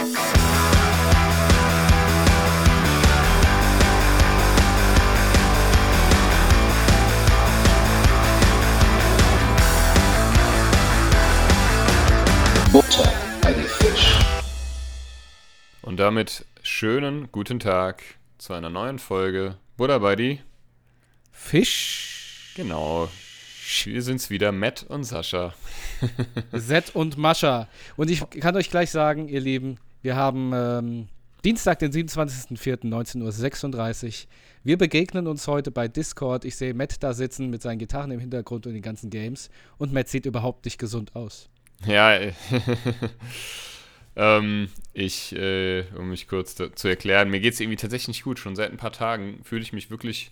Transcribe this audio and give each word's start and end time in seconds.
Butter 0.00 0.16
bei 13.42 13.52
die 13.52 13.60
Fisch. 13.60 14.18
Und 15.82 15.98
damit 15.98 16.46
schönen 16.62 17.30
guten 17.30 17.58
Tag 17.58 18.02
zu 18.38 18.54
einer 18.54 18.70
neuen 18.70 18.98
Folge 18.98 19.58
Buddha 19.76 19.98
bei 19.98 20.16
die. 20.16 20.40
Fisch. 21.30 22.54
Genau. 22.56 23.10
Wir 23.84 24.02
sind's 24.02 24.30
wieder, 24.30 24.50
Matt 24.50 24.82
und 24.82 25.04
Sascha. 25.04 25.52
Zett 26.56 26.94
und 26.94 27.18
Mascha. 27.18 27.68
Und 27.98 28.10
ich 28.10 28.22
kann 28.40 28.56
euch 28.56 28.70
gleich 28.70 28.90
sagen, 28.90 29.28
ihr 29.28 29.40
Lieben, 29.40 29.78
wir 30.02 30.16
haben 30.16 30.52
ähm, 30.54 31.08
Dienstag, 31.44 31.78
den 31.78 31.92
27.04.19.36 31.92 34.06
Uhr. 34.06 34.12
Wir 34.62 34.76
begegnen 34.76 35.26
uns 35.26 35.48
heute 35.48 35.70
bei 35.70 35.88
Discord. 35.88 36.44
Ich 36.44 36.56
sehe 36.56 36.74
Matt 36.74 37.02
da 37.02 37.14
sitzen 37.14 37.48
mit 37.48 37.62
seinen 37.62 37.78
Gitarren 37.78 38.10
im 38.10 38.20
Hintergrund 38.20 38.66
und 38.66 38.74
den 38.74 38.82
ganzen 38.82 39.08
Games. 39.08 39.48
Und 39.78 39.92
Matt 39.92 40.08
sieht 40.08 40.26
überhaupt 40.26 40.66
nicht 40.66 40.78
gesund 40.78 41.16
aus. 41.16 41.48
Ja, 41.86 42.14
äh, 42.14 42.32
ähm, 44.16 44.68
ich, 44.92 45.34
äh, 45.34 45.84
um 45.96 46.10
mich 46.10 46.28
kurz 46.28 46.56
zu 46.56 46.88
erklären, 46.88 47.30
mir 47.30 47.40
geht's 47.40 47.58
irgendwie 47.58 47.76
tatsächlich 47.76 48.08
nicht 48.08 48.24
gut. 48.24 48.38
Schon 48.38 48.54
seit 48.54 48.70
ein 48.70 48.76
paar 48.76 48.92
Tagen 48.92 49.40
fühle 49.42 49.62
ich 49.62 49.72
mich 49.72 49.90
wirklich 49.90 50.30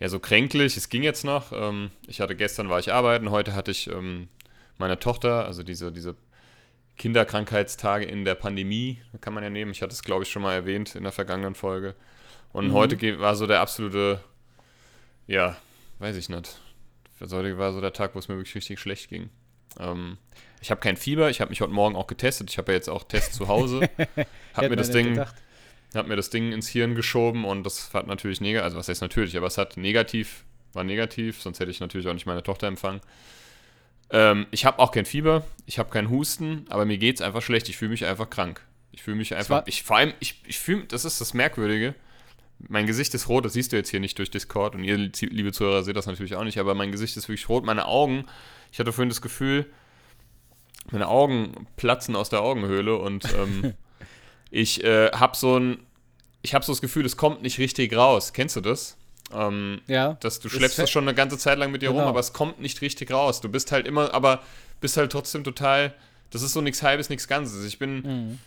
ja 0.00 0.08
so 0.08 0.18
kränklich. 0.18 0.78
Es 0.78 0.88
ging 0.88 1.02
jetzt 1.02 1.24
noch. 1.24 1.52
Ähm, 1.52 1.90
ich 2.06 2.22
hatte 2.22 2.36
gestern 2.36 2.70
war 2.70 2.78
ich 2.78 2.92
arbeiten, 2.92 3.30
heute 3.30 3.54
hatte 3.54 3.70
ich 3.70 3.88
ähm, 3.88 4.28
meine 4.78 4.98
Tochter, 4.98 5.44
also 5.44 5.62
diese, 5.62 5.92
diese 5.92 6.16
Kinderkrankheitstage 6.98 8.04
in 8.04 8.24
der 8.24 8.34
Pandemie, 8.34 9.00
kann 9.20 9.34
man 9.34 9.42
ja 9.44 9.50
nehmen. 9.50 9.70
Ich 9.70 9.82
hatte 9.82 9.92
es, 9.92 10.02
glaube 10.02 10.22
ich, 10.24 10.30
schon 10.30 10.42
mal 10.42 10.54
erwähnt 10.54 10.94
in 10.94 11.02
der 11.02 11.12
vergangenen 11.12 11.54
Folge. 11.54 11.94
Und 12.52 12.68
Mhm. 12.68 12.72
heute 12.72 13.20
war 13.20 13.36
so 13.36 13.46
der 13.46 13.60
absolute, 13.60 14.20
ja, 15.26 15.56
weiß 15.98 16.16
ich 16.16 16.28
nicht. 16.28 16.58
Heute 17.20 17.58
war 17.58 17.72
so 17.72 17.80
der 17.80 17.92
Tag, 17.92 18.14
wo 18.14 18.18
es 18.18 18.28
mir 18.28 18.36
wirklich 18.36 18.54
richtig 18.54 18.78
schlecht 18.80 19.08
ging. 19.08 19.30
Ähm, 19.78 20.16
ich 20.60 20.70
habe 20.70 20.80
kein 20.80 20.96
Fieber, 20.96 21.28
ich 21.30 21.40
habe 21.40 21.50
mich 21.50 21.60
heute 21.60 21.72
Morgen 21.72 21.96
auch 21.96 22.06
getestet. 22.06 22.50
Ich 22.50 22.58
habe 22.58 22.72
ja 22.72 22.76
jetzt 22.76 22.88
auch 22.88 23.04
Tests 23.04 23.36
zu 23.36 23.48
Hause. 23.48 23.88
Hab 24.54 24.68
mir 24.70 24.76
das 24.76 24.90
Ding, 24.90 25.10
gedacht. 25.10 25.34
hab 25.94 26.06
mir 26.08 26.16
das 26.16 26.30
Ding 26.30 26.52
ins 26.52 26.68
Hirn 26.68 26.94
geschoben 26.94 27.44
und 27.44 27.62
das 27.64 27.92
hat 27.92 28.06
natürlich 28.06 28.40
negativ, 28.40 28.64
also 28.64 28.76
was 28.78 28.88
heißt 28.88 29.02
natürlich, 29.02 29.36
aber 29.36 29.46
es 29.48 29.58
hat 29.58 29.76
negativ, 29.76 30.44
war 30.72 30.82
negativ, 30.84 31.42
sonst 31.42 31.60
hätte 31.60 31.70
ich 31.70 31.80
natürlich 31.80 32.06
auch 32.08 32.14
nicht 32.14 32.24
meine 32.26 32.42
Tochter 32.42 32.66
empfangen. 32.68 33.00
Ähm, 34.10 34.46
ich 34.50 34.64
habe 34.64 34.78
auch 34.78 34.92
kein 34.92 35.04
Fieber, 35.04 35.44
ich 35.66 35.78
habe 35.78 35.90
keinen 35.90 36.10
Husten, 36.10 36.64
aber 36.68 36.84
mir 36.84 36.98
geht's 36.98 37.20
einfach 37.20 37.42
schlecht. 37.42 37.68
Ich 37.68 37.76
fühle 37.76 37.90
mich 37.90 38.04
einfach 38.04 38.30
krank. 38.30 38.62
Ich 38.92 39.02
fühle 39.02 39.16
mich 39.16 39.34
einfach, 39.34 39.64
ich 39.66 39.82
vor 39.82 39.96
allem, 39.96 40.14
ich, 40.20 40.40
ich 40.46 40.58
fühle, 40.58 40.84
das 40.84 41.04
ist 41.04 41.20
das 41.20 41.34
Merkwürdige. 41.34 41.94
Mein 42.58 42.86
Gesicht 42.86 43.12
ist 43.14 43.28
rot, 43.28 43.44
das 43.44 43.52
siehst 43.52 43.72
du 43.72 43.76
jetzt 43.76 43.90
hier 43.90 44.00
nicht 44.00 44.18
durch 44.18 44.30
Discord 44.30 44.74
und 44.74 44.84
ihr, 44.84 44.96
liebe 44.96 45.52
Zuhörer, 45.52 45.82
seht 45.82 45.96
das 45.96 46.06
natürlich 46.06 46.36
auch 46.36 46.44
nicht, 46.44 46.58
aber 46.58 46.74
mein 46.74 46.92
Gesicht 46.92 47.14
ist 47.16 47.28
wirklich 47.28 47.48
rot. 47.50 47.66
Meine 47.66 47.86
Augen, 47.86 48.24
ich 48.72 48.78
hatte 48.78 48.92
vorhin 48.92 49.10
das 49.10 49.20
Gefühl, 49.20 49.66
meine 50.90 51.08
Augen 51.08 51.66
platzen 51.76 52.16
aus 52.16 52.30
der 52.30 52.40
Augenhöhle 52.40 52.96
und 52.96 53.26
ähm, 53.34 53.74
ich 54.50 54.82
äh, 54.82 55.10
habe 55.10 55.36
so 55.36 55.58
ein, 55.58 55.78
ich 56.40 56.54
habe 56.54 56.64
so 56.64 56.72
das 56.72 56.80
Gefühl, 56.80 57.04
es 57.04 57.18
kommt 57.18 57.42
nicht 57.42 57.58
richtig 57.58 57.94
raus. 57.94 58.32
Kennst 58.32 58.56
du 58.56 58.62
das? 58.62 58.96
Ähm, 59.34 59.80
Ja. 59.88 60.14
dass 60.20 60.38
du 60.40 60.48
Es 60.48 60.54
schleppst 60.54 60.78
das 60.78 60.90
schon 60.90 61.04
eine 61.04 61.14
ganze 61.14 61.36
Zeit 61.38 61.58
lang 61.58 61.72
mit 61.72 61.82
dir 61.82 61.88
rum, 61.88 61.98
Genau. 61.98 62.08
aber 62.08 62.20
es 62.20 62.32
kommt 62.32 62.60
nicht 62.60 62.80
richtig 62.80 63.10
raus. 63.10 63.40
Du 63.40 63.48
bist 63.48 63.72
halt 63.72 63.86
immer, 63.86 64.14
aber 64.14 64.42
bist 64.80 64.96
halt 64.96 65.10
trotzdem 65.10 65.42
total, 65.42 65.94
das 66.30 66.42
ist 66.42 66.52
so 66.52 66.60
nichts 66.60 66.82
Halbes, 66.82 67.08
nichts 67.10 67.26
Ganzes. 67.26 67.64
Ich 67.64 67.78
bin, 67.78 68.02
Mhm. 68.02 68.38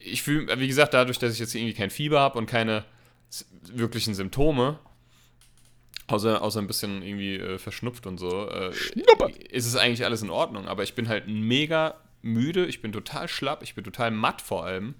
ich 0.00 0.22
fühle, 0.22 0.58
wie 0.58 0.66
gesagt, 0.66 0.92
dadurch, 0.94 1.18
dass 1.18 1.32
ich 1.32 1.38
jetzt 1.38 1.54
irgendwie 1.54 1.74
kein 1.74 1.90
Fieber 1.90 2.18
habe 2.20 2.38
und 2.38 2.46
keine 2.46 2.84
wirklichen 3.72 4.14
Symptome, 4.14 4.78
außer, 6.06 6.42
außer 6.42 6.60
ein 6.60 6.66
bisschen 6.66 7.02
irgendwie 7.02 7.36
äh, 7.36 7.58
verschnupft 7.58 8.06
und 8.06 8.18
so, 8.18 8.48
äh, 8.50 8.70
ist 9.50 9.66
es 9.66 9.76
eigentlich 9.76 10.04
alles 10.04 10.22
in 10.22 10.30
Ordnung. 10.30 10.66
Aber 10.68 10.82
ich 10.82 10.94
bin 10.94 11.08
halt 11.08 11.28
mega 11.28 11.94
müde, 12.22 12.66
ich 12.66 12.82
bin 12.82 12.92
total 12.92 13.28
schlapp, 13.28 13.62
ich 13.62 13.74
bin 13.74 13.84
total 13.84 14.10
matt 14.10 14.42
vor 14.42 14.64
allem. 14.64 14.94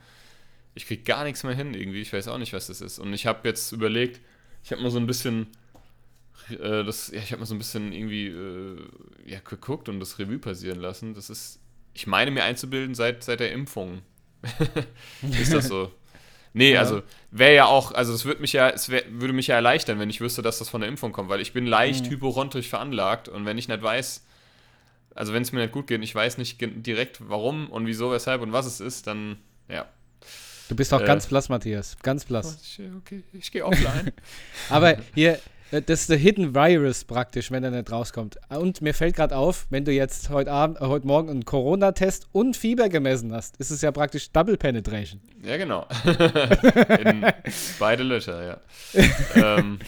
Ich 0.75 0.87
krieg 0.87 1.05
gar 1.05 1.25
nichts 1.25 1.43
mehr 1.45 1.55
hin 1.55 1.75
irgendwie, 1.75 2.01
ich 2.01 2.13
weiß 2.13 2.29
auch 2.29 2.39
nicht, 2.39 2.53
was 2.53 2.69
das 2.69 2.81
ist. 2.81 2.99
Und 2.99 3.13
ich 3.13 3.27
habe 3.27 3.47
jetzt 3.49 3.73
überlegt, 3.73 4.21
ich 4.65 4.73
habe 4.73 4.83
mal 4.83 4.91
so 4.91 4.99
ein 4.99 5.07
bisschen, 5.07 5.49
äh, 6.51 6.85
das, 6.85 7.11
ja, 7.11 7.21
ich 7.21 7.31
habe 7.33 7.41
mal 7.41 7.47
so 7.47 7.55
ein 7.55 7.59
bisschen 7.59 7.93
irgendwie 7.93 8.29
äh, 8.29 8.79
ja, 9.27 9.39
geguckt 9.41 9.89
und 9.89 10.01
das 10.01 10.19
Revue 10.19 10.39
passieren 10.39 10.81
lassen. 10.81 11.15
Das 11.15 11.31
ist, 11.31 11.61
ich 11.93 12.07
meine 12.07 12.31
mir 12.31 12.45
einzubilden, 12.45 12.95
seit, 12.95 13.23
seit 13.25 13.41
der 13.41 13.53
Impfung 13.53 14.03
ist 15.39 15.53
das 15.55 15.69
so. 15.69 15.93
Nee, 16.53 16.75
Ja. 16.75 16.81
also 16.81 17.03
wäre 17.31 17.55
ja 17.55 17.65
auch, 17.67 17.93
also 17.93 18.13
es 18.15 18.25
würde 18.25 18.41
mich 18.41 18.53
ja, 18.53 18.71
es 18.71 18.89
wär, 18.89 19.03
würde 19.11 19.33
mich 19.35 19.49
ja 19.49 19.57
erleichtern, 19.57 19.99
wenn 19.99 20.11
ich 20.11 20.21
wüsste, 20.21 20.43
dass 20.43 20.59
das 20.59 20.69
von 20.69 20.81
der 20.83 20.89
Impfung 20.89 21.13
kommt, 21.13 21.29
weil 21.29 21.41
ich 21.41 21.53
bin 21.53 21.67
leicht 21.67 22.07
Mhm. 22.07 22.11
hypochondrisch 22.11 22.69
veranlagt 22.69 23.29
und 23.29 23.45
wenn 23.47 23.59
ich 23.59 23.69
nicht 23.69 23.83
weiß, 23.83 24.25
also 25.15 25.33
wenn 25.33 25.43
es 25.43 25.53
mir 25.53 25.61
nicht 25.61 25.73
gut 25.73 25.87
geht 25.89 25.99
und 25.99 26.03
ich 26.05 26.15
weiß 26.15 26.39
nicht 26.39 26.59
direkt 26.61 27.29
warum 27.29 27.71
und 27.71 27.87
wieso, 27.87 28.11
weshalb 28.13 28.43
und 28.43 28.53
was 28.53 28.67
es 28.67 28.81
ist, 28.81 29.07
dann 29.07 29.39
ja. 29.69 29.87
Du 30.69 30.77
bist 30.77 30.93
auch 30.95 31.01
Äh. 31.01 31.07
ganz 31.07 31.27
blass, 31.27 31.49
Matthias. 31.49 31.97
Ganz 32.03 32.25
blass. 32.25 32.59
Ich, 32.63 32.81
okay, 32.99 33.23
ich 33.33 33.51
gehe 33.53 33.65
offline. 33.65 34.13
Aber 34.71 34.97
hier, 35.15 35.39
äh, 35.71 35.83
das 35.83 36.03
ist 36.03 36.11
der 36.11 36.17
Hidden 36.17 36.55
Virus 36.55 37.05
praktisch, 37.05 37.51
wenn 37.51 37.65
er 37.65 37.71
nicht 37.71 37.91
rauskommt. 37.91 38.39
Und 38.49 38.81
mir 38.81 38.95
fällt 38.95 39.17
gerade 39.17 39.37
auf, 39.37 39.67
wenn 39.71 39.85
du 39.85 39.93
jetzt 39.93 40.31
heute 40.31 40.51
Abend, 40.51 40.81
äh, 40.81 40.87
heute 40.87 41.07
Morgen 41.07 41.29
einen 41.31 41.45
Corona-Test 41.45 42.29
und 42.33 42.57
Fieber 42.57 42.89
gemessen 42.89 43.33
hast, 43.33 43.57
ist 43.59 43.71
es 43.71 43.83
ja 43.83 43.93
praktisch 43.93 44.31
Double 44.31 44.57
Penetration. 44.57 45.21
Ja, 45.43 45.57
genau. 45.57 45.87
In 47.01 47.27
beide 47.79 48.03
Löcher, 48.03 48.45
ja. 48.95 49.03
ähm, 49.35 49.79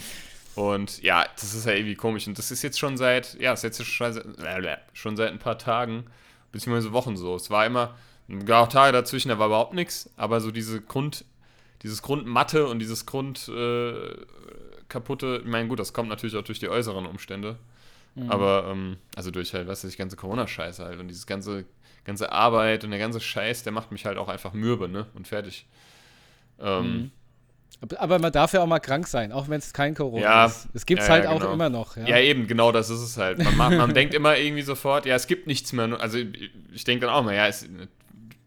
und 0.56 1.02
ja, 1.02 1.24
das 1.34 1.54
ist 1.54 1.66
ja 1.66 1.72
irgendwie 1.72 1.94
komisch. 1.94 2.26
Und 2.26 2.38
das 2.38 2.50
ist 2.50 2.62
jetzt 2.62 2.78
schon 2.78 2.96
seit, 2.96 3.38
ja, 3.40 3.52
es 3.52 3.60
ist 3.62 3.78
jetzt 3.78 3.84
schon 3.90 4.12
seit, 4.12 4.80
schon 4.92 5.16
seit 5.16 5.30
ein 5.30 5.38
paar 5.38 5.58
Tagen, 5.58 6.04
beziehungsweise 6.52 6.92
Wochen 6.92 7.16
so. 7.16 7.36
Es 7.36 7.50
war 7.50 7.66
immer, 7.66 7.94
gar 8.44 8.62
auch 8.64 8.68
Tage 8.68 8.92
dazwischen, 8.92 9.28
da 9.28 9.38
war 9.38 9.46
überhaupt 9.46 9.74
nichts, 9.74 10.10
aber 10.16 10.40
so 10.40 10.50
diese 10.50 10.80
Grund, 10.80 11.24
dieses 11.82 12.02
Grundmatte 12.02 12.66
und 12.66 12.78
dieses 12.80 13.06
Grund 13.06 13.48
äh, 13.48 14.16
kaputte, 14.88 15.40
ich 15.44 15.50
meine, 15.50 15.68
gut, 15.68 15.78
das 15.78 15.92
kommt 15.92 16.08
natürlich 16.08 16.36
auch 16.36 16.42
durch 16.42 16.58
die 16.58 16.68
äußeren 16.68 17.06
Umstände. 17.06 17.56
Aber, 18.28 18.68
ähm, 18.70 18.96
also 19.14 19.30
durch 19.30 19.52
halt, 19.52 19.68
was 19.68 19.84
ist 19.84 19.92
die 19.92 19.98
ganze 19.98 20.16
Corona-Scheiße 20.16 20.82
halt 20.82 20.98
und 21.00 21.08
dieses 21.08 21.26
ganze, 21.26 21.66
ganze 22.04 22.32
Arbeit 22.32 22.82
und 22.82 22.90
der 22.90 22.98
ganze 22.98 23.20
Scheiß, 23.20 23.62
der 23.62 23.72
macht 23.74 23.92
mich 23.92 24.06
halt 24.06 24.16
auch 24.16 24.28
einfach 24.28 24.54
mürbe, 24.54 24.88
ne? 24.88 25.04
Und 25.12 25.28
fertig. 25.28 25.66
Ähm, 26.58 27.10
Aber- 27.82 28.00
Aber 28.00 28.18
man 28.18 28.32
darf 28.32 28.54
ja 28.54 28.62
auch 28.62 28.66
mal 28.66 28.80
krank 28.80 29.06
sein, 29.06 29.32
auch 29.32 29.50
wenn 29.50 29.58
es 29.58 29.74
kein 29.74 29.94
Corona 29.94 30.22
Ja. 30.22 30.46
ist. 30.46 30.66
Es 30.72 30.86
gibt 30.86 31.02
es 31.02 31.08
Ja, 31.08 31.12
halt 31.12 31.24
ja, 31.24 31.30
auch 31.30 31.40
genau. 31.40 31.52
immer 31.52 31.68
noch. 31.68 31.94
Ja. 31.98 32.06
ja. 32.06 32.18
eben, 32.20 32.46
genau 32.46 32.72
das 32.72 32.88
ist 32.88 33.00
es 33.00 33.18
halt. 33.18 33.36
Man, 33.36 33.54
macht, 33.54 33.76
man 33.76 33.92
denkt 33.94 34.14
immer 34.14 34.38
irgendwie 34.38 34.62
sofort, 34.62 35.04
ja, 35.04 35.14
es 35.14 35.26
gibt 35.26 35.46
nichts 35.46 35.74
mehr. 35.74 36.00
Also 36.00 36.16
ich 36.72 36.84
denke 36.84 37.04
dann 37.04 37.14
auch 37.14 37.22
mal, 37.22 37.34
ja, 37.34 37.48
es, 37.48 37.68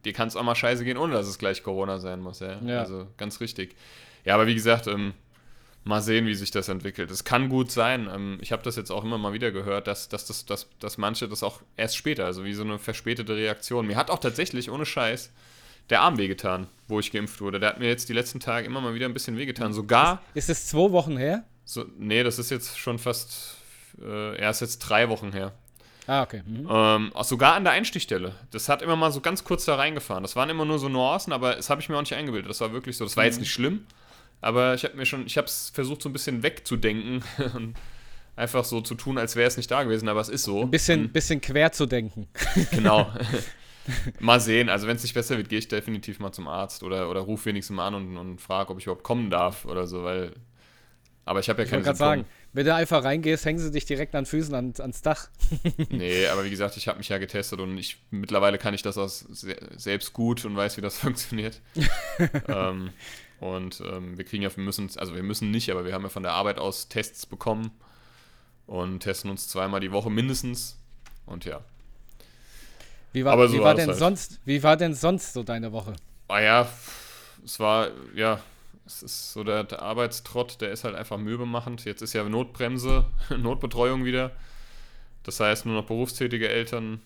dir 0.05 0.13
kann 0.13 0.27
es 0.27 0.35
auch 0.35 0.43
mal 0.43 0.55
scheiße 0.55 0.83
gehen, 0.83 0.97
ohne 0.97 1.13
dass 1.13 1.27
es 1.27 1.37
gleich 1.37 1.63
Corona 1.63 1.99
sein 1.99 2.19
muss, 2.21 2.39
ja. 2.39 2.59
Ja. 2.61 2.79
Also 2.79 3.07
ganz 3.17 3.39
richtig. 3.41 3.75
Ja, 4.25 4.35
aber 4.35 4.47
wie 4.47 4.55
gesagt, 4.55 4.87
ähm, 4.87 5.13
mal 5.83 6.01
sehen, 6.01 6.25
wie 6.27 6.35
sich 6.35 6.51
das 6.51 6.67
entwickelt. 6.69 7.09
Es 7.09 7.23
kann 7.23 7.49
gut 7.49 7.71
sein. 7.71 8.09
Ähm, 8.13 8.37
ich 8.41 8.51
habe 8.51 8.61
das 8.63 8.75
jetzt 8.75 8.91
auch 8.91 9.03
immer 9.03 9.17
mal 9.17 9.33
wieder 9.33 9.51
gehört, 9.51 9.87
dass, 9.87 10.09
dass, 10.09 10.25
das, 10.25 10.45
dass, 10.45 10.67
dass 10.79 10.97
manche 10.97 11.27
das 11.27 11.41
auch 11.43 11.61
erst 11.77 11.95
später, 11.97 12.25
also 12.25 12.43
wie 12.43 12.53
so 12.53 12.63
eine 12.63 12.77
verspätete 12.79 13.35
Reaktion. 13.35 13.87
Mir 13.87 13.95
hat 13.95 14.11
auch 14.11 14.19
tatsächlich, 14.19 14.69
ohne 14.69 14.85
Scheiß, 14.85 15.31
der 15.89 16.01
Arm 16.01 16.17
wehgetan, 16.17 16.67
wo 16.87 16.99
ich 16.99 17.11
geimpft 17.11 17.41
wurde. 17.41 17.59
Der 17.59 17.69
hat 17.69 17.79
mir 17.79 17.87
jetzt 17.87 18.09
die 18.09 18.13
letzten 18.13 18.39
Tage 18.39 18.67
immer 18.67 18.81
mal 18.81 18.93
wieder 18.93 19.07
ein 19.07 19.13
bisschen 19.13 19.37
wehgetan. 19.37 19.73
Sogar, 19.73 20.21
Ist 20.33 20.49
es 20.49 20.67
zwei 20.67 20.91
Wochen 20.91 21.17
her? 21.17 21.43
so, 21.65 21.85
nee, 21.97 22.23
das 22.23 22.39
ist 22.39 22.51
jetzt 22.51 22.77
schon 22.77 22.99
fast, 22.99 23.57
äh, 24.01 24.35
er 24.37 24.49
ist 24.51 24.61
jetzt 24.61 24.79
drei 24.79 25.09
Wochen 25.09 25.31
her. 25.31 25.53
Ah, 26.09 26.23
okay. 26.23 26.41
Mhm. 26.43 26.67
Ähm, 26.67 27.11
auch 27.13 27.23
sogar 27.23 27.53
an 27.53 27.63
der 27.63 27.73
Einstichstelle. 27.73 28.33
Das 28.49 28.67
hat 28.67 28.81
immer 28.81 28.95
mal 28.95 29.11
so 29.11 29.21
ganz 29.21 29.43
kurz 29.43 29.65
da 29.65 29.75
reingefahren. 29.75 30.23
Das 30.23 30.35
waren 30.35 30.49
immer 30.49 30.65
nur 30.65 30.79
so 30.79 30.89
Nuancen, 30.89 31.31
aber 31.31 31.55
das 31.55 31.69
habe 31.69 31.81
ich 31.81 31.87
mir 31.89 31.97
auch 31.97 32.01
nicht 32.01 32.15
eingebildet. 32.15 32.49
Das 32.49 32.61
war 32.61 32.73
wirklich 32.73 32.97
so. 32.97 33.03
Das 33.03 33.15
war 33.15 33.25
jetzt 33.25 33.39
nicht 33.39 33.51
schlimm, 33.53 33.85
aber 34.41 34.73
ich 34.73 34.83
habe 34.85 34.97
mir 34.97 35.05
schon, 35.05 35.27
ich 35.27 35.37
habe 35.37 35.45
es 35.45 35.69
versucht 35.71 36.01
so 36.01 36.09
ein 36.09 36.13
bisschen 36.13 36.41
wegzudenken 36.41 37.23
und 37.53 37.75
einfach 38.35 38.63
so 38.65 38.81
zu 38.81 38.95
tun, 38.95 39.19
als 39.19 39.35
wäre 39.35 39.47
es 39.47 39.55
nicht 39.57 39.69
da 39.69 39.83
gewesen, 39.83 40.09
aber 40.09 40.19
es 40.19 40.29
ist 40.29 40.43
so. 40.45 40.63
Ein 40.63 40.71
bisschen, 40.71 41.01
Und, 41.01 41.13
bisschen 41.13 41.41
quer 41.41 41.71
zu 41.71 41.85
denken. 41.85 42.27
genau. 42.71 43.11
mal 44.19 44.39
sehen. 44.39 44.67
Also 44.69 44.87
wenn 44.87 44.95
es 44.95 45.03
nicht 45.03 45.13
besser 45.13 45.37
wird, 45.37 45.47
gehe 45.49 45.59
ich 45.59 45.67
definitiv 45.67 46.19
mal 46.19 46.31
zum 46.31 46.47
Arzt 46.47 46.81
oder, 46.81 47.07
oder 47.11 47.19
ruf 47.19 47.45
wenigstens 47.45 47.75
mal 47.75 47.85
an 47.85 47.93
und, 47.93 48.17
und 48.17 48.41
frage, 48.41 48.71
ob 48.71 48.79
ich 48.79 48.85
überhaupt 48.85 49.03
kommen 49.03 49.29
darf 49.29 49.65
oder 49.65 49.85
so, 49.85 50.03
weil. 50.03 50.33
Aber 51.25 51.39
ich 51.39 51.49
habe 51.49 51.59
ja 51.61 51.65
Ich 51.65 51.69
keine 51.69 51.83
Symptome. 51.83 51.97
sagen, 51.97 52.25
wenn 52.53 52.65
du 52.65 52.73
einfach 52.73 53.03
reingehst, 53.03 53.45
hängen 53.45 53.59
sie 53.59 53.71
dich 53.71 53.85
direkt 53.85 54.15
an 54.15 54.23
den 54.23 54.27
Füßen 54.29 54.53
an, 54.55 54.73
ans 54.79 55.01
Dach. 55.01 55.29
Nee, 55.89 56.27
aber 56.27 56.43
wie 56.45 56.49
gesagt, 56.49 56.77
ich 56.77 56.87
habe 56.87 56.97
mich 56.97 57.09
ja 57.09 57.17
getestet 57.17 57.59
und 57.59 57.77
ich 57.77 57.97
mittlerweile 58.11 58.57
kann 58.57 58.73
ich 58.73 58.81
das 58.81 58.97
aus 58.97 59.19
se 59.19 59.55
selbst 59.75 60.13
gut 60.13 60.45
und 60.45 60.55
weiß, 60.55 60.77
wie 60.77 60.81
das 60.81 60.97
funktioniert. 60.99 61.61
ähm, 62.47 62.91
und 63.39 63.81
ähm, 63.81 64.17
wir 64.17 64.25
kriegen 64.25 64.43
ja, 64.43 64.55
wir 64.55 64.63
müssen, 64.63 64.89
also 64.97 65.15
wir 65.15 65.23
müssen 65.23 65.51
nicht, 65.51 65.69
aber 65.69 65.85
wir 65.85 65.93
haben 65.93 66.03
ja 66.03 66.09
von 66.09 66.23
der 66.23 66.33
Arbeit 66.33 66.59
aus 66.59 66.87
Tests 66.89 67.25
bekommen 67.25 67.71
und 68.67 68.99
testen 69.01 69.31
uns 69.31 69.47
zweimal 69.47 69.79
die 69.79 69.91
Woche 69.91 70.09
mindestens. 70.09 70.77
Und 71.25 71.45
ja. 71.45 71.61
Wie 73.13 73.25
war, 73.25 73.33
Aber 73.33 73.47
so 73.47 73.55
wie 73.55 73.59
war 73.59 73.65
war 73.65 73.75
denn 73.75 73.89
halt. 73.89 73.97
sonst, 73.97 74.39
wie 74.45 74.61
war 74.61 74.77
denn 74.77 74.93
sonst 74.93 75.33
so 75.33 75.43
deine 75.43 75.71
Woche? 75.71 75.93
Ah 76.27 76.39
ja, 76.41 76.69
es 77.43 77.59
war, 77.59 77.89
ja, 78.15 78.39
es 78.89 79.03
ist 79.03 79.33
so 79.33 79.43
der, 79.43 79.63
der 79.63 79.83
Arbeitstrott, 79.83 80.59
der 80.61 80.71
ist 80.71 80.83
halt 80.83 80.95
einfach 80.95 81.17
mühebemachend. 81.17 81.85
Jetzt 81.85 82.01
ist 82.01 82.13
ja 82.13 82.23
Notbremse, 82.27 83.05
Notbetreuung 83.37 84.03
wieder. 84.03 84.31
Das 85.23 85.39
heißt, 85.39 85.67
nur 85.67 85.75
noch 85.75 85.85
berufstätige 85.85 86.49
Eltern 86.49 86.99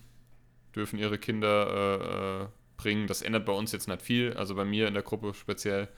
dürfen 0.75 0.97
ihre 0.97 1.17
Kinder 1.17 1.67
äh, 1.67 2.43
äh, 2.43 2.47
bringen. 2.77 3.07
Das 3.07 3.21
ändert 3.21 3.45
bei 3.45 3.51
uns 3.51 3.73
jetzt 3.73 3.89
nicht 3.89 4.01
viel, 4.01 4.33
also 4.33 4.55
bei 4.55 4.63
mir 4.63 4.87
in 4.87 4.93
der 4.93 5.03
Gruppe 5.03 5.33
speziell. 5.33 5.89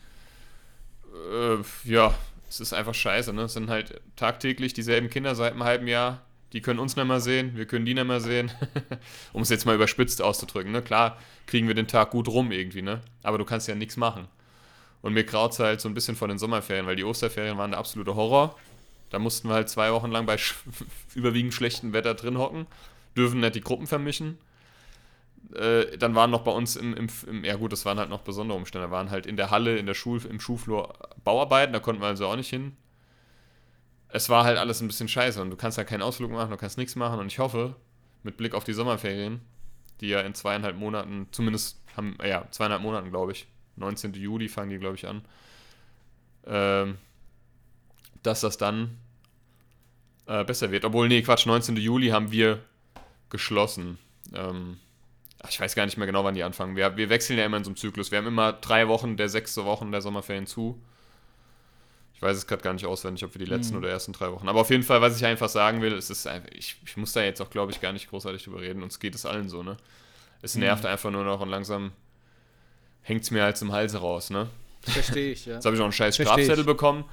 Äh, 1.32 1.58
ja, 1.84 2.16
es 2.50 2.60
ist 2.60 2.74
einfach 2.74 2.96
scheiße, 2.96 3.32
ne? 3.32 3.44
Es 3.44 3.54
sind 3.54 3.70
halt 3.70 4.02
tagtäglich 4.16 4.74
dieselben 4.74 5.12
Kinder 5.12 5.36
seit 5.36 5.52
einem 5.52 5.64
halben 5.64 5.88
Jahr. 5.88 6.24
Die 6.54 6.62
können 6.62 6.80
uns 6.80 6.96
nicht 6.96 7.06
mehr 7.06 7.20
sehen, 7.20 7.56
wir 7.56 7.68
können 7.68 7.86
die 7.86 7.94
nicht 7.94 8.08
mehr 8.08 8.22
sehen. 8.22 8.52
um 9.34 9.44
es 9.44 9.50
jetzt 9.50 9.66
mal 9.66 9.76
überspitzt 9.76 10.22
auszudrücken, 10.22 10.72
ne? 10.72 10.82
Klar 10.82 11.20
kriegen 11.46 11.68
wir 11.68 11.76
den 11.76 11.88
Tag 11.88 12.10
gut 12.10 12.28
rum 12.28 12.52
irgendwie, 12.52 12.82
ne? 12.82 13.02
Aber 13.22 13.38
du 13.38 13.46
kannst 13.46 13.68
ja 13.68 13.76
nichts 13.76 13.98
machen. 13.98 14.28
Und 15.06 15.13
mir 15.13 15.24
kraut 15.24 15.52
es 15.52 15.60
halt 15.60 15.81
so 15.81 15.88
ein 15.88 15.94
bisschen 15.94 16.16
von 16.16 16.30
den 16.30 16.40
Sommerferien, 16.40 16.88
weil 16.88 16.96
die 16.96 17.04
Osterferien 17.04 17.60
waren 17.60 17.69
der 17.69 17.80
absolute 17.80 18.16
Horror. 18.16 18.56
Da 19.12 19.19
mussten 19.19 19.48
wir 19.48 19.54
halt 19.54 19.69
zwei 19.69 19.94
Wochen 19.94 20.10
lang 20.10 20.25
bei 20.25 20.36
sch 20.36 20.56
überwiegend 21.13 21.54
schlechtem 21.54 21.94
Wetter 21.94 22.16
drin 22.16 22.40
hocken, 22.40 22.66
dürfen 23.16 23.40
nicht 23.40 23.54
die 23.54 23.62
Gruppen 23.62 23.86
vermischen. 23.86 24.40
Äh, 25.54 25.96
dann 26.00 26.16
waren 26.16 26.31
noch 26.31 26.42
bei 26.42 26.50
uns 26.50 26.75
im, 26.75 26.96
im, 26.96 27.07
im, 27.28 27.44
ja 27.44 27.56
gut, 27.56 27.72
das 27.72 27.86
waren 27.86 28.00
halt 28.00 28.10
noch 28.10 28.22
besondere 28.22 28.57
Umstände, 28.57 28.88
da 28.88 28.92
waren 28.92 29.12
halt 29.12 29.28
in 29.28 29.38
der 29.38 29.52
Halle, 29.52 29.78
in 29.78 29.86
der 29.86 29.94
Schul, 29.94 30.25
im 30.25 30.40
Schulflur 30.40 30.92
Bauarbeiten, 31.24 31.72
da 31.72 31.80
konnten 31.80 32.01
wir 32.01 32.08
also 32.08 32.25
auch 32.25 32.36
nicht 32.36 32.50
hin. 32.50 32.75
Es 34.08 34.30
war 34.30 34.44
halt 34.44 34.58
alles 34.58 34.81
ein 34.81 34.88
bisschen 34.88 35.08
scheiße 35.08 35.40
und 35.40 35.51
du 35.51 35.56
kannst 35.56 35.78
halt 35.78 35.88
keinen 35.88 36.01
Ausflug 36.01 36.31
machen, 36.31 36.50
du 36.50 36.58
kannst 36.58 36.80
nichts 36.80 36.96
machen 36.96 37.19
und 37.19 37.28
ich 37.28 37.38
hoffe, 37.38 37.75
mit 38.24 38.38
Blick 38.38 38.56
auf 38.56 38.63
die 38.63 38.74
Sommerferien, 38.74 39.42
die 40.01 40.08
ja 40.08 40.22
in 40.22 40.34
zweieinhalb 40.34 40.78
Monaten, 40.78 41.28
zumindest 41.30 41.80
haben, 41.96 42.18
ja, 42.25 42.48
zweieinhalb 42.50 42.81
Monaten, 42.81 43.12
glaube 43.12 43.34
ich, 43.34 43.46
19. 43.77 44.13
Juli 44.13 44.48
fangen 44.48 44.69
die, 44.69 44.77
glaube 44.77 44.95
ich, 44.95 45.07
an, 45.07 45.22
ähm, 46.45 46.98
dass 48.24 48.42
das 48.42 48.57
dann 48.57 48.98
äh, 50.27 50.44
besser 50.44 50.72
wird. 50.72 50.86
Obwohl, 50.86 51.07
nee, 51.07 51.22
Quatsch, 51.22 51.45
19. 51.45 51.77
Juli 51.77 52.10
haben 52.10 52.31
wir 52.31 52.60
geschlossen. 53.30 53.98
Ähm, 54.33 54.80
ich 55.50 55.60
weiß 55.60 55.75
gar 55.75 55.86
nicht 55.86 55.98
mehr 55.98 56.07
genau, 56.07 56.24
wann 56.24 56.36
die 56.36 56.44
anfangen. 56.44 56.75
Wir, 56.75 56.98
wir 56.98 57.10
wechseln 57.10 57.38
ja 57.38 57.45
immer 57.45 57.57
in 57.57 57.63
so 57.63 57.69
einem 57.69 57.77
Zyklus. 57.77 58.12
Wir 58.12 58.18
haben 58.18 58.27
immer 58.27 58.54
drei 58.54 58.88
Wochen 58.88 59.18
der 59.18 59.30
sechste 59.30 59.66
Wochen 59.66 59.92
der 59.92 60.01
Sommerferien 60.01 60.48
zu. 60.48 60.81
Ich 62.16 62.22
weiß 62.22 62.38
es 62.38 62.48
gerade 62.48 62.63
gar 62.63 62.74
nicht 62.74 62.86
auswendig, 62.86 63.25
ob 63.25 63.36
wir 63.36 63.39
die 63.39 63.51
letzten 63.51 63.74
mhm. 63.74 63.80
oder 63.80 63.89
ersten 63.89 64.13
drei 64.13 64.31
Wochen. 64.31 64.48
Aber 64.48 64.62
auf 64.62 64.69
jeden 64.69 64.83
Fall, 64.83 65.01
was 65.01 65.18
ich 65.18 65.25
einfach 65.25 65.50
sagen 65.50 65.81
will, 65.81 65.94
es 65.94 66.10
ist 66.10 66.25
einfach, 66.25 66.50
ich, 66.54 66.77
ich 66.86 66.98
muss 66.98 67.12
da 67.12 67.22
jetzt 67.22 67.42
auch, 67.42 67.50
glaube 67.50 67.74
ich, 67.74 67.81
gar 67.81 67.92
nicht 67.92 68.10
großartig 68.10 68.44
drüber 68.45 68.62
reden. 68.62 68.81
Uns 68.83 69.00
geht 69.00 69.16
es 69.16 69.25
allen 69.25 69.50
so, 69.50 69.63
ne? 69.63 69.77
Es 70.42 70.56
nervt 70.56 70.83
mhm. 70.83 70.89
einfach 70.89 71.12
nur 71.12 71.24
noch 71.24 71.42
und 71.42 71.50
langsam 71.50 71.92
hängt 73.06 73.24
es 73.24 73.31
mir 73.31 73.44
halt 73.44 73.56
zum 73.56 73.72
Hals 73.72 74.00
raus, 74.00 74.30
ne? 74.30 74.50
Verstehe 74.81 75.31
ich, 75.31 75.46
ja. 75.46 75.56
Jetzt 75.56 75.66
habe 75.66 75.75
ich 75.75 75.80
auch 75.81 75.86
einen 75.86 75.94
scheiß 75.94 76.16
Strafzettel 76.16 76.63
bekommen, 76.63 77.06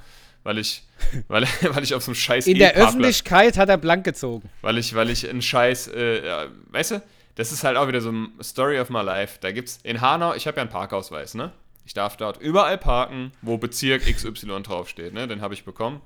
weil 0.43 0.57
ich, 0.57 0.83
weil, 1.27 1.47
weil 1.61 1.83
ich 1.83 1.93
auf 1.93 2.03
so 2.03 2.11
einem 2.11 2.15
scheiß 2.15 2.47
In 2.47 2.57
der 2.57 2.73
Öffentlichkeit 2.73 3.57
hat 3.57 3.69
er 3.69 3.77
blank 3.77 4.03
gezogen. 4.03 4.49
Weil 4.61 4.77
ich, 4.77 4.93
weil 4.95 5.09
ich 5.09 5.29
einen 5.29 5.41
scheiß, 5.41 5.87
äh, 5.89 6.47
weißt 6.71 6.91
du, 6.91 7.03
das 7.35 7.51
ist 7.51 7.63
halt 7.63 7.77
auch 7.77 7.87
wieder 7.87 8.01
so 8.01 8.11
ein 8.11 8.31
Story 8.41 8.79
of 8.79 8.89
my 8.89 9.01
life. 9.01 9.37
Da 9.39 9.51
gibt's 9.51 9.79
in 9.83 10.01
Hanau, 10.01 10.33
ich 10.33 10.47
habe 10.47 10.57
ja 10.57 10.61
einen 10.61 10.71
Parkausweis, 10.71 11.35
ne? 11.35 11.51
Ich 11.85 11.93
darf 11.93 12.17
dort 12.17 12.41
überall 12.41 12.77
parken, 12.77 13.31
wo 13.41 13.57
Bezirk 13.57 14.03
XY 14.05 14.63
draufsteht, 14.63 15.13
ne? 15.13 15.27
Den 15.27 15.41
habe 15.41 15.53
ich 15.53 15.65
bekommen. 15.65 16.01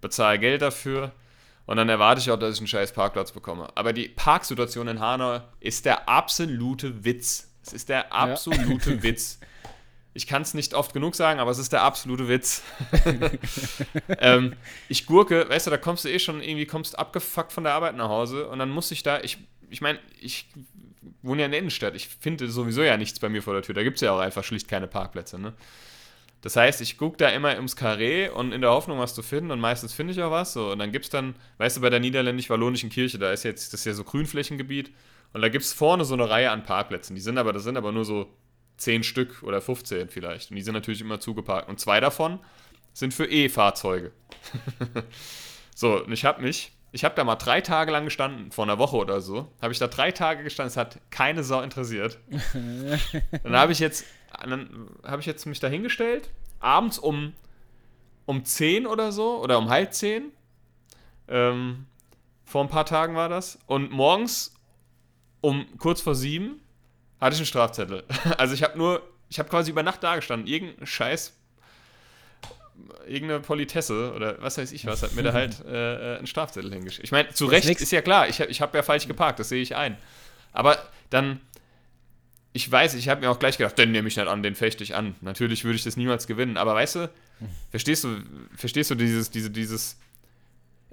Bezahle 0.00 0.38
Geld 0.38 0.62
dafür. 0.62 1.12
Und 1.64 1.76
dann 1.76 1.88
erwarte 1.88 2.20
ich 2.20 2.30
auch, 2.30 2.38
dass 2.38 2.54
ich 2.54 2.60
einen 2.60 2.66
scheiß 2.66 2.92
Parkplatz 2.92 3.32
bekomme. 3.32 3.68
Aber 3.76 3.92
die 3.92 4.08
Parksituation 4.08 4.88
in 4.88 5.00
Hanau 5.00 5.40
ist 5.60 5.84
der 5.84 6.08
absolute 6.08 7.04
Witz. 7.04 7.51
Es 7.64 7.72
ist 7.72 7.88
der 7.88 8.12
absolute 8.12 8.94
ja. 8.94 9.02
Witz. 9.02 9.38
Ich 10.14 10.26
kann 10.26 10.42
es 10.42 10.52
nicht 10.52 10.74
oft 10.74 10.92
genug 10.92 11.14
sagen, 11.14 11.40
aber 11.40 11.50
es 11.50 11.58
ist 11.58 11.72
der 11.72 11.82
absolute 11.82 12.28
Witz. 12.28 12.62
ähm, 14.18 14.54
ich 14.88 15.06
gurke, 15.06 15.48
weißt 15.48 15.68
du, 15.68 15.70
da 15.70 15.78
kommst 15.78 16.04
du 16.04 16.10
eh 16.10 16.18
schon 16.18 16.42
irgendwie, 16.42 16.66
kommst 16.66 16.98
abgefuckt 16.98 17.50
von 17.50 17.64
der 17.64 17.72
Arbeit 17.72 17.96
nach 17.96 18.10
Hause 18.10 18.46
und 18.48 18.58
dann 18.58 18.68
muss 18.68 18.90
ich 18.90 19.02
da, 19.02 19.20
ich 19.20 19.38
ich 19.72 19.80
meine, 19.80 19.98
ich 20.20 20.46
wohne 21.22 21.40
ja 21.40 21.46
in 21.46 21.52
der 21.52 21.60
Innenstadt. 21.60 21.96
Ich 21.96 22.08
finde 22.08 22.48
sowieso 22.48 22.82
ja 22.82 22.96
nichts 22.96 23.18
bei 23.18 23.28
mir 23.28 23.42
vor 23.42 23.54
der 23.54 23.62
Tür. 23.62 23.74
Da 23.74 23.82
gibt 23.82 23.96
es 23.96 24.02
ja 24.02 24.12
auch 24.12 24.18
einfach 24.18 24.44
schlicht 24.44 24.68
keine 24.68 24.86
Parkplätze. 24.86 25.38
Ne? 25.38 25.54
Das 26.42 26.56
heißt, 26.56 26.82
ich 26.82 26.98
gucke 26.98 27.16
da 27.16 27.30
immer 27.30 27.54
ums 27.54 27.74
Karree 27.74 28.28
und 28.28 28.52
in 28.52 28.60
der 28.60 28.70
Hoffnung, 28.70 28.98
was 28.98 29.14
zu 29.14 29.22
finden. 29.22 29.50
Und 29.50 29.60
meistens 29.60 29.94
finde 29.94 30.12
ich 30.12 30.22
auch 30.22 30.30
was. 30.30 30.52
So. 30.52 30.72
Und 30.72 30.78
dann 30.78 30.92
gibt 30.92 31.06
es 31.06 31.10
dann, 31.10 31.34
weißt 31.56 31.78
du, 31.78 31.80
bei 31.80 31.88
der 31.88 32.00
niederländisch-wallonischen 32.00 32.90
Kirche, 32.90 33.18
da 33.18 33.32
ist 33.32 33.44
jetzt, 33.44 33.72
das 33.72 33.80
ist 33.80 33.86
ja 33.86 33.94
so 33.94 34.04
Grünflächengebiet. 34.04 34.92
Und 35.32 35.42
da 35.42 35.48
gibt 35.48 35.64
es 35.64 35.72
vorne 35.72 36.04
so 36.04 36.14
eine 36.14 36.28
Reihe 36.28 36.50
an 36.50 36.62
Parkplätzen. 36.62 37.14
Die 37.14 37.22
sind 37.22 37.38
aber, 37.38 37.52
das 37.52 37.64
sind 37.64 37.76
aber 37.76 37.92
nur 37.92 38.04
so 38.04 38.28
10 38.76 39.02
Stück 39.02 39.42
oder 39.42 39.60
15 39.60 40.08
vielleicht. 40.08 40.50
Und 40.50 40.56
die 40.56 40.62
sind 40.62 40.74
natürlich 40.74 41.00
immer 41.00 41.20
zugeparkt. 41.20 41.68
Und 41.68 41.80
zwei 41.80 42.00
davon 42.00 42.38
sind 42.92 43.14
für 43.14 43.26
E-Fahrzeuge. 43.26 44.12
so, 45.74 46.04
und 46.04 46.12
ich 46.12 46.24
habe 46.24 46.42
mich 46.42 46.72
ich 46.94 47.04
habe 47.04 47.14
da 47.14 47.24
mal 47.24 47.36
drei 47.36 47.62
Tage 47.62 47.90
lang 47.90 48.04
gestanden, 48.04 48.52
vor 48.52 48.64
einer 48.64 48.78
Woche 48.78 48.96
oder 48.96 49.22
so. 49.22 49.50
Habe 49.62 49.72
ich 49.72 49.78
da 49.78 49.88
drei 49.88 50.12
Tage 50.12 50.44
gestanden, 50.44 50.70
es 50.70 50.76
hat 50.76 51.00
keine 51.10 51.42
Sau 51.42 51.62
interessiert. 51.62 52.18
dann 53.42 53.56
habe 53.56 53.72
ich 53.72 53.78
jetzt, 53.78 54.04
dann 54.42 54.90
habe 55.02 55.20
ich 55.20 55.26
jetzt 55.26 55.46
mich 55.46 55.58
da 55.58 55.68
hingestellt, 55.68 56.30
abends 56.60 56.98
um, 56.98 57.32
um 58.26 58.44
10 58.44 58.86
oder 58.86 59.10
so, 59.10 59.42
oder 59.42 59.56
um 59.58 59.70
halb 59.70 59.94
10. 59.94 60.32
Ähm, 61.28 61.86
vor 62.44 62.62
ein 62.62 62.68
paar 62.68 62.84
Tagen 62.84 63.14
war 63.14 63.30
das. 63.30 63.58
Und 63.66 63.90
morgens 63.90 64.54
um 65.42 65.66
kurz 65.76 66.00
vor 66.00 66.14
sieben 66.14 66.60
hatte 67.20 67.34
ich 67.34 67.40
einen 67.40 67.46
Strafzettel. 67.46 68.04
Also 68.38 68.54
ich 68.54 68.62
habe 68.62 68.78
nur, 68.78 69.02
ich 69.28 69.38
habe 69.38 69.50
quasi 69.50 69.70
über 69.70 69.82
Nacht 69.82 70.02
da 70.02 70.16
gestanden. 70.16 70.48
Irgendein 70.48 70.86
Scheiß 70.86 71.34
irgendeine 73.06 73.40
Politesse 73.40 74.12
oder 74.14 74.40
was 74.40 74.58
weiß 74.58 74.72
ich 74.72 74.86
was, 74.86 75.02
hat 75.02 75.14
mir 75.14 75.22
da 75.22 75.32
halt 75.32 75.60
äh, 75.66 76.14
äh 76.14 76.18
einen 76.18 76.26
Strafzettel 76.26 76.72
hingeschickt. 76.72 77.04
Ich 77.04 77.12
meine, 77.12 77.28
zu 77.30 77.46
Recht 77.46 77.68
ist, 77.68 77.80
ist 77.80 77.92
ja 77.92 78.00
klar, 78.00 78.28
ich, 78.28 78.40
ich 78.40 78.60
habe 78.60 78.76
ja 78.76 78.82
falsch 78.82 79.06
geparkt, 79.06 79.38
das 79.38 79.48
sehe 79.48 79.62
ich 79.62 79.76
ein. 79.76 79.96
Aber 80.52 80.78
dann, 81.10 81.40
ich 82.52 82.70
weiß, 82.70 82.94
ich 82.94 83.08
habe 83.08 83.20
mir 83.20 83.30
auch 83.30 83.38
gleich 83.38 83.58
gedacht, 83.58 83.78
den 83.78 83.92
nehme 83.92 84.08
ich 84.08 84.16
nicht 84.16 84.26
an, 84.26 84.42
den 84.42 84.54
fechte 84.54 84.84
ich 84.84 84.94
an. 84.94 85.14
Natürlich 85.20 85.64
würde 85.64 85.76
ich 85.76 85.84
das 85.84 85.96
niemals 85.96 86.26
gewinnen, 86.26 86.56
aber 86.56 86.74
weißt 86.74 86.96
du, 86.96 87.10
verstehst 87.70 88.04
du, 88.04 88.18
verstehst 88.56 88.90
du 88.90 88.94
dieses, 88.94 89.30
diese, 89.30 89.50
dieses, 89.50 89.98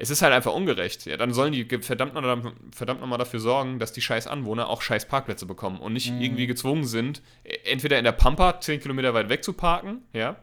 es 0.01 0.09
ist 0.09 0.21
halt 0.21 0.33
einfach 0.33 0.53
ungerecht. 0.53 1.05
Ja, 1.05 1.17
dann 1.17 1.33
sollen 1.33 1.51
die 1.51 1.65
verdammt 1.81 2.13
nochmal 2.13 2.53
verdammt 2.71 3.01
noch 3.01 3.17
dafür 3.17 3.39
sorgen, 3.39 3.79
dass 3.79 3.91
die 3.91 4.01
scheiß 4.01 4.27
Anwohner 4.27 4.69
auch 4.69 4.81
scheiß 4.81 5.07
Parkplätze 5.07 5.45
bekommen 5.45 5.79
und 5.79 5.93
nicht 5.93 6.11
mhm. 6.11 6.21
irgendwie 6.21 6.47
gezwungen 6.47 6.85
sind, 6.85 7.21
e, 7.43 7.57
entweder 7.65 7.97
in 7.97 8.05
der 8.05 8.13
Pampa 8.13 8.59
10 8.59 8.79
Kilometer 8.79 9.13
weit 9.13 9.29
weg 9.29 9.43
zu 9.43 9.53
parken, 9.53 10.03
ja, 10.13 10.37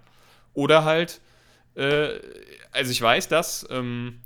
oder 0.52 0.84
halt 0.84 1.20
äh, 1.76 2.20
also 2.72 2.90
ich 2.90 3.00
weiß, 3.00 3.28
dass, 3.28 3.66
ähm, 3.70 4.20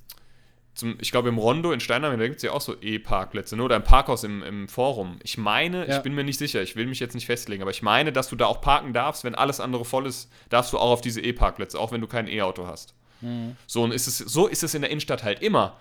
zum, 0.75 0.96
ich 1.00 1.10
glaube 1.10 1.28
im 1.28 1.38
Rondo 1.38 1.72
in 1.72 1.80
Steinheim, 1.80 2.18
da 2.18 2.26
gibt 2.26 2.37
es 2.37 2.42
ja 2.42 2.52
auch 2.52 2.60
so 2.60 2.80
E-Parkplätze, 2.80 3.56
ne? 3.56 3.62
oder 3.62 3.76
im 3.76 3.84
Parkhaus 3.84 4.25
im, 4.25 4.42
im 4.42 4.68
Forum. 4.68 5.18
Ich 5.22 5.37
meine, 5.37 5.87
ja. 5.87 5.96
ich 5.96 6.02
bin 6.02 6.14
mir 6.14 6.25
nicht 6.25 6.38
sicher, 6.38 6.62
ich 6.62 6.76
will 6.76 6.87
mich 6.87 7.00
jetzt 7.00 7.14
nicht 7.14 7.26
festlegen, 7.26 7.62
aber 7.62 7.70
ich 7.70 7.82
meine, 7.82 8.12
dass 8.12 8.28
du 8.28 8.37
da 8.37 8.46
auch 8.46 8.60
parken 8.60 8.92
darfst, 8.92 9.25
wenn 9.25 9.34
alles 9.34 9.60
andere 9.60 9.84
voll 9.84 10.06
ist, 10.06 10.30
darfst 10.49 10.72
du 10.72 10.78
auch 10.78 10.90
auf 10.90 11.00
diese 11.00 11.20
E-Parkplätze, 11.20 11.78
auch 11.78 11.92
wenn 11.92 12.00
du 12.00 12.06
kein 12.06 12.28
E-Auto 12.28 12.66
hast. 12.66 12.94
Mhm. 13.20 13.56
So, 13.66 13.82
und 13.82 13.92
ist 13.92 14.06
es, 14.06 14.18
so 14.18 14.46
ist 14.46 14.62
es 14.62 14.74
in 14.74 14.82
der 14.82 14.90
Innenstadt 14.90 15.22
halt 15.22 15.42
immer. 15.42 15.76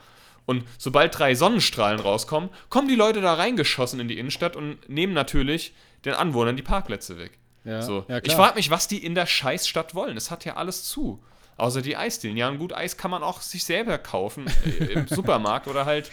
Und 0.46 0.63
sobald 0.77 1.17
drei 1.17 1.36
Sonnenstrahlen 1.36 2.00
rauskommen, 2.00 2.50
kommen 2.69 2.88
die 2.88 2.96
Leute 2.96 3.22
da 3.22 3.36
reingeschossen 3.36 4.00
in 4.00 4.08
die 4.08 4.17
Innenstadt 4.17 4.55
und 4.55 4.77
nehmen 4.89 5.13
natürlich 5.13 5.74
den 6.05 6.13
Anwohnern 6.13 6.55
die 6.55 6.63
Parkplätze 6.63 7.19
weg. 7.19 7.38
Ja, 7.65 7.81
so. 7.81 8.05
ja, 8.08 8.19
ich 8.24 8.34
frage 8.34 8.55
mich, 8.55 8.72
was 8.72 8.88
die 8.88 9.03
in 9.03 9.15
der 9.15 9.25
Scheißstadt 9.25 9.93
wollen. 9.93 10.17
Es 10.17 10.31
hat 10.31 10.46
ja 10.46 10.55
alles 10.55 10.86
zu. 10.86 11.22
Außer 11.58 11.81
die 11.81 11.98
Eisdielen. 11.98 12.38
Ja, 12.38 12.48
ein 12.48 12.58
gut 12.58 12.74
Eis 12.74 12.98
kann 12.98 13.12
man 13.12 13.22
auch 13.22 13.41
sich 13.41 13.63
selber 13.65 13.98
kaufen 13.98 14.48
äh, 14.65 14.86
im 14.86 15.08
Supermarkt 15.10 15.67
oder 15.67 15.86
halt. 15.86 16.10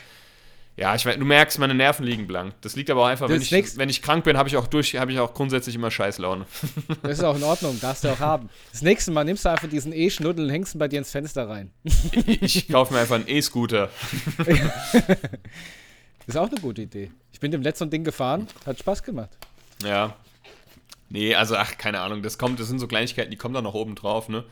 Ja, 0.79 0.95
ich 0.95 1.07
weiß, 1.07 1.17
du 1.17 1.25
merkst, 1.25 1.59
meine 1.59 1.75
Nerven 1.75 2.05
liegen 2.05 2.27
blank. 2.27 2.55
Das 2.61 2.77
liegt 2.77 2.91
aber 2.91 3.03
auch 3.03 3.07
einfach, 3.07 3.31
wenn 3.31 3.41
ich, 3.41 3.51
wenn 3.79 3.89
ich 3.89 4.03
krank 4.03 4.25
bin, 4.25 4.37
habe 4.37 4.49
ich 4.51 4.59
auch 4.59 4.67
durch, 4.67 4.95
habe 4.97 5.11
ich 5.11 5.19
auch 5.19 5.33
grundsätzlich 5.33 5.75
immer 5.75 5.91
Scheißlaune. 5.91 6.45
Das 7.03 7.13
ist 7.19 7.25
auch 7.25 7.37
in 7.37 7.43
Ordnung, 7.43 7.81
darfst 7.81 8.05
du 8.05 8.09
auch 8.09 8.21
haben. 8.21 8.51
Das 8.73 8.83
nächste 8.83 9.11
Mal 9.11 9.25
nimmst 9.25 9.47
du 9.47 9.49
einfach 9.49 9.69
diesen 9.69 9.93
E-Schnuddel 9.93 10.45
und 10.45 10.51
hängst 10.51 10.75
ihn 10.75 10.79
bei 10.79 10.89
dir 10.89 10.99
ins 10.99 11.11
Fenster 11.11 11.49
rein. 11.49 11.71
Ich, 11.83 12.57
ich 12.57 12.69
kaufe 12.69 12.93
mir 12.93 13.01
einfach 13.01 13.15
einen 13.17 13.29
E-Scooter. 13.29 13.89
Das 16.27 16.35
ist 16.35 16.41
auch 16.41 16.51
eine 16.51 16.61
gute 16.61 16.83
Idee. 16.83 17.13
Ich 17.31 17.39
bin 17.39 17.53
dem 17.53 17.63
letzten 17.63 17.89
Ding 17.89 18.03
gefahren, 18.03 18.49
hat 18.67 18.81
Spaß 18.81 19.05
gemacht. 19.05 19.31
Ja. 19.85 20.17
Nee, 21.09 21.37
also 21.37 21.55
ach, 21.55 21.79
keine 21.79 22.01
Ahnung, 22.01 22.23
das 22.23 22.37
kommt, 22.37 22.59
das 22.59 22.67
sind 22.67 22.81
so 22.81 22.89
Kleinigkeiten, 22.89 23.31
die 23.31 23.37
kommen 23.37 23.55
dann 23.55 23.63
noch 23.63 23.75
oben 23.75 23.95
drauf, 23.95 24.29
ne? 24.29 24.45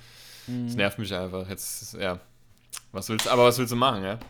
Mhm. 0.47 0.67
Das 0.67 0.77
nervt 0.77 0.99
mich 1.01 1.13
einfach. 1.13 1.49
Jetzt, 1.49 1.95
ja. 1.95 2.21
Was 2.93 3.09
willst, 3.09 3.27
aber 3.27 3.45
was 3.45 3.59
willst 3.59 3.73
du 3.73 3.77
machen, 3.77 4.05
ja? 4.05 4.21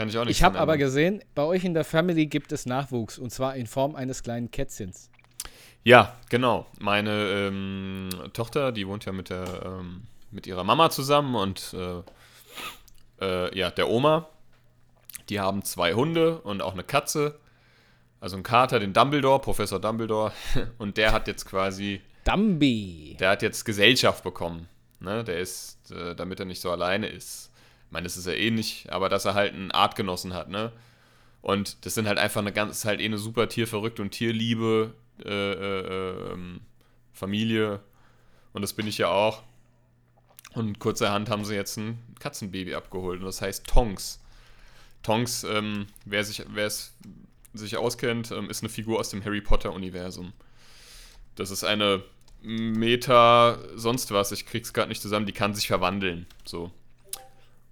Kann 0.00 0.08
ich 0.08 0.16
auch 0.16 0.24
nicht. 0.24 0.38
Ich 0.38 0.42
habe 0.42 0.58
aber 0.58 0.78
gesehen, 0.78 1.22
bei 1.34 1.42
euch 1.42 1.62
in 1.62 1.74
der 1.74 1.84
Family 1.84 2.24
gibt 2.24 2.52
es 2.52 2.64
Nachwuchs 2.64 3.18
und 3.18 3.28
zwar 3.28 3.54
in 3.56 3.66
Form 3.66 3.94
eines 3.94 4.22
kleinen 4.22 4.50
Kätzchens. 4.50 5.10
Ja, 5.84 6.16
genau. 6.30 6.64
Meine 6.78 7.10
ähm, 7.10 8.08
Tochter, 8.32 8.72
die 8.72 8.88
wohnt 8.88 9.04
ja 9.04 9.12
mit 9.12 9.28
der 9.28 9.44
ähm, 9.62 10.04
mit 10.30 10.46
ihrer 10.46 10.64
Mama 10.64 10.88
zusammen 10.88 11.34
und 11.34 11.74
äh, 11.74 12.02
äh, 13.20 13.58
ja, 13.58 13.70
der 13.70 13.90
Oma. 13.90 14.30
Die 15.28 15.38
haben 15.38 15.64
zwei 15.64 15.92
Hunde 15.92 16.38
und 16.38 16.62
auch 16.62 16.72
eine 16.72 16.82
Katze. 16.82 17.38
Also 18.20 18.38
ein 18.38 18.42
Kater, 18.42 18.80
den 18.80 18.94
Dumbledore, 18.94 19.38
Professor 19.40 19.78
Dumbledore. 19.78 20.32
Und 20.78 20.96
der 20.96 21.12
hat 21.12 21.26
jetzt 21.26 21.44
quasi 21.44 22.00
Dumby. 22.24 23.18
Der 23.20 23.30
hat 23.30 23.42
jetzt 23.42 23.64
Gesellschaft 23.64 24.24
bekommen. 24.24 24.66
Ne? 24.98 25.24
Der 25.24 25.40
ist, 25.40 25.90
äh, 25.90 26.14
damit 26.14 26.40
er 26.40 26.46
nicht 26.46 26.60
so 26.60 26.70
alleine 26.70 27.06
ist. 27.06 27.49
Meine, 27.90 28.04
das 28.04 28.16
ist 28.16 28.26
ja 28.26 28.32
eh 28.32 28.50
nicht, 28.50 28.90
aber 28.90 29.08
dass 29.08 29.24
er 29.24 29.34
halt 29.34 29.54
einen 29.54 29.70
Artgenossen 29.70 30.34
hat, 30.34 30.48
ne? 30.48 30.72
Und 31.42 31.84
das 31.86 31.94
sind 31.94 32.06
halt 32.06 32.18
einfach 32.18 32.40
eine 32.40 32.52
ganz, 32.52 32.84
halt 32.84 33.00
eh 33.00 33.04
eine 33.04 33.18
super 33.18 33.48
Tierverrückte 33.48 34.02
und 34.02 34.10
Tierliebe 34.10 34.94
äh, 35.24 35.52
äh, 35.52 36.32
ähm, 36.32 36.60
Familie. 37.12 37.80
Und 38.52 38.62
das 38.62 38.72
bin 38.72 38.86
ich 38.86 38.98
ja 38.98 39.08
auch. 39.08 39.42
Und 40.54 40.78
kurzerhand 40.80 41.30
haben 41.30 41.44
sie 41.44 41.54
jetzt 41.54 41.76
ein 41.76 41.98
Katzenbaby 42.18 42.74
abgeholt 42.74 43.20
und 43.20 43.26
das 43.26 43.40
heißt 43.40 43.66
Tonks. 43.66 44.20
Tonks, 45.02 45.44
ähm, 45.44 45.86
wer, 46.04 46.24
sich, 46.24 46.44
wer 46.48 46.66
es 46.66 46.92
sich 47.54 47.76
auskennt, 47.76 48.32
ähm, 48.32 48.50
ist 48.50 48.62
eine 48.62 48.68
Figur 48.68 48.98
aus 48.98 49.10
dem 49.10 49.24
Harry 49.24 49.40
Potter-Universum. 49.40 50.32
Das 51.36 51.50
ist 51.50 51.64
eine 51.64 52.02
Meta, 52.42 53.58
sonst 53.74 54.10
was, 54.10 54.32
ich 54.32 54.46
krieg's 54.46 54.72
gerade 54.72 54.88
nicht 54.88 55.02
zusammen, 55.02 55.26
die 55.26 55.32
kann 55.32 55.54
sich 55.54 55.68
verwandeln. 55.68 56.26
So. 56.44 56.70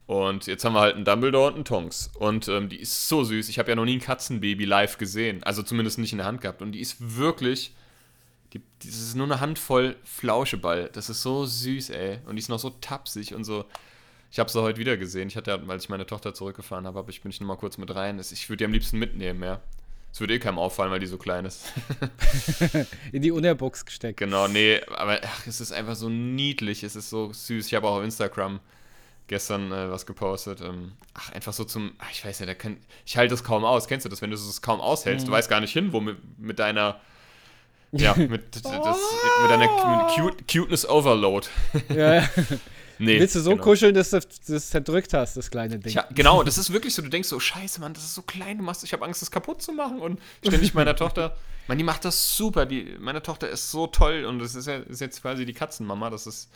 Und 0.09 0.47
jetzt 0.47 0.65
haben 0.65 0.73
wir 0.73 0.81
halt 0.81 0.95
einen 0.95 1.05
Dumbledore 1.05 1.49
und 1.49 1.55
einen 1.57 1.65
Tonks. 1.67 2.11
Und 2.19 2.49
ähm, 2.49 2.71
die 2.71 2.81
ist 2.81 3.11
so 3.11 3.25
süß. 3.25 3.51
Ich 3.51 3.59
habe 3.59 3.69
ja 3.69 3.77
noch 3.77 3.85
nie 3.85 3.99
ein 3.99 4.01
Katzenbaby 4.01 4.65
live 4.65 4.97
gesehen. 4.97 5.43
Also 5.43 5.63
zumindest 5.63 5.99
nicht 5.99 6.13
in 6.13 6.19
der 6.19 6.27
Hand 6.27 6.41
gehabt. 6.41 6.63
Und 6.63 6.73
die 6.73 6.81
ist 6.81 6.97
wirklich. 7.19 7.75
Die, 8.55 8.63
das 8.83 8.95
ist 8.95 9.17
nur 9.17 9.27
eine 9.27 9.41
Handvoll 9.41 9.97
Flauscheball. 10.05 10.89
Das 10.95 11.11
ist 11.11 11.21
so 11.21 11.45
süß, 11.45 11.91
ey. 11.91 12.21
Und 12.25 12.37
die 12.37 12.41
ist 12.41 12.49
noch 12.49 12.59
so 12.59 12.71
tapsig 12.81 13.35
und 13.35 13.45
so. 13.45 13.67
Ich 14.31 14.39
habe 14.39 14.51
sie 14.51 14.63
heute 14.63 14.79
wieder 14.79 14.97
gesehen. 14.97 15.29
Ich 15.29 15.37
hatte 15.37 15.51
ja, 15.51 15.59
als 15.69 15.85
ich 15.85 15.91
meine 15.91 16.07
Tochter 16.07 16.33
zurückgefahren 16.33 16.87
habe, 16.87 16.99
hab 16.99 17.11
ich 17.11 17.21
bin 17.21 17.31
ich 17.31 17.39
mal 17.43 17.57
kurz 17.57 17.77
mit 17.77 17.95
rein. 17.95 18.19
Ich 18.19 18.49
würde 18.49 18.57
die 18.57 18.65
am 18.65 18.73
liebsten 18.73 18.99
mitnehmen, 18.99 19.43
ja. 19.43 19.61
Es 20.11 20.21
würde 20.21 20.33
eh 20.33 20.39
keinem 20.39 20.59
auffallen, 20.59 20.91
weil 20.91 21.01
die 21.01 21.07
so 21.07 21.19
klein 21.19 21.45
ist. 21.45 21.71
In 23.13 23.21
die 23.21 23.31
Unterbox 23.31 23.85
gesteckt. 23.85 24.21
Genau, 24.21 24.49
nee, 24.49 24.81
aber 24.87 25.21
ach, 25.23 25.47
es 25.47 25.61
ist 25.61 25.71
einfach 25.73 25.97
so 25.97 26.09
niedlich, 26.09 26.83
es 26.83 26.97
ist 26.97 27.11
so 27.11 27.31
süß. 27.31 27.67
Ich 27.67 27.75
habe 27.75 27.87
auch 27.87 27.99
auf 27.99 28.05
Instagram 28.05 28.61
gestern 29.29 29.71
äh, 29.71 29.91
was 29.91 30.07
gepostet. 30.07 30.61
Ähm, 30.61 30.93
ach, 31.15 31.31
einfach 31.33 31.53
so 31.53 31.65
zum, 31.65 31.93
ach, 31.99 32.11
ich 32.11 32.25
weiß 32.25 32.41
ja, 32.41 32.47
da 32.47 32.55
kann, 32.55 32.79
ich 33.07 33.17
halte 33.17 33.33
das 33.33 33.45
kaum 33.45 33.65
aus. 33.65 33.87
Kennst 33.87 34.05
du 34.05 34.11
das, 34.11 34.21
wenn 34.21 34.31
du 34.31 34.37
es 34.37 34.63
kaum 34.63 34.81
aushältst? 34.81 35.27
Mhm. 35.27 35.31
Du 35.31 35.37
weißt 35.37 35.49
gar 35.49 35.61
nicht 35.61 35.73
hin, 35.73 35.93
wo 35.93 36.01
mit, 36.01 36.17
mit 36.39 36.59
deiner, 36.59 37.01
ja, 37.93 38.15
mit, 38.17 38.57
das, 38.57 38.65
mit 38.65 39.51
deiner 39.51 39.69
Cute, 40.15 40.49
Cuteness 40.51 40.89
Overload. 40.89 41.47
Ja, 41.89 42.15
ja. 42.15 42.29
Nee, 43.01 43.21
Willst 43.21 43.37
du 43.37 43.41
so 43.41 43.51
genau. 43.51 43.63
kuscheln, 43.63 43.95
dass 43.95 44.11
du 44.11 44.19
das 44.49 44.71
zerdrückt 44.71 45.15
hast, 45.15 45.37
das 45.37 45.53
kleine 45.53 45.79
Ding? 45.79 45.93
Ja, 45.93 46.09
genau, 46.13 46.43
das 46.43 46.59
ist 46.59 46.73
wirklich 46.73 46.95
so. 46.95 47.01
Du 47.01 47.09
denkst 47.09 47.29
so, 47.29 47.39
scheiße, 47.39 47.81
Mann, 47.81 47.95
das 47.95 48.03
ist 48.03 48.15
so 48.15 48.23
klein, 48.23 48.59
du 48.59 48.65
machst, 48.65 48.83
ich 48.83 48.93
habe 48.93 49.05
Angst, 49.05 49.23
das 49.23 49.31
kaputt 49.31 49.63
zu 49.63 49.73
machen. 49.73 50.01
Und 50.01 50.21
ständig 50.45 50.75
meiner 50.75 50.97
Tochter, 50.97 51.37
man, 51.69 51.79
die 51.79 51.85
macht 51.85 52.05
das 52.05 52.37
super. 52.37 52.67
Die, 52.67 52.97
meine 52.99 53.23
Tochter 53.23 53.49
ist 53.49 53.71
so 53.71 53.87
toll 53.87 54.25
und 54.25 54.41
das 54.41 54.57
ist 54.57 54.67
ja 54.67 54.79
ist 54.79 55.01
jetzt 55.01 55.23
quasi 55.23 55.47
die 55.47 55.53
Katzenmama. 55.53 56.11
Das 56.11 56.27
ist, 56.27 56.51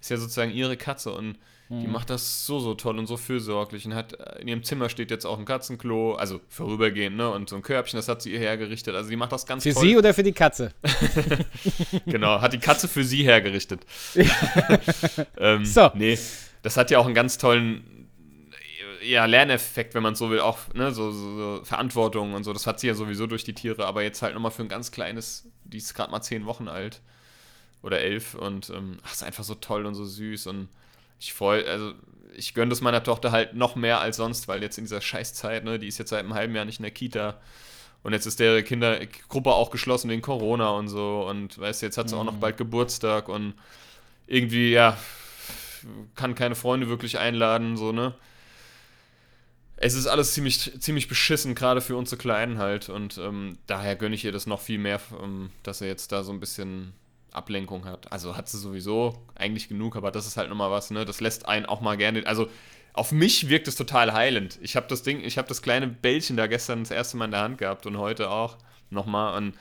ist 0.00 0.10
ja 0.10 0.16
sozusagen 0.16 0.50
ihre 0.50 0.76
Katze 0.76 1.12
und 1.12 1.38
Mhm. 1.68 1.80
Die 1.80 1.86
macht 1.88 2.10
das 2.10 2.46
so, 2.46 2.60
so 2.60 2.74
toll 2.74 2.98
und 2.98 3.06
so 3.06 3.16
fürsorglich 3.16 3.86
und 3.86 3.94
hat, 3.94 4.12
äh, 4.12 4.40
in 4.40 4.48
ihrem 4.48 4.62
Zimmer 4.62 4.88
steht 4.88 5.10
jetzt 5.10 5.24
auch 5.24 5.38
ein 5.38 5.44
Katzenklo, 5.44 6.14
also 6.14 6.40
vorübergehend, 6.48 7.16
ne, 7.16 7.30
und 7.30 7.48
so 7.48 7.56
ein 7.56 7.62
Körbchen, 7.62 7.98
das 7.98 8.08
hat 8.08 8.22
sie 8.22 8.32
ihr 8.32 8.38
hergerichtet. 8.38 8.94
Also 8.94 9.10
die 9.10 9.16
macht 9.16 9.32
das 9.32 9.46
ganz 9.46 9.62
für 9.64 9.72
toll. 9.72 9.82
Für 9.82 9.88
sie 9.88 9.96
oder 9.96 10.14
für 10.14 10.22
die 10.22 10.32
Katze? 10.32 10.72
genau, 12.06 12.40
hat 12.40 12.52
die 12.52 12.58
Katze 12.58 12.88
für 12.88 13.04
sie 13.04 13.24
hergerichtet. 13.24 13.80
ähm, 15.38 15.64
so. 15.64 15.90
Nee, 15.94 16.18
das 16.62 16.76
hat 16.76 16.90
ja 16.90 16.98
auch 16.98 17.06
einen 17.06 17.14
ganz 17.14 17.38
tollen 17.38 17.96
ja, 19.02 19.24
Lerneffekt, 19.24 19.94
wenn 19.94 20.02
man 20.02 20.14
so 20.14 20.30
will, 20.30 20.40
auch 20.40 20.58
ne, 20.74 20.92
so, 20.92 21.10
so, 21.10 21.36
so, 21.36 21.64
Verantwortung 21.64 22.34
und 22.34 22.44
so. 22.44 22.52
Das 22.52 22.66
hat 22.66 22.80
sie 22.80 22.88
ja 22.88 22.94
sowieso 22.94 23.26
durch 23.26 23.44
die 23.44 23.54
Tiere, 23.54 23.86
aber 23.86 24.02
jetzt 24.02 24.22
halt 24.22 24.34
nochmal 24.34 24.50
für 24.50 24.62
ein 24.62 24.68
ganz 24.68 24.90
kleines, 24.90 25.48
die 25.64 25.78
ist 25.78 25.94
gerade 25.94 26.10
mal 26.10 26.22
zehn 26.22 26.46
Wochen 26.46 26.68
alt 26.68 27.00
oder 27.82 28.00
elf 28.00 28.34
und 28.34 28.70
ähm, 28.70 28.98
ach, 29.04 29.12
ist 29.12 29.22
einfach 29.22 29.44
so 29.44 29.54
toll 29.54 29.86
und 29.86 29.94
so 29.94 30.04
süß 30.04 30.48
und 30.48 30.68
ich 31.18 31.32
freue, 31.32 31.66
also 31.66 31.92
ich 32.36 32.54
gönne 32.54 32.70
das 32.70 32.80
meiner 32.80 33.02
Tochter 33.02 33.32
halt 33.32 33.54
noch 33.54 33.76
mehr 33.76 34.00
als 34.00 34.16
sonst, 34.16 34.48
weil 34.48 34.62
jetzt 34.62 34.78
in 34.78 34.84
dieser 34.84 35.00
Scheißzeit, 35.00 35.64
ne, 35.64 35.78
die 35.78 35.88
ist 35.88 35.98
jetzt 35.98 36.10
seit 36.10 36.20
einem 36.20 36.34
halben 36.34 36.54
Jahr 36.54 36.64
nicht 36.64 36.78
in 36.78 36.84
der 36.84 36.92
Kita 36.92 37.40
und 38.02 38.12
jetzt 38.12 38.26
ist 38.26 38.40
der 38.40 38.62
Kindergruppe 38.62 39.52
auch 39.52 39.70
geschlossen 39.70 40.10
wegen 40.10 40.22
Corona 40.22 40.70
und 40.70 40.88
so 40.88 41.26
und 41.28 41.58
weißt 41.58 41.82
du, 41.82 41.86
jetzt 41.86 41.98
hat 41.98 42.08
sie 42.08 42.14
mhm. 42.14 42.20
auch 42.20 42.24
noch 42.26 42.34
mhm. 42.34 42.40
bald 42.40 42.56
Geburtstag 42.56 43.28
und 43.28 43.54
irgendwie, 44.26 44.72
ja, 44.72 44.96
kann 46.14 46.34
keine 46.34 46.54
Freunde 46.54 46.88
wirklich 46.88 47.18
einladen, 47.18 47.76
so, 47.76 47.92
ne. 47.92 48.14
Es 49.78 49.94
ist 49.94 50.06
alles 50.06 50.32
ziemlich, 50.32 50.72
ziemlich 50.80 51.06
beschissen, 51.06 51.54
gerade 51.54 51.82
für 51.82 51.96
unsere 51.96 52.16
Kleinen 52.16 52.56
halt. 52.56 52.88
Und 52.88 53.18
ähm, 53.18 53.58
daher 53.66 53.94
gönne 53.94 54.14
ich 54.14 54.24
ihr 54.24 54.32
das 54.32 54.46
noch 54.46 54.60
viel 54.60 54.78
mehr, 54.78 55.00
ähm, 55.22 55.50
dass 55.62 55.82
er 55.82 55.88
jetzt 55.88 56.12
da 56.12 56.24
so 56.24 56.32
ein 56.32 56.40
bisschen 56.40 56.94
Ablenkung 57.36 57.84
hat. 57.84 58.10
Also 58.12 58.36
hat 58.36 58.48
sie 58.48 58.58
sowieso 58.58 59.22
eigentlich 59.34 59.68
genug, 59.68 59.96
aber 59.96 60.10
das 60.10 60.26
ist 60.26 60.36
halt 60.36 60.48
nochmal 60.48 60.70
was, 60.70 60.90
ne? 60.90 61.04
Das 61.04 61.20
lässt 61.20 61.46
einen 61.46 61.66
auch 61.66 61.80
mal 61.80 61.96
gerne. 61.96 62.26
Also 62.26 62.48
auf 62.92 63.12
mich 63.12 63.48
wirkt 63.48 63.68
es 63.68 63.76
total 63.76 64.12
heilend. 64.12 64.58
Ich 64.62 64.74
habe 64.74 64.86
das 64.88 65.02
Ding, 65.02 65.22
ich 65.22 65.36
habe 65.38 65.46
das 65.48 65.60
kleine 65.60 65.86
Bällchen 65.86 66.36
da 66.36 66.46
gestern 66.46 66.80
das 66.80 66.90
erste 66.90 67.16
Mal 67.16 67.26
in 67.26 67.30
der 67.32 67.40
Hand 67.40 67.58
gehabt 67.58 67.86
und 67.86 67.98
heute 67.98 68.30
auch 68.30 68.56
nochmal. 68.90 69.36
Und 69.36 69.54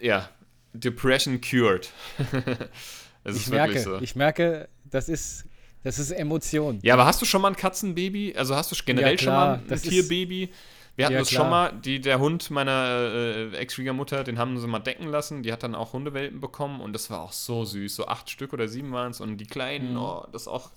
äh, 0.00 0.06
ja, 0.06 0.28
Depression 0.72 1.40
cured. 1.40 1.92
ich 3.24 3.48
merke, 3.48 3.80
so. 3.80 4.00
ich 4.00 4.16
merke, 4.16 4.68
das 4.84 5.08
ist, 5.08 5.44
das 5.82 5.98
ist 5.98 6.12
Emotion. 6.12 6.78
Ja, 6.82 6.94
aber 6.94 7.06
hast 7.06 7.20
du 7.20 7.26
schon 7.26 7.42
mal 7.42 7.48
ein 7.48 7.56
Katzenbaby? 7.56 8.34
Also 8.36 8.56
hast 8.56 8.72
du 8.72 8.76
generell 8.84 9.12
ja, 9.12 9.18
schon 9.18 9.32
mal 9.32 9.54
ein 9.54 9.66
das 9.68 9.82
Tierbaby? 9.82 10.44
Ist, 10.44 10.54
wir 11.00 11.06
hatten 11.06 11.14
ja, 11.14 11.20
das 11.20 11.28
klar. 11.30 11.42
schon 11.42 11.50
mal, 11.50 11.72
die, 11.72 12.00
der 12.00 12.18
Hund 12.18 12.50
meiner 12.50 13.10
äh, 13.14 13.56
Ex-Schwiegermutter, 13.56 14.22
den 14.22 14.38
haben 14.38 14.58
sie 14.58 14.66
mal 14.66 14.80
decken 14.80 15.08
lassen. 15.08 15.42
Die 15.42 15.52
hat 15.52 15.62
dann 15.62 15.74
auch 15.74 15.94
Hundewelpen 15.94 16.40
bekommen 16.40 16.80
und 16.80 16.92
das 16.92 17.08
war 17.08 17.22
auch 17.22 17.32
so 17.32 17.64
süß. 17.64 17.96
So 17.96 18.06
acht 18.06 18.28
Stück 18.28 18.52
oder 18.52 18.68
sieben 18.68 18.92
waren 18.92 19.10
es 19.10 19.20
und 19.20 19.38
die 19.38 19.46
kleinen, 19.46 19.92
mhm. 19.92 19.98
oh, 19.98 20.26
das 20.30 20.46
auch, 20.46 20.70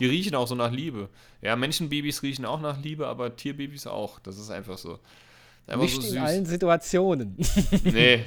die 0.00 0.06
riechen 0.06 0.34
auch 0.34 0.48
so 0.48 0.56
nach 0.56 0.72
Liebe. 0.72 1.08
Ja, 1.42 1.54
Menschenbabys 1.54 2.22
riechen 2.22 2.44
auch 2.44 2.60
nach 2.60 2.82
Liebe, 2.82 3.06
aber 3.06 3.36
Tierbabys 3.36 3.86
auch. 3.86 4.18
Das 4.18 4.36
ist 4.36 4.50
einfach 4.50 4.78
so. 4.78 4.98
Einfach 5.68 5.82
Nicht 5.82 6.02
so 6.02 6.14
in 6.14 6.18
allen 6.18 6.46
Situationen. 6.46 7.36
Nee. 7.84 8.24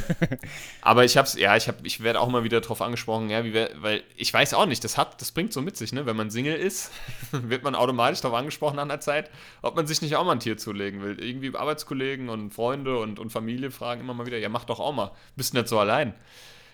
Aber 0.82 1.04
ich 1.04 1.16
hab's, 1.16 1.34
ja, 1.34 1.56
ich 1.56 1.66
hab, 1.66 1.84
ich 1.84 2.02
werde 2.02 2.20
auch 2.20 2.28
mal 2.28 2.44
wieder 2.44 2.60
drauf 2.60 2.80
angesprochen, 2.80 3.30
ja, 3.30 3.44
wie, 3.44 3.52
weil 3.52 4.02
ich 4.16 4.32
weiß 4.32 4.54
auch 4.54 4.66
nicht, 4.66 4.84
das 4.84 4.96
hat, 4.96 5.20
das 5.20 5.32
bringt 5.32 5.52
so 5.52 5.60
mit 5.60 5.76
sich, 5.76 5.92
ne? 5.92 6.06
Wenn 6.06 6.16
man 6.16 6.30
Single 6.30 6.54
ist, 6.54 6.92
wird 7.32 7.64
man 7.64 7.74
automatisch 7.74 8.20
darauf 8.20 8.38
angesprochen 8.38 8.76
nach 8.76 8.84
einer 8.84 9.00
Zeit, 9.00 9.30
ob 9.60 9.74
man 9.74 9.86
sich 9.86 10.02
nicht 10.02 10.14
auch 10.14 10.24
mal 10.24 10.32
ein 10.32 10.40
Tier 10.40 10.56
zulegen 10.56 11.02
will. 11.02 11.22
Irgendwie 11.22 11.54
Arbeitskollegen 11.54 12.28
und 12.28 12.52
Freunde 12.52 12.98
und, 12.98 13.18
und 13.18 13.30
Familie 13.30 13.70
fragen 13.70 14.00
immer 14.00 14.14
mal 14.14 14.26
wieder, 14.26 14.38
ja, 14.38 14.48
mach 14.48 14.64
doch 14.64 14.78
auch 14.78 14.92
mal. 14.92 15.10
Bist 15.34 15.54
nicht 15.54 15.68
so 15.68 15.78
allein. 15.80 16.14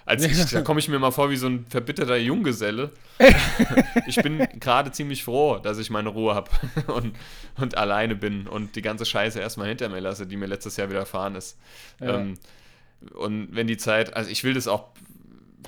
Als 0.08 0.24
ich, 0.24 0.42
da 0.50 0.62
komme 0.62 0.80
ich 0.80 0.88
mir 0.88 0.98
mal 0.98 1.10
vor 1.10 1.28
wie 1.28 1.36
so 1.36 1.46
ein 1.46 1.66
verbitterter 1.66 2.16
Junggeselle. 2.16 2.90
ich 4.06 4.16
bin 4.16 4.38
gerade 4.58 4.90
ziemlich 4.90 5.22
froh, 5.22 5.58
dass 5.58 5.76
ich 5.76 5.90
meine 5.90 6.08
Ruhe 6.08 6.34
habe 6.34 6.50
und, 6.86 7.14
und 7.56 7.76
alleine 7.76 8.16
bin 8.16 8.46
und 8.46 8.74
die 8.74 8.80
ganze 8.80 9.04
Scheiße 9.04 9.38
erstmal 9.38 9.68
hinter 9.68 9.90
mir 9.90 10.00
lasse, 10.00 10.26
die 10.26 10.36
mir 10.36 10.46
letztes 10.46 10.78
Jahr 10.78 10.88
widerfahren 10.88 11.34
ist. 11.34 11.58
Ja. 12.00 12.20
Ähm, 12.20 12.38
und 13.14 13.54
wenn 13.54 13.66
die 13.66 13.76
Zeit, 13.76 14.16
also 14.16 14.30
ich 14.30 14.44
will 14.44 14.54
das 14.54 14.66
auch 14.66 14.88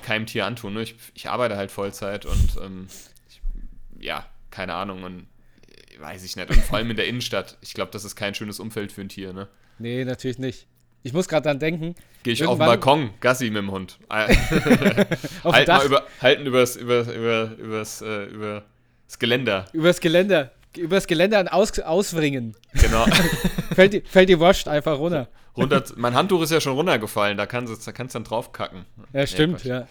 keinem 0.01 0.25
Tier 0.25 0.47
antun, 0.47 0.73
ne? 0.73 0.81
ich, 0.81 0.95
ich 1.13 1.29
arbeite 1.29 1.55
halt 1.55 1.69
Vollzeit 1.69 2.25
und 2.25 2.57
ähm, 2.63 2.87
ich, 3.29 3.41
ja, 3.99 4.25
keine 4.49 4.73
Ahnung 4.73 5.03
und 5.03 5.27
weiß 5.99 6.23
ich 6.23 6.35
nicht. 6.35 6.49
Und 6.49 6.63
vor 6.63 6.77
allem 6.77 6.89
in 6.89 6.97
der 6.97 7.05
Innenstadt. 7.05 7.59
Ich 7.61 7.75
glaube, 7.75 7.91
das 7.91 8.05
ist 8.05 8.15
kein 8.15 8.33
schönes 8.33 8.59
Umfeld 8.59 8.91
für 8.91 9.01
ein 9.01 9.09
Tier, 9.09 9.33
ne? 9.33 9.47
Nee, 9.77 10.03
natürlich 10.03 10.39
nicht. 10.39 10.67
Ich 11.03 11.13
muss 11.13 11.27
gerade 11.27 11.47
dran 11.47 11.59
denken. 11.59 11.95
Gehe 12.23 12.33
ich 12.33 12.45
auf 12.45 12.57
den 12.57 12.65
Balkon, 12.65 13.09
Gassi 13.19 13.45
mit 13.45 13.57
dem 13.57 13.71
Hund. 13.71 13.97
halt 14.09 15.67
mal 15.67 15.85
über, 15.85 16.03
halten 16.21 16.45
übers, 16.45 16.75
über, 16.75 17.01
über, 17.01 17.51
übers, 17.57 18.01
äh, 18.01 18.25
über 18.25 18.63
das 19.07 19.17
Geländer. 19.17 19.65
Übers 19.73 19.99
Geländer. 19.99 20.51
Übers 20.77 21.07
Geländer 21.07 21.53
aus, 21.53 21.77
auswringen. 21.79 22.55
Genau. 22.73 23.05
fällt, 23.75 23.93
die, 23.93 24.01
fällt 24.01 24.29
die 24.29 24.39
Wascht 24.39 24.67
einfach 24.67 24.99
runter. 24.99 25.27
100, 25.55 25.97
mein 25.97 26.13
Handtuch 26.13 26.43
ist 26.43 26.51
ja 26.51 26.61
schon 26.61 26.73
runtergefallen, 26.73 27.37
da 27.37 27.45
kannst 27.45 27.73
du 27.73 27.77
da 27.83 27.91
kannst 27.91 28.15
dann 28.15 28.23
draufkacken. 28.23 28.85
Ja, 29.11 29.27
stimmt, 29.27 29.65
nee, 29.65 29.71
ja. 29.71 29.87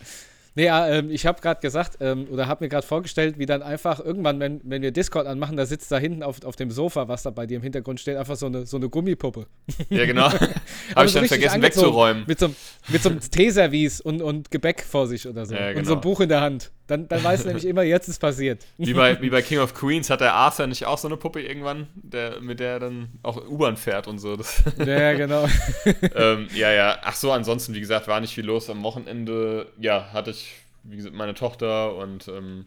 Nee, 0.55 0.67
äh, 0.67 1.05
ich 1.07 1.27
habe 1.27 1.41
gerade 1.41 1.61
gesagt 1.61 1.99
ähm, 2.01 2.27
oder 2.31 2.49
habe 2.49 2.65
mir 2.65 2.69
gerade 2.69 2.87
vorgestellt, 2.87 3.39
wie 3.39 3.47
dann 3.47 3.63
einfach 3.63 4.01
irgendwann, 4.01 4.41
wenn, 4.41 4.61
wenn 4.65 4.83
wir 4.83 4.91
Discord 4.91 5.27
anmachen, 5.27 5.57
da 5.57 5.67
sitzt 5.67 5.93
da 5.93 5.99
hinten 5.99 6.23
auf, 6.23 6.45
auf 6.45 6.57
dem 6.57 6.71
Sofa, 6.71 7.09
was 7.09 7.23
da 7.23 7.31
bei 7.31 7.47
dir 7.47 7.57
im 7.57 7.63
Hintergrund 7.63 8.01
steht, 8.01 8.17
einfach 8.17 8.37
so 8.37 8.47
eine, 8.47 8.67
so 8.67 8.77
eine 8.77 8.89
Gummipuppe. 8.89 9.47
Ja, 9.89 10.07
genau. 10.07 10.31
habe 10.95 11.07
ich 11.07 11.13
so 11.13 11.21
dann 11.21 11.29
vergessen 11.29 11.63
wegzuräumen. 11.63 12.25
Mit 12.27 12.39
so, 12.39 12.55
mit 12.89 13.03
so 13.03 13.11
einem 13.11 13.21
Teeservice 13.21 14.01
und, 14.01 14.23
und 14.23 14.51
Gebäck 14.51 14.83
vor 14.83 15.07
sich 15.07 15.29
oder 15.29 15.47
so. 15.47 15.55
Ja, 15.55 15.69
genau. 15.69 15.79
Und 15.79 15.85
so 15.85 15.93
ein 15.93 16.01
genau. 16.01 16.13
Buch 16.13 16.21
in 16.21 16.29
der 16.29 16.41
Hand. 16.41 16.73
Dann, 16.91 17.07
dann 17.07 17.23
weißt 17.23 17.45
du 17.45 17.49
nämlich 17.49 17.67
immer, 17.67 17.83
jetzt 17.83 18.09
ist 18.09 18.19
passiert. 18.19 18.67
Wie 18.77 18.93
bei, 18.95 19.23
wie 19.23 19.31
bei 19.31 19.43
King 19.43 19.61
of 19.61 19.75
Queens 19.75 20.11
hat 20.11 20.21
der 20.21 20.35
Arthur 20.35 20.67
nicht 20.67 20.87
auch 20.87 20.99
so 20.99 21.07
eine 21.07 21.17
Puppe 21.17 21.41
irgendwann, 21.41 21.87
der, 21.95 22.41
mit 22.41 22.59
der 22.59 22.73
er 22.73 22.81
dann 22.81 23.09
auch 23.23 23.37
U-Bahn 23.49 23.77
fährt 23.77 24.09
und 24.09 24.19
so. 24.19 24.37
Das 24.37 24.63
ja, 24.79 25.13
genau. 25.13 25.49
ähm, 26.17 26.49
ja, 26.53 26.73
ja. 26.73 26.99
Ach 27.03 27.15
so, 27.15 27.31
ansonsten, 27.31 27.75
wie 27.75 27.81
gesagt, 27.81 28.09
war 28.09 28.21
nicht 28.21 28.35
viel 28.35 28.45
los 28.45 28.69
am 28.69 28.83
Wochenende. 28.83 29.69
Ja, 29.79 30.13
hatte 30.13 30.33
ich 30.33 30.53
wie 30.83 30.97
gesagt, 30.97 31.15
meine 31.15 31.35
Tochter 31.35 31.95
und 31.97 32.29
ähm, 32.29 32.67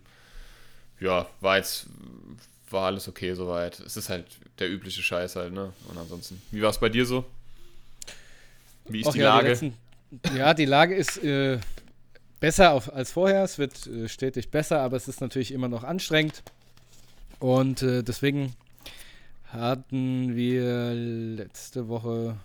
ja, 1.00 1.28
war 1.42 1.58
jetzt, 1.58 1.88
war 2.70 2.86
alles 2.86 3.08
okay 3.08 3.34
soweit. 3.34 3.80
Es 3.80 3.98
ist 3.98 4.10
halt 4.10 4.26
der 4.60 4.72
übliche 4.72 5.02
Scheiß 5.02 5.36
halt, 5.36 5.54
ne? 5.54 5.74
Und 5.90 5.98
ansonsten, 5.98 6.42
wie 6.52 6.62
war 6.62 6.70
es 6.70 6.78
bei 6.78 6.90
dir 6.90 7.06
so? 7.06 7.26
Wie 8.86 9.02
ist 9.02 9.08
Och, 9.08 9.14
die 9.14 9.20
ja, 9.20 9.36
Lage? 9.36 9.44
Die 9.44 9.50
letzten, 9.50 10.38
Ja, 10.38 10.54
die 10.54 10.66
Lage 10.66 10.96
ist 10.96 11.24
äh, 11.24 11.58
besser 12.44 12.74
auf, 12.74 12.94
als 12.94 13.10
vorher. 13.14 13.42
Es 13.46 13.58
wird 13.58 13.88
äh, 13.88 14.10
stetig 14.10 14.52
besser, 14.52 14.82
aber 14.82 14.98
es 14.98 15.08
ist 15.08 15.22
natürlich 15.22 15.54
immer 15.54 15.70
noch 15.70 15.86
anstrengend. 15.86 16.44
Und 17.40 17.82
äh, 17.82 18.04
deswegen 18.04 18.54
hatten 19.46 20.36
wir 20.36 20.94
letzte 20.94 21.88
Woche, 21.88 22.36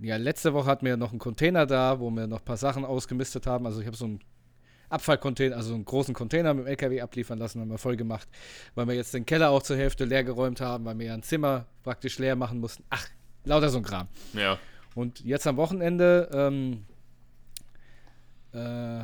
ja, 0.00 0.16
letzte 0.16 0.54
Woche 0.54 0.68
hatten 0.68 0.84
wir 0.84 0.96
noch 0.96 1.10
einen 1.10 1.20
Container 1.20 1.66
da, 1.66 2.00
wo 2.00 2.10
wir 2.10 2.26
noch 2.26 2.40
ein 2.40 2.44
paar 2.44 2.56
Sachen 2.56 2.84
ausgemistet 2.84 3.46
haben. 3.46 3.64
Also 3.64 3.80
ich 3.80 3.86
habe 3.86 3.96
so 3.96 4.06
einen 4.06 4.18
Abfallcontainer, 4.88 5.54
also 5.54 5.74
einen 5.74 5.84
großen 5.84 6.12
Container 6.12 6.52
mit 6.52 6.64
dem 6.64 6.70
LKW 6.70 7.00
abliefern 7.00 7.38
lassen, 7.38 7.60
haben 7.60 7.70
wir 7.70 7.78
voll 7.78 7.96
gemacht, 7.96 8.26
weil 8.74 8.88
wir 8.88 8.96
jetzt 8.96 9.14
den 9.14 9.24
Keller 9.24 9.50
auch 9.50 9.62
zur 9.62 9.76
Hälfte 9.76 10.04
leer 10.04 10.24
geräumt 10.24 10.60
haben, 10.60 10.84
weil 10.84 10.98
wir 10.98 11.06
ja 11.06 11.14
ein 11.14 11.22
Zimmer 11.22 11.66
praktisch 11.84 12.18
leer 12.18 12.34
machen 12.34 12.58
mussten. 12.58 12.82
Ach, 12.90 13.06
lauter 13.44 13.68
so 13.68 13.78
ein 13.78 13.84
Kram. 13.84 14.08
Ja. 14.32 14.58
Und 14.96 15.20
jetzt 15.20 15.46
am 15.46 15.56
Wochenende, 15.58 16.28
ähm, 16.32 16.86
äh, 18.52 19.00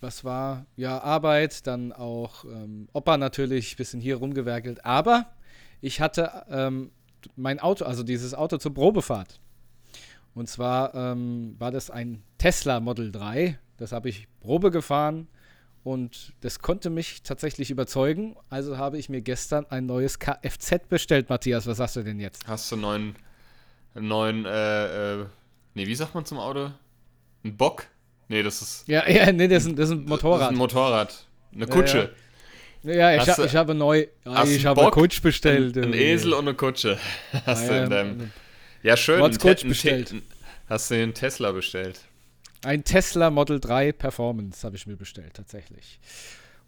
was 0.00 0.24
war? 0.24 0.66
Ja, 0.76 0.98
Arbeit, 1.02 1.66
dann 1.66 1.92
auch 1.92 2.44
ähm, 2.44 2.88
Opa 2.92 3.16
natürlich, 3.16 3.76
bisschen 3.76 4.00
hier 4.00 4.16
rumgewerkelt. 4.16 4.84
Aber 4.84 5.32
ich 5.80 6.00
hatte 6.00 6.44
ähm, 6.50 6.90
mein 7.36 7.58
Auto, 7.58 7.84
also 7.84 8.02
dieses 8.02 8.34
Auto 8.34 8.58
zur 8.58 8.74
Probefahrt. 8.74 9.40
Und 10.34 10.48
zwar 10.48 10.94
ähm, 10.94 11.56
war 11.58 11.70
das 11.70 11.90
ein 11.90 12.22
Tesla 12.38 12.80
Model 12.80 13.10
3. 13.12 13.58
Das 13.76 13.92
habe 13.92 14.08
ich 14.08 14.28
Probe 14.40 14.70
gefahren 14.70 15.28
und 15.84 16.32
das 16.40 16.58
konnte 16.60 16.90
mich 16.90 17.22
tatsächlich 17.22 17.70
überzeugen. 17.70 18.36
Also 18.50 18.78
habe 18.78 18.98
ich 18.98 19.08
mir 19.08 19.20
gestern 19.20 19.66
ein 19.70 19.86
neues 19.86 20.18
Kfz 20.18 20.88
bestellt, 20.88 21.28
Matthias. 21.28 21.66
Was 21.66 21.76
sagst 21.76 21.96
du 21.96 22.02
denn 22.02 22.20
jetzt? 22.20 22.46
Hast 22.48 22.70
du 22.72 22.76
einen 22.76 22.82
neuen, 22.82 23.14
neuen, 23.94 24.44
äh, 24.46 25.22
äh, 25.22 25.26
nee, 25.74 25.86
wie 25.86 25.94
sagt 25.94 26.14
man 26.14 26.24
zum 26.24 26.38
Auto? 26.38 26.70
Ein 27.44 27.56
Bock? 27.56 27.86
Nee, 28.28 28.42
das 28.42 28.62
ist. 28.62 28.88
Ja, 28.88 29.08
ja, 29.08 29.30
nee, 29.32 29.48
das 29.48 29.64
ist 29.64 29.70
ein, 29.70 29.76
das 29.76 29.90
ist 29.90 29.96
ein 29.96 30.04
Motorrad. 30.04 30.40
Das 30.40 30.48
ist 30.48 30.54
ein 30.54 30.58
Motorrad. 30.58 31.26
Eine 31.54 31.66
Kutsche. 31.66 31.98
Ja, 31.98 32.04
ja. 32.04 32.10
Ja, 32.84 33.14
ich, 33.14 33.26
ha, 33.26 33.44
ich 33.44 33.56
habe 33.56 33.74
neu. 33.74 34.06
Ich 34.46 34.66
habe 34.66 34.82
eine 34.82 34.90
Kutsch 34.90 35.22
bestellt. 35.22 35.76
Ein, 35.76 35.84
ein 35.84 35.94
Esel 35.94 36.34
und 36.34 36.46
eine 36.46 36.54
Kutsche. 36.54 36.98
Hast 37.46 37.66
ja, 37.66 37.68
du 37.68 37.84
in 37.84 37.90
deinem. 37.90 38.30
Ja, 38.82 38.96
schön. 38.96 39.20
Was 39.20 39.38
Kutsch 39.38 39.66
bestellt. 39.66 40.14
Hast 40.68 40.90
du 40.90 40.94
den 40.94 41.14
Tesla 41.14 41.52
bestellt? 41.52 42.00
Ein 42.62 42.84
Tesla 42.84 43.30
Model 43.30 43.60
3 43.60 43.92
Performance 43.92 44.66
habe 44.66 44.76
ich 44.76 44.86
mir 44.86 44.96
bestellt, 44.96 45.34
tatsächlich. 45.34 45.98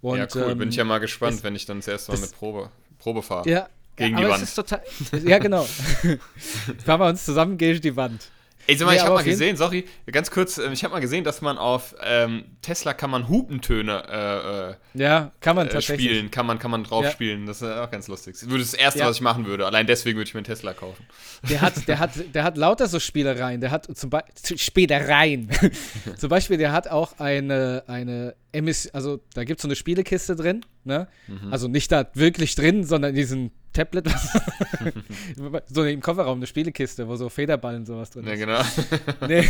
Und, 0.03 0.19
ja, 0.19 0.27
cool. 0.35 0.51
Ähm, 0.51 0.59
Bin 0.59 0.69
ich 0.69 0.77
ja 0.77 0.85
mal 0.85 0.99
gespannt, 0.99 1.39
es, 1.39 1.43
wenn 1.43 1.55
ich 1.55 1.65
dann 1.65 1.79
das 1.79 1.89
erste 1.89 2.13
Mal 2.13 2.21
mit 2.21 2.33
Probe, 2.33 2.71
Probe 2.99 3.23
fahre. 3.23 3.49
Ja. 3.49 3.69
Gegen 3.97 4.19
ja, 4.19 4.25
die 4.25 4.31
Wand. 4.31 4.55
Total, 4.55 4.83
ja, 5.25 5.39
genau. 5.39 5.63
fahren 6.85 7.01
wir 7.01 7.07
uns 7.07 7.25
zusammen 7.25 7.57
gegen 7.57 7.81
die 7.81 7.97
Wand. 7.97 8.31
Ey, 8.67 8.77
sag 8.77 8.87
mal, 8.87 8.93
nee, 8.93 8.97
ich 8.99 9.05
habe 9.05 9.15
mal 9.15 9.23
gesehen, 9.23 9.57
sorry, 9.57 9.85
ganz 10.11 10.31
kurz, 10.31 10.59
äh, 10.59 10.73
ich 10.73 10.83
habe 10.83 10.93
mal 10.93 11.01
gesehen, 11.01 11.25
dass 11.25 11.41
man 11.41 11.57
auf 11.57 11.95
ähm, 12.03 12.45
Tesla 12.63 12.95
kann 12.95 13.11
man 13.11 13.29
Hupentöne 13.29 14.03
äh, 14.11 14.99
äh 14.99 15.03
ja, 15.03 15.33
kann 15.41 15.55
man 15.55 15.69
äh, 15.69 15.71
tatsächlich. 15.71 16.09
spielen, 16.09 16.31
kann 16.31 16.47
man, 16.47 16.59
kann 16.59 16.71
man 16.71 16.85
drauf 16.85 17.05
ja. 17.05 17.11
spielen. 17.11 17.47
Das 17.47 17.63
ist 17.63 17.69
auch 17.69 17.91
ganz 17.91 18.09
lustig. 18.09 18.35
Das 18.39 18.49
würde 18.49 18.65
das 18.65 18.75
erste, 18.75 19.01
ja. 19.01 19.07
was 19.07 19.17
ich 19.17 19.23
machen 19.23 19.47
würde. 19.47 19.67
Allein 19.67 19.87
deswegen 19.87 20.17
würde 20.17 20.29
ich 20.29 20.35
mir 20.35 20.39
einen 20.39 20.47
Tesla 20.47 20.73
kaufen. 20.73 21.07
Der 21.49 21.61
hat, 21.61 21.87
der 21.87 21.99
hat, 21.99 22.11
der 22.35 22.45
hat 22.45 22.57
lauter 22.57 22.89
so 22.89 22.99
Spielereien. 22.99 23.61
Der 23.61 23.71
hat 23.71 23.89
zum 23.97 24.11
Beispiel 24.11 24.59
Spielereien. 24.59 25.49
zum 26.17 26.29
Beispiel, 26.29 26.57
der 26.57 26.73
hat 26.73 26.89
auch 26.89 27.19
eine, 27.19 27.85
eine 27.87 28.35
Emission, 28.53 28.95
also 28.95 29.21
da 29.35 29.45
gibt 29.45 29.61
es 29.61 29.63
so 29.63 29.69
eine 29.69 29.77
Spielekiste 29.77 30.35
drin, 30.35 30.65
ne? 30.85 31.09
Mhm. 31.29 31.53
Also 31.53 31.69
nicht 31.69 31.93
da 31.93 32.09
wirklich 32.15 32.55
drin, 32.55 32.85
sondern 32.85 33.11
in 33.11 33.17
diesem 33.17 33.51
Tablet, 33.77 34.07
so 35.67 35.85
im 35.85 36.01
Kofferraum 36.01 36.39
eine 36.39 36.47
Spielekiste, 36.47 37.07
wo 37.07 37.17
so 37.17 37.29
Federballen 37.29 37.81
und 37.81 37.87
sowas 37.87 38.11
drin 38.11 38.25
ist. 38.27 38.41
Ja, 38.41 38.47
genau. 38.47 38.61
nee, 39.29 39.45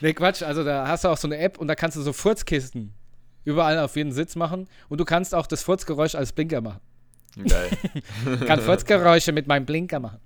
nee, 0.00 0.12
Quatsch, 0.12 0.42
also 0.42 0.62
da 0.62 0.86
hast 0.86 1.04
du 1.04 1.08
auch 1.08 1.16
so 1.16 1.26
eine 1.26 1.38
App 1.38 1.58
und 1.58 1.66
da 1.66 1.74
kannst 1.74 1.96
du 1.96 2.02
so 2.02 2.12
Furzkisten 2.12 2.94
überall 3.44 3.78
auf 3.78 3.96
jeden 3.96 4.12
Sitz 4.12 4.36
machen 4.36 4.68
und 4.88 5.00
du 5.00 5.04
kannst 5.04 5.34
auch 5.34 5.46
das 5.46 5.62
Furzgeräusch 5.62 6.14
als 6.14 6.32
Blinker 6.32 6.60
machen. 6.60 6.80
Geil. 7.48 7.70
Kann 8.46 8.60
Furzgeräusche 8.60 9.32
mit 9.32 9.48
meinem 9.48 9.66
Blinker 9.66 9.98
machen. 9.98 10.20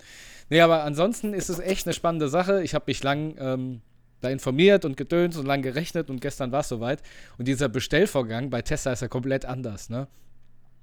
Nee, 0.51 0.61
aber 0.61 0.85
ansonsten 0.85 1.33
ist 1.33 1.49
es 1.49 1.59
echt 1.59 1.87
eine 1.87 1.95
spannende 1.95 2.29
Sache. 2.29 2.63
Ich 2.63 2.75
habe 2.75 2.85
mich 2.87 3.03
lang 3.03 3.35
ähm, 3.39 3.81
da 4.21 4.29
informiert 4.29 4.85
und 4.85 4.97
gedönt 4.99 5.37
und 5.37 5.47
lang 5.47 5.63
gerechnet 5.63 6.11
und 6.11 6.21
gestern 6.21 6.53
war 6.53 6.61
es 6.61 6.69
soweit. 6.69 7.03
Und 7.39 7.49
dieser 7.49 7.71
Bestellvorgang 7.71 8.51
bei 8.51 8.61
Tesla 8.61 8.93
ist 8.93 9.03
ja 9.03 9.09
komplett 9.09 9.47
anders, 9.47 9.89
ne? 9.89 10.07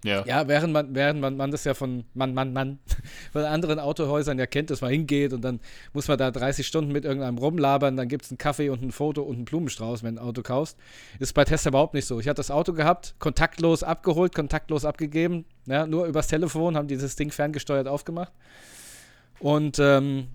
Ja. 0.03 0.23
ja, 0.25 0.47
während 0.47 0.71
man, 0.71 0.93
während 0.93 1.19
man, 1.19 1.35
man 1.35 1.49
das 1.49 1.63
ja 1.63 1.73
von 1.73 2.03
Mann, 2.13 2.33
Mann, 2.35 2.53
Mann, 2.53 2.79
von 3.31 3.43
anderen 3.43 3.79
Autohäusern 3.79 4.37
ja 4.37 4.45
kennt, 4.45 4.69
dass 4.69 4.81
man 4.81 4.91
hingeht 4.91 5.33
und 5.33 5.41
dann 5.41 5.59
muss 5.93 6.07
man 6.07 6.17
da 6.17 6.29
30 6.29 6.67
Stunden 6.67 6.91
mit 6.91 7.05
irgendeinem 7.05 7.39
rumlabern, 7.39 7.97
dann 7.97 8.07
gibt 8.07 8.25
es 8.25 8.31
einen 8.31 8.37
Kaffee 8.37 8.69
und 8.69 8.83
ein 8.83 8.91
Foto 8.91 9.23
und 9.23 9.35
einen 9.35 9.45
Blumenstrauß, 9.45 10.03
wenn 10.03 10.15
du 10.15 10.21
ein 10.21 10.27
Auto 10.27 10.43
kaufst. 10.43 10.77
Ist 11.19 11.33
bei 11.33 11.43
Tesla 11.43 11.69
überhaupt 11.69 11.95
nicht 11.95 12.05
so. 12.05 12.19
Ich 12.19 12.27
hatte 12.27 12.37
das 12.37 12.51
Auto 12.51 12.73
gehabt, 12.73 13.15
kontaktlos 13.17 13.81
abgeholt, 13.81 14.35
kontaktlos 14.35 14.85
abgegeben, 14.85 15.45
ja, 15.65 15.87
nur 15.87 16.05
übers 16.05 16.27
Telefon 16.27 16.77
haben 16.77 16.87
dieses 16.87 17.15
Ding 17.15 17.31
ferngesteuert 17.31 17.87
aufgemacht. 17.87 18.31
Und 19.39 19.79
ähm, 19.79 20.27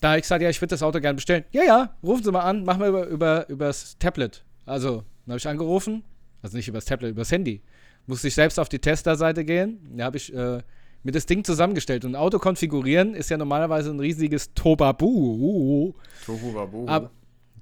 da 0.00 0.10
habe 0.10 0.18
ich 0.18 0.22
gesagt, 0.22 0.42
ja, 0.42 0.48
ich 0.48 0.60
würde 0.60 0.70
das 0.70 0.82
Auto 0.82 1.00
gerne 1.00 1.16
bestellen. 1.16 1.44
Ja, 1.50 1.64
ja, 1.64 1.94
rufen 2.02 2.24
Sie 2.24 2.32
mal 2.32 2.40
an, 2.40 2.64
machen 2.64 2.80
wir 2.80 2.88
über, 2.88 3.06
über, 3.06 3.48
übers 3.48 3.98
Tablet. 3.98 4.44
Also, 4.64 5.04
dann 5.26 5.32
habe 5.32 5.38
ich 5.38 5.48
angerufen, 5.48 6.04
also 6.42 6.56
nicht 6.56 6.68
übers 6.68 6.84
Tablet, 6.84 7.10
übers 7.10 7.32
Handy. 7.32 7.62
Musste 8.08 8.28
ich 8.28 8.34
selbst 8.34 8.58
auf 8.58 8.70
die 8.70 8.78
Tesla-Seite 8.78 9.44
gehen. 9.44 9.78
Da 9.94 10.06
habe 10.06 10.16
ich 10.16 10.34
äh, 10.34 10.62
mir 11.02 11.12
das 11.12 11.26
Ding 11.26 11.44
zusammengestellt. 11.44 12.06
Und 12.06 12.16
Auto 12.16 12.38
konfigurieren 12.38 13.14
ist 13.14 13.28
ja 13.28 13.36
normalerweise 13.36 13.90
ein 13.90 14.00
riesiges 14.00 14.54
Tobabu. 14.54 15.94
Aber, 16.86 17.10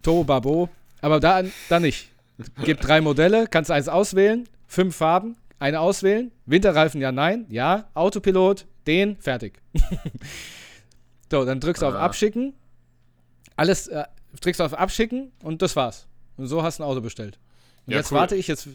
Tobabo. 0.03 0.69
Aber 1.01 1.19
da, 1.19 1.43
da 1.69 1.81
nicht. 1.81 2.13
Gibt 2.63 2.87
drei 2.87 3.01
Modelle, 3.01 3.49
kannst 3.49 3.73
eins 3.73 3.89
auswählen, 3.89 4.49
fünf 4.69 4.95
Farben, 4.95 5.37
eine 5.59 5.81
auswählen. 5.81 6.31
Winterreifen, 6.45 7.01
ja, 7.01 7.11
nein, 7.11 7.47
ja. 7.49 7.89
Autopilot, 7.95 8.67
den, 8.87 9.17
fertig. 9.17 9.61
so, 11.31 11.45
dann 11.45 11.59
drückst 11.59 11.83
du 11.83 11.87
ah. 11.87 11.89
auf 11.89 11.95
Abschicken. 11.97 12.55
Alles, 13.57 13.89
äh, 13.89 14.05
drückst 14.41 14.61
du 14.61 14.65
auf 14.65 14.75
Abschicken 14.75 15.33
und 15.43 15.61
das 15.61 15.75
war's. 15.75 16.07
Und 16.37 16.47
so 16.47 16.63
hast 16.63 16.79
du 16.79 16.85
ein 16.85 16.89
Auto 16.89 17.01
bestellt. 17.01 17.41
Und 17.87 17.95
ja, 17.95 17.99
jetzt 17.99 18.13
cool. 18.13 18.19
warte 18.19 18.37
ich, 18.37 18.47
jetzt 18.47 18.69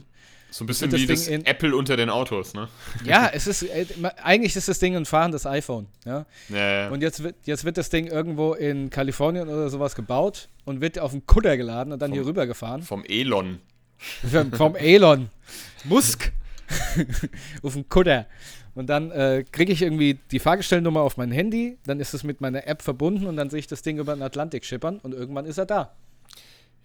so 0.52 0.66
ein 0.66 0.68
bisschen 0.68 0.92
wie 0.92 1.06
das, 1.06 1.26
das 1.26 1.44
Apple 1.46 1.76
unter 1.76 1.96
den 1.96 2.10
Autos, 2.10 2.54
ne? 2.54 2.68
Ja, 3.06 3.30
es 3.34 3.48
ist, 3.48 3.64
äh, 3.64 3.86
eigentlich 4.22 4.56
ist 4.56 4.68
das 4.68 4.80
Ding 4.80 4.96
ein 4.96 5.06
fahrendes 5.06 5.46
iPhone, 5.46 5.88
ja. 6.06 6.26
ja, 6.50 6.58
ja. 6.58 6.90
Und 6.90 7.02
jetzt 7.02 7.24
wird, 7.24 7.36
jetzt 7.46 7.64
wird 7.64 7.78
das 7.78 7.90
Ding 7.90 8.08
irgendwo 8.08 8.54
in 8.54 8.90
Kalifornien 8.90 9.48
oder 9.48 9.70
sowas 9.70 9.96
gebaut 9.96 10.50
und 10.66 10.82
wird 10.82 11.00
auf 11.00 11.14
einen 11.14 11.26
Kutter 11.26 11.56
geladen 11.56 11.94
und 11.94 12.02
dann 12.02 12.12
vom, 12.12 12.20
hier 12.20 12.28
rüber 12.28 12.46
gefahren. 12.48 12.84
Vom 12.84 13.04
Elon. 13.06 13.60
vom 14.52 14.76
Elon. 14.76 15.30
Musk. 15.86 16.32
auf 17.64 17.76
einen 17.76 17.88
Kutter. 17.88 18.28
Und 18.76 18.88
dann 18.88 19.12
äh, 19.12 19.44
kriege 19.52 19.74
ich 19.74 19.82
irgendwie 19.82 20.20
die 20.32 20.40
Fahrgestellnummer 20.40 21.02
auf 21.02 21.18
mein 21.18 21.32
Handy, 21.32 21.78
dann 21.86 22.00
ist 22.00 22.14
es 22.14 22.24
mit 22.24 22.40
meiner 22.40 22.68
App 22.68 22.82
verbunden 22.82 23.26
und 23.26 23.36
dann 23.36 23.50
sehe 23.50 23.60
ich 23.60 23.68
das 23.68 23.82
Ding 23.82 24.00
über 24.00 24.14
den 24.14 24.22
Atlantik 24.22 24.66
schippern 24.66 25.00
und 25.00 25.14
irgendwann 25.14 25.46
ist 25.46 25.58
er 25.58 25.66
da. 25.66 25.94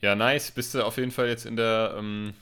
Ja, 0.02 0.14
nice. 0.14 0.50
Bist 0.50 0.74
du 0.74 0.84
auf 0.84 0.98
jeden 0.98 1.10
Fall 1.10 1.28
jetzt 1.28 1.46
in 1.46 1.56
der 1.56 1.94
ähm, 1.98 2.34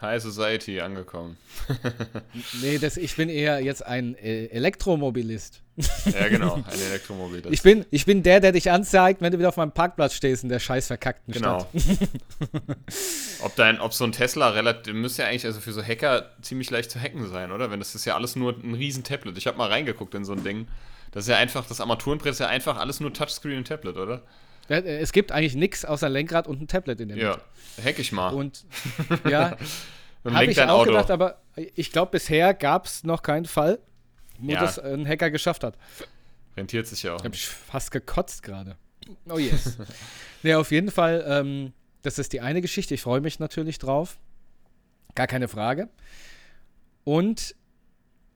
High 0.00 0.22
Society 0.22 0.80
angekommen. 0.80 1.38
nee, 2.62 2.76
das, 2.78 2.98
ich 2.98 3.16
bin 3.16 3.30
eher 3.30 3.60
jetzt 3.60 3.84
ein 3.84 4.14
äh, 4.16 4.46
Elektromobilist. 4.46 5.62
ja, 6.04 6.28
genau, 6.28 6.54
ein 6.54 6.64
Elektromobilist. 6.90 7.50
Ich 7.50 7.62
bin, 7.62 7.86
ich 7.90 8.04
bin 8.04 8.22
der, 8.22 8.40
der 8.40 8.52
dich 8.52 8.70
anzeigt, 8.70 9.22
wenn 9.22 9.32
du 9.32 9.38
wieder 9.38 9.48
auf 9.48 9.56
meinem 9.56 9.72
Parkplatz 9.72 10.12
stehst 10.12 10.42
in 10.42 10.50
der 10.50 10.58
scheiß 10.58 10.88
verkackten 10.88 11.32
genau. 11.32 11.60
Stadt. 11.60 12.08
ob, 13.42 13.56
dein, 13.56 13.80
ob 13.80 13.94
so 13.94 14.04
ein 14.04 14.12
Tesla 14.12 14.50
relativ, 14.50 14.92
müsste 14.92 15.22
ja 15.22 15.28
eigentlich 15.28 15.46
also 15.46 15.60
für 15.60 15.72
so 15.72 15.82
Hacker 15.82 16.30
ziemlich 16.42 16.70
leicht 16.70 16.90
zu 16.90 17.00
hacken 17.00 17.26
sein, 17.28 17.50
oder? 17.50 17.70
Wenn 17.70 17.78
das 17.78 17.94
ist 17.94 18.04
ja 18.04 18.16
alles 18.16 18.36
nur 18.36 18.52
ein 18.52 18.74
riesen 18.74 19.02
Tablet. 19.02 19.38
Ich 19.38 19.46
habe 19.46 19.56
mal 19.56 19.68
reingeguckt 19.68 20.14
in 20.14 20.26
so 20.26 20.32
ein 20.32 20.44
Ding. 20.44 20.68
Das 21.12 21.24
ist 21.24 21.30
ja 21.30 21.38
einfach, 21.38 21.66
das 21.66 21.80
Armaturenbrett 21.80 22.32
ist 22.32 22.40
ja 22.40 22.48
einfach 22.48 22.76
alles 22.76 23.00
nur 23.00 23.14
Touchscreen 23.14 23.58
und 23.58 23.68
Tablet, 23.68 23.96
oder? 23.96 24.22
Äh, 24.68 24.82
es 24.98 25.12
gibt 25.12 25.32
eigentlich 25.32 25.54
nichts 25.54 25.84
außer 25.84 26.08
Lenkrad 26.08 26.46
und 26.46 26.60
ein 26.60 26.68
Tablet 26.68 27.00
in 27.00 27.08
der 27.08 27.16
Mitte. 27.16 27.40
Ja, 27.78 27.84
hack 27.84 27.98
ich 27.98 28.12
mal. 28.12 28.30
Und 28.30 28.64
ja, 29.28 29.56
habe 30.24 30.44
ich 30.46 30.60
auch 30.60 30.68
Auto. 30.68 30.90
gedacht, 30.90 31.10
aber 31.10 31.40
ich 31.74 31.92
glaube, 31.92 32.12
bisher 32.12 32.54
gab 32.54 32.86
es 32.86 33.04
noch 33.04 33.22
keinen 33.22 33.44
Fall, 33.44 33.78
wo 34.38 34.52
ja. 34.52 34.60
das 34.60 34.78
ein 34.78 35.06
Hacker 35.06 35.30
geschafft 35.30 35.64
hat. 35.64 35.76
Rentiert 36.56 36.86
sich 36.86 37.02
ja 37.02 37.14
auch. 37.14 37.18
Ich 37.20 37.24
habe 37.24 37.36
fast 37.36 37.90
gekotzt 37.90 38.42
gerade. 38.42 38.76
Oh 39.28 39.38
yes. 39.38 39.78
nee, 40.42 40.54
auf 40.54 40.70
jeden 40.70 40.90
Fall, 40.90 41.24
ähm, 41.26 41.72
das 42.02 42.18
ist 42.18 42.32
die 42.32 42.40
eine 42.40 42.60
Geschichte. 42.60 42.94
Ich 42.94 43.02
freue 43.02 43.20
mich 43.20 43.38
natürlich 43.38 43.78
drauf. 43.78 44.18
Gar 45.14 45.26
keine 45.26 45.48
Frage. 45.48 45.88
Und 47.04 47.54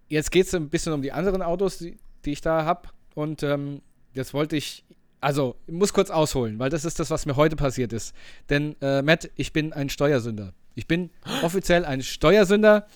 jetzt 0.08 0.30
geht 0.30 0.46
es 0.46 0.54
ein 0.54 0.68
bisschen 0.68 0.92
um 0.92 1.02
die 1.02 1.12
anderen 1.12 1.42
Autos, 1.42 1.78
die, 1.78 1.98
die 2.24 2.32
ich 2.32 2.40
da 2.40 2.64
habe. 2.64 2.88
Und 3.14 3.42
ähm, 3.42 3.82
jetzt 4.12 4.34
wollte 4.34 4.56
ich 4.56 4.84
also, 5.20 5.56
ich 5.66 5.74
muss 5.74 5.92
kurz 5.92 6.10
ausholen, 6.10 6.58
weil 6.58 6.70
das 6.70 6.84
ist 6.84 6.98
das, 6.98 7.10
was 7.10 7.26
mir 7.26 7.36
heute 7.36 7.56
passiert 7.56 7.92
ist. 7.92 8.14
Denn, 8.48 8.76
äh, 8.80 9.02
Matt, 9.02 9.30
ich 9.36 9.52
bin 9.52 9.72
ein 9.72 9.88
Steuersünder. 9.88 10.52
Ich 10.74 10.86
bin 10.86 11.10
offiziell 11.42 11.84
ein 11.84 12.02
Steuersünder 12.02 12.86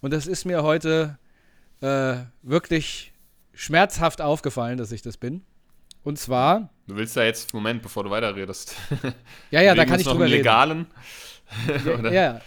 und 0.00 0.12
das 0.12 0.26
ist 0.26 0.44
mir 0.44 0.62
heute 0.62 1.18
äh, 1.80 2.16
wirklich 2.42 3.12
schmerzhaft 3.52 4.20
aufgefallen, 4.20 4.78
dass 4.78 4.92
ich 4.92 5.02
das 5.02 5.16
bin. 5.16 5.42
Und 6.04 6.18
zwar. 6.18 6.70
Du 6.86 6.94
willst 6.94 7.16
da 7.16 7.24
jetzt, 7.24 7.52
Moment, 7.52 7.82
bevor 7.82 8.04
du 8.04 8.10
weiterredest. 8.10 8.76
Ja, 9.50 9.60
ja, 9.60 9.74
da 9.74 9.84
kann 9.84 9.98
ich 9.98 10.06
drüber 10.06 10.26
reden. 10.26 10.36
legalen. 10.36 10.86
Ja, 11.84 12.10
ja. 12.12 12.40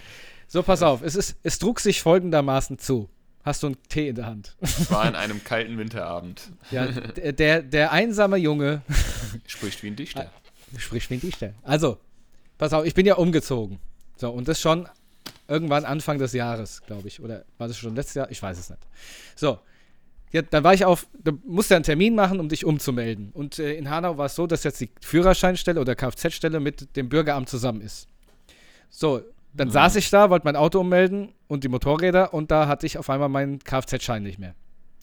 So, 0.48 0.64
pass 0.64 0.82
auf. 0.82 1.02
Es, 1.02 1.16
ist, 1.16 1.38
es 1.44 1.60
trug 1.60 1.80
sich 1.80 2.02
folgendermaßen 2.02 2.80
zu. 2.80 3.10
Hast 3.44 3.64
du 3.64 3.68
einen 3.68 3.78
Tee 3.88 4.10
in 4.10 4.16
der 4.16 4.26
Hand? 4.26 4.56
Es 4.60 4.92
war 4.92 5.04
an 5.04 5.16
einem 5.16 5.44
kalten 5.44 5.78
Winterabend. 5.78 6.50
Ja, 6.72 6.88
der, 6.88 7.62
der, 7.62 7.92
einsame 7.92 8.38
Junge. 8.38 8.82
Spricht 9.48 9.82
wie 9.82 9.88
ein 9.88 9.96
Dichter. 9.96 10.30
Spricht 10.78 11.10
wie 11.10 11.16
ein 11.16 11.22
Dichter. 11.22 11.54
Also, 11.64 11.98
pass 12.58 12.74
auf, 12.74 12.86
ich 12.86 12.94
bin 12.94 13.06
ja 13.06 13.16
umgezogen. 13.16 13.80
So, 14.18 14.30
und 14.30 14.48
das 14.48 14.60
schon 14.60 14.88
irgendwann 15.48 15.86
Anfang 15.86 16.20
des 16.20 16.34
Jahres, 16.34 16.82
glaube 16.86 17.08
ich. 17.08 17.22
Oder 17.22 17.46
war 17.58 17.68
das 17.68 17.78
schon 17.78 17.96
letztes 17.96 18.16
Jahr? 18.16 18.32
Ich 18.32 18.42
weiß 18.42 18.60
es 18.60 18.70
nicht. 18.70 18.82
So. 19.36 19.60
Ja, 20.32 20.44
dann 20.44 20.64
war 20.64 20.76
ich 20.76 20.86
auf, 20.86 21.08
du 21.24 21.40
musst 21.44 21.72
ja 21.72 21.78
einen 21.78 21.84
Termin 21.84 22.14
machen, 22.14 22.40
um 22.40 22.50
dich 22.50 22.64
umzumelden. 22.64 23.32
Und 23.34 23.58
äh, 23.58 23.74
in 23.74 23.90
Hanau 23.90 24.18
war 24.18 24.28
es 24.28 24.36
so, 24.36 24.46
dass 24.46 24.64
jetzt 24.64 24.80
die 24.80 24.92
Führerscheinstelle 25.02 25.82
oder 25.82 25.96
Kfz-Stelle 25.96 26.60
mit 26.60 26.96
dem 26.96 27.10
Bürgeramt 27.10 27.50
zusammen 27.50 27.82
ist. 27.82 28.08
So, 28.92 29.22
dann 29.54 29.70
mhm. 29.70 29.74
saß 29.74 29.96
ich 29.96 30.10
da, 30.10 30.30
wollte 30.30 30.46
mein 30.46 30.56
Auto 30.56 30.80
ummelden 30.80 31.34
und 31.48 31.64
die 31.64 31.68
Motorräder 31.68 32.34
und 32.34 32.52
da 32.52 32.68
hatte 32.68 32.86
ich 32.86 32.98
auf 32.98 33.10
einmal 33.10 33.30
meinen 33.30 33.60
Kfz-Schein 33.60 34.24
nicht 34.24 34.40
mehr. 34.40 34.56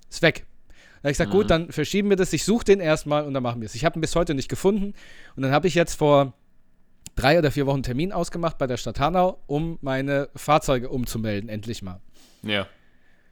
Ist 0.08 0.22
weg. 0.22 0.46
Da 0.68 0.98
habe 1.00 1.10
ich 1.10 1.18
gesagt, 1.18 1.32
mhm. 1.32 1.36
gut, 1.36 1.50
dann 1.50 1.72
verschieben 1.72 2.08
wir 2.08 2.16
das, 2.16 2.32
ich 2.32 2.44
suche 2.44 2.64
den 2.64 2.80
erstmal 2.80 3.24
und 3.24 3.34
dann 3.34 3.42
machen 3.42 3.60
wir 3.60 3.66
es. 3.66 3.74
Ich 3.74 3.84
habe 3.84 3.98
ihn 3.98 4.00
bis 4.00 4.14
heute 4.14 4.34
nicht 4.34 4.48
gefunden 4.48 4.94
und 5.36 5.42
dann 5.42 5.52
habe 5.52 5.68
ich 5.68 5.74
jetzt 5.74 5.94
vor 5.94 6.34
drei 7.16 7.38
oder 7.38 7.50
vier 7.50 7.66
Wochen 7.66 7.82
Termin 7.82 8.12
ausgemacht 8.12 8.58
bei 8.58 8.66
der 8.66 8.76
Stadt 8.76 9.00
Hanau, 9.00 9.42
um 9.46 9.78
meine 9.80 10.28
Fahrzeuge 10.36 10.88
umzumelden, 10.88 11.48
endlich 11.48 11.82
mal. 11.82 12.00
Ja. 12.42 12.66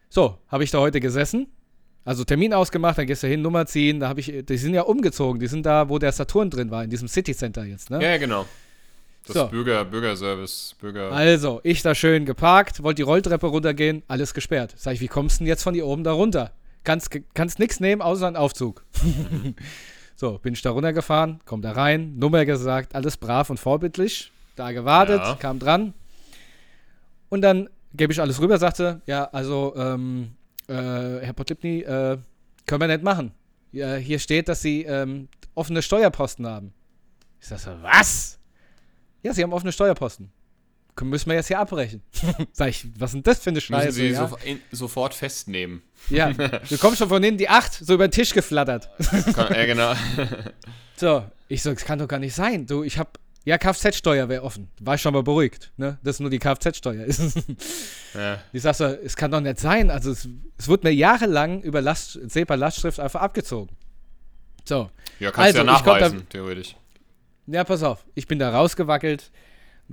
So, 0.09 0.39
habe 0.49 0.65
ich 0.65 0.71
da 0.71 0.79
heute 0.79 1.01
gesessen, 1.01 1.49
also 2.05 2.25
Termin 2.25 2.53
ausgemacht, 2.53 2.99
dann 2.99 3.07
gehst 3.07 3.23
du 3.23 3.27
hin, 3.27 3.43
Nummer 3.43 3.67
ziehen, 3.67 4.01
da 4.01 4.09
habe 4.09 4.21
ich, 4.21 4.33
die 4.47 4.57
sind 4.57 4.75
ja 4.75 4.83
umgezogen, 4.83 5.41
die 5.41 5.47
sind 5.47 5.65
da, 5.65 5.89
wo 5.89 5.99
der 5.99 6.13
Saturn 6.13 6.51
drin 6.51 6.71
war, 6.71 6.85
in 6.85 6.91
diesem 6.91 7.09
City 7.09 7.35
Center 7.35 7.65
jetzt, 7.65 7.91
ne? 7.91 8.03
Ja, 8.03 8.17
genau. 8.19 8.47
Das 9.27 9.37
so. 9.37 9.49
Bürger, 9.49 9.85
Bürgerservice, 9.85 10.75
Bürger. 10.79 11.11
Also, 11.11 11.61
ich 11.63 11.81
da 11.83 11.95
schön 11.95 12.27
geparkt, 12.27 12.83
wollte 12.83 12.97
die 12.97 13.03
Rolltreppe 13.03 13.47
runtergehen, 13.47 14.03
alles 14.07 14.35
gesperrt. 14.35 14.75
Sag 14.77 14.95
ich, 14.95 15.01
wie 15.01 15.09
kommst 15.09 15.37
du 15.37 15.45
denn 15.45 15.49
jetzt 15.49 15.63
von 15.63 15.73
hier 15.75 15.87
oben 15.87 16.05
da 16.05 16.13
runter? 16.13 16.53
Kannst, 16.85 17.11
kannst 17.33 17.59
nichts 17.59 17.81
nehmen, 17.81 18.03
außer 18.03 18.27
einen 18.27 18.37
Aufzug. 18.37 18.85
so, 20.17 20.39
bin 20.39 20.53
ich 20.53 20.61
da 20.61 20.71
runtergefahren, 20.71 21.41
komm 21.47 21.63
da 21.63 21.73
rein, 21.73 22.19
Nummer 22.19 22.45
gesagt, 22.45 22.95
alles 22.95 23.17
brav 23.17 23.49
und 23.49 23.59
vorbildlich. 23.59 24.31
Da 24.57 24.73
gewartet, 24.73 25.21
ja. 25.23 25.35
kam 25.37 25.59
dran. 25.59 25.95
Und 27.31 27.41
dann 27.41 27.71
gebe 27.95 28.13
ich 28.13 28.21
alles 28.21 28.41
rüber, 28.41 28.59
sagte, 28.59 29.01
ja, 29.07 29.25
also, 29.25 29.75
ähm, 29.77 30.33
äh, 30.69 30.75
Herr 30.75 31.33
Potlipny, 31.33 31.81
äh, 31.81 32.19
können 32.67 32.81
wir 32.81 32.89
nicht 32.89 33.03
machen. 33.03 33.33
Ja, 33.73 33.95
hier 33.95 34.19
steht, 34.19 34.49
dass 34.49 34.61
Sie 34.63 34.83
ähm, 34.83 35.29
offene 35.55 35.83
Steuerposten 35.83 36.47
haben. 36.47 36.75
Ich 37.41 37.49
sag 37.49 37.59
so, 37.59 37.71
was? 37.83 38.39
Ja, 39.25 39.33
Sie 39.33 39.43
haben 39.43 39.53
offene 39.53 39.73
Steuerposten. 39.73 40.31
Müssen 41.03 41.29
wir 41.29 41.35
jetzt 41.35 41.49
hier 41.49 41.59
abbrechen. 41.59 42.03
Sag 42.53 42.69
ich, 42.69 42.87
was 42.99 43.11
ist 43.11 43.15
denn 43.15 43.23
das 43.25 43.41
für 43.41 43.51
eine 43.51 43.61
Scheiße? 43.61 43.87
Müssen 43.87 43.99
Sie 43.99 44.09
ja? 44.11 44.29
so, 44.29 44.37
in, 44.45 44.61
sofort 44.71 45.13
festnehmen. 45.15 45.83
Ja, 46.09 46.33
du 46.69 46.79
kommst 46.79 46.99
schon 46.99 47.09
von 47.09 47.23
hinten 47.23 47.39
die 47.39 47.49
8, 47.49 47.73
so 47.73 47.95
über 47.95 48.07
den 48.07 48.13
Tisch 48.13 48.33
geflattert. 48.33 48.91
ja, 49.37 49.67
genau. 49.67 49.95
so, 50.97 51.25
ich 51.49 51.63
so, 51.63 51.73
das 51.73 51.85
kann 51.85 51.99
doch 51.99 52.07
gar 52.07 52.21
nicht 52.21 52.35
sein. 52.35 52.67
Du, 52.67 52.85
ich 52.85 52.99
hab, 52.99 53.19
ja, 53.45 53.59
Kfz-Steuer 53.59 54.29
wäre 54.29 54.43
offen. 54.43 54.69
War 54.79 54.95
ich 54.95 55.03
schon 55.03 55.15
mal 55.15 55.23
beruhigt, 55.23 55.73
ne? 55.79 55.99
Dass 56.05 56.21
nur 56.21 56.31
die 56.31 56.39
Kfz-Steuer 56.39 57.05
ist. 57.05 57.39
ja. 58.15 58.41
Ich 58.53 58.63
sag 58.63 58.75
so, 58.75 58.85
es 58.85 59.17
kann 59.17 59.31
doch 59.31 59.41
nicht 59.41 59.59
sein. 59.59 59.91
Also, 59.91 60.13
es, 60.13 60.29
es 60.59 60.69
wurde 60.69 60.87
mir 60.87 60.95
jahrelang 60.95 61.63
über 61.63 61.81
Last, 61.81 62.21
SEPA-Lastschrift 62.31 63.01
einfach 63.01 63.23
abgezogen. 63.23 63.75
So. 64.65 64.91
Ja, 65.19 65.31
kannst 65.31 65.57
also, 65.57 65.59
ja 65.59 65.65
nachweisen, 65.65 66.19
da, 66.19 66.25
theoretisch. 66.29 66.77
Ja, 67.47 67.65
pass 67.65 67.83
auf. 67.83 68.05
Ich 68.15 68.27
bin 68.27 68.39
da 68.39 68.51
rausgewackelt. 68.51 69.31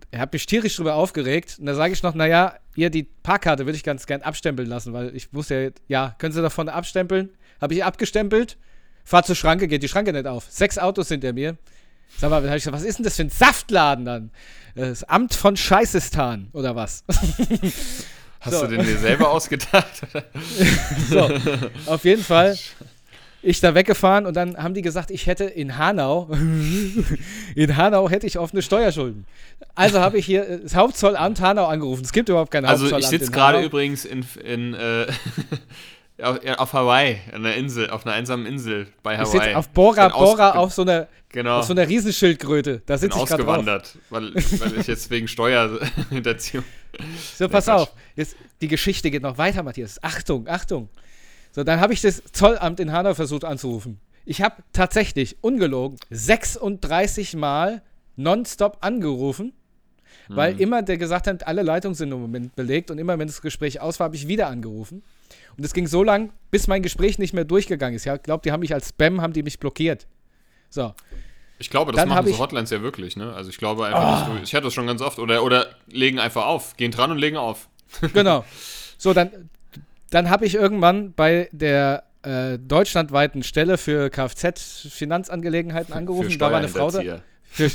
Er 0.09 0.21
hat 0.21 0.33
mich 0.33 0.45
tierisch 0.45 0.75
drüber 0.77 0.95
aufgeregt. 0.95 1.57
Und 1.59 1.65
da 1.65 1.75
sage 1.75 1.93
ich 1.93 2.03
noch, 2.03 2.15
naja, 2.15 2.55
ihr 2.75 2.89
die 2.89 3.03
Parkkarte 3.03 3.65
würde 3.65 3.75
ich 3.75 3.83
ganz 3.83 4.05
gern 4.05 4.21
abstempeln 4.21 4.69
lassen, 4.69 4.93
weil 4.93 5.15
ich 5.15 5.31
muss 5.33 5.49
ja, 5.49 5.69
ja, 5.87 6.15
können 6.17 6.33
Sie 6.33 6.41
davon 6.41 6.69
abstempeln? 6.69 7.29
Habe 7.59 7.73
ich 7.73 7.83
abgestempelt, 7.83 8.57
fahr 9.03 9.23
zur 9.23 9.35
Schranke, 9.35 9.67
geht 9.67 9.83
die 9.83 9.89
Schranke 9.89 10.13
nicht 10.13 10.27
auf. 10.27 10.45
Sechs 10.49 10.77
Autos 10.77 11.09
hinter 11.09 11.33
mir. 11.33 11.57
Sag 12.17 12.29
mal, 12.29 12.43
ich 12.43 12.51
gesagt, 12.51 12.75
was 12.75 12.83
ist 12.83 12.97
denn 12.97 13.03
das 13.03 13.15
für 13.15 13.23
ein 13.23 13.29
Saftladen 13.29 14.05
dann? 14.05 14.31
Das 14.75 15.03
Amt 15.03 15.33
von 15.33 15.57
Scheißistan 15.57 16.49
oder 16.53 16.75
was? 16.75 17.03
Hast 18.39 18.59
so. 18.59 18.65
du 18.65 18.75
den 18.75 18.85
dir 18.85 18.97
selber 18.97 19.29
ausgedacht? 19.29 20.07
so, 21.09 21.29
auf 21.85 22.03
jeden 22.03 22.23
Fall 22.23 22.57
ich 23.43 23.59
da 23.59 23.73
weggefahren 23.73 24.25
und 24.25 24.35
dann 24.35 24.57
haben 24.57 24.73
die 24.73 24.81
gesagt, 24.81 25.11
ich 25.11 25.27
hätte 25.27 25.45
in 25.45 25.77
Hanau, 25.77 26.29
in 27.55 27.75
Hanau 27.75 28.09
hätte 28.09 28.27
ich 28.27 28.37
offene 28.37 28.61
Steuerschulden. 28.61 29.25
Also 29.75 29.99
habe 29.99 30.17
ich 30.17 30.25
hier 30.25 30.59
das 30.59 30.75
Hauptzollamt 30.75 31.41
Hanau 31.41 31.65
angerufen. 31.65 32.03
Es 32.03 32.11
gibt 32.11 32.29
überhaupt 32.29 32.51
kein 32.51 32.65
also 32.65 32.83
Hauptzollamt. 32.83 33.05
Also 33.05 33.15
ich 33.15 33.19
sitze 33.19 33.31
gerade 33.31 33.61
übrigens 33.61 34.05
in, 34.05 34.25
in 34.43 34.73
äh, 34.73 35.07
auf, 36.21 36.39
auf, 36.57 36.73
Hawaii, 36.73 37.17
an 37.31 37.45
einer 37.45 37.55
Insel, 37.55 37.89
auf 37.89 38.05
einer 38.05 38.15
einsamen 38.15 38.45
Insel 38.45 38.87
bei 39.03 39.17
Hawaii. 39.17 39.37
Ich 39.37 39.43
sitze 39.43 39.57
auf 39.57 39.69
Bora 39.69 40.09
Bora 40.09 40.51
auf 40.51 40.73
so 40.73 40.83
einer 40.83 41.07
genau. 41.29 41.59
auf 41.59 41.65
so 41.65 41.73
einer 41.73 41.87
Riesenschildkröte. 41.87 42.81
Da 42.85 42.97
sitze 42.97 43.17
ich 43.17 43.25
gerade 43.25 43.43
ausgewandert, 43.43 43.97
weil, 44.09 44.33
weil 44.35 44.79
ich 44.79 44.87
jetzt 44.87 45.09
wegen 45.09 45.27
Steuerhinterziehung. 45.27 46.63
So, 47.37 47.47
pass 47.47 47.69
auf. 47.69 47.93
Jetzt, 48.17 48.35
die 48.59 48.67
Geschichte 48.67 49.09
geht 49.11 49.23
noch 49.23 49.37
weiter, 49.37 49.63
Matthias. 49.63 50.03
Achtung, 50.03 50.45
Achtung. 50.49 50.89
So, 51.51 51.63
dann 51.63 51.79
habe 51.79 51.93
ich 51.93 52.01
das 52.01 52.23
Zollamt 52.31 52.79
in 52.79 52.91
Hanau 52.91 53.13
versucht 53.13 53.43
anzurufen. 53.43 53.99
Ich 54.25 54.41
habe 54.41 54.63
tatsächlich, 54.71 55.37
ungelogen, 55.41 55.97
36 56.09 57.35
Mal 57.35 57.81
nonstop 58.15 58.77
angerufen, 58.81 59.53
hm. 60.27 60.35
weil 60.35 60.61
immer 60.61 60.81
der 60.81 60.97
gesagt 60.97 61.27
hat, 61.27 61.47
alle 61.47 61.63
Leitungen 61.63 61.95
sind 61.95 62.11
im 62.11 62.21
Moment 62.21 62.55
belegt 62.55 62.91
und 62.91 62.97
immer, 62.97 63.17
wenn 63.19 63.27
das 63.27 63.41
Gespräch 63.41 63.81
aus 63.81 63.99
war, 63.99 64.05
habe 64.05 64.15
ich 64.15 64.27
wieder 64.27 64.47
angerufen. 64.47 65.03
Und 65.57 65.65
es 65.65 65.73
ging 65.73 65.87
so 65.87 66.03
lang, 66.03 66.31
bis 66.49 66.67
mein 66.67 66.81
Gespräch 66.81 67.19
nicht 67.19 67.33
mehr 67.33 67.45
durchgegangen 67.45 67.95
ist. 67.95 68.05
Ich 68.05 68.23
glaube, 68.23 68.41
die 68.43 68.51
haben 68.51 68.61
mich 68.61 68.73
als 68.73 68.89
Spam, 68.89 69.21
haben 69.21 69.33
die 69.33 69.43
mich 69.43 69.59
blockiert. 69.59 70.07
So. 70.69 70.93
Ich 71.59 71.69
glaube, 71.69 71.91
das 71.91 72.01
Dann 72.01 72.09
machen 72.09 72.27
so 72.27 72.39
Hotlines 72.39 72.69
ja 72.69 72.81
wirklich, 72.81 73.15
ne? 73.17 73.33
Also 73.33 73.49
ich 73.49 73.57
glaube 73.57 73.85
einfach, 73.85 74.29
oh. 74.29 74.33
du, 74.33 74.43
ich 74.43 74.55
hatte 74.55 74.65
das 74.65 74.73
schon 74.73 74.87
ganz 74.87 75.01
oft. 75.01 75.19
Oder, 75.19 75.43
oder 75.43 75.67
legen 75.87 76.17
einfach 76.17 76.45
auf. 76.45 76.75
Gehen 76.77 76.91
dran 76.91 77.11
und 77.11 77.17
legen 77.17 77.37
auf. 77.37 77.69
genau. 78.13 78.45
So, 78.97 79.15
dann 79.15 79.49
dann 80.11 80.29
habe 80.29 80.45
ich 80.45 80.53
irgendwann 80.55 81.13
bei 81.13 81.49
der 81.51 82.03
äh, 82.21 82.59
deutschlandweiten 82.59 83.41
Stelle 83.41 83.77
für 83.79 84.09
Kfz-Finanzangelegenheiten 84.11 85.93
angerufen. 85.93 86.37
Da 86.37 86.51
war 86.51 86.59
eine 86.59 86.67
Frau 86.67 86.91
da. 86.91 87.21
Für, 87.43 87.69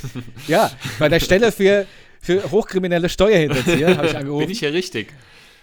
ja, 0.46 0.70
bei 0.99 1.09
der 1.09 1.20
Stelle 1.20 1.51
für, 1.51 1.87
für 2.20 2.51
hochkriminelle 2.51 3.09
Steuerhinterzieher 3.09 3.96
habe 3.96 4.07
ich 4.07 4.16
angerufen. 4.16 4.44
Bin 4.44 4.51
ich 4.51 4.61
hier 4.61 4.72
richtig? 4.72 5.12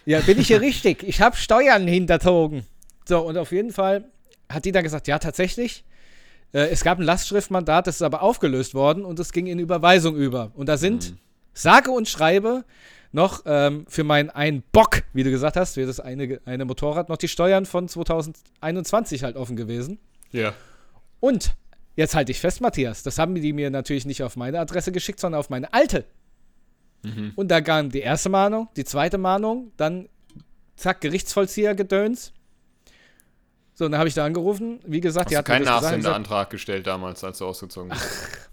Ja, 0.06 0.20
bin 0.20 0.40
ich 0.40 0.48
hier 0.48 0.62
richtig. 0.62 1.04
Ich 1.04 1.22
habe 1.22 1.38
Steuern 1.38 1.88
hinterzogen. 1.88 2.66
So, 3.06 3.22
und 3.22 3.38
auf 3.38 3.52
jeden 3.52 3.72
Fall 3.72 4.06
hat 4.50 4.66
die 4.66 4.72
dann 4.72 4.84
gesagt, 4.84 5.08
ja, 5.08 5.18
tatsächlich. 5.20 5.84
Äh, 6.54 6.68
es 6.68 6.84
gab 6.84 7.00
ein 7.00 7.06
Lastschriftmandat, 7.06 7.88
das 7.88 7.96
ist 7.96 8.02
aber 8.02 8.22
aufgelöst 8.22 8.74
worden 8.74 9.06
und 9.06 9.20
es 9.20 9.32
ging 9.32 9.48
in 9.48 9.60
Überweisung 9.60 10.16
über. 10.16 10.52
Und 10.56 10.70
da 10.70 10.78
sind, 10.78 11.12
mhm. 11.12 11.18
Sage 11.54 11.92
und 11.92 12.08
schreibe, 12.08 12.66
noch 13.12 13.44
ähm, 13.46 13.86
für 13.88 14.04
meinen 14.04 14.32
einen 14.32 14.64
Bock, 14.72 15.04
wie 15.14 15.24
du 15.24 15.30
gesagt 15.30 15.56
hast, 15.56 15.76
für 15.76 15.86
das 15.86 16.00
eine, 16.00 16.42
eine 16.46 16.66
Motorrad, 16.66 17.10
noch 17.10 17.18
die 17.18 17.28
Steuern 17.28 17.66
von 17.66 17.88
2021 17.88 19.24
halt 19.24 19.36
offen 19.36 19.56
gewesen. 19.56 20.00
Ja. 20.32 20.54
Und 21.20 21.54
jetzt 21.96 22.16
halte 22.16 22.32
ich 22.32 22.40
fest, 22.40 22.60
Matthias, 22.60 23.04
das 23.04 23.20
haben 23.20 23.36
die 23.36 23.54
mir 23.54 23.70
natürlich 23.70 24.06
nicht 24.06 24.24
auf 24.24 24.36
meine 24.36 24.60
Adresse 24.60 24.92
geschickt, 24.92 25.20
sondern 25.20 25.40
auf 25.40 25.52
meine 25.52 25.72
alte. 25.74 26.06
Mhm. 27.04 27.34
Und 27.36 27.50
da 27.50 27.62
kam 27.62 27.92
die 27.92 28.02
erste 28.02 28.30
Mahnung, 28.30 28.68
die 28.76 28.84
zweite 28.84 29.20
Mahnung, 29.20 29.72
dann 29.78 30.10
zack, 30.76 31.02
Gerichtsvollzieher-Gedöns. 31.02 32.34
So, 33.76 33.88
dann 33.88 33.98
habe 33.98 34.08
ich 34.08 34.16
da 34.16 34.26
angerufen. 34.26 34.80
Wie 34.86 35.02
gesagt, 35.02 35.26
Hast 35.26 35.32
die 35.32 35.38
hat 35.38 35.46
keinen 35.46 35.66
Nachsendeantrag 35.66 36.50
gestellt 36.50 36.88
damals, 36.88 37.24
als 37.24 37.40
du 37.40 37.46
ausgezogen 37.46 37.90
bist. 37.90 38.50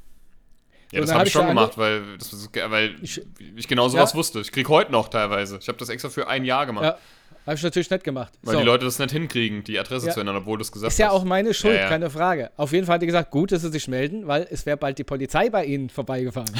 Ja, 0.92 1.00
das 1.00 1.14
habe 1.14 1.26
ich 1.26 1.33
schon 1.33 1.46
gemacht, 1.46 1.79
weil, 1.79 2.03
das, 2.18 2.48
weil 2.68 2.96
ich, 3.00 3.22
ich 3.57 3.68
genau 3.68 3.88
sowas 3.88 4.12
ja. 4.12 4.18
wusste. 4.18 4.40
Ich 4.40 4.50
kriege 4.50 4.68
heute 4.68 4.90
noch 4.90 5.09
teilweise. 5.09 5.59
Ich 5.61 5.68
habe 5.68 5.79
das 5.79 5.88
extra 5.88 6.09
für 6.09 6.26
ein 6.26 6.44
Jahr 6.44 6.66
gemacht. 6.66 6.85
Ja, 6.85 6.98
habe 7.46 7.57
ich 7.57 7.62
natürlich 7.62 7.90
nicht 7.90 8.05
gemacht. 8.05 8.33
Weil 8.42 8.55
so. 8.55 8.61
die 8.61 8.66
Leute 8.66 8.85
das 8.85 8.98
nicht 8.98 9.12
hinkriegen, 9.12 9.62
die 9.62 9.79
Adresse 9.79 10.09
ja. 10.09 10.12
zu 10.12 10.20
ändern, 10.20 10.37
obwohl 10.37 10.59
du 10.59 10.62
es 10.62 10.72
gesagt 10.72 10.88
hast. 10.88 10.94
Ist 10.94 10.98
ja 10.98 11.11
auch 11.11 11.24
meine 11.24 11.55
Schuld, 11.55 11.76
ja, 11.76 11.88
keine 11.88 12.11
Frage. 12.11 12.50
Auf 12.57 12.72
jeden 12.72 12.87
Fall 12.87 12.94
hat 12.94 13.03
die 13.03 13.07
gesagt, 13.07 13.31
gut, 13.31 13.53
dass 13.53 13.62
sie 13.62 13.70
sich 13.70 13.87
melden, 13.87 14.26
weil 14.26 14.48
es 14.50 14.66
wäre 14.66 14.76
bald 14.76 14.98
die 14.98 15.05
Polizei 15.05 15.48
bei 15.48 15.64
ihnen 15.64 15.90
vorbeigefahren. 15.90 16.50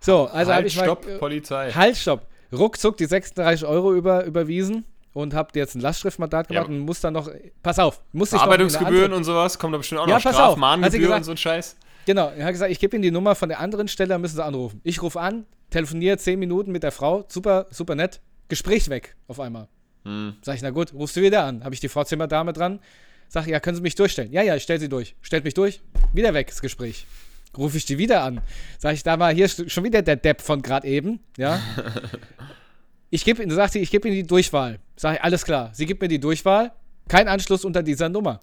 so, 0.00 0.26
also 0.26 0.54
habe 0.54 0.66
ich 0.66 0.76
mal... 0.76 0.84
Stopp, 0.84 1.18
Polizei. 1.18 1.72
Halt, 1.72 1.96
stopp. 1.96 2.26
Ruckzuck 2.52 2.96
die 2.96 3.06
36 3.06 3.66
Euro 3.66 3.94
über, 3.94 4.24
überwiesen 4.24 4.84
und 5.12 5.34
habe 5.34 5.50
jetzt 5.54 5.74
ein 5.74 5.80
Lastschriftmandat 5.80 6.48
gemacht 6.48 6.68
ja. 6.68 6.74
und 6.74 6.80
muss 6.80 7.00
dann 7.00 7.14
noch, 7.14 7.30
pass 7.62 7.78
auf, 7.78 8.00
muss 8.12 8.32
ich 8.32 8.38
Verarbeitungsgebühren 8.38 9.12
und 9.12 9.24
sowas, 9.24 9.58
kommen 9.58 9.72
da 9.72 9.78
bestimmt 9.78 10.00
auch 10.00 10.06
noch 10.06 10.14
ja, 10.14 10.32
Straf, 10.32 10.56
Mahngebühren 10.56 11.14
und 11.14 11.24
so 11.24 11.32
ein 11.32 11.36
Scheiß. 11.36 11.76
Genau, 12.10 12.28
er 12.30 12.44
hat 12.44 12.50
gesagt, 12.50 12.72
ich 12.72 12.80
gebe 12.80 12.96
Ihnen 12.96 13.04
die 13.04 13.12
Nummer 13.12 13.36
von 13.36 13.48
der 13.48 13.60
anderen 13.60 13.86
Stelle, 13.86 14.18
müssen 14.18 14.34
Sie 14.34 14.44
anrufen. 14.44 14.80
Ich 14.82 15.00
rufe 15.00 15.20
an, 15.20 15.46
telefoniere 15.70 16.18
zehn 16.18 16.40
Minuten 16.40 16.72
mit 16.72 16.82
der 16.82 16.90
Frau, 16.90 17.24
super, 17.28 17.68
super 17.70 17.94
nett, 17.94 18.20
Gespräch 18.48 18.88
weg 18.88 19.14
auf 19.28 19.38
einmal. 19.38 19.68
Hm. 20.04 20.34
Sag 20.42 20.56
ich, 20.56 20.62
na 20.62 20.70
gut, 20.70 20.92
rufst 20.92 21.14
du 21.14 21.22
wieder 21.22 21.44
an. 21.44 21.62
Habe 21.62 21.72
ich 21.72 21.78
die 21.78 21.86
Vorzimmerdame 21.86 22.52
dran. 22.52 22.80
Sag, 23.28 23.46
ja, 23.46 23.60
können 23.60 23.76
Sie 23.76 23.82
mich 23.82 23.94
durchstellen? 23.94 24.32
Ja, 24.32 24.42
ja, 24.42 24.56
ich 24.56 24.64
stelle 24.64 24.80
Sie 24.80 24.88
durch. 24.88 25.14
Stellt 25.20 25.44
mich 25.44 25.54
durch, 25.54 25.82
wieder 26.12 26.34
weg, 26.34 26.48
das 26.48 26.60
Gespräch. 26.60 27.06
Rufe 27.56 27.76
ich 27.76 27.84
die 27.84 27.96
wieder 27.96 28.24
an. 28.24 28.40
Sag 28.80 28.94
ich 28.94 29.04
da 29.04 29.16
mal, 29.16 29.32
hier 29.32 29.44
ist 29.44 29.70
schon 29.70 29.84
wieder 29.84 30.02
der 30.02 30.16
Depp 30.16 30.40
von 30.40 30.62
gerade 30.62 30.88
eben, 30.88 31.20
ja. 31.36 31.60
Ich 33.12 33.24
gebe 33.24 33.40
Ihnen, 33.40 33.52
sagt 33.52 33.74
sie, 33.74 33.78
ich 33.78 33.92
gebe 33.92 34.08
Ihnen 34.08 34.16
die 34.16 34.26
Durchwahl. 34.26 34.80
Sag 34.96 35.14
ich, 35.14 35.22
alles 35.22 35.44
klar. 35.44 35.70
Sie 35.74 35.86
gibt 35.86 36.02
mir 36.02 36.08
die 36.08 36.18
Durchwahl, 36.18 36.72
kein 37.06 37.28
Anschluss 37.28 37.64
unter 37.64 37.84
dieser 37.84 38.08
Nummer. 38.08 38.40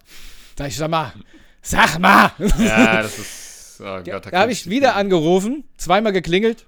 Sag 0.56 0.68
ich, 0.68 0.76
sag 0.76 0.90
mal, 0.90 1.12
sag 1.60 1.98
mal! 1.98 2.32
Ja, 2.58 3.02
das 3.02 3.18
ist. 3.18 3.47
Gott, 3.78 4.06
da 4.06 4.40
habe 4.40 4.52
ich 4.52 4.68
wieder 4.68 4.96
angerufen, 4.96 5.64
zweimal 5.76 6.12
geklingelt, 6.12 6.66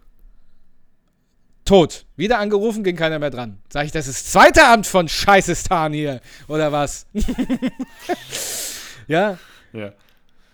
tot. 1.65 2.05
Wieder 2.17 2.39
angerufen, 2.39 2.83
ging 2.83 2.97
keiner 2.97 3.19
mehr 3.19 3.31
dran. 3.31 3.59
Sag 3.73 3.87
ich, 3.87 3.93
das 3.93 4.09
ist 4.09 4.33
zweiter 4.33 4.73
Amt 4.73 4.87
von 4.87 5.09
Scheißestan 5.09 5.93
hier, 5.93 6.21
oder 6.49 6.73
was? 6.73 7.07
ja? 9.07 9.39
Ja. 9.73 9.93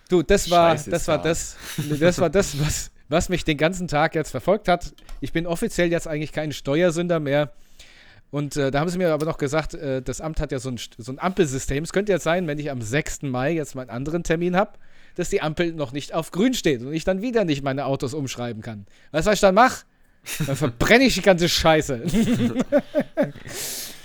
Du, 0.09 0.23
das 0.23 0.51
war, 0.51 0.75
das 0.75 1.09
war 1.09 1.21
das, 1.21 1.57
das 1.99 2.19
war 2.19 2.31
das, 2.31 2.61
was, 2.61 2.90
was 3.09 3.29
mich 3.29 3.45
den 3.45 3.57
ganzen 3.57 3.88
Tag 3.88 4.14
jetzt 4.14 4.31
verfolgt 4.31 4.69
hat. 4.69 4.95
Ich 5.21 5.33
bin 5.33 5.47
offiziell 5.47 5.90
jetzt 5.90 6.07
eigentlich 6.07 6.33
kein 6.33 6.53
Steuersünder 6.53 7.19
mehr. 7.19 7.53
Und 8.31 8.57
äh, 8.57 8.71
da 8.71 8.81
haben 8.81 8.88
sie 8.88 8.99
mir 8.99 9.12
aber 9.12 9.25
noch 9.25 9.38
gesagt, 9.38 9.75
äh, 9.75 10.03
das 10.03 10.21
Amt 10.21 10.40
hat 10.40 10.53
ja 10.53 10.59
so 10.59 10.71
ein, 10.71 10.79
so 10.99 11.12
ein 11.12 11.19
Ampelsystem. 11.19 11.83
Es 11.83 11.92
könnte 11.92 12.12
jetzt 12.12 12.25
sein, 12.25 12.47
wenn 12.47 12.59
ich 12.59 12.71
am 12.71 12.83
6. 12.83 13.23
Mai 13.23 13.53
jetzt 13.53 13.75
meinen 13.75 13.90
anderen 13.90 14.23
Termin 14.23 14.57
habe, 14.57 14.73
dass 15.17 15.31
die 15.31 15.43
Ampel 15.43 15.73
noch 15.73 15.93
nicht 15.93 16.15
auf 16.15 16.31
grün 16.31 16.55
steht 16.55 16.83
und 16.83 16.93
ich 16.93 17.05
dann 17.05 17.21
wieder 17.23 17.45
nicht 17.45 17.65
meine 17.65 17.87
Autos 17.87 18.15
umschreiben 18.15 18.63
kann. 18.63 18.87
Weißt 19.11 19.27
du, 19.27 19.31
was 19.31 19.37
ich 19.37 19.41
dann 19.41 19.55
mache? 19.55 19.85
Dann 20.47 20.57
verbrenne 20.57 21.05
ich 21.05 21.15
die 21.15 21.23
ganze 21.23 21.49
Scheiße. 21.49 22.03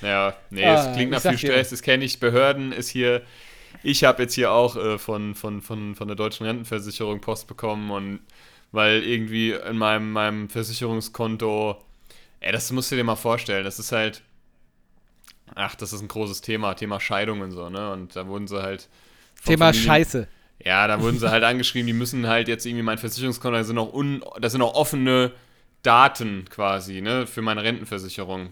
ja, 0.01 0.35
nee, 0.49 0.63
es 0.63 0.79
ah, 0.79 0.93
klingt 0.93 1.11
nach 1.11 1.21
viel 1.21 1.37
Stress, 1.37 1.69
das 1.71 1.81
kenne 1.81 2.05
ich. 2.05 2.19
Behörden 2.19 2.71
ist 2.71 2.89
hier. 2.89 3.21
Ich 3.83 4.03
habe 4.03 4.23
jetzt 4.23 4.35
hier 4.35 4.51
auch 4.51 4.75
äh, 4.75 4.97
von, 4.97 5.33
von, 5.35 5.61
von, 5.61 5.95
von 5.95 6.07
der 6.07 6.15
deutschen 6.15 6.45
Rentenversicherung 6.45 7.21
Post 7.21 7.47
bekommen 7.47 7.89
und 7.89 8.19
weil 8.71 9.03
irgendwie 9.03 9.51
in 9.51 9.77
meinem, 9.77 10.11
meinem 10.11 10.49
Versicherungskonto, 10.49 11.81
ey, 12.39 12.51
das 12.51 12.71
musst 12.71 12.91
du 12.91 12.95
dir 12.95 13.03
mal 13.03 13.15
vorstellen, 13.15 13.63
das 13.63 13.79
ist 13.79 13.91
halt, 13.91 14.21
ach, 15.55 15.75
das 15.75 15.93
ist 15.93 16.01
ein 16.01 16.07
großes 16.07 16.41
Thema, 16.41 16.73
Thema 16.75 16.99
Scheidung 16.99 17.41
und 17.41 17.51
so, 17.51 17.69
ne? 17.69 17.91
Und 17.91 18.15
da 18.15 18.27
wurden 18.27 18.47
sie 18.47 18.61
halt. 18.61 18.87
Thema 19.43 19.67
Familien, 19.67 19.85
Scheiße. 19.85 20.27
Ja, 20.63 20.87
da 20.87 21.01
wurden 21.01 21.19
sie 21.19 21.29
halt 21.29 21.43
angeschrieben, 21.45 21.87
die 21.87 21.93
müssen 21.93 22.27
halt 22.27 22.47
jetzt 22.47 22.65
irgendwie 22.65 22.83
mein 22.83 22.97
Versicherungskonto, 22.97 23.57
da 23.57 23.63
sind 23.63 23.75
noch, 23.75 23.93
un, 23.93 24.23
das 24.39 24.51
sind 24.51 24.59
noch 24.59 24.73
offene 24.73 25.31
Daten 25.83 26.45
quasi, 26.49 27.01
ne, 27.01 27.27
für 27.27 27.41
meine 27.41 27.63
Rentenversicherung. 27.63 28.49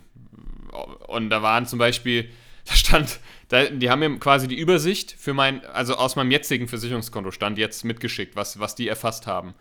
Und 1.08 1.30
da 1.30 1.42
waren 1.42 1.66
zum 1.66 1.80
Beispiel, 1.80 2.30
da 2.66 2.74
stand, 2.74 3.20
da, 3.50 3.66
die 3.66 3.90
haben 3.90 4.00
mir 4.00 4.20
quasi 4.20 4.48
die 4.48 4.58
Übersicht 4.58 5.16
für 5.18 5.34
mein, 5.34 5.66
also 5.66 5.96
aus 5.96 6.16
meinem 6.16 6.32
jetzigen 6.32 6.68
Versicherungskonto 6.68 7.32
stand 7.32 7.58
jetzt 7.58 7.84
mitgeschickt, 7.86 8.36
was, 8.36 8.60
was 8.60 8.76
die 8.76 8.88
erfasst 8.88 9.28
haben. 9.28 9.54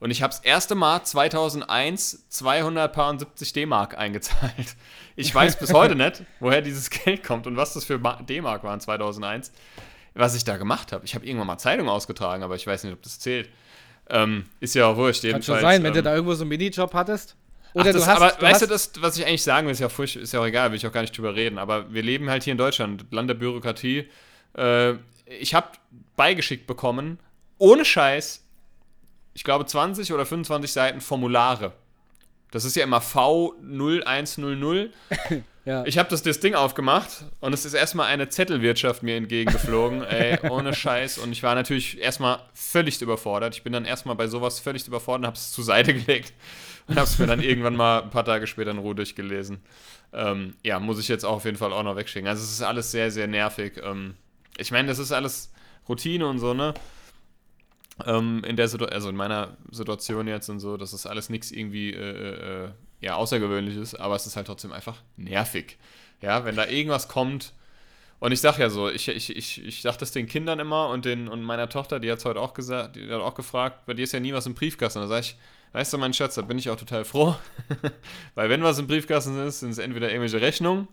Und 0.00 0.12
ich 0.12 0.22
habe 0.22 0.30
das 0.30 0.40
erste 0.40 0.76
Mal 0.76 1.02
2001 1.02 2.28
270 2.28 3.52
D-Mark 3.52 3.98
eingezahlt. 3.98 4.76
Ich 5.16 5.34
weiß 5.34 5.58
bis 5.58 5.72
heute 5.72 5.96
nicht, 5.96 6.22
woher 6.38 6.62
dieses 6.62 6.88
Geld 6.90 7.24
kommt 7.24 7.48
und 7.48 7.56
was 7.56 7.74
das 7.74 7.84
für 7.84 7.98
D-Mark 7.98 8.62
waren 8.62 8.80
2001. 8.80 9.50
Was 10.18 10.34
ich 10.34 10.42
da 10.42 10.56
gemacht 10.56 10.92
habe. 10.92 11.04
Ich 11.04 11.14
habe 11.14 11.24
irgendwann 11.24 11.46
mal 11.46 11.58
Zeitung 11.58 11.88
ausgetragen, 11.88 12.42
aber 12.42 12.56
ich 12.56 12.66
weiß 12.66 12.82
nicht, 12.82 12.92
ob 12.92 13.02
das 13.02 13.20
zählt. 13.20 13.48
Ähm, 14.10 14.46
ist 14.58 14.74
ja 14.74 14.86
auch 14.86 14.96
wurscht. 14.96 15.22
Kann 15.22 15.42
schon 15.42 15.60
sein, 15.60 15.82
wenn 15.84 15.92
du 15.92 16.00
ähm, 16.00 16.04
da 16.04 16.14
irgendwo 16.14 16.34
so 16.34 16.42
einen 16.42 16.48
Minijob 16.48 16.92
hattest. 16.92 17.36
Oder 17.72 17.90
Ach, 17.90 17.92
das, 17.92 18.02
du 18.02 18.06
hast, 18.08 18.16
aber 18.16 18.30
du 18.32 18.42
weißt 18.42 18.62
du, 18.62 18.66
das, 18.66 18.92
was 19.00 19.16
ich 19.16 19.24
eigentlich 19.24 19.44
sagen 19.44 19.66
will, 19.66 19.72
ist 19.72 19.78
ja, 19.78 19.88
furcht, 19.88 20.16
ist 20.16 20.32
ja 20.32 20.40
auch 20.40 20.46
egal, 20.46 20.70
will 20.70 20.76
ich 20.76 20.86
auch 20.86 20.92
gar 20.92 21.02
nicht 21.02 21.16
drüber 21.16 21.36
reden. 21.36 21.58
Aber 21.58 21.92
wir 21.92 22.02
leben 22.02 22.28
halt 22.30 22.42
hier 22.42 22.52
in 22.52 22.58
Deutschland, 22.58 23.04
Land 23.12 23.30
der 23.30 23.34
Bürokratie. 23.34 24.08
Äh, 24.56 24.94
ich 25.26 25.54
habe 25.54 25.68
beigeschickt 26.16 26.66
bekommen, 26.66 27.20
ohne 27.58 27.84
Scheiß, 27.84 28.44
ich 29.34 29.44
glaube, 29.44 29.66
20 29.66 30.12
oder 30.12 30.26
25 30.26 30.72
Seiten 30.72 31.00
Formulare. 31.00 31.74
Das 32.50 32.64
ist 32.64 32.76
ja 32.76 32.84
immer 32.84 33.00
V0100. 33.00 34.88
ja. 35.64 35.84
Ich 35.84 35.98
habe 35.98 36.08
das, 36.08 36.22
das 36.22 36.40
Ding 36.40 36.54
aufgemacht 36.54 37.24
und 37.40 37.52
es 37.52 37.64
ist 37.64 37.74
erstmal 37.74 38.06
eine 38.06 38.28
Zettelwirtschaft 38.28 39.02
mir 39.02 39.16
entgegengeflogen, 39.16 40.02
ey, 40.02 40.38
ohne 40.50 40.74
Scheiß. 40.74 41.18
Und 41.18 41.32
ich 41.32 41.42
war 41.42 41.54
natürlich 41.54 42.00
erstmal 42.00 42.40
völlig 42.54 43.00
überfordert. 43.02 43.54
Ich 43.54 43.62
bin 43.62 43.72
dann 43.72 43.84
erstmal 43.84 44.14
bei 44.14 44.28
sowas 44.28 44.60
völlig 44.60 44.86
überfordert 44.86 45.20
und 45.20 45.26
habe 45.26 45.36
es 45.36 45.52
zur 45.52 45.64
Seite 45.64 45.92
gelegt 45.94 46.32
und 46.86 46.96
habe 46.96 47.04
es 47.04 47.18
mir 47.18 47.26
dann 47.26 47.42
irgendwann 47.42 47.76
mal 47.76 48.02
ein 48.02 48.10
paar 48.10 48.24
Tage 48.24 48.46
später 48.46 48.70
in 48.70 48.78
Ruhe 48.78 48.94
durchgelesen. 48.94 49.60
Ähm, 50.12 50.54
ja, 50.62 50.80
muss 50.80 50.98
ich 50.98 51.08
jetzt 51.08 51.24
auch 51.24 51.36
auf 51.36 51.44
jeden 51.44 51.58
Fall 51.58 51.72
auch 51.72 51.82
noch 51.82 51.96
wegschicken. 51.96 52.28
Also 52.28 52.42
es 52.42 52.50
ist 52.50 52.62
alles 52.62 52.90
sehr, 52.90 53.10
sehr 53.10 53.26
nervig. 53.26 53.74
Ähm, 53.82 54.14
ich 54.56 54.70
meine, 54.70 54.88
das 54.88 54.98
ist 54.98 55.12
alles 55.12 55.52
Routine 55.88 56.26
und 56.26 56.38
so, 56.38 56.54
ne? 56.54 56.72
Ähm, 58.06 58.42
in 58.44 58.56
der 58.56 58.68
Situation, 58.68 58.94
also 58.94 59.08
in 59.08 59.16
meiner 59.16 59.56
Situation 59.70 60.28
jetzt 60.28 60.48
und 60.48 60.60
so, 60.60 60.76
das 60.76 60.92
ist 60.92 61.06
alles 61.06 61.28
nichts 61.30 61.50
irgendwie 61.50 61.92
äh, 61.92 62.64
äh, 62.64 62.68
ja, 63.00 63.14
Außergewöhnliches, 63.16 63.94
aber 63.94 64.16
es 64.16 64.26
ist 64.26 64.36
halt 64.36 64.46
trotzdem 64.46 64.72
einfach 64.72 64.96
nervig. 65.16 65.78
Ja, 66.20 66.44
wenn 66.44 66.56
da 66.56 66.66
irgendwas 66.66 67.08
kommt, 67.08 67.52
und 68.20 68.32
ich 68.32 68.40
sag 68.40 68.58
ja 68.58 68.68
so, 68.68 68.90
ich, 68.90 69.08
ich, 69.08 69.36
ich, 69.36 69.64
ich 69.64 69.82
sag 69.82 69.96
das 69.98 70.10
den 70.10 70.26
Kindern 70.26 70.58
immer 70.58 70.88
und, 70.88 71.04
den, 71.04 71.28
und 71.28 71.42
meiner 71.42 71.68
Tochter, 71.68 72.00
die 72.00 72.10
hat 72.10 72.18
es 72.18 72.24
heute 72.24 72.40
auch 72.40 72.52
gesagt, 72.52 72.96
die 72.96 73.08
hat 73.08 73.20
auch 73.20 73.34
gefragt, 73.34 73.86
bei 73.86 73.94
dir 73.94 74.02
ist 74.02 74.12
ja 74.12 74.18
nie 74.18 74.32
was 74.32 74.46
im 74.46 74.54
Briefkasten. 74.54 75.00
Da 75.00 75.06
sag 75.06 75.20
ich, 75.20 75.36
weißt 75.72 75.92
du, 75.92 75.98
mein 75.98 76.12
Schatz, 76.12 76.34
da 76.34 76.42
bin 76.42 76.58
ich 76.58 76.68
auch 76.68 76.76
total 76.76 77.04
froh. 77.04 77.36
Weil 78.34 78.50
wenn 78.50 78.62
was 78.62 78.78
im 78.80 78.88
Briefkasten 78.88 79.38
ist, 79.46 79.60
sind 79.60 79.70
es 79.70 79.78
entweder 79.78 80.08
irgendwelche 80.08 80.40
Rechnungen 80.40 80.88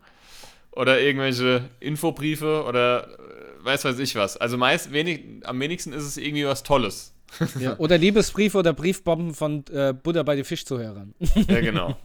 oder 0.71 1.01
irgendwelche 1.01 1.67
Infobriefe 1.79 2.63
oder 2.63 3.17
weiß 3.65 3.85
weiß 3.85 3.99
ich 3.99 4.15
was. 4.15 4.37
Also 4.37 4.57
meist 4.57 4.93
wenig, 4.93 5.23
am 5.43 5.59
wenigsten 5.59 5.91
ist 5.91 6.03
es 6.03 6.17
irgendwie 6.17 6.45
was 6.45 6.63
Tolles. 6.63 7.11
Ja, 7.59 7.77
oder 7.79 7.97
Liebesbriefe 7.97 8.57
oder 8.57 8.71
Briefbomben 8.71 9.33
von 9.33 9.65
äh, 9.71 9.93
Buddha 9.93 10.23
bei 10.23 10.35
den 10.35 10.45
Fischzuhörern. 10.45 11.13
Ja, 11.47 11.59
genau. 11.59 11.97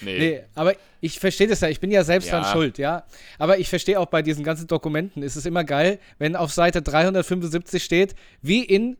Nee. 0.00 0.18
nee. 0.18 0.40
aber 0.56 0.74
ich 1.00 1.20
verstehe 1.20 1.46
das 1.46 1.60
ja, 1.60 1.68
ich 1.68 1.78
bin 1.78 1.92
ja 1.92 2.02
selbst 2.02 2.28
ja. 2.28 2.40
dran 2.40 2.52
schuld, 2.52 2.78
ja. 2.78 3.04
Aber 3.38 3.58
ich 3.58 3.68
verstehe 3.68 4.00
auch 4.00 4.06
bei 4.06 4.22
diesen 4.22 4.42
ganzen 4.42 4.66
Dokumenten, 4.66 5.22
ist 5.22 5.36
es 5.36 5.46
immer 5.46 5.62
geil, 5.62 6.00
wenn 6.18 6.34
auf 6.34 6.52
Seite 6.52 6.82
375 6.82 7.84
steht, 7.84 8.16
wie 8.40 8.64
in 8.64 8.96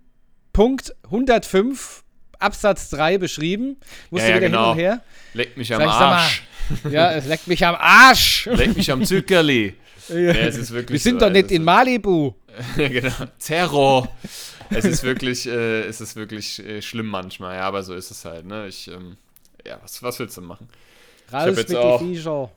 Punkt 0.52 0.94
105 1.04 2.04
Absatz 2.38 2.90
3 2.90 3.18
beschrieben. 3.18 3.78
Musst 4.10 4.24
ja, 4.24 4.30
du 4.30 4.36
wieder 4.36 4.46
genau. 4.46 4.62
hin 4.62 4.70
und 4.72 4.78
her. 4.78 5.02
Leckt 5.34 5.56
mich 5.56 5.74
am 5.74 5.82
Arsch. 5.82 6.42
Mal, 6.84 6.92
ja, 6.92 7.12
es 7.12 7.26
leckt 7.26 7.48
mich 7.48 7.64
am 7.64 7.74
Arsch. 7.74 8.46
Leckt 8.46 8.76
mich 8.76 8.90
am 8.90 9.04
Zuckerli. 9.04 9.74
Ja. 10.08 10.16
ja 10.16 10.32
es 10.32 10.56
ist 10.56 10.72
wirklich 10.72 10.92
Wir 10.92 10.98
sind 11.00 11.20
so, 11.20 11.26
doch 11.26 11.32
nicht 11.32 11.50
in 11.50 11.64
Malibu. 11.64 12.34
genau. 12.76 13.12
Terror. 13.38 14.08
es 14.70 14.84
ist 14.84 15.02
wirklich, 15.02 15.46
äh, 15.46 15.82
es 15.82 16.00
ist 16.00 16.16
wirklich 16.16 16.58
äh, 16.64 16.82
schlimm 16.82 17.06
manchmal, 17.06 17.56
ja, 17.56 17.62
aber 17.62 17.82
so 17.82 17.94
ist 17.94 18.10
es 18.10 18.24
halt, 18.24 18.46
ne? 18.46 18.68
Ich, 18.68 18.88
ähm, 18.88 19.16
ja, 19.66 19.78
was, 19.82 20.02
was 20.02 20.18
willst 20.18 20.36
du 20.36 20.42
machen? 20.42 20.68
Raus 21.32 21.58
ich 21.58 21.68
mit 21.68 21.76
auch, 21.76 22.00
die 22.00 22.14
Viecher. 22.14 22.50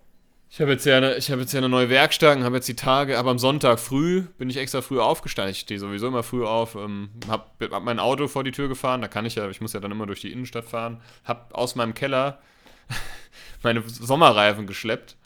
Ich 0.49 0.61
habe 0.61 0.71
jetzt, 0.71 0.85
ja 0.85 0.97
eine, 0.97 1.17
hab 1.17 1.39
jetzt 1.39 1.53
ja 1.53 1.57
eine 1.57 1.69
neue 1.69 1.89
Werkstatt 1.89 2.37
und 2.37 2.43
habe 2.43 2.55
jetzt 2.55 2.67
die 2.67 2.75
Tage, 2.75 3.17
aber 3.17 3.31
am 3.31 3.39
Sonntag 3.39 3.79
früh 3.79 4.21
bin 4.37 4.49
ich 4.49 4.57
extra 4.57 4.81
früh 4.81 4.99
aufgestanden. 4.99 5.51
Ich 5.51 5.59
stehe 5.59 5.79
sowieso 5.79 6.07
immer 6.07 6.23
früh 6.23 6.45
auf, 6.45 6.75
ähm, 6.75 7.09
habe 7.27 7.43
hab 7.71 7.83
mein 7.83 7.99
Auto 7.99 8.27
vor 8.27 8.43
die 8.43 8.51
Tür 8.51 8.69
gefahren, 8.69 9.01
da 9.01 9.07
kann 9.07 9.25
ich 9.25 9.35
ja, 9.35 9.49
ich 9.49 9.59
muss 9.59 9.73
ja 9.73 9.79
dann 9.79 9.91
immer 9.91 10.05
durch 10.05 10.21
die 10.21 10.31
Innenstadt 10.31 10.65
fahren, 10.65 11.01
habe 11.25 11.53
aus 11.53 11.75
meinem 11.75 11.93
Keller 11.93 12.39
meine 13.63 13.83
Sommerreifen 13.85 14.67
geschleppt 14.67 15.17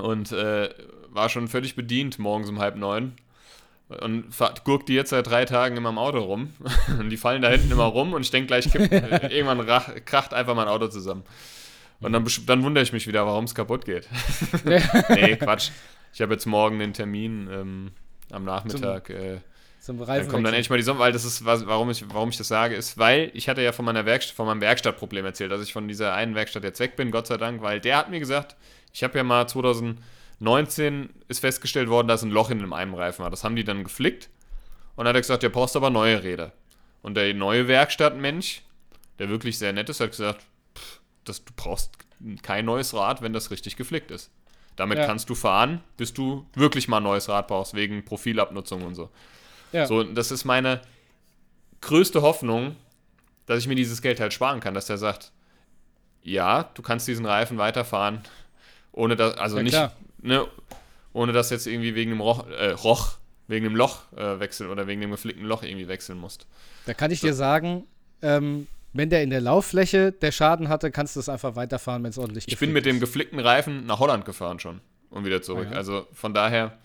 und 0.00 0.32
äh, 0.32 0.70
war 1.10 1.28
schon 1.28 1.48
völlig 1.48 1.76
bedient 1.76 2.18
morgens 2.18 2.48
um 2.48 2.58
halb 2.58 2.76
neun. 2.76 3.12
Und 3.88 4.26
gurkt 4.62 4.88
die 4.88 4.94
jetzt 4.94 5.10
seit 5.10 5.26
drei 5.26 5.44
Tagen 5.44 5.76
in 5.76 5.82
meinem 5.82 5.98
Auto 5.98 6.18
rum. 6.18 6.54
und 6.98 7.10
die 7.10 7.16
fallen 7.16 7.42
da 7.42 7.48
hinten 7.48 7.72
immer 7.72 7.84
rum 7.84 8.12
und 8.12 8.22
ich 8.22 8.30
denke 8.30 8.46
gleich, 8.46 8.70
kipp, 8.70 8.90
irgendwann 8.92 9.60
rach, 9.60 9.90
kracht 10.04 10.32
einfach 10.32 10.54
mein 10.54 10.68
Auto 10.68 10.88
zusammen. 10.88 11.24
Und 12.00 12.12
dann, 12.12 12.24
dann 12.46 12.62
wundere 12.62 12.82
ich 12.82 12.92
mich 12.92 13.06
wieder, 13.06 13.26
warum 13.26 13.44
es 13.44 13.54
kaputt 13.54 13.84
geht. 13.84 14.08
nee, 14.64 15.36
Quatsch. 15.36 15.70
Ich 16.12 16.20
habe 16.22 16.32
jetzt 16.32 16.46
morgen 16.46 16.78
den 16.78 16.92
Termin 16.92 17.48
ähm, 17.52 17.90
am 18.30 18.44
Nachmittag. 18.44 19.06
Zum, 19.06 19.16
äh, 19.16 19.38
zum 19.80 19.98
dann 19.98 20.28
kommt 20.28 20.46
dann 20.46 20.54
endlich 20.54 20.70
mal 20.70 20.76
die 20.76 20.82
Sonne, 20.82 20.98
weil 20.98 21.12
das 21.12 21.24
ist, 21.24 21.44
warum 21.44 21.90
ich, 21.90 22.04
warum 22.12 22.30
ich 22.30 22.36
das 22.36 22.48
sage, 22.48 22.74
ist, 22.74 22.96
weil 22.98 23.30
ich 23.34 23.48
hatte 23.48 23.62
ja 23.62 23.72
von 23.72 23.84
meiner 23.84 24.06
Werkstatt, 24.06 24.36
von 24.36 24.46
meinem 24.46 24.60
Werkstattproblem 24.60 25.24
erzählt, 25.24 25.52
dass 25.52 25.62
ich 25.62 25.72
von 25.72 25.88
dieser 25.88 26.14
einen 26.14 26.34
Werkstatt 26.34 26.64
jetzt 26.64 26.80
weg 26.80 26.96
bin, 26.96 27.10
Gott 27.10 27.26
sei 27.26 27.36
Dank, 27.36 27.62
weil 27.62 27.80
der 27.80 27.96
hat 27.96 28.10
mir 28.10 28.18
gesagt, 28.18 28.56
ich 28.92 29.02
habe 29.02 29.18
ja 29.18 29.24
mal 29.24 29.46
2019 29.46 31.10
ist 31.28 31.40
festgestellt 31.40 31.88
worden, 31.88 32.08
dass 32.08 32.22
ein 32.22 32.30
Loch 32.30 32.50
in 32.50 32.58
dem 32.58 32.72
einen 32.72 32.94
Reifen 32.94 33.22
war. 33.22 33.30
Das 33.30 33.44
haben 33.44 33.56
die 33.56 33.64
dann 33.64 33.84
geflickt 33.84 34.28
und 34.96 35.04
dann 35.04 35.08
hat 35.08 35.16
er 35.16 35.22
gesagt, 35.22 35.42
der 35.42 35.48
brauchst 35.48 35.76
aber 35.76 35.90
neue 35.90 36.22
Räder. 36.22 36.52
Und 37.02 37.14
der 37.14 37.32
neue 37.34 37.68
Werkstattmensch, 37.68 38.62
der 39.18 39.28
wirklich 39.28 39.58
sehr 39.58 39.72
nett 39.72 39.88
ist, 39.88 40.00
hat 40.00 40.10
gesagt, 40.10 40.44
pff, 40.76 41.00
das, 41.24 41.44
du 41.44 41.52
brauchst 41.56 41.92
kein 42.42 42.64
neues 42.64 42.94
Rad, 42.94 43.22
wenn 43.22 43.32
das 43.32 43.50
richtig 43.50 43.76
geflickt 43.76 44.10
ist. 44.10 44.30
Damit 44.76 44.98
ja. 44.98 45.06
kannst 45.06 45.28
du 45.30 45.34
fahren, 45.34 45.82
bis 45.96 46.12
du 46.12 46.46
wirklich 46.54 46.88
mal 46.88 46.98
ein 46.98 47.02
neues 47.02 47.28
Rad 47.28 47.48
brauchst, 47.48 47.74
wegen 47.74 48.04
Profilabnutzung 48.04 48.82
und 48.82 48.94
so. 48.94 49.10
Ja. 49.72 49.86
So, 49.86 50.02
das 50.02 50.30
ist 50.30 50.44
meine 50.44 50.80
größte 51.80 52.22
Hoffnung, 52.22 52.76
dass 53.46 53.58
ich 53.58 53.68
mir 53.68 53.74
dieses 53.74 54.02
Geld 54.02 54.20
halt 54.20 54.32
sparen 54.32 54.60
kann, 54.60 54.74
dass 54.74 54.86
der 54.86 54.98
sagt, 54.98 55.32
ja, 56.22 56.64
du 56.74 56.82
kannst 56.82 57.08
diesen 57.08 57.26
Reifen 57.26 57.58
weiterfahren, 57.58 58.20
ohne 58.92 59.16
dass, 59.16 59.36
also 59.36 59.58
ja, 59.58 59.62
nicht, 59.62 59.78
ne, 60.22 60.46
ohne 61.12 61.32
dass 61.32 61.50
jetzt 61.50 61.66
irgendwie 61.66 61.94
wegen 61.94 62.10
dem 62.10 62.20
Roch, 62.20 62.46
äh, 62.48 62.70
Roch 62.70 63.16
wegen 63.48 63.64
dem 63.64 63.76
Loch 63.76 64.12
äh, 64.16 64.38
wechseln 64.38 64.70
oder 64.70 64.86
wegen 64.86 65.00
dem 65.00 65.10
geflickten 65.10 65.44
Loch 65.44 65.62
irgendwie 65.62 65.88
wechseln 65.88 66.18
musst. 66.18 66.46
Da 66.86 66.94
kann 66.94 67.10
ich 67.10 67.20
so. 67.20 67.26
dir 67.26 67.34
sagen, 67.34 67.84
ähm, 68.22 68.66
wenn 68.92 69.10
der 69.10 69.22
in 69.22 69.30
der 69.30 69.40
Lauffläche 69.40 70.12
der 70.12 70.32
Schaden 70.32 70.68
hatte, 70.68 70.90
kannst 70.90 71.16
du 71.16 71.20
es 71.20 71.28
einfach 71.28 71.56
weiterfahren, 71.56 72.02
wenn 72.02 72.10
es 72.10 72.18
ordentlich 72.18 72.46
Ich 72.48 72.58
bin 72.58 72.72
mit 72.72 72.86
dem 72.86 73.00
geflickten 73.00 73.38
Reifen 73.38 73.86
nach 73.86 73.98
Holland 73.98 74.24
gefahren 74.24 74.58
schon 74.58 74.80
und 75.10 75.24
wieder 75.24 75.42
zurück. 75.42 75.66
Ah, 75.68 75.72
ja. 75.72 75.76
Also 75.76 76.06
von 76.12 76.34
daher. 76.34 76.78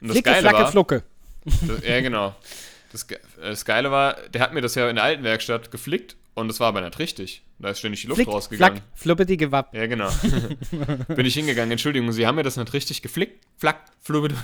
Und 0.00 0.08
das 0.08 0.12
Flicke, 0.12 0.30
Geile 0.30 0.40
Flacke, 0.40 0.58
war, 0.58 0.70
Flucke. 0.70 1.02
Das, 1.44 1.84
ja, 1.84 2.00
genau. 2.00 2.34
Das, 2.92 3.04
äh, 3.04 3.18
das 3.40 3.64
Geile 3.64 3.90
war, 3.90 4.16
der 4.32 4.40
hat 4.42 4.54
mir 4.54 4.60
das 4.60 4.74
ja 4.74 4.88
in 4.88 4.96
der 4.96 5.04
alten 5.04 5.24
Werkstatt 5.24 5.70
geflickt 5.70 6.16
und 6.34 6.50
es 6.50 6.60
war 6.60 6.68
aber 6.68 6.80
nicht 6.80 6.98
richtig. 6.98 7.42
Da 7.58 7.70
ist 7.70 7.78
ständig 7.80 8.00
die 8.02 8.06
Luft 8.08 8.18
Flick, 8.18 8.28
rausgegangen. 8.28 8.78
Flack, 8.78 8.98
fluppeti 8.98 9.36
gewapp. 9.36 9.74
Ja, 9.74 9.86
genau. 9.86 10.10
Bin 11.08 11.26
ich 11.26 11.34
hingegangen. 11.34 11.70
Entschuldigung, 11.72 12.10
Sie 12.12 12.26
haben 12.26 12.36
mir 12.36 12.42
das 12.42 12.56
nicht 12.56 12.72
richtig 12.72 13.02
geflickt. 13.02 13.44
Flack, 13.58 13.84
fluppeti. 14.00 14.34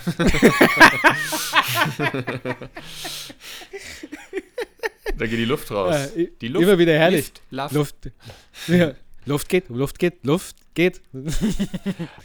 da 5.17 5.27
geht 5.27 5.39
die 5.39 5.45
Luft 5.45 5.71
raus. 5.71 6.13
Die 6.41 6.49
Luft. 6.49 6.63
Immer 6.63 6.79
wieder 6.79 6.93
herrlich. 6.93 7.33
Luft. 7.51 7.75
Luft. 7.75 7.97
Ja, 8.69 8.93
Luft 9.27 9.49
geht, 9.49 9.69
Luft 9.69 9.99
geht, 9.99 10.25
Luft 10.25 10.57
geht. 10.75 11.01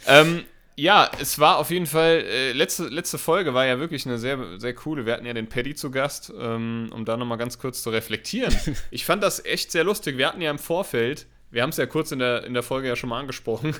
ähm, 0.06 0.44
ja, 0.76 1.10
es 1.20 1.38
war 1.38 1.58
auf 1.58 1.70
jeden 1.70 1.86
Fall, 1.86 2.24
äh, 2.26 2.52
letzte, 2.52 2.84
letzte 2.88 3.18
Folge 3.18 3.54
war 3.54 3.64
ja 3.64 3.78
wirklich 3.78 4.06
eine 4.06 4.18
sehr, 4.18 4.58
sehr 4.58 4.74
coole. 4.74 5.06
Wir 5.06 5.12
hatten 5.12 5.26
ja 5.26 5.32
den 5.32 5.48
Paddy 5.48 5.74
zu 5.74 5.90
Gast, 5.90 6.32
ähm, 6.36 6.90
um 6.92 7.04
da 7.04 7.16
nochmal 7.16 7.38
ganz 7.38 7.58
kurz 7.58 7.82
zu 7.82 7.90
reflektieren. 7.90 8.54
Ich 8.90 9.04
fand 9.04 9.22
das 9.22 9.44
echt 9.44 9.70
sehr 9.70 9.84
lustig. 9.84 10.18
Wir 10.18 10.28
hatten 10.28 10.40
ja 10.40 10.50
im 10.50 10.58
Vorfeld, 10.58 11.26
wir 11.50 11.62
haben 11.62 11.70
es 11.70 11.76
ja 11.76 11.86
kurz 11.86 12.12
in 12.12 12.18
der, 12.18 12.44
in 12.44 12.54
der 12.54 12.62
Folge 12.62 12.88
ja 12.88 12.96
schon 12.96 13.10
mal 13.10 13.20
angesprochen, 13.20 13.74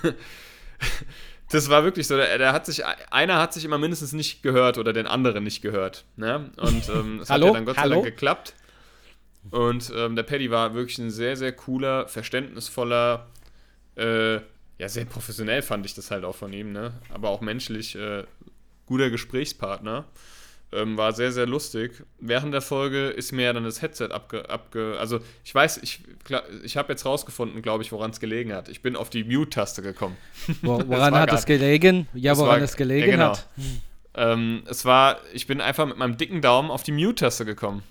das 1.50 1.68
war 1.68 1.84
wirklich 1.84 2.06
so, 2.06 2.16
der, 2.16 2.38
der, 2.38 2.52
hat 2.52 2.66
sich, 2.66 2.84
einer 2.84 3.38
hat 3.38 3.52
sich 3.52 3.64
immer 3.64 3.78
mindestens 3.78 4.12
nicht 4.12 4.42
gehört 4.42 4.78
oder 4.78 4.92
den 4.92 5.06
anderen 5.06 5.44
nicht 5.44 5.62
gehört. 5.62 6.04
Ne? 6.16 6.50
Und 6.56 6.88
ähm, 6.88 7.20
es 7.20 7.30
hat 7.30 7.42
ja 7.42 7.52
dann 7.52 7.64
Gott 7.64 7.76
sei 7.76 7.88
Dank 7.88 8.04
geklappt. 8.04 8.54
Und 9.50 9.92
ähm, 9.94 10.16
der 10.16 10.22
Paddy 10.22 10.50
war 10.50 10.74
wirklich 10.74 10.98
ein 10.98 11.10
sehr, 11.10 11.36
sehr 11.36 11.52
cooler, 11.52 12.08
verständnisvoller, 12.08 13.26
äh, 13.96 14.38
ja, 14.78 14.88
sehr 14.88 15.04
professionell 15.04 15.62
fand 15.62 15.86
ich 15.86 15.94
das 15.94 16.10
halt 16.10 16.24
auch 16.24 16.34
von 16.34 16.52
ihm, 16.52 16.72
ne? 16.72 16.94
Aber 17.12 17.28
auch 17.30 17.40
menschlich 17.40 17.94
äh, 17.96 18.24
guter 18.86 19.10
Gesprächspartner. 19.10 20.04
Ähm, 20.72 20.96
war 20.96 21.12
sehr, 21.12 21.30
sehr 21.30 21.46
lustig. 21.46 22.02
Während 22.18 22.52
der 22.52 22.60
Folge 22.60 23.08
ist 23.08 23.30
mir 23.30 23.44
ja 23.44 23.52
dann 23.52 23.62
das 23.62 23.80
Headset 23.80 24.08
abge. 24.10 24.50
abge 24.50 24.96
also, 24.98 25.20
ich 25.44 25.54
weiß, 25.54 25.78
ich, 25.78 26.00
ich 26.64 26.76
habe 26.76 26.92
jetzt 26.92 27.06
rausgefunden, 27.06 27.62
glaube 27.62 27.84
ich, 27.84 27.92
woran 27.92 28.10
es 28.10 28.18
gelegen 28.18 28.52
hat. 28.52 28.68
Ich 28.68 28.82
bin 28.82 28.96
auf 28.96 29.08
die 29.08 29.22
Mute-Taste 29.22 29.82
gekommen. 29.82 30.16
Wo, 30.62 30.82
woran 30.88 31.14
hat 31.14 31.32
es 31.32 31.46
gelegen? 31.46 32.08
Ja, 32.12 32.36
woran 32.36 32.60
es 32.60 32.74
gelegen 32.74 33.08
ja, 33.08 33.12
genau. 33.12 33.30
hat. 33.30 33.48
Ähm, 34.16 34.64
es 34.66 34.84
war, 34.84 35.18
ich 35.32 35.46
bin 35.46 35.60
einfach 35.60 35.86
mit 35.86 35.96
meinem 35.96 36.16
dicken 36.16 36.40
Daumen 36.40 36.72
auf 36.72 36.82
die 36.82 36.92
Mute-Taste 36.92 37.44
gekommen. 37.44 37.84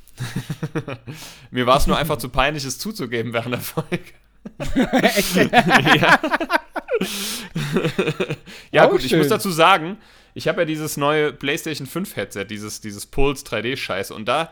mir 1.51 1.65
war 1.65 1.77
es 1.77 1.87
nur 1.87 1.97
einfach 1.97 2.17
zu 2.17 2.27
peinlich, 2.27 2.65
es 2.65 2.79
zuzugeben 2.79 3.31
während 3.31 3.53
der 3.53 3.61
Folge. 3.61 4.03
Ja, 5.95 6.19
ja 8.71 8.85
gut, 8.85 9.01
schön. 9.01 9.07
ich 9.07 9.15
muss 9.15 9.27
dazu 9.27 9.49
sagen, 9.51 9.97
ich 10.33 10.47
habe 10.47 10.61
ja 10.61 10.65
dieses 10.65 10.97
neue 10.97 11.31
PlayStation 11.31 11.87
5 11.87 12.15
Headset, 12.15 12.45
dieses, 12.45 12.81
dieses 12.81 13.05
Pulse 13.05 13.45
3D-Scheiße. 13.45 14.13
Und 14.13 14.25
da, 14.25 14.51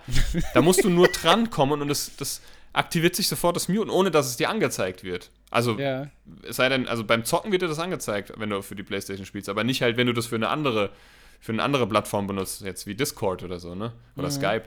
da 0.53 0.61
musst 0.61 0.83
du 0.83 0.89
nur 0.89 1.07
drankommen 1.21 1.81
und 1.81 1.87
das, 1.87 2.15
das 2.17 2.41
aktiviert 2.73 3.15
sich 3.15 3.27
sofort 3.27 3.55
das 3.55 3.67
Mute, 3.67 3.91
ohne 3.91 4.11
dass 4.11 4.27
es 4.27 4.37
dir 4.37 4.49
angezeigt 4.49 5.03
wird. 5.03 5.29
Also, 5.49 5.77
ja. 5.77 6.07
es 6.47 6.55
sei 6.55 6.69
denn, 6.69 6.87
also 6.87 7.03
beim 7.03 7.25
Zocken 7.25 7.51
wird 7.51 7.61
dir 7.61 7.67
das 7.67 7.79
angezeigt, 7.79 8.33
wenn 8.37 8.49
du 8.49 8.61
für 8.61 8.75
die 8.75 8.83
PlayStation 8.83 9.25
spielst, 9.25 9.49
aber 9.49 9.63
nicht 9.63 9.81
halt, 9.81 9.97
wenn 9.97 10.07
du 10.07 10.13
das 10.13 10.27
für 10.27 10.35
eine 10.35 10.49
andere, 10.49 10.91
für 11.39 11.51
eine 11.51 11.63
andere 11.63 11.87
Plattform 11.87 12.27
benutzt, 12.27 12.61
jetzt 12.61 12.87
wie 12.87 12.95
Discord 12.95 13.43
oder 13.43 13.59
so, 13.59 13.75
ne? 13.75 13.91
Oder 14.15 14.27
mhm. 14.27 14.31
Skype. 14.31 14.63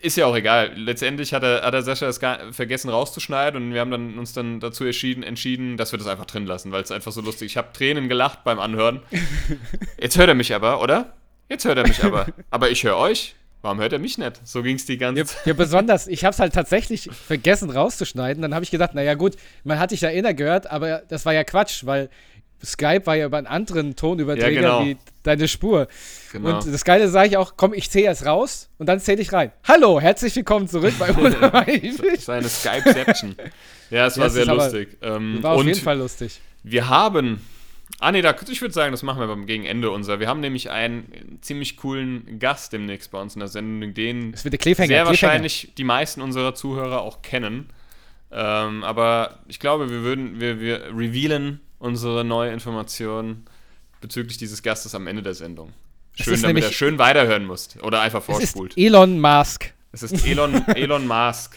Ist 0.00 0.16
ja 0.16 0.26
auch 0.26 0.36
egal. 0.36 0.72
Letztendlich 0.76 1.34
hat 1.34 1.42
er, 1.42 1.62
hat 1.62 1.74
er 1.74 1.82
Sascha 1.82 2.06
es 2.06 2.18
vergessen 2.54 2.88
rauszuschneiden 2.88 3.60
und 3.60 3.74
wir 3.74 3.80
haben 3.80 3.90
dann, 3.90 4.18
uns 4.18 4.32
dann 4.32 4.60
dazu 4.60 4.84
entschieden, 4.84 5.24
entschieden, 5.24 5.76
dass 5.76 5.92
wir 5.92 5.98
das 5.98 6.06
einfach 6.06 6.26
drin 6.26 6.46
lassen, 6.46 6.70
weil 6.70 6.82
es 6.82 6.92
einfach 6.92 7.10
so 7.10 7.20
lustig 7.20 7.46
ist. 7.46 7.52
Ich 7.52 7.56
habe 7.56 7.72
Tränen 7.72 8.08
gelacht 8.08 8.44
beim 8.44 8.60
Anhören. 8.60 9.02
Jetzt 10.00 10.16
hört 10.16 10.28
er 10.28 10.34
mich 10.34 10.54
aber, 10.54 10.80
oder? 10.80 11.14
Jetzt 11.48 11.64
hört 11.64 11.78
er 11.78 11.86
mich 11.86 12.04
aber. 12.04 12.26
Aber 12.50 12.70
ich 12.70 12.84
höre 12.84 12.96
euch. 12.96 13.34
Warum 13.60 13.80
hört 13.80 13.92
er 13.92 13.98
mich 13.98 14.18
nicht? 14.18 14.46
So 14.46 14.62
ging 14.62 14.76
es 14.76 14.86
die 14.86 14.98
ganze 14.98 15.24
Zeit. 15.24 15.46
Ja, 15.46 15.52
besonders, 15.52 16.06
ich 16.06 16.24
habe 16.24 16.32
es 16.32 16.38
halt 16.38 16.54
tatsächlich 16.54 17.10
vergessen 17.12 17.70
rauszuschneiden. 17.70 18.40
Dann 18.40 18.54
habe 18.54 18.64
ich 18.64 18.70
gedacht, 18.70 18.94
naja 18.94 19.14
gut, 19.14 19.34
man 19.64 19.80
hat 19.80 19.90
dich 19.90 20.00
ja 20.00 20.10
inner 20.10 20.32
gehört, 20.32 20.70
aber 20.70 21.02
das 21.08 21.26
war 21.26 21.32
ja 21.32 21.42
Quatsch, 21.42 21.84
weil 21.84 22.08
Skype 22.64 23.06
war 23.06 23.16
ja 23.16 23.26
über 23.26 23.38
einen 23.38 23.46
anderen 23.46 23.94
Tonüberträger 23.94 24.50
ja, 24.50 24.78
genau. 24.78 24.84
wie 24.84 24.96
deine 25.22 25.46
Spur. 25.46 25.88
Genau. 26.32 26.56
Und 26.56 26.72
das 26.72 26.84
Geile 26.84 27.08
sage 27.08 27.28
ich 27.28 27.36
auch, 27.36 27.54
komm, 27.56 27.72
ich 27.72 27.90
zähle 27.90 28.06
jetzt 28.06 28.26
raus 28.26 28.68
und 28.78 28.86
dann 28.86 29.00
zähle 29.00 29.22
ich 29.22 29.32
rein. 29.32 29.52
Hallo, 29.64 30.00
herzlich 30.00 30.34
willkommen 30.34 30.68
zurück 30.68 30.94
bei 30.98 31.12
Seine 32.18 32.48
Skype-Seption. 32.48 33.36
ja, 33.90 34.06
es 34.06 34.18
war 34.18 34.24
ja, 34.26 34.30
sehr 34.30 34.46
lustig. 34.46 34.96
Ähm, 35.02 35.42
war 35.42 35.52
auf 35.52 35.64
jeden 35.64 35.80
Fall 35.80 35.98
lustig. 35.98 36.40
Wir 36.64 36.88
haben, 36.88 37.40
ah 38.00 38.10
nee, 38.10 38.22
da, 38.22 38.34
ich 38.48 38.60
würde 38.60 38.74
sagen, 38.74 38.90
das 38.90 39.04
machen 39.04 39.20
wir 39.20 39.28
beim 39.28 39.46
Gegenende 39.46 39.90
unser. 39.90 40.18
Wir 40.18 40.26
haben 40.26 40.40
nämlich 40.40 40.70
einen 40.70 41.38
ziemlich 41.42 41.76
coolen 41.76 42.38
Gast 42.40 42.72
demnächst 42.72 43.12
bei 43.12 43.20
uns 43.20 43.36
in 43.36 43.40
der 43.40 43.48
Sendung, 43.48 43.94
den 43.94 44.34
sehr 44.34 45.06
wahrscheinlich 45.06 45.72
die 45.78 45.84
meisten 45.84 46.20
unserer 46.20 46.54
Zuhörer 46.54 47.02
auch 47.02 47.22
kennen. 47.22 47.68
Ähm, 48.30 48.84
aber 48.84 49.38
ich 49.46 49.60
glaube, 49.60 49.90
wir 49.90 50.02
würden, 50.02 50.40
wir, 50.40 50.60
wir 50.60 50.88
revealen 50.94 51.60
unsere 51.78 52.24
neue 52.24 52.52
Information 52.52 53.44
bezüglich 54.00 54.38
dieses 54.38 54.62
Gastes 54.62 54.94
am 54.94 55.06
Ende 55.06 55.22
der 55.22 55.34
Sendung. 55.34 55.72
Schön, 56.14 56.40
damit 56.42 56.64
er 56.64 56.72
schön 56.72 56.98
weiterhören 56.98 57.44
muss 57.44 57.68
oder 57.82 58.00
einfach 58.00 58.22
vorspult. 58.22 58.72
Es 58.72 58.76
ist 58.76 58.84
Elon 58.84 59.20
Musk. 59.20 59.72
Es 59.92 60.02
ist 60.02 60.26
Elon, 60.26 60.66
Elon 60.74 61.06
Musk. 61.06 61.56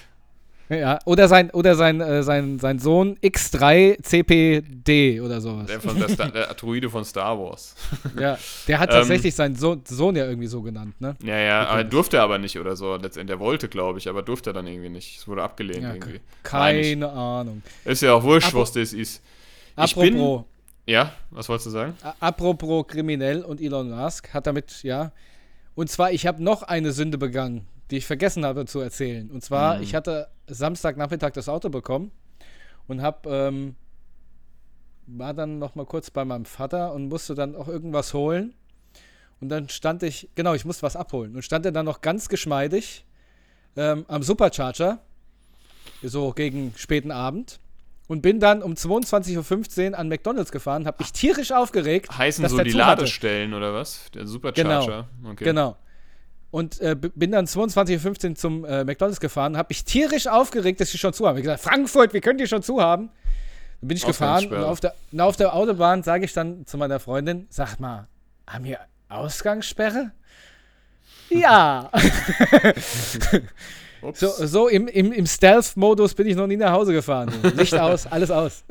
Ja, 0.69 0.99
oder 1.03 1.27
sein, 1.27 1.49
oder 1.51 1.75
sein, 1.75 1.99
äh, 1.99 2.23
sein, 2.23 2.57
sein 2.57 2.79
Sohn 2.79 3.17
X3 3.17 4.01
CPD 4.01 5.19
oder 5.19 5.41
sowas. 5.41 5.65
Der, 5.65 5.81
von 5.81 5.99
der, 5.99 6.07
Star, 6.07 6.29
der 6.31 6.53
Droide 6.53 6.89
von 6.89 7.03
Star 7.03 7.37
Wars. 7.37 7.75
Ja, 8.17 8.37
der 8.69 8.79
hat 8.79 8.89
ähm, 8.91 8.95
tatsächlich 8.95 9.33
ähm, 9.33 9.37
seinen 9.37 9.55
Sohn, 9.55 9.81
Sohn, 9.85 10.15
ja 10.15 10.25
irgendwie 10.25 10.47
so 10.47 10.61
genannt, 10.61 10.95
ne? 11.01 11.17
Ja, 11.23 11.37
ja, 11.37 11.67
aber 11.67 11.83
durfte 11.83 12.21
aber 12.21 12.37
nicht 12.37 12.57
oder 12.57 12.77
so. 12.77 12.95
Letztendlich, 12.95 13.35
der 13.35 13.39
wollte, 13.39 13.67
glaube 13.67 13.99
ich, 13.99 14.07
aber 14.07 14.21
durfte 14.21 14.53
dann 14.53 14.65
irgendwie 14.65 14.87
nicht. 14.87 15.17
Es 15.17 15.27
wurde 15.27 15.43
abgelehnt 15.43 15.83
ja, 15.83 15.93
irgendwie. 15.93 16.21
Keine 16.43 17.11
Ahnung. 17.11 17.63
Ist 17.83 18.01
ja 18.01 18.13
auch 18.13 18.23
wurscht, 18.23 18.53
was 18.53 18.71
das 18.71 18.93
ist. 18.93 19.21
Ich 19.77 19.77
apropos. 19.77 20.43
Bin, 20.85 20.93
ja, 20.93 21.13
was 21.29 21.47
wolltest 21.49 21.67
du 21.67 21.71
sagen? 21.71 21.95
Apropos 22.19 22.87
kriminell 22.87 23.43
und 23.43 23.61
Elon 23.61 23.89
Musk 23.91 24.33
hat 24.33 24.47
damit, 24.47 24.83
ja. 24.83 25.11
Und 25.75 25.89
zwar, 25.89 26.11
ich 26.11 26.27
habe 26.27 26.43
noch 26.43 26.63
eine 26.63 26.91
Sünde 26.91 27.17
begangen, 27.17 27.67
die 27.89 27.97
ich 27.97 28.05
vergessen 28.05 28.45
habe 28.45 28.65
zu 28.65 28.79
erzählen. 28.79 29.29
Und 29.31 29.43
zwar, 29.43 29.77
mhm. 29.77 29.83
ich 29.83 29.95
hatte 29.95 30.27
Samstagnachmittag 30.47 31.31
das 31.31 31.47
Auto 31.47 31.69
bekommen 31.69 32.11
und 32.87 33.01
habe 33.01 33.29
ähm, 33.29 33.75
war 35.07 35.33
dann 35.33 35.59
noch 35.59 35.75
mal 35.75 35.85
kurz 35.85 36.09
bei 36.09 36.25
meinem 36.25 36.45
Vater 36.45 36.93
und 36.93 37.07
musste 37.07 37.35
dann 37.35 37.55
auch 37.55 37.67
irgendwas 37.67 38.13
holen. 38.13 38.53
Und 39.39 39.49
dann 39.49 39.69
stand 39.69 40.03
ich, 40.03 40.29
genau, 40.35 40.53
ich 40.53 40.65
musste 40.65 40.83
was 40.83 40.95
abholen. 40.95 41.35
Und 41.35 41.41
stand 41.43 41.65
er 41.65 41.71
dann 41.71 41.85
noch 41.85 42.01
ganz 42.01 42.29
geschmeidig 42.29 43.05
ähm, 43.75 44.05
am 44.07 44.23
Supercharger, 44.23 44.99
so 46.03 46.31
gegen 46.31 46.73
späten 46.75 47.11
Abend 47.11 47.59
und 48.07 48.21
bin 48.21 48.39
dann 48.39 48.61
um 48.61 48.73
22.15 48.73 49.91
Uhr 49.91 49.97
an 49.97 50.09
McDonalds 50.09 50.51
gefahren, 50.51 50.85
habe 50.85 50.97
mich 50.99 51.13
tierisch 51.13 51.51
aufgeregt. 51.51 52.17
Heißen 52.17 52.47
so 52.47 52.57
die 52.59 52.71
Ladestellen 52.71 53.53
oder 53.53 53.73
was? 53.73 54.01
Der 54.13 54.27
Supercharger? 54.27 55.07
Genau. 55.21 55.31
Okay. 55.31 55.43
genau. 55.43 55.77
Und 56.51 56.81
äh, 56.81 56.95
bin 56.95 57.31
dann 57.31 57.45
22.15 57.45 58.29
Uhr 58.29 58.35
zum 58.35 58.65
äh, 58.65 58.83
McDonalds 58.83 59.21
gefahren, 59.21 59.55
habe 59.55 59.67
mich 59.69 59.85
tierisch 59.85 60.27
aufgeregt, 60.27 60.81
dass 60.81 60.91
sie 60.91 60.97
schon 60.97 61.13
zu 61.13 61.25
haben. 61.25 61.37
Ich 61.37 61.43
gesagt, 61.43 61.63
Frankfurt, 61.63 62.13
wie 62.13 62.19
könnt 62.19 62.41
ihr 62.41 62.47
schon 62.47 62.61
zu 62.61 62.81
haben? 62.81 63.09
Dann 63.79 63.87
bin 63.87 63.97
ich 63.97 64.05
gefahren 64.05 64.47
und 64.47 64.63
auf 64.63 64.81
der, 64.81 64.93
und 65.11 65.21
auf 65.21 65.37
der 65.37 65.55
Autobahn 65.55 66.03
sage 66.03 66.25
ich 66.25 66.33
dann 66.33 66.65
zu 66.65 66.77
meiner 66.77 66.99
Freundin, 66.99 67.47
sag 67.49 67.79
mal, 67.79 68.07
haben 68.45 68.65
wir 68.65 68.79
Ausgangssperre? 69.07 70.11
ja. 71.29 71.89
So, 74.13 74.29
so 74.29 74.67
im, 74.67 74.87
im, 74.87 75.11
im 75.11 75.27
Stealth-Modus 75.27 76.15
bin 76.15 76.27
ich 76.27 76.35
noch 76.35 76.47
nie 76.47 76.57
nach 76.57 76.71
Hause 76.71 76.93
gefahren. 76.93 77.31
Licht 77.55 77.73
aus, 77.73 78.07
alles 78.07 78.31
aus. 78.31 78.63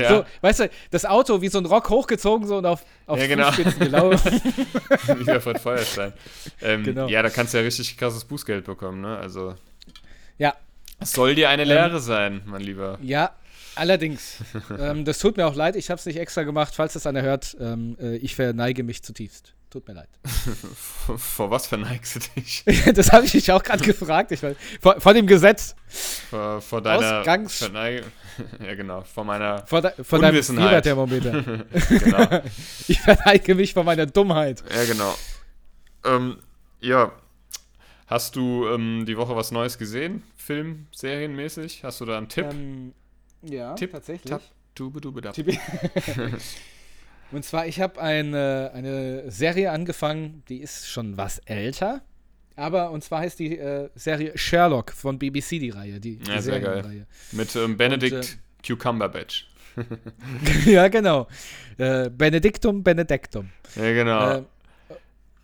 ja. 0.00 0.08
So, 0.08 0.24
weißt 0.40 0.60
du, 0.60 0.70
das 0.90 1.04
Auto 1.04 1.40
wie 1.40 1.48
so 1.48 1.58
ein 1.58 1.66
Rock 1.66 1.90
hochgezogen 1.90 2.46
so 2.46 2.58
und 2.58 2.66
auf, 2.66 2.84
auf 3.06 3.18
ja, 3.18 3.26
genau. 3.26 3.50
gelaufen. 3.78 4.40
wie 5.16 5.24
der 5.24 5.40
von 5.40 5.56
Feuerstein. 5.56 6.12
Ähm, 6.62 6.84
genau. 6.84 7.08
Ja, 7.08 7.22
da 7.22 7.30
kannst 7.30 7.52
du 7.54 7.58
ja 7.58 7.64
richtig 7.64 7.96
krasses 7.96 8.24
Bußgeld 8.24 8.64
bekommen, 8.64 9.00
ne? 9.00 9.16
Also. 9.16 9.54
Ja. 10.38 10.54
Es 11.00 11.12
soll 11.12 11.34
dir 11.34 11.48
eine 11.48 11.64
Lehre 11.64 11.96
ähm, 11.96 11.98
sein, 11.98 12.42
mein 12.44 12.62
Lieber. 12.62 12.98
Ja. 13.02 13.32
Allerdings. 13.76 14.38
ähm, 14.78 15.04
das 15.04 15.18
tut 15.18 15.36
mir 15.36 15.46
auch 15.46 15.54
leid, 15.54 15.76
ich 15.76 15.90
habe 15.90 15.98
es 15.98 16.06
nicht 16.06 16.18
extra 16.18 16.44
gemacht. 16.44 16.74
Falls 16.76 16.92
das 16.92 17.06
einer 17.06 17.22
hört, 17.22 17.56
ähm, 17.60 17.96
äh, 18.00 18.16
ich 18.16 18.36
verneige 18.36 18.84
mich 18.84 19.02
zutiefst. 19.02 19.52
Tut 19.74 19.88
mir 19.88 19.94
leid. 19.94 20.08
vor, 20.76 21.18
vor, 21.18 21.50
was 21.50 21.66
verneigst 21.66 22.14
du 22.14 22.20
dich? 22.36 22.62
das 22.94 23.10
habe 23.10 23.26
ich 23.26 23.34
mich 23.34 23.50
auch 23.50 23.60
gerade 23.60 23.82
gefragt. 23.82 24.30
Ich 24.30 24.40
weiß, 24.40 24.56
vor, 24.80 25.00
vor, 25.00 25.12
dem 25.12 25.26
Gesetz. 25.26 25.74
Vor, 26.30 26.60
vor 26.60 26.80
deiner 26.80 27.18
Ausgangs 27.18 27.58
Verneigung. 27.58 28.08
Ja, 28.64 28.76
genau. 28.76 29.02
Vor 29.02 29.24
meiner 29.24 29.66
vor, 29.66 29.82
de, 29.82 29.90
vor 30.04 30.20
deinem 30.20 30.40
Fieberthermometer. 30.40 31.42
genau. 31.88 32.42
Ich 32.86 33.00
verneige 33.00 33.56
mich 33.56 33.74
vor 33.74 33.82
meiner 33.82 34.06
Dummheit. 34.06 34.62
Ja, 34.72 34.84
genau. 34.84 35.18
Ähm, 36.04 36.38
ja. 36.80 37.10
Hast 38.06 38.36
du 38.36 38.68
ähm, 38.68 39.06
die 39.06 39.16
Woche 39.16 39.34
was 39.34 39.50
Neues 39.50 39.76
gesehen? 39.76 40.22
Film, 40.36 40.86
serienmäßig? 40.92 41.82
Hast 41.82 42.00
du 42.00 42.04
da 42.04 42.16
einen 42.16 42.28
Tipp? 42.28 42.46
Ähm, 42.48 42.94
ja, 43.42 43.74
Tipp, 43.74 43.90
tatsächlich. 43.90 44.30
Tap, 44.30 44.42
dube, 44.76 45.00
dube, 45.00 45.20
dab. 45.20 45.34
Und 47.32 47.44
zwar, 47.44 47.66
ich 47.66 47.80
habe 47.80 48.00
eine, 48.00 48.70
eine 48.74 49.30
Serie 49.30 49.70
angefangen, 49.70 50.42
die 50.48 50.58
ist 50.58 50.88
schon 50.88 51.16
was 51.16 51.38
älter. 51.40 52.02
Aber, 52.56 52.90
und 52.90 53.02
zwar 53.02 53.20
heißt 53.20 53.38
die 53.38 53.58
äh, 53.58 53.88
Serie 53.94 54.36
Sherlock 54.36 54.92
von 54.92 55.18
BBC, 55.18 55.58
die 55.60 55.70
Reihe. 55.70 56.00
Die, 56.00 56.16
die 56.16 56.30
ja, 56.30 56.40
sehr 56.40 56.60
geil. 56.60 57.06
Mit 57.32 57.56
ähm, 57.56 57.76
Benedict 57.76 58.14
und, 58.14 58.24
äh, 58.24 58.74
Cucumberbatch. 58.74 59.48
ja, 60.66 60.86
genau. 60.88 61.26
Äh, 61.78 62.10
Benedictum 62.10 62.82
Benedictum. 62.82 63.50
Ja, 63.74 63.92
genau. 63.92 64.30
Äh, 64.30 64.42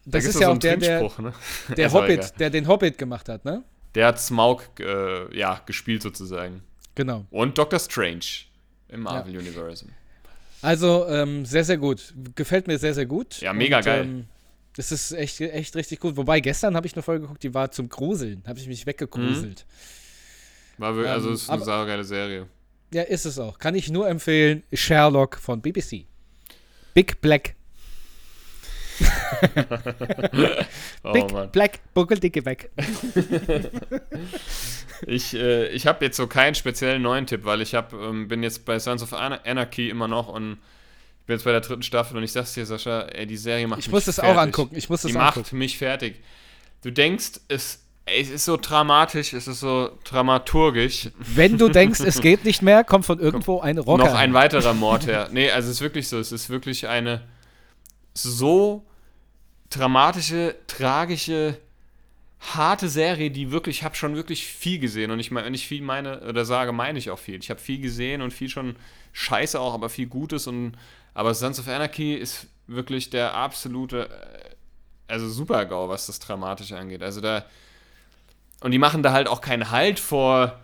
das 0.06 0.24
da 0.24 0.30
ist 0.30 0.40
ja 0.40 0.46
so 0.46 0.52
auch 0.52 0.58
der, 0.58 0.76
der, 0.76 1.02
ne? 1.18 1.32
der 1.76 1.92
Hobbit, 1.92 2.32
der 2.38 2.50
den 2.50 2.68
Hobbit 2.68 2.96
gemacht 2.96 3.28
hat, 3.28 3.44
ne? 3.44 3.64
Der 3.94 4.06
hat 4.06 4.20
Smaug 4.20 4.62
äh, 4.78 5.36
ja, 5.36 5.60
gespielt 5.66 6.02
sozusagen. 6.02 6.62
Genau. 6.94 7.26
Und 7.30 7.58
Doctor 7.58 7.80
Strange 7.80 8.24
im 8.88 9.00
Marvel 9.00 9.34
ja. 9.34 9.40
Universe. 9.40 9.86
Also 10.62 11.06
ähm, 11.08 11.44
sehr, 11.46 11.64
sehr 11.64 11.78
gut. 11.78 12.14
Gefällt 12.34 12.66
mir 12.66 12.78
sehr, 12.78 12.94
sehr 12.94 13.06
gut. 13.06 13.40
Ja, 13.40 13.52
mega 13.52 13.78
Und, 13.78 13.84
geil. 13.84 14.02
Ähm, 14.02 14.24
das 14.76 14.92
ist 14.92 15.12
echt, 15.12 15.40
echt 15.40 15.74
richtig 15.76 16.00
gut. 16.00 16.16
Wobei 16.16 16.40
gestern 16.40 16.76
habe 16.76 16.86
ich 16.86 16.94
eine 16.94 17.02
Folge 17.02 17.22
geguckt, 17.22 17.42
die 17.42 17.54
war 17.54 17.70
zum 17.70 17.88
Gruseln. 17.88 18.42
Habe 18.46 18.58
ich 18.58 18.68
mich 18.68 18.86
weggegruselt. 18.86 19.66
Mhm. 19.66 20.82
War 20.82 20.94
wirklich, 20.94 21.12
also 21.12 21.28
ähm, 21.28 21.34
ist 21.34 21.50
eine 21.50 21.64
saugeile 21.64 22.04
Serie. 22.04 22.46
Ja, 22.92 23.02
ist 23.02 23.24
es 23.24 23.38
auch. 23.38 23.58
Kann 23.58 23.74
ich 23.74 23.90
nur 23.90 24.08
empfehlen. 24.08 24.62
Sherlock 24.72 25.36
von 25.36 25.60
BBC. 25.60 26.06
Big 26.94 27.20
Black. 27.20 27.54
oh, 31.02 31.12
Big 31.12 31.32
Mann. 31.32 31.50
Black 31.50 31.80
Buckeldicke 31.94 32.44
weg. 32.44 32.70
ich 35.06 35.34
äh, 35.34 35.68
ich 35.68 35.86
habe 35.86 36.04
jetzt 36.04 36.16
so 36.16 36.26
keinen 36.26 36.54
speziellen 36.54 37.02
neuen 37.02 37.26
Tipp, 37.26 37.44
weil 37.44 37.60
ich 37.60 37.74
hab, 37.74 37.92
ähm, 37.92 38.28
bin 38.28 38.42
jetzt 38.42 38.64
bei 38.64 38.78
Sons 38.78 39.02
of 39.02 39.12
Anarchy 39.12 39.88
immer 39.88 40.08
noch 40.08 40.28
und 40.28 40.58
ich 41.20 41.26
bin 41.26 41.36
jetzt 41.36 41.44
bei 41.44 41.52
der 41.52 41.60
dritten 41.60 41.82
Staffel 41.82 42.16
und 42.16 42.22
ich 42.22 42.32
sag's 42.32 42.54
dir, 42.54 42.66
Sascha, 42.66 43.02
ey, 43.02 43.26
die 43.26 43.36
Serie 43.36 43.66
macht 43.66 43.80
ich 43.80 43.86
mich 43.86 43.92
muss 43.92 44.04
das 44.04 44.16
fertig. 44.16 44.36
auch 44.36 44.40
angucken. 44.40 44.76
Ich 44.76 44.88
muss 44.88 45.02
das 45.02 45.12
die 45.12 45.18
angucken. 45.18 45.40
macht 45.40 45.52
mich 45.52 45.78
fertig. 45.78 46.20
Du 46.82 46.90
denkst, 46.90 47.40
es, 47.48 47.84
ey, 48.06 48.20
es 48.22 48.30
ist 48.30 48.44
so 48.46 48.56
dramatisch, 48.56 49.32
es 49.32 49.46
ist 49.46 49.60
so 49.60 49.90
dramaturgisch. 50.04 51.10
Wenn 51.18 51.58
du 51.58 51.68
denkst, 51.68 52.00
es 52.00 52.20
geht 52.20 52.44
nicht 52.44 52.62
mehr, 52.62 52.84
kommt 52.84 53.06
von 53.06 53.18
irgendwo 53.18 53.60
ein 53.60 53.78
Rocker. 53.78 54.04
Noch 54.04 54.14
ein 54.14 54.34
weiterer 54.34 54.74
Mord 54.74 55.06
her. 55.06 55.28
Nee, 55.30 55.50
also 55.50 55.68
es 55.68 55.76
ist 55.76 55.80
wirklich 55.82 56.08
so, 56.08 56.18
es 56.18 56.32
ist 56.32 56.50
wirklich 56.50 56.88
eine 56.88 57.22
so 58.14 58.84
dramatische, 59.70 60.56
tragische, 60.66 61.56
harte 62.40 62.88
Serie, 62.88 63.30
die 63.30 63.50
wirklich, 63.50 63.78
ich 63.78 63.84
habe 63.84 63.94
schon 63.94 64.16
wirklich 64.16 64.46
viel 64.46 64.78
gesehen. 64.78 65.10
Und 65.10 65.20
ich 65.20 65.30
meine, 65.30 65.46
wenn 65.46 65.54
ich 65.54 65.66
viel 65.66 65.82
meine 65.82 66.20
oder 66.22 66.44
sage, 66.44 66.72
meine 66.72 66.98
ich 66.98 67.10
auch 67.10 67.18
viel. 67.18 67.38
Ich 67.38 67.50
habe 67.50 67.60
viel 67.60 67.80
gesehen 67.80 68.22
und 68.22 68.32
viel 68.32 68.48
schon 68.48 68.76
Scheiße 69.12 69.60
auch, 69.60 69.74
aber 69.74 69.88
viel 69.88 70.06
Gutes. 70.06 70.46
Und, 70.46 70.72
aber 71.14 71.34
Sons 71.34 71.60
of 71.60 71.68
Anarchy 71.68 72.14
ist 72.14 72.48
wirklich 72.66 73.10
der 73.10 73.34
absolute, 73.34 74.08
äh, 74.08 74.54
also 75.06 75.28
Super-GAU, 75.28 75.88
was 75.88 76.06
das 76.06 76.18
Dramatische 76.18 76.76
angeht. 76.76 77.02
Also 77.02 77.20
da, 77.20 77.44
und 78.60 78.72
die 78.72 78.78
machen 78.78 79.02
da 79.02 79.12
halt 79.12 79.28
auch 79.28 79.40
keinen 79.40 79.70
Halt 79.70 80.00
vor, 80.00 80.60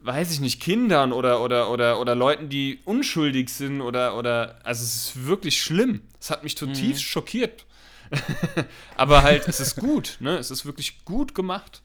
weiß 0.00 0.32
ich 0.32 0.40
nicht, 0.40 0.60
Kindern 0.60 1.12
oder, 1.12 1.42
oder, 1.42 1.70
oder, 1.70 2.00
oder 2.00 2.14
Leuten, 2.14 2.48
die 2.48 2.80
unschuldig 2.84 3.48
sind 3.48 3.80
oder, 3.80 4.16
oder, 4.16 4.58
also 4.62 4.84
es 4.84 4.94
ist 4.94 5.26
wirklich 5.26 5.60
schlimm. 5.60 6.02
Es 6.20 6.30
hat 6.30 6.44
mich 6.44 6.56
zutiefst 6.56 7.02
mhm. 7.02 7.08
schockiert. 7.08 7.66
Aber 8.96 9.22
halt, 9.22 9.48
es 9.48 9.60
ist 9.60 9.76
gut, 9.76 10.16
ne? 10.20 10.36
Es 10.36 10.50
ist 10.50 10.66
wirklich 10.66 11.04
gut 11.04 11.34
gemacht. 11.34 11.82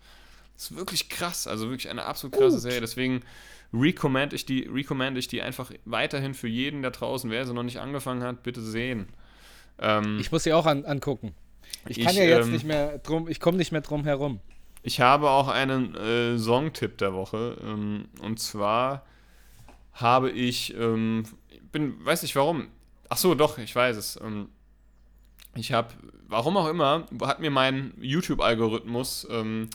Es 0.56 0.72
ist 0.72 0.78
wirklich 0.78 1.10
krass, 1.10 1.48
also 1.48 1.70
wirklich 1.70 1.90
eine 1.90 2.06
absolut 2.06 2.36
krasse 2.36 2.56
gut. 2.56 2.62
Serie. 2.62 2.82
Deswegen 2.82 3.22
recommend 3.74 4.34
ich, 4.34 4.46
die, 4.46 4.62
recommend 4.64 5.18
ich 5.18 5.28
die 5.28 5.42
einfach 5.42 5.72
weiterhin 5.86 6.34
für 6.34 6.48
jeden 6.48 6.82
da 6.82 6.90
draußen. 6.90 7.30
Wer 7.30 7.46
sie 7.46 7.54
noch 7.54 7.64
nicht 7.64 7.80
angefangen 7.80 8.24
hat, 8.24 8.44
bitte 8.44 8.62
sehen. 8.62 9.08
Ähm, 9.80 10.18
ich 10.20 10.32
muss 10.32 10.44
sie 10.44 10.54
auch 10.54 10.66
an, 10.66 10.86
angucken. 10.86 11.34
Ich 11.88 12.00
kann 12.00 12.14
ich, 12.14 12.18
ja 12.18 12.24
jetzt 12.24 12.48
ähm, 12.48 12.54
nicht 12.54 12.66
mehr 12.66 12.98
drum, 13.00 13.28
ich 13.28 13.40
komme 13.40 13.58
nicht 13.58 13.72
mehr 13.72 13.82
drum 13.82 14.04
herum. 14.04 14.40
Ich 14.84 15.02
habe 15.02 15.30
auch 15.30 15.48
einen 15.48 15.96
äh, 15.96 16.38
Songtipp 16.38 16.98
der 16.98 17.14
Woche. 17.14 17.58
Ähm, 17.62 18.06
und 18.22 18.40
zwar 18.40 19.06
habe 19.94 20.32
ich, 20.32 20.74
ähm, 20.76 21.24
bin, 21.72 22.04
weiß 22.06 22.22
nicht 22.22 22.36
warum. 22.36 22.68
Ach 23.10 23.18
so, 23.18 23.36
doch, 23.36 23.58
ich 23.58 23.76
weiß 23.76 23.98
es. 23.98 24.20
Ähm, 24.22 24.50
ich 25.58 25.72
habe, 25.72 25.90
warum 26.28 26.58
auch 26.58 26.68
immer, 26.68 27.06
hat 27.22 27.40
mir 27.40 27.52
mein 27.52 27.94
YouTube-Algorithmus 28.00 29.28
ähm, 29.30 29.70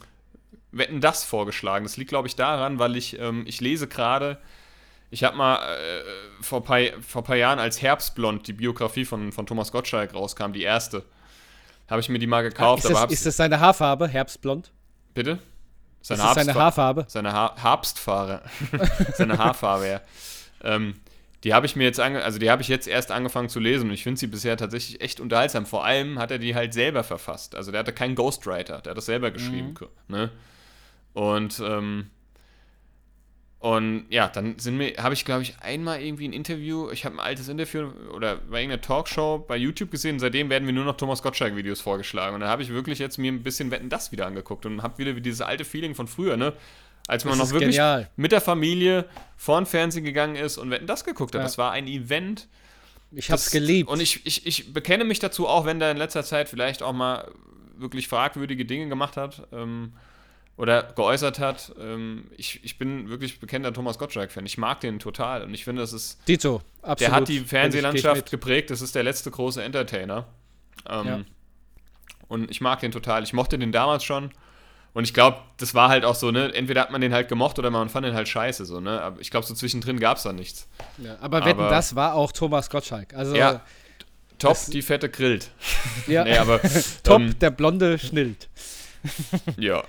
Wetten 0.73 1.01
das 1.01 1.23
vorgeschlagen. 1.23 1.85
Das 1.85 1.97
liegt, 1.97 2.09
glaube 2.09 2.29
ich, 2.29 2.37
daran, 2.37 2.79
weil 2.79 2.97
ich, 2.97 3.19
ähm, 3.19 3.45
ich 3.47 3.61
lese 3.61 3.87
gerade, 3.87 4.39
ich 5.11 5.23
habe 5.23 5.37
mal 5.37 5.57
äh, 5.57 6.03
vor, 6.43 6.61
ein 6.61 6.65
paar, 6.65 6.81
vor 7.07 7.23
paar 7.23 7.37
Jahren 7.37 7.59
als 7.59 7.83
Herbstblond 7.83 8.47
die 8.47 8.55
Biografie 8.55 9.05
von, 9.05 9.33
von 9.33 9.47
Thomas 9.47 9.71
Gottschalk 9.71 10.15
rauskam, 10.15 10.53
die 10.53 10.63
erste. 10.63 11.05
Habe 11.91 12.01
ich 12.01 12.09
mir 12.09 12.19
die 12.19 12.27
mal 12.27 12.43
gekauft. 12.43 12.87
Ah, 12.87 12.89
ist, 12.89 12.95
das, 12.95 13.13
ist 13.13 13.27
das 13.27 13.37
seine 13.37 13.61
Haarfarbe, 13.61 14.09
Herbstblond? 14.09 14.71
Bitte? 15.13 15.39
Seine, 16.01 16.23
ist 16.23 16.35
seine 16.35 16.55
Haarfarbe? 16.55 17.05
Seine 17.09 17.33
ha 17.33 17.55
Herbstfarbe. 17.57 18.43
seine 19.15 19.37
Haarfarbe, 19.37 19.87
ja. 19.87 20.01
Ähm, 20.65 20.95
die 21.45 21.55
habe 21.55 21.67
ich 21.67 21.75
mir 21.75 21.85
jetzt, 21.85 21.99
also 21.99 22.39
die 22.39 22.51
habe 22.51 22.63
ich 22.63 22.69
jetzt 22.69 22.87
erst 22.87 23.11
angefangen 23.11 23.49
zu 23.49 23.59
lesen 23.59 23.89
und 23.89 23.95
ich 23.95 24.05
finde 24.05 24.19
sie 24.19 24.29
bisher 24.29 24.57
tatsächlich 24.57 25.01
echt 25.01 25.19
unterhaltsam. 25.19 25.67
Vor 25.67 25.85
allem 25.85 26.19
hat 26.19 26.31
er 26.31 26.39
die 26.39 26.55
halt 26.55 26.73
selber 26.73 27.03
verfasst. 27.03 27.57
Also 27.57 27.73
der 27.73 27.81
hatte 27.81 27.93
keinen 27.93 28.15
Ghostwriter, 28.15 28.81
der 28.81 28.91
hat 28.91 28.97
das 28.97 29.07
selber 29.07 29.31
geschrieben. 29.33 29.75
Mhm. 29.81 30.15
Ne? 30.15 30.31
Und, 31.15 31.61
ähm, 31.65 32.07
und 33.59 34.07
ja, 34.09 34.29
dann 34.29 34.59
sind 34.59 34.77
mir, 34.77 34.95
habe 34.99 35.15
ich, 35.15 35.25
glaube 35.25 35.43
ich, 35.43 35.59
einmal 35.61 36.01
irgendwie 36.01 36.27
ein 36.27 36.33
Interview, 36.33 36.91
ich 36.91 37.05
habe 37.05 37.17
ein 37.17 37.21
altes 37.21 37.49
Interview 37.49 37.91
oder 38.13 38.37
bei 38.37 38.61
irgendeiner 38.61 38.81
Talkshow 38.81 39.45
bei 39.47 39.57
YouTube 39.57 39.91
gesehen 39.91 40.19
seitdem 40.19 40.49
werden 40.49 40.65
mir 40.65 40.73
nur 40.73 40.85
noch 40.85 40.97
Thomas 40.97 41.23
Gottschalk-Videos 41.23 41.81
vorgeschlagen. 41.81 42.35
Und 42.35 42.41
dann 42.41 42.51
habe 42.51 42.63
ich 42.63 42.71
wirklich 42.71 43.01
jetzt 43.01 43.19
mir 43.19 43.33
ein 43.33 43.43
bisschen 43.43 43.71
Wetten 43.73 43.89
das 43.89 44.13
wieder 44.13 44.27
angeguckt 44.27 44.65
und 44.65 44.83
habe 44.83 44.99
wieder 44.99 45.13
dieses 45.15 45.41
alte 45.41 45.65
Feeling 45.65 45.97
von 45.97 46.07
früher, 46.07 46.37
ne? 46.37 46.53
Als 47.09 47.25
man 47.25 47.39
das 47.39 47.49
noch 47.49 47.55
wirklich 47.55 47.77
genial. 47.77 48.09
mit 48.17 48.33
der 48.33 48.41
Familie 48.41 49.07
vor 49.37 49.61
den 49.61 49.67
Fernsehen 49.67 50.05
gegangen 50.05 50.37
ist 50.37 50.59
und 50.59 50.71
Wetten 50.71 50.87
das 50.87 51.05
geguckt 51.05 51.35
hat. 51.35 51.41
Ja. 51.41 51.45
Das 51.45 51.59
war 51.59 51.73
ein 51.73 51.87
Event. 51.87 52.49
Ich 53.11 53.31
hab's 53.31 53.45
das, 53.45 53.53
geliebt. 53.53 53.91
Und 53.91 54.01
ich, 54.01 54.25
ich, 54.25 54.47
ich 54.47 54.73
bekenne 54.73 55.05
mich 55.05 55.19
dazu, 55.19 55.47
auch 55.47 55.65
wenn 55.65 55.79
der 55.79 55.91
in 55.91 55.97
letzter 55.97 56.23
Zeit 56.23 56.49
vielleicht 56.49 56.83
auch 56.83 56.93
mal 56.93 57.31
wirklich 57.77 58.09
fragwürdige 58.09 58.65
Dinge 58.65 58.89
gemacht 58.89 59.17
hat 59.17 59.47
ähm, 59.53 59.93
oder 60.57 60.83
geäußert 60.83 61.39
hat. 61.39 61.73
Ähm, 61.79 62.31
ich, 62.37 62.65
ich 62.65 62.79
bin 62.79 63.09
wirklich 63.09 63.41
bekennender 63.41 63.75
Thomas 63.75 63.99
Gottschalk-Fan. 63.99 64.47
Ich 64.47 64.57
mag 64.57 64.81
den 64.81 64.99
total 64.99 65.43
und 65.43 65.53
ich 65.53 65.65
finde, 65.65 65.83
das 65.83 65.93
ist. 65.93 66.27
Dito, 66.29 66.63
absolut. 66.81 67.01
Der 67.01 67.13
hat 67.13 67.29
die 67.29 67.41
Fernsehlandschaft 67.41 68.31
geprägt. 68.31 68.71
Das 68.71 68.81
ist 68.81 68.95
der 68.95 69.03
letzte 69.03 69.31
große 69.31 69.63
Entertainer. 69.63 70.27
Ähm, 70.89 71.07
ja. 71.07 71.21
Und 72.29 72.51
ich 72.51 72.61
mag 72.61 72.81
den 72.81 72.93
total. 72.93 73.25
Ich 73.25 73.33
mochte 73.33 73.59
den 73.59 73.73
damals 73.73 74.05
schon. 74.05 74.31
Und 74.95 75.05
ich 75.05 75.15
glaube, 75.15 75.39
das 75.57 75.75
war 75.75 75.89
halt 75.89 76.05
auch 76.05 76.15
so, 76.15 76.31
ne? 76.31 76.53
Entweder 76.55 76.83
hat 76.83 76.91
man 76.91 77.01
den 77.01 77.15
halt 77.15 77.29
gemocht 77.29 77.59
oder 77.59 77.71
man 77.71 77.89
fand 77.89 78.07
den 78.07 78.15
halt 78.15 78.29
scheiße, 78.29 78.67
so, 78.67 78.81
ne? 78.81 79.01
Aber 79.01 79.21
ich 79.21 79.31
glaube, 79.31 79.47
so 79.47 79.55
zwischendrin 79.55 79.99
gab 79.99 80.19
es 80.19 80.25
da 80.25 80.33
nichts. 80.33 80.69
Ja, 80.99 81.17
aber 81.21 81.45
wetten, 81.45 81.61
das 81.61 81.95
war 81.95 82.15
auch 82.15 82.33
Thomas 82.33 82.69
Gottschalk. 82.69 83.15
Also, 83.15 83.35
ja, 83.35 83.63
top, 84.39 84.59
die 84.69 84.83
fette 84.83 85.09
grillt. 85.09 85.51
Ja, 86.07 86.25
nee, 86.25 86.37
aber, 86.37 86.61
top, 87.03 87.21
ähm, 87.21 87.39
der 87.39 87.51
blonde 87.51 87.99
schnillt. 87.99 88.49
ja. 89.57 89.83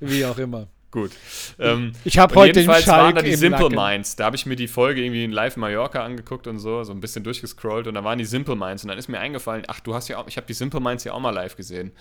Wie 0.00 0.24
auch 0.24 0.38
immer. 0.38 0.66
Gut. 0.90 1.12
Ähm, 1.58 1.92
ich 2.04 2.18
habe 2.18 2.34
heute 2.34 2.60
jedenfalls 2.60 2.84
den 2.84 2.92
waren 2.92 3.14
da 3.14 3.22
die 3.22 3.34
Simple 3.34 3.70
Nacken. 3.70 3.76
Minds. 3.76 4.14
Da 4.16 4.26
habe 4.26 4.36
ich 4.36 4.44
mir 4.44 4.56
die 4.56 4.68
Folge 4.68 5.02
irgendwie 5.02 5.24
in 5.24 5.32
Live 5.32 5.56
Mallorca 5.56 6.04
angeguckt 6.04 6.46
und 6.46 6.58
so, 6.58 6.84
so 6.84 6.92
ein 6.92 7.00
bisschen 7.00 7.24
durchgescrollt 7.24 7.86
und 7.86 7.94
da 7.94 8.04
waren 8.04 8.18
die 8.18 8.26
Simple 8.26 8.56
Minds 8.56 8.84
und 8.84 8.88
dann 8.88 8.98
ist 8.98 9.08
mir 9.08 9.18
eingefallen, 9.18 9.64
ach, 9.68 9.80
du 9.80 9.94
hast 9.94 10.08
ja 10.08 10.18
auch, 10.18 10.28
ich 10.28 10.36
habe 10.36 10.46
die 10.46 10.52
Simple 10.52 10.80
Minds 10.80 11.04
ja 11.04 11.12
auch 11.14 11.20
mal 11.20 11.30
live 11.30 11.56
gesehen. 11.56 11.92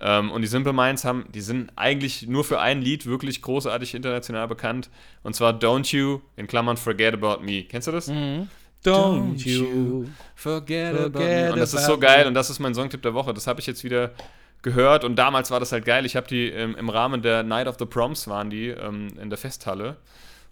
Ähm, 0.00 0.30
und 0.30 0.42
die 0.42 0.48
Simple 0.48 0.72
Minds 0.72 1.04
haben, 1.04 1.26
die 1.32 1.40
sind 1.40 1.70
eigentlich 1.76 2.26
nur 2.26 2.44
für 2.44 2.60
ein 2.60 2.82
Lied 2.82 3.06
wirklich 3.06 3.42
großartig 3.42 3.94
international 3.94 4.48
bekannt. 4.48 4.90
Und 5.22 5.34
zwar 5.34 5.52
Don't 5.52 5.94
You, 5.94 6.20
in 6.36 6.46
Klammern 6.46 6.76
Forget 6.76 7.14
About 7.14 7.42
Me. 7.42 7.64
Kennst 7.64 7.88
du 7.88 7.92
das? 7.92 8.08
Mhm. 8.08 8.48
Don't, 8.84 9.38
Don't 9.38 9.48
you 9.48 10.06
forget, 10.34 10.94
forget, 10.94 11.06
about 11.06 11.18
me. 11.18 11.52
Und 11.52 11.58
das 11.58 11.72
ist 11.72 11.86
so 11.86 11.96
geil 11.96 12.26
und 12.26 12.34
das 12.34 12.50
ist 12.50 12.58
mein 12.58 12.74
Songtipp 12.74 13.00
der 13.02 13.14
Woche. 13.14 13.32
Das 13.32 13.46
habe 13.46 13.60
ich 13.60 13.66
jetzt 13.66 13.82
wieder 13.82 14.10
gehört 14.60 15.04
und 15.04 15.16
damals 15.16 15.50
war 15.50 15.60
das 15.60 15.72
halt 15.72 15.84
geil. 15.84 16.04
Ich 16.04 16.16
habe 16.16 16.26
die 16.26 16.48
ähm, 16.48 16.74
im 16.76 16.88
Rahmen 16.90 17.22
der 17.22 17.42
Night 17.42 17.66
of 17.66 17.76
the 17.78 17.86
Proms 17.86 18.28
waren 18.28 18.50
die 18.50 18.68
ähm, 18.68 19.08
in 19.20 19.30
der 19.30 19.38
Festhalle. 19.38 19.96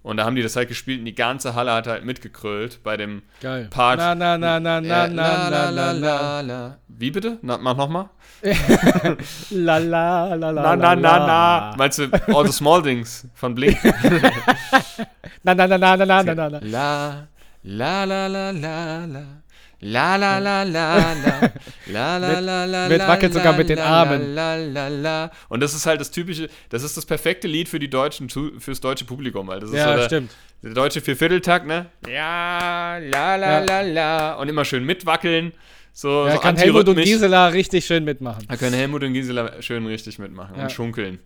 Und 0.02 0.16
da 0.16 0.24
haben 0.24 0.34
die 0.34 0.42
das 0.42 0.56
halt 0.56 0.66
gespielt 0.68 0.98
und 0.98 1.04
die 1.04 1.14
ganze 1.14 1.54
Halle 1.54 1.72
hat 1.72 1.86
halt 1.86 2.04
mitgekrölt 2.04 2.82
bei 2.82 2.96
dem 2.96 3.22
Geil. 3.40 3.68
Part. 3.70 3.98
Na, 3.98 4.14
na, 4.16 4.36
na, 4.36 4.58
na, 4.58 4.80
na, 4.80 5.04
Äh, 5.04 5.08
na, 5.10 5.50
na, 5.50 5.70
na, 5.70 5.92
na. 5.92 6.40
la. 6.40 6.76
Wie 6.88 7.10
bitte? 7.12 7.38
Na, 7.42 7.56
mach 7.58 7.76
nochmal. 7.76 8.08
La, 9.50 9.78
la, 9.78 10.34
la, 10.34 10.50
la, 10.50 10.62
Na, 10.62 10.76
na, 10.76 10.94
na, 10.96 11.26
na. 11.26 11.74
Meinst 11.78 11.98
du 12.00 12.08
All 12.34 12.44
the 12.44 12.52
Small 12.52 12.82
Things 12.82 13.28
von 13.36 13.54
Blink? 13.54 13.78
Na, 15.44 15.54
na, 15.54 15.66
na, 15.66 15.76
na, 15.78 15.96
na, 15.96 16.04
na, 16.04 16.22
na, 16.22 16.34
na, 16.34 16.48
na. 16.48 16.58
La, 16.62 17.26
la, 17.62 18.04
la, 18.04 18.26
la, 18.26 18.50
la, 18.50 19.04
la. 19.06 19.22
La 19.84 20.14
la 20.16 20.38
la 20.38 20.62
la 20.76 21.12
la. 21.12 21.52
La 21.86 22.16
la 22.16 22.38
la 22.38 22.64
la. 22.64 22.88
Matt 22.88 23.08
wackelt 23.08 23.34
sogar 23.34 23.56
mit 23.56 23.68
den 23.68 23.80
Armen. 23.80 24.34
La, 24.34 24.54
la, 24.54 24.88
la, 24.88 25.30
Und 25.48 25.60
das 25.60 25.74
ist 25.74 25.86
halt 25.86 26.00
das 26.00 26.12
typische, 26.12 26.48
das 26.68 26.84
ist 26.84 26.96
das 26.96 27.04
perfekte 27.04 27.48
Lied 27.48 27.68
für 27.68 27.80
die 27.80 27.90
deutschen, 27.90 28.28
fürs 28.30 28.80
deutsche 28.80 29.04
Publikum, 29.04 29.50
halt. 29.50 29.64
Das 29.64 29.70
ist 29.70 29.76
ja, 29.76 29.90
so 29.90 29.96
der, 29.98 30.04
stimmt. 30.04 30.30
Der 30.62 30.74
deutsche 30.74 31.00
Viervierteltakt, 31.00 31.66
ne? 31.66 31.86
Ja, 32.08 32.98
la 32.98 33.34
la 33.34 33.58
la 33.58 33.80
la. 33.80 34.34
Und 34.34 34.48
immer 34.48 34.64
schön 34.64 34.84
mitwackeln. 34.84 35.52
So, 35.92 36.26
ja, 36.26 36.34
so 36.34 36.38
kann 36.38 36.56
Helmut 36.56 36.88
und 36.88 36.96
Gisela 36.96 37.48
richtig 37.48 37.84
schön 37.84 38.04
mitmachen. 38.04 38.46
Da 38.48 38.56
können 38.56 38.74
Helmut 38.74 39.02
und 39.02 39.12
Gisela 39.12 39.60
schön 39.60 39.84
richtig 39.86 40.18
mitmachen 40.18 40.56
ja. 40.56 40.62
und 40.62 40.72
schunkeln. 40.72 41.18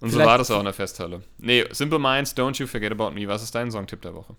Und 0.00 0.10
Vielleicht 0.10 0.24
so 0.24 0.30
war 0.30 0.38
das 0.38 0.50
auch 0.50 0.58
in 0.58 0.64
der 0.64 0.74
Festhalle. 0.74 1.22
Nee, 1.38 1.64
Simple 1.70 2.00
Minds, 2.00 2.36
Don't 2.36 2.58
You 2.58 2.66
Forget 2.66 2.90
About 2.90 3.12
Me. 3.12 3.26
Was 3.28 3.42
ist 3.44 3.54
dein 3.54 3.70
Songtipp 3.70 4.02
der 4.02 4.14
Woche? 4.14 4.34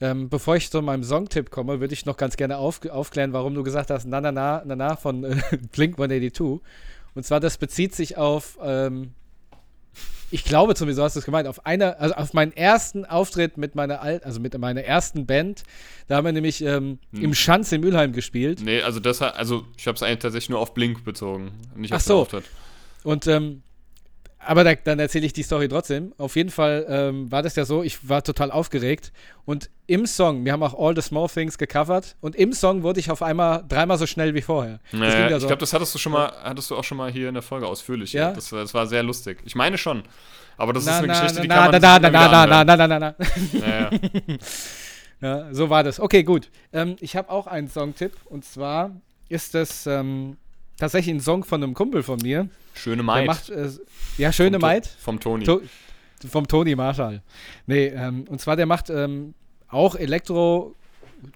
Ähm, 0.00 0.28
bevor 0.28 0.56
ich 0.56 0.70
zu 0.70 0.82
meinem 0.82 1.04
Songtipp 1.04 1.50
komme, 1.50 1.80
würde 1.80 1.94
ich 1.94 2.06
noch 2.06 2.16
ganz 2.16 2.36
gerne 2.36 2.56
auf, 2.58 2.84
aufklären, 2.86 3.32
warum 3.32 3.54
du 3.54 3.62
gesagt 3.62 3.90
hast, 3.90 4.04
na 4.06 4.20
na 4.20 4.32
na 4.32 4.62
na 4.64 4.74
na 4.74 4.96
von 4.96 5.22
äh, 5.24 5.36
Blink 5.72 5.94
182. 5.98 6.60
Und 7.14 7.24
zwar, 7.24 7.40
das 7.40 7.58
bezieht 7.58 7.94
sich 7.94 8.16
auf, 8.16 8.58
ähm, 8.62 9.12
ich 10.30 10.44
glaube 10.44 10.74
zumindest, 10.74 10.96
so 10.96 11.04
hast 11.04 11.14
du 11.14 11.18
es 11.20 11.26
gemeint, 11.26 11.46
auf 11.46 11.66
einer, 11.66 12.00
also 12.00 12.14
auf 12.14 12.32
meinen 12.32 12.52
ersten 12.52 13.04
Auftritt 13.04 13.58
mit 13.58 13.74
meiner 13.74 14.00
alten, 14.00 14.24
also 14.24 14.40
mit 14.40 14.56
meiner 14.58 14.82
ersten 14.82 15.26
Band. 15.26 15.62
Da 16.08 16.16
haben 16.16 16.24
wir 16.24 16.32
nämlich 16.32 16.64
ähm, 16.64 16.98
Hm. 17.12 17.22
im 17.22 17.34
Schanz 17.34 17.70
in 17.70 17.82
Mülheim 17.82 18.12
gespielt. 18.12 18.60
Nee, 18.64 18.80
also 18.80 18.98
das 18.98 19.20
hat, 19.20 19.36
also 19.36 19.66
ich 19.76 19.86
habe 19.86 19.96
es 19.96 20.02
eigentlich 20.02 20.20
tatsächlich 20.20 20.48
nur 20.50 20.58
auf 20.58 20.72
Blink 20.74 21.04
bezogen, 21.04 21.52
nicht 21.76 21.92
Ach 21.92 21.96
auf 21.96 22.02
so. 22.02 22.20
Auftritt. 22.22 22.44
Und 23.04 23.26
ähm, 23.26 23.62
aber 24.46 24.64
da, 24.64 24.74
dann 24.74 24.98
erzähle 24.98 25.26
ich 25.26 25.32
die 25.32 25.42
Story 25.42 25.68
trotzdem. 25.68 26.12
Auf 26.18 26.36
jeden 26.36 26.50
Fall 26.50 26.86
ähm, 26.88 27.30
war 27.30 27.42
das 27.42 27.56
ja 27.56 27.64
so, 27.64 27.82
ich 27.82 28.08
war 28.08 28.22
total 28.22 28.50
aufgeregt. 28.50 29.12
Und 29.44 29.70
im 29.86 30.06
Song, 30.06 30.44
wir 30.44 30.52
haben 30.52 30.62
auch 30.62 30.78
All 30.78 30.94
the 30.94 31.02
Small 31.02 31.28
Things 31.28 31.58
gecovert, 31.58 32.16
und 32.20 32.36
im 32.36 32.52
Song 32.52 32.82
wurde 32.82 33.00
ich 33.00 33.10
auf 33.10 33.22
einmal 33.22 33.64
dreimal 33.68 33.98
so 33.98 34.06
schnell 34.06 34.34
wie 34.34 34.42
vorher. 34.42 34.80
Naja, 34.92 35.28
ja 35.30 35.36
ich 35.36 35.46
glaube, 35.46 35.58
das 35.58 35.72
hattest 35.72 35.94
du 35.94 35.98
schon 35.98 36.12
mal, 36.12 36.32
hattest 36.42 36.70
du 36.70 36.76
auch 36.76 36.84
schon 36.84 36.98
mal 36.98 37.10
hier 37.10 37.28
in 37.28 37.34
der 37.34 37.42
Folge 37.42 37.66
ausführlich. 37.66 38.12
Ja? 38.12 38.32
Das, 38.32 38.52
war- 38.52 38.60
das 38.60 38.74
war 38.74 38.86
sehr 38.86 39.02
lustig. 39.02 39.38
Ich 39.44 39.54
meine 39.54 39.78
schon. 39.78 40.02
Aber 40.56 40.72
das 40.72 40.84
ist 40.84 40.90
na, 40.90 40.98
eine 40.98 41.06
na, 41.08 41.20
Geschichte, 41.20 41.42
die 41.42 41.48
na, 41.48 41.54
kann 41.54 41.70
man 41.72 41.80
na, 41.80 41.94
sich 41.94 42.02
na, 42.02 42.28
na, 42.28 42.46
na, 42.46 42.64
na, 42.64 42.76
na, 42.76 42.86
na, 42.86 42.98
na, 42.98 43.14
na. 43.52 43.60
Ja. 43.80 43.90
Ja, 45.22 45.54
so 45.54 45.70
war 45.70 45.84
das. 45.84 46.00
Okay, 46.00 46.24
gut. 46.24 46.50
Ähm, 46.72 46.96
ich 47.00 47.14
habe 47.14 47.30
auch 47.30 47.46
einen 47.46 47.68
Songtipp. 47.68 48.12
Und 48.24 48.44
zwar 48.44 48.90
ist 49.28 49.54
das 49.54 49.86
ähm, 49.86 50.36
tatsächlich 50.82 51.14
ein 51.14 51.20
Song 51.20 51.44
von 51.44 51.62
einem 51.62 51.74
Kumpel 51.74 52.02
von 52.02 52.18
mir. 52.20 52.48
Schöne 52.74 53.02
Maid. 53.04 53.26
macht, 53.26 53.50
äh, 53.50 53.68
ja, 54.18 54.32
schöne 54.32 54.52
Vom 54.58 54.60
To- 54.60 54.66
Maid. 54.66 54.86
Vom 54.86 55.20
Toni. 55.20 55.44
To 55.44 55.60
vom 56.28 56.46
Toni 56.48 56.74
Marshall. 56.76 57.22
Nee, 57.66 57.86
ähm, 57.86 58.24
und 58.28 58.40
zwar 58.40 58.56
der 58.56 58.66
macht 58.66 58.90
ähm, 58.90 59.34
auch 59.68 59.94
Elektro, 59.96 60.74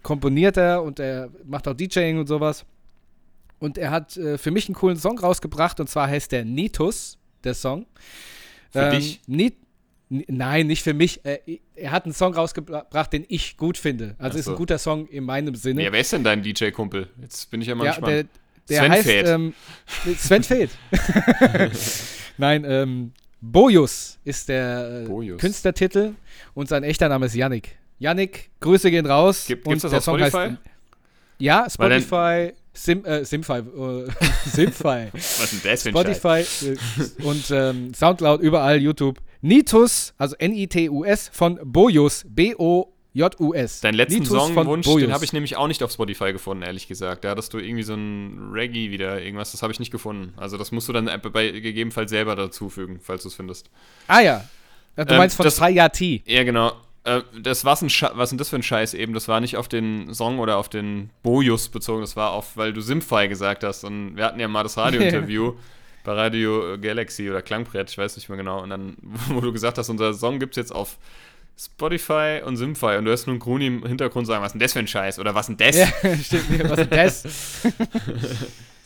komponiert 0.03 0.57
er 0.57 0.83
und 0.83 0.99
er 1.01 1.31
macht 1.45 1.67
auch 1.69 1.75
DJing 1.75 2.19
und 2.19 2.27
sowas. 2.27 2.65
Und 3.59 3.79
er 3.79 3.91
hat 3.91 4.17
äh, 4.17 4.37
für 4.39 4.51
mich 4.51 4.69
einen 4.69 4.75
coolen 4.75 4.97
Song 4.97 5.19
rausgebracht 5.19 5.79
und 5.81 5.89
zwar 5.89 6.09
heißt 6.09 6.31
der 6.33 6.45
Nitus, 6.45 7.19
der 7.45 7.55
Song. 7.55 7.87
Für 8.71 8.91
dich? 8.91 9.21
Ni 9.27 9.53
N- 10.09 10.25
Nein, 10.29 10.69
nicht 10.69 10.83
für 10.85 10.95
mich. 10.95 11.25
Äh, 11.25 11.39
er 11.75 11.91
hat 11.91 12.05
einen 12.05 12.15
Song 12.15 12.33
rausgebracht, 12.35 13.13
den 13.13 13.25
ich 13.29 13.57
gut 13.57 13.77
finde. 13.79 14.15
Also 14.19 14.37
Ach 14.37 14.39
ist 14.39 14.45
so. 14.45 14.51
ein 14.53 14.57
guter 14.57 14.79
Song 14.79 15.09
in 15.09 15.25
meinem 15.25 15.55
Sinne. 15.57 15.83
Ja, 15.83 15.91
wer 15.91 16.01
ist 16.01 16.13
denn 16.13 16.23
dein 16.23 16.43
DJ-Kumpel? 16.45 17.09
Jetzt 17.21 17.51
bin 17.51 17.61
ich 17.61 17.67
ja 17.67 17.75
mal 17.75 17.85
Ja, 17.87 17.91
gespannt. 17.93 18.13
der, 18.13 18.25
der 18.69 18.81
Sven 18.81 18.93
heißt 18.93 19.07
Feth. 19.07 19.27
ähm, 19.29 19.55
Sven 20.19 20.43
Feth. 20.43 20.71
Nein, 22.39 22.65
ähm, 22.69 23.13
Bojus 23.41 24.19
ist 24.25 24.49
der 24.49 25.03
äh, 25.05 25.09
Bojus. 25.09 25.41
Künstlertitel 25.41 26.13
und 26.55 26.69
sein 26.69 26.83
echter 26.83 27.09
Name 27.09 27.27
ist 27.27 27.35
Yannick. 27.35 27.77
Yannick, 27.99 28.51
Grüße 28.61 28.91
gehen 28.91 29.07
raus. 29.07 29.47
Gibt- 29.47 29.67
und 29.67 29.83
das 29.83 29.91
der 29.91 29.99
auf 29.99 30.05
Song 30.05 30.19
Spotify? 30.19 30.37
Heißt, 30.51 30.59
ja, 31.39 31.67
Spotify, 31.69 32.53
Sim, 32.73 33.05
äh, 33.05 33.25
Simfy, 33.25 33.53
äh, 33.59 33.63
Simfy, 34.47 35.09
Was 35.13 35.53
ist 35.53 35.65
denn 35.65 35.71
das 35.73 35.83
für? 35.83 35.91
Spotify 35.91 36.45
äh, 36.67 37.23
und 37.23 37.51
ähm, 37.51 37.95
Soundcloud, 37.95 38.41
überall, 38.41 38.79
YouTube. 38.81 39.19
Nitus, 39.43 40.13
also 40.19 40.35
N-I-T-U-S 40.37 41.31
von 41.33 41.59
Bojus, 41.63 42.25
B-O-J-U-S. 42.29 42.96
Deinen 43.81 43.95
letzten 43.95 44.25
Songwunsch, 44.27 44.87
den 44.87 45.13
habe 45.13 45.25
ich 45.25 45.33
nämlich 45.33 45.57
auch 45.57 45.69
nicht 45.69 45.83
auf 45.83 45.91
Spotify 45.91 46.33
gefunden, 46.33 46.63
ehrlich 46.63 46.87
gesagt. 46.89 47.25
Da 47.25 47.31
hattest 47.31 47.53
du 47.55 47.59
irgendwie 47.59 47.83
so 47.83 47.95
ein 47.95 48.51
Reggae 48.53 48.91
wieder, 48.91 49.21
irgendwas, 49.23 49.53
das 49.53 49.63
habe 49.63 49.73
ich 49.73 49.79
nicht 49.81 49.91
gefunden. 49.91 50.33
Also 50.37 50.57
das 50.59 50.73
musst 50.73 50.89
du 50.89 50.93
dann 50.93 51.11
bei 51.33 51.51
gegebenenfalls 51.51 52.11
selber 52.11 52.37
dazufügen, 52.37 53.01
falls 53.03 53.23
du 53.23 53.29
es 53.29 53.35
findest. 53.35 53.71
Ah 54.07 54.21
ja. 54.21 54.45
Du 54.97 55.03
Ähm, 55.03 55.17
meinst 55.19 55.37
von 55.37 55.45
das- 55.45 55.57
Sayati. 55.57 56.23
Ja, 56.27 56.45
genau. 56.45 56.73
Äh, 57.05 57.23
das 57.41 57.65
war 57.65 57.81
ein 57.81 57.89
Sche 57.89 58.11
was 58.15 58.25
ist 58.29 58.31
denn 58.33 58.39
das 58.39 58.49
für 58.49 58.57
ein 58.57 58.63
Scheiß 58.63 58.95
eben? 58.95 59.13
Das 59.15 59.29
war 59.29 59.41
nicht 59.41 59.57
auf 59.57 59.69
den 59.69 60.13
Song 60.13 60.39
oder 60.39 60.57
auf 60.57 60.69
den 60.69 61.11
Bojus 61.23 61.69
bezogen, 61.69 62.01
das 62.01 62.17
war 62.17 62.33
auf, 62.33 62.57
weil 62.57 62.73
du 62.73 62.81
Simfy 62.81 63.29
gesagt 63.29 63.63
hast. 63.65 63.85
Und 63.85 64.17
wir 64.17 64.25
hatten 64.25 64.41
ja 64.41 64.49
mal 64.49 64.63
das 64.63 64.77
Radiointerview 64.77 65.55
bei 66.05 66.13
Radio 66.13 66.77
Galaxy 66.81 67.31
oder 67.31 67.43
Klangbrett, 67.43 67.91
ich 67.91 67.99
weiß 67.99 68.17
nicht 68.17 68.29
mehr 68.29 68.39
genau. 68.39 68.63
Und 68.63 68.71
dann, 68.71 68.97
wo 69.29 69.41
du 69.41 69.53
gesagt 69.53 69.79
hast, 69.79 69.89
unser 69.89 70.15
Song 70.15 70.39
gibt 70.39 70.53
es 70.55 70.57
jetzt 70.57 70.75
auf 70.75 70.99
Spotify 71.59 72.43
und 72.45 72.57
Simfy. 72.57 72.97
Und 72.97 73.05
du 73.05 73.11
hörst 73.11 73.27
nun 73.27 73.39
Gruni 73.39 73.67
im 73.67 73.87
Hintergrund 73.87 74.27
sagen, 74.27 74.43
was 74.43 74.53
denn 74.53 74.61
das 74.61 74.75
für 74.75 74.79
ein 74.79 74.89
Scheiß? 74.89 75.19
Oder 75.19 75.35
was 75.35 75.47
denn 75.47 75.57
das? 75.57 75.77
Ja, 75.77 75.87
stimmt. 76.23 76.71
Was 76.71 76.79
ist 76.79 76.93
das? 76.93 77.25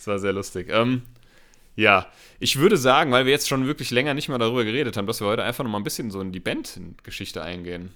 Das 0.01 0.07
war 0.07 0.19
sehr 0.19 0.33
lustig. 0.33 0.69
Ähm, 0.71 1.03
ja, 1.77 2.07
ich 2.39 2.59
würde 2.59 2.79
sagen, 2.79 3.13
weil 3.13 3.27
wir 3.27 3.33
jetzt 3.33 3.51
schon 3.51 3.67
wirklich 3.67 3.91
länger 3.91 4.15
nicht 4.15 4.31
mehr 4.31 4.39
darüber 4.39 4.65
geredet 4.65 4.97
haben, 4.97 5.07
dass 5.07 5.21
wir 5.21 5.27
heute 5.27 5.43
einfach 5.43 5.63
noch 5.63 5.71
mal 5.71 5.77
ein 5.77 5.85
bisschen 5.85 6.11
so 6.11 6.23
in 6.23 6.33
die 6.33 6.41
Bandgeschichte 6.41 7.43
eingehen. 7.43 7.91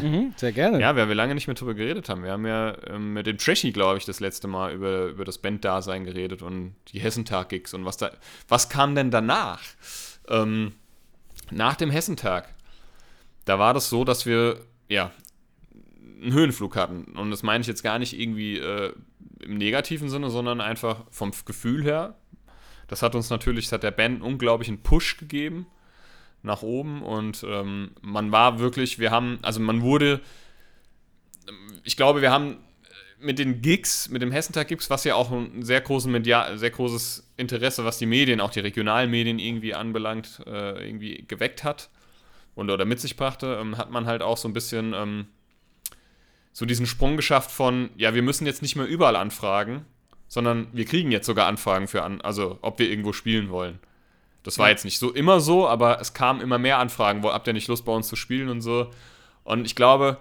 Mhm, 0.00 0.34
sehr 0.36 0.52
gerne. 0.52 0.80
Ja, 0.80 0.94
weil 0.96 1.08
wir 1.08 1.14
lange 1.14 1.34
nicht 1.34 1.46
mehr 1.46 1.54
drüber 1.54 1.74
geredet 1.74 2.08
haben. 2.08 2.22
Wir 2.22 2.30
haben 2.30 2.46
ja 2.46 2.76
ähm, 2.86 3.12
mit 3.12 3.26
dem 3.26 3.38
Trashy, 3.38 3.72
glaube 3.72 3.98
ich, 3.98 4.04
das 4.04 4.20
letzte 4.20 4.46
Mal 4.48 4.72
über, 4.72 5.06
über 5.06 5.24
das 5.24 5.38
Banddasein 5.38 6.04
geredet 6.04 6.42
und 6.42 6.74
die 6.92 7.00
Hessentag-Gigs 7.00 7.74
und 7.74 7.84
was 7.84 7.96
da. 7.96 8.12
Was 8.48 8.68
kam 8.68 8.94
denn 8.94 9.10
danach? 9.10 9.60
Ähm, 10.28 10.74
nach 11.50 11.76
dem 11.76 11.90
Hessentag. 11.90 12.54
Da 13.48 13.58
war 13.58 13.72
das 13.72 13.88
so, 13.88 14.04
dass 14.04 14.26
wir, 14.26 14.60
ja, 14.90 15.10
einen 16.20 16.34
Höhenflug 16.34 16.76
hatten. 16.76 17.16
Und 17.16 17.30
das 17.30 17.42
meine 17.42 17.62
ich 17.62 17.66
jetzt 17.66 17.82
gar 17.82 17.98
nicht 17.98 18.18
irgendwie 18.18 18.58
äh, 18.58 18.92
im 19.40 19.56
negativen 19.56 20.10
Sinne, 20.10 20.28
sondern 20.28 20.60
einfach 20.60 21.04
vom 21.10 21.32
Gefühl 21.46 21.82
her. 21.82 22.14
Das 22.88 23.00
hat 23.00 23.14
uns 23.14 23.30
natürlich, 23.30 23.64
das 23.64 23.72
hat 23.72 23.84
der 23.84 23.90
Band 23.90 24.16
einen 24.16 24.22
unglaublichen 24.22 24.82
Push 24.82 25.16
gegeben 25.16 25.66
nach 26.42 26.60
oben 26.62 27.02
und 27.02 27.44
ähm, 27.48 27.92
man 28.02 28.32
war 28.32 28.58
wirklich, 28.58 28.98
wir 28.98 29.10
haben, 29.10 29.38
also 29.42 29.60
man 29.60 29.80
wurde, 29.80 30.20
ich 31.84 31.96
glaube, 31.96 32.20
wir 32.20 32.30
haben 32.30 32.58
mit 33.18 33.38
den 33.38 33.62
Gigs, 33.62 34.10
mit 34.10 34.20
dem 34.22 34.30
Hessentag-Gigs, 34.30 34.90
was 34.90 35.04
ja 35.04 35.14
auch 35.14 35.32
ein 35.32 35.62
sehr, 35.62 35.80
großen 35.80 36.12
Media 36.12 36.56
sehr 36.56 36.70
großes 36.70 37.30
Interesse, 37.38 37.84
was 37.84 37.98
die 37.98 38.06
Medien, 38.06 38.40
auch 38.40 38.50
die 38.50 38.60
regionalen 38.60 39.10
Medien 39.10 39.38
irgendwie 39.38 39.74
anbelangt, 39.74 40.42
äh, 40.46 40.86
irgendwie 40.86 41.24
geweckt 41.26 41.64
hat 41.64 41.88
und 42.58 42.70
oder 42.70 42.84
mit 42.84 43.00
sich 43.00 43.16
brachte, 43.16 43.58
ähm, 43.60 43.78
hat 43.78 43.90
man 43.90 44.06
halt 44.06 44.20
auch 44.20 44.36
so 44.36 44.48
ein 44.48 44.52
bisschen 44.52 44.92
ähm, 44.92 45.26
so 46.52 46.66
diesen 46.66 46.86
Sprung 46.86 47.16
geschafft 47.16 47.52
von, 47.52 47.90
ja, 47.96 48.14
wir 48.14 48.22
müssen 48.22 48.46
jetzt 48.46 48.62
nicht 48.62 48.74
mehr 48.74 48.86
überall 48.86 49.14
anfragen, 49.14 49.84
sondern 50.26 50.66
wir 50.72 50.84
kriegen 50.84 51.12
jetzt 51.12 51.26
sogar 51.26 51.46
Anfragen 51.46 51.86
für 51.86 52.02
an, 52.02 52.20
also 52.20 52.58
ob 52.60 52.80
wir 52.80 52.90
irgendwo 52.90 53.12
spielen 53.12 53.48
wollen. 53.50 53.78
Das 54.42 54.58
war 54.58 54.66
Ja. 54.66 54.72
jetzt 54.72 54.84
nicht 54.84 54.98
so 54.98 55.12
immer 55.12 55.40
so, 55.40 55.68
aber 55.68 56.00
es 56.00 56.14
kamen 56.14 56.40
immer 56.40 56.58
mehr 56.58 56.78
Anfragen, 56.78 57.22
wo 57.22 57.32
habt 57.32 57.46
ihr 57.46 57.52
nicht 57.52 57.68
Lust 57.68 57.84
bei 57.84 57.92
uns 57.92 58.08
zu 58.08 58.16
spielen 58.16 58.48
und 58.48 58.60
so. 58.60 58.90
Und 59.44 59.64
ich 59.64 59.76
glaube, 59.76 60.18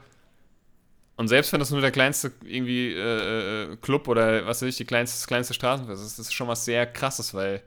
und 1.16 1.28
selbst 1.28 1.52
wenn 1.52 1.60
das 1.60 1.72
nur 1.72 1.82
der 1.82 1.92
kleinste 1.92 2.32
irgendwie 2.46 2.94
äh, 2.94 3.72
äh, 3.72 3.78
Club 3.78 4.08
oder 4.08 4.46
was 4.46 4.62
weiß 4.62 4.70
ich, 4.70 4.78
die 4.78 4.86
kleinste, 4.86 5.18
das 5.18 5.26
kleinste 5.28 5.56
Straßenfest 5.56 6.04
ist, 6.06 6.20
das 6.20 6.28
ist 6.28 6.34
schon 6.34 6.48
was 6.48 6.66
sehr 6.66 6.86
krasses, 6.86 7.34
weil 7.34 7.64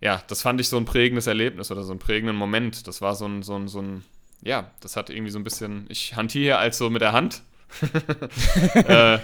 ja, 0.00 0.22
das 0.28 0.42
fand 0.42 0.60
ich 0.60 0.68
so 0.68 0.76
ein 0.76 0.86
prägendes 0.86 1.26
Erlebnis 1.26 1.70
oder 1.70 1.82
so 1.82 1.92
einen 1.92 1.98
prägenden 1.98 2.36
Moment. 2.36 2.86
Das 2.86 3.02
war 3.02 3.14
so 3.14 3.26
ein, 3.26 3.42
so 3.42 3.56
ein, 3.56 3.68
so 3.68 3.82
ein, 3.82 4.04
ja, 4.42 4.70
das 4.80 4.96
hat 4.96 5.10
irgendwie 5.10 5.30
so 5.30 5.38
ein 5.38 5.44
bisschen, 5.44 5.86
ich 5.88 6.16
hantiere 6.16 6.44
hier 6.44 6.58
als 6.58 6.78
so 6.78 6.88
mit 6.88 7.02
der 7.02 7.12
Hand. 7.12 7.42
äh, 8.74 9.18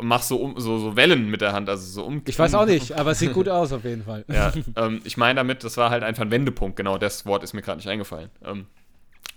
mach 0.00 0.22
so, 0.22 0.36
um, 0.36 0.60
so, 0.60 0.78
so 0.78 0.96
Wellen 0.96 1.28
mit 1.28 1.40
der 1.40 1.52
Hand, 1.52 1.68
also 1.68 1.84
so 1.84 2.04
um. 2.04 2.22
Ich 2.26 2.38
weiß 2.38 2.54
auch 2.54 2.66
nicht, 2.66 2.92
aber 2.92 3.10
es 3.10 3.18
sieht 3.18 3.32
gut 3.32 3.48
aus 3.50 3.72
auf 3.72 3.84
jeden 3.84 4.04
Fall. 4.04 4.24
Ja, 4.28 4.52
ähm, 4.76 5.00
ich 5.04 5.16
meine 5.16 5.38
damit, 5.38 5.64
das 5.64 5.76
war 5.76 5.90
halt 5.90 6.04
einfach 6.04 6.22
ein 6.22 6.30
Wendepunkt, 6.30 6.76
genau, 6.76 6.96
das 6.96 7.26
Wort 7.26 7.42
ist 7.42 7.52
mir 7.52 7.62
gerade 7.62 7.78
nicht 7.78 7.88
eingefallen. 7.88 8.30
Ähm, 8.44 8.66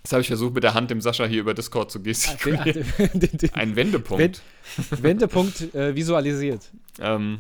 das 0.04 0.14
habe 0.14 0.22
ich 0.22 0.28
versucht 0.28 0.54
mit 0.54 0.64
der 0.64 0.74
Hand 0.74 0.90
dem 0.90 1.02
Sascha 1.02 1.26
hier 1.26 1.42
über 1.42 1.54
Discord 1.54 1.92
zu 1.92 2.00
Den, 2.00 2.14
gestikulieren. 2.14 2.86
Ein 3.54 3.76
Wendepunkt. 3.76 4.42
Wendepunkt 4.92 5.76
äh, 5.76 5.96
visualisiert. 5.96 6.70
Ähm, 7.00 7.40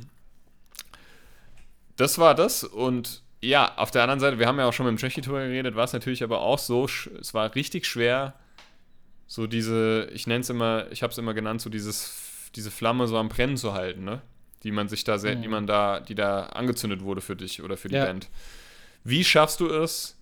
das 1.97 2.17
war 2.17 2.33
das 2.35 2.63
und 2.63 3.23
ja, 3.39 3.77
auf 3.77 3.91
der 3.91 4.01
anderen 4.01 4.19
Seite, 4.19 4.39
wir 4.39 4.47
haben 4.47 4.57
ja 4.57 4.65
auch 4.65 4.73
schon 4.73 4.85
mit 4.85 4.95
dem 4.95 4.97
Tschechi 4.97 5.21
drüber 5.21 5.39
geredet, 5.45 5.75
war 5.75 5.83
es 5.83 5.93
natürlich 5.93 6.23
aber 6.23 6.41
auch 6.41 6.57
so, 6.57 6.85
es 6.85 7.33
war 7.33 7.53
richtig 7.53 7.85
schwer, 7.85 8.33
so 9.27 9.45
diese, 9.45 10.09
ich 10.13 10.25
nenne 10.25 10.39
es 10.39 10.49
immer, 10.49 10.87
ich 10.91 11.03
habe 11.03 11.11
es 11.11 11.17
immer 11.17 11.33
genannt, 11.33 11.61
so 11.61 11.69
dieses, 11.69 12.49
diese 12.55 12.71
Flamme 12.71 13.07
so 13.07 13.17
am 13.17 13.29
Brennen 13.29 13.57
zu 13.57 13.73
halten, 13.73 14.03
ne? 14.03 14.21
Die 14.63 14.71
man 14.71 14.89
sich 14.89 15.03
da, 15.03 15.19
sehr, 15.19 15.35
mhm. 15.35 15.41
die 15.43 15.47
man 15.49 15.67
da, 15.67 15.99
die 15.99 16.15
da 16.15 16.47
angezündet 16.47 17.01
wurde 17.03 17.21
für 17.21 17.35
dich 17.35 17.61
oder 17.61 17.77
für 17.77 17.89
die 17.89 17.95
ja. 17.95 18.05
Band. 18.05 18.29
Wie 19.03 19.23
schaffst 19.23 19.59
du 19.59 19.67
es, 19.67 20.17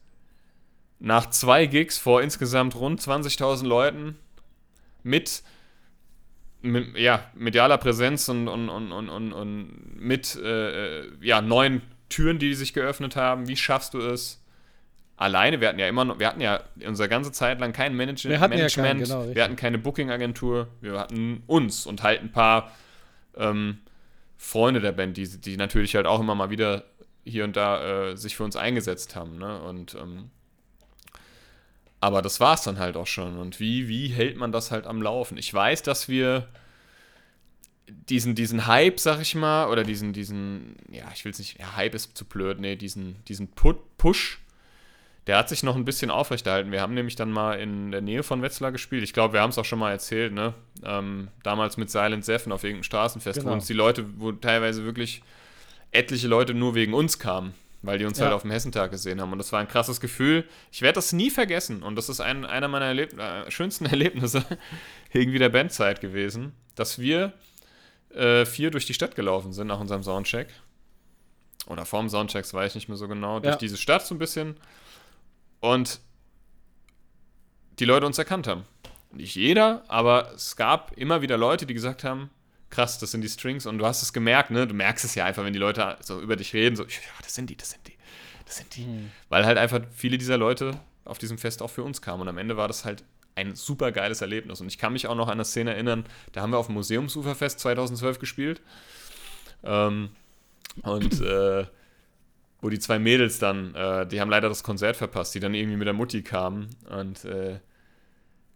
nach 0.99 1.29
zwei 1.29 1.67
Gigs 1.67 1.97
vor 1.97 2.21
insgesamt 2.21 2.75
rund 2.75 2.99
20.000 2.99 3.65
Leuten 3.65 4.17
mit, 5.03 5.43
mit, 6.65 6.97
ja, 6.97 7.23
medialer 7.35 7.77
Präsenz 7.77 8.27
und, 8.29 8.47
und, 8.47 8.69
und, 8.69 8.91
und, 8.91 9.33
und 9.33 9.99
mit 9.99 10.35
äh, 10.35 10.99
äh, 10.99 11.11
ja, 11.21 11.41
neuen 11.41 11.81
Türen, 12.09 12.39
die 12.39 12.53
sich 12.53 12.73
geöffnet 12.73 13.15
haben, 13.15 13.47
wie 13.47 13.55
schaffst 13.55 13.93
du 13.93 13.99
es, 13.99 14.43
alleine, 15.17 15.61
wir 15.61 15.69
hatten 15.69 15.79
ja 15.79 15.87
immer 15.87 16.05
noch, 16.05 16.19
wir 16.19 16.27
hatten 16.27 16.41
ja 16.41 16.61
unsere 16.85 17.09
ganze 17.09 17.31
Zeit 17.31 17.59
lang 17.59 17.73
kein 17.73 17.95
Manage 17.95 18.29
wir 18.29 18.39
Management, 18.39 18.77
ja 18.77 18.83
kein, 18.83 18.99
genau, 18.99 19.35
wir 19.35 19.43
hatten 19.43 19.55
keine 19.55 19.77
Booking-Agentur, 19.77 20.67
wir 20.81 20.99
hatten 20.99 21.43
uns 21.47 21.85
und 21.85 22.03
halt 22.03 22.21
ein 22.21 22.31
paar 22.31 22.71
ähm, 23.37 23.79
Freunde 24.37 24.81
der 24.81 24.91
Band, 24.91 25.17
die, 25.17 25.27
die 25.27 25.57
natürlich 25.57 25.95
halt 25.95 26.05
auch 26.05 26.19
immer 26.19 26.35
mal 26.35 26.49
wieder 26.49 26.83
hier 27.23 27.43
und 27.43 27.55
da 27.55 28.09
äh, 28.11 28.17
sich 28.17 28.35
für 28.35 28.43
uns 28.43 28.55
eingesetzt 28.55 29.15
haben. 29.15 29.37
Ne? 29.37 29.61
Und 29.61 29.95
ähm, 29.95 30.29
aber 32.05 32.21
das 32.21 32.39
war 32.39 32.53
es 32.53 32.61
dann 32.61 32.77
halt 32.77 32.97
auch 32.97 33.07
schon. 33.07 33.35
Und 33.39 33.59
wie, 33.59 33.87
wie 33.87 34.09
hält 34.09 34.37
man 34.37 34.51
das 34.51 34.69
halt 34.69 34.85
am 34.85 35.01
Laufen? 35.01 35.39
Ich 35.39 35.51
weiß, 35.51 35.81
dass 35.81 36.07
wir 36.07 36.47
diesen, 37.87 38.35
diesen 38.35 38.67
Hype, 38.67 38.99
sag 38.99 39.21
ich 39.21 39.33
mal, 39.33 39.69
oder 39.69 39.83
diesen, 39.83 40.13
diesen, 40.13 40.75
ja, 40.91 41.05
ich 41.15 41.25
will 41.25 41.31
es 41.31 41.39
nicht, 41.39 41.59
ja, 41.59 41.75
Hype 41.75 41.95
ist 41.95 42.15
zu 42.15 42.25
blöd, 42.25 42.59
nee, 42.59 42.75
diesen, 42.75 43.23
diesen 43.25 43.47
Push, 43.47 44.39
der 45.25 45.39
hat 45.39 45.49
sich 45.49 45.63
noch 45.63 45.75
ein 45.75 45.83
bisschen 45.83 46.11
aufrechterhalten. 46.11 46.71
Wir 46.71 46.81
haben 46.81 46.93
nämlich 46.93 47.15
dann 47.15 47.31
mal 47.31 47.59
in 47.59 47.89
der 47.91 48.01
Nähe 48.01 48.21
von 48.21 48.43
Wetzlar 48.43 48.71
gespielt. 48.71 49.03
Ich 49.03 49.13
glaube, 49.13 49.33
wir 49.33 49.41
haben 49.41 49.49
es 49.49 49.57
auch 49.57 49.65
schon 49.65 49.79
mal 49.79 49.89
erzählt, 49.89 50.31
ne? 50.31 50.53
Ähm, 50.83 51.29
damals 51.41 51.77
mit 51.77 51.89
Silent 51.89 52.23
Seven 52.23 52.51
auf 52.51 52.63
irgendeinem 52.63 52.83
Straßenfest, 52.83 53.39
genau. 53.39 53.49
wo 53.49 53.55
uns 53.55 53.65
die 53.65 53.73
Leute, 53.73 54.05
wo 54.19 54.31
teilweise 54.31 54.85
wirklich 54.85 55.23
etliche 55.91 56.27
Leute 56.27 56.53
nur 56.53 56.75
wegen 56.75 56.93
uns 56.93 57.17
kamen, 57.17 57.55
weil 57.85 57.97
die 57.97 58.05
uns 58.05 58.17
ja. 58.17 58.25
halt 58.25 58.33
auf 58.33 58.41
dem 58.41 58.51
Hessentag 58.51 58.91
gesehen 58.91 59.21
haben. 59.21 59.31
Und 59.31 59.37
das 59.37 59.51
war 59.51 59.59
ein 59.59 59.67
krasses 59.67 59.99
Gefühl. 59.99 60.45
Ich 60.71 60.81
werde 60.81 60.95
das 60.95 61.13
nie 61.13 61.29
vergessen. 61.29 61.83
Und 61.83 61.95
das 61.95 62.09
ist 62.09 62.19
ein, 62.19 62.45
einer 62.45 62.67
meiner 62.67 62.85
Erleb 62.85 63.17
äh, 63.19 63.49
schönsten 63.51 63.85
Erlebnisse 63.87 64.43
irgendwie 65.11 65.39
der 65.39 65.49
Bandzeit 65.49 66.01
gewesen, 66.01 66.53
dass 66.75 66.99
wir 66.99 67.33
äh, 68.13 68.45
vier 68.45 68.71
durch 68.71 68.85
die 68.85 68.93
Stadt 68.93 69.15
gelaufen 69.15 69.53
sind 69.53 69.67
nach 69.67 69.79
unserem 69.79 70.03
Soundcheck. 70.03 70.49
Oder 71.67 71.85
vorm 71.85 72.09
Soundcheck, 72.09 72.43
das 72.43 72.53
weiß 72.53 72.71
ich 72.71 72.75
nicht 72.75 72.89
mehr 72.89 72.97
so 72.97 73.07
genau. 73.07 73.35
Ja. 73.35 73.41
Durch 73.41 73.57
diese 73.57 73.77
Stadt 73.77 74.05
so 74.05 74.15
ein 74.15 74.19
bisschen 74.19 74.55
und 75.59 75.99
die 77.79 77.85
Leute 77.85 78.05
uns 78.05 78.17
erkannt 78.17 78.47
haben. 78.47 78.65
Nicht 79.11 79.35
jeder, 79.35 79.83
aber 79.87 80.31
es 80.35 80.55
gab 80.55 80.95
immer 80.97 81.21
wieder 81.21 81.37
Leute, 81.37 81.65
die 81.65 81.73
gesagt 81.73 82.03
haben, 82.03 82.29
krass, 82.75 82.99
das 82.99 83.11
sind 83.11 83.21
die 83.21 83.29
Strings 83.29 83.65
und 83.65 83.77
du 83.77 83.85
hast 83.85 84.01
es 84.01 84.13
gemerkt, 84.13 84.51
ne? 84.51 84.67
Du 84.67 84.73
merkst 84.73 85.05
es 85.05 85.15
ja 85.15 85.25
einfach, 85.25 85.43
wenn 85.43 85.53
die 85.53 85.59
Leute 85.59 85.97
so 86.01 86.19
über 86.19 86.35
dich 86.35 86.53
reden, 86.53 86.75
so, 86.75 86.83
ja, 86.83 86.89
das 87.23 87.33
sind 87.33 87.49
die, 87.49 87.55
das 87.55 87.71
sind 87.71 87.87
die, 87.87 87.93
das 88.45 88.57
sind 88.57 88.75
die. 88.75 88.85
Mhm. 88.85 89.11
Weil 89.29 89.45
halt 89.45 89.57
einfach 89.57 89.81
viele 89.91 90.17
dieser 90.17 90.37
Leute 90.37 90.79
auf 91.05 91.17
diesem 91.17 91.37
Fest 91.37 91.61
auch 91.61 91.69
für 91.69 91.83
uns 91.83 92.01
kamen 92.01 92.21
und 92.21 92.27
am 92.27 92.37
Ende 92.37 92.57
war 92.57 92.67
das 92.67 92.83
halt 92.83 93.03
ein 93.35 93.55
super 93.55 93.91
geiles 93.91 94.21
Erlebnis 94.21 94.61
und 94.61 94.67
ich 94.67 94.77
kann 94.77 94.93
mich 94.93 95.07
auch 95.07 95.15
noch 95.15 95.27
an 95.27 95.33
eine 95.33 95.45
Szene 95.45 95.73
erinnern, 95.73 96.05
da 96.33 96.41
haben 96.41 96.51
wir 96.51 96.57
auf 96.57 96.67
dem 96.67 96.75
Museumsuferfest 96.75 97.59
2012 97.59 98.19
gespielt 98.19 98.61
ähm, 99.63 100.09
und 100.83 101.21
äh, 101.21 101.65
wo 102.61 102.69
die 102.69 102.79
zwei 102.79 102.97
Mädels 102.97 103.39
dann, 103.39 103.75
äh, 103.75 104.07
die 104.07 104.19
haben 104.19 104.29
leider 104.29 104.49
das 104.49 104.63
Konzert 104.63 104.97
verpasst, 104.97 105.35
die 105.35 105.39
dann 105.39 105.53
irgendwie 105.53 105.77
mit 105.77 105.87
der 105.87 105.93
Mutti 105.93 106.23
kamen 106.23 106.69
und 106.89 107.25
äh, 107.25 107.59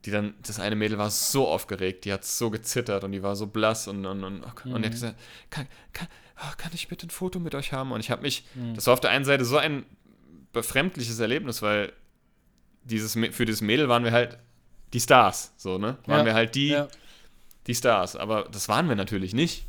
die 0.06 0.12
dann, 0.12 0.34
das 0.42 0.60
eine 0.60 0.76
Mädel 0.76 0.98
war 0.98 1.10
so 1.10 1.48
aufgeregt, 1.48 2.06
die 2.06 2.14
hat 2.14 2.24
so 2.24 2.50
gezittert 2.50 3.04
und 3.04 3.12
die 3.12 3.22
war 3.22 3.36
so 3.36 3.48
blass 3.48 3.88
und, 3.88 4.06
und, 4.06 4.24
und, 4.24 4.42
mhm. 4.66 4.74
und 4.74 4.82
die 4.82 4.86
hat 4.86 4.94
gesagt, 4.94 5.20
kann, 5.50 5.68
kann, 5.94 6.08
oh, 6.38 6.54
kann 6.58 6.72
ich 6.74 6.88
bitte 6.88 7.08
ein 7.08 7.10
Foto 7.10 7.40
mit 7.40 7.54
euch 7.56 7.74
haben? 7.74 7.92
Und 7.92 8.00
ich 8.00 8.12
habe 8.12 8.22
mich, 8.22 8.46
mhm. 8.56 8.76
das 8.76 8.88
war 8.88 8.94
auf 8.94 9.02
der 9.02 9.10
einen 9.10 9.26
Seite 9.26 9.44
so 9.46 9.58
ein 9.58 9.86
befremdliches 10.54 11.20
Erlebnis, 11.20 11.62
weil 11.62 11.92
dieses, 12.84 13.14
für 13.14 13.46
dieses 13.46 13.62
Mädel 13.62 13.90
waren 13.90 14.04
wir 14.04 14.12
halt 14.12 14.38
die 14.94 15.00
Stars, 15.00 15.54
so, 15.58 15.78
ne? 15.78 15.98
Waren 16.06 16.20
ja. 16.20 16.26
wir 16.26 16.34
halt 16.34 16.56
die, 16.56 16.70
ja. 16.70 16.88
die 17.68 17.76
Stars. 17.76 18.16
Aber 18.16 18.48
das 18.52 18.70
waren 18.70 18.88
wir 18.88 18.96
natürlich 18.96 19.34
nicht 19.34 19.66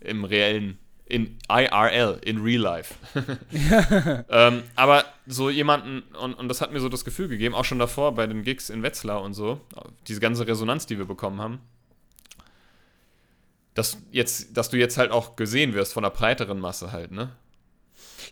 im 0.00 0.24
reellen 0.24 0.78
in 1.06 1.38
IRL, 1.48 2.18
in 2.24 2.42
Real 2.42 2.60
Life. 2.60 2.94
ähm, 4.28 4.64
aber 4.74 5.04
so 5.26 5.50
jemanden, 5.50 6.02
und, 6.16 6.34
und 6.34 6.48
das 6.48 6.60
hat 6.60 6.72
mir 6.72 6.80
so 6.80 6.88
das 6.88 7.04
Gefühl 7.04 7.28
gegeben, 7.28 7.54
auch 7.54 7.64
schon 7.64 7.78
davor 7.78 8.14
bei 8.14 8.26
den 8.26 8.42
Gigs 8.42 8.70
in 8.70 8.82
Wetzlar 8.82 9.22
und 9.22 9.32
so, 9.34 9.60
diese 10.08 10.20
ganze 10.20 10.46
Resonanz, 10.46 10.86
die 10.86 10.98
wir 10.98 11.04
bekommen 11.04 11.40
haben, 11.40 11.60
dass, 13.74 13.98
jetzt, 14.10 14.56
dass 14.56 14.68
du 14.68 14.78
jetzt 14.78 14.98
halt 14.98 15.12
auch 15.12 15.36
gesehen 15.36 15.74
wirst 15.74 15.92
von 15.92 16.04
einer 16.04 16.12
breiteren 16.12 16.58
Masse 16.58 16.90
halt, 16.90 17.12
ne? 17.12 17.30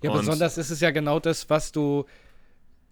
Ja, 0.02 0.10
und 0.10 0.18
besonders 0.18 0.58
ist 0.58 0.70
es 0.70 0.80
ja 0.80 0.90
genau 0.90 1.20
das, 1.20 1.48
was 1.48 1.70
du 1.70 2.06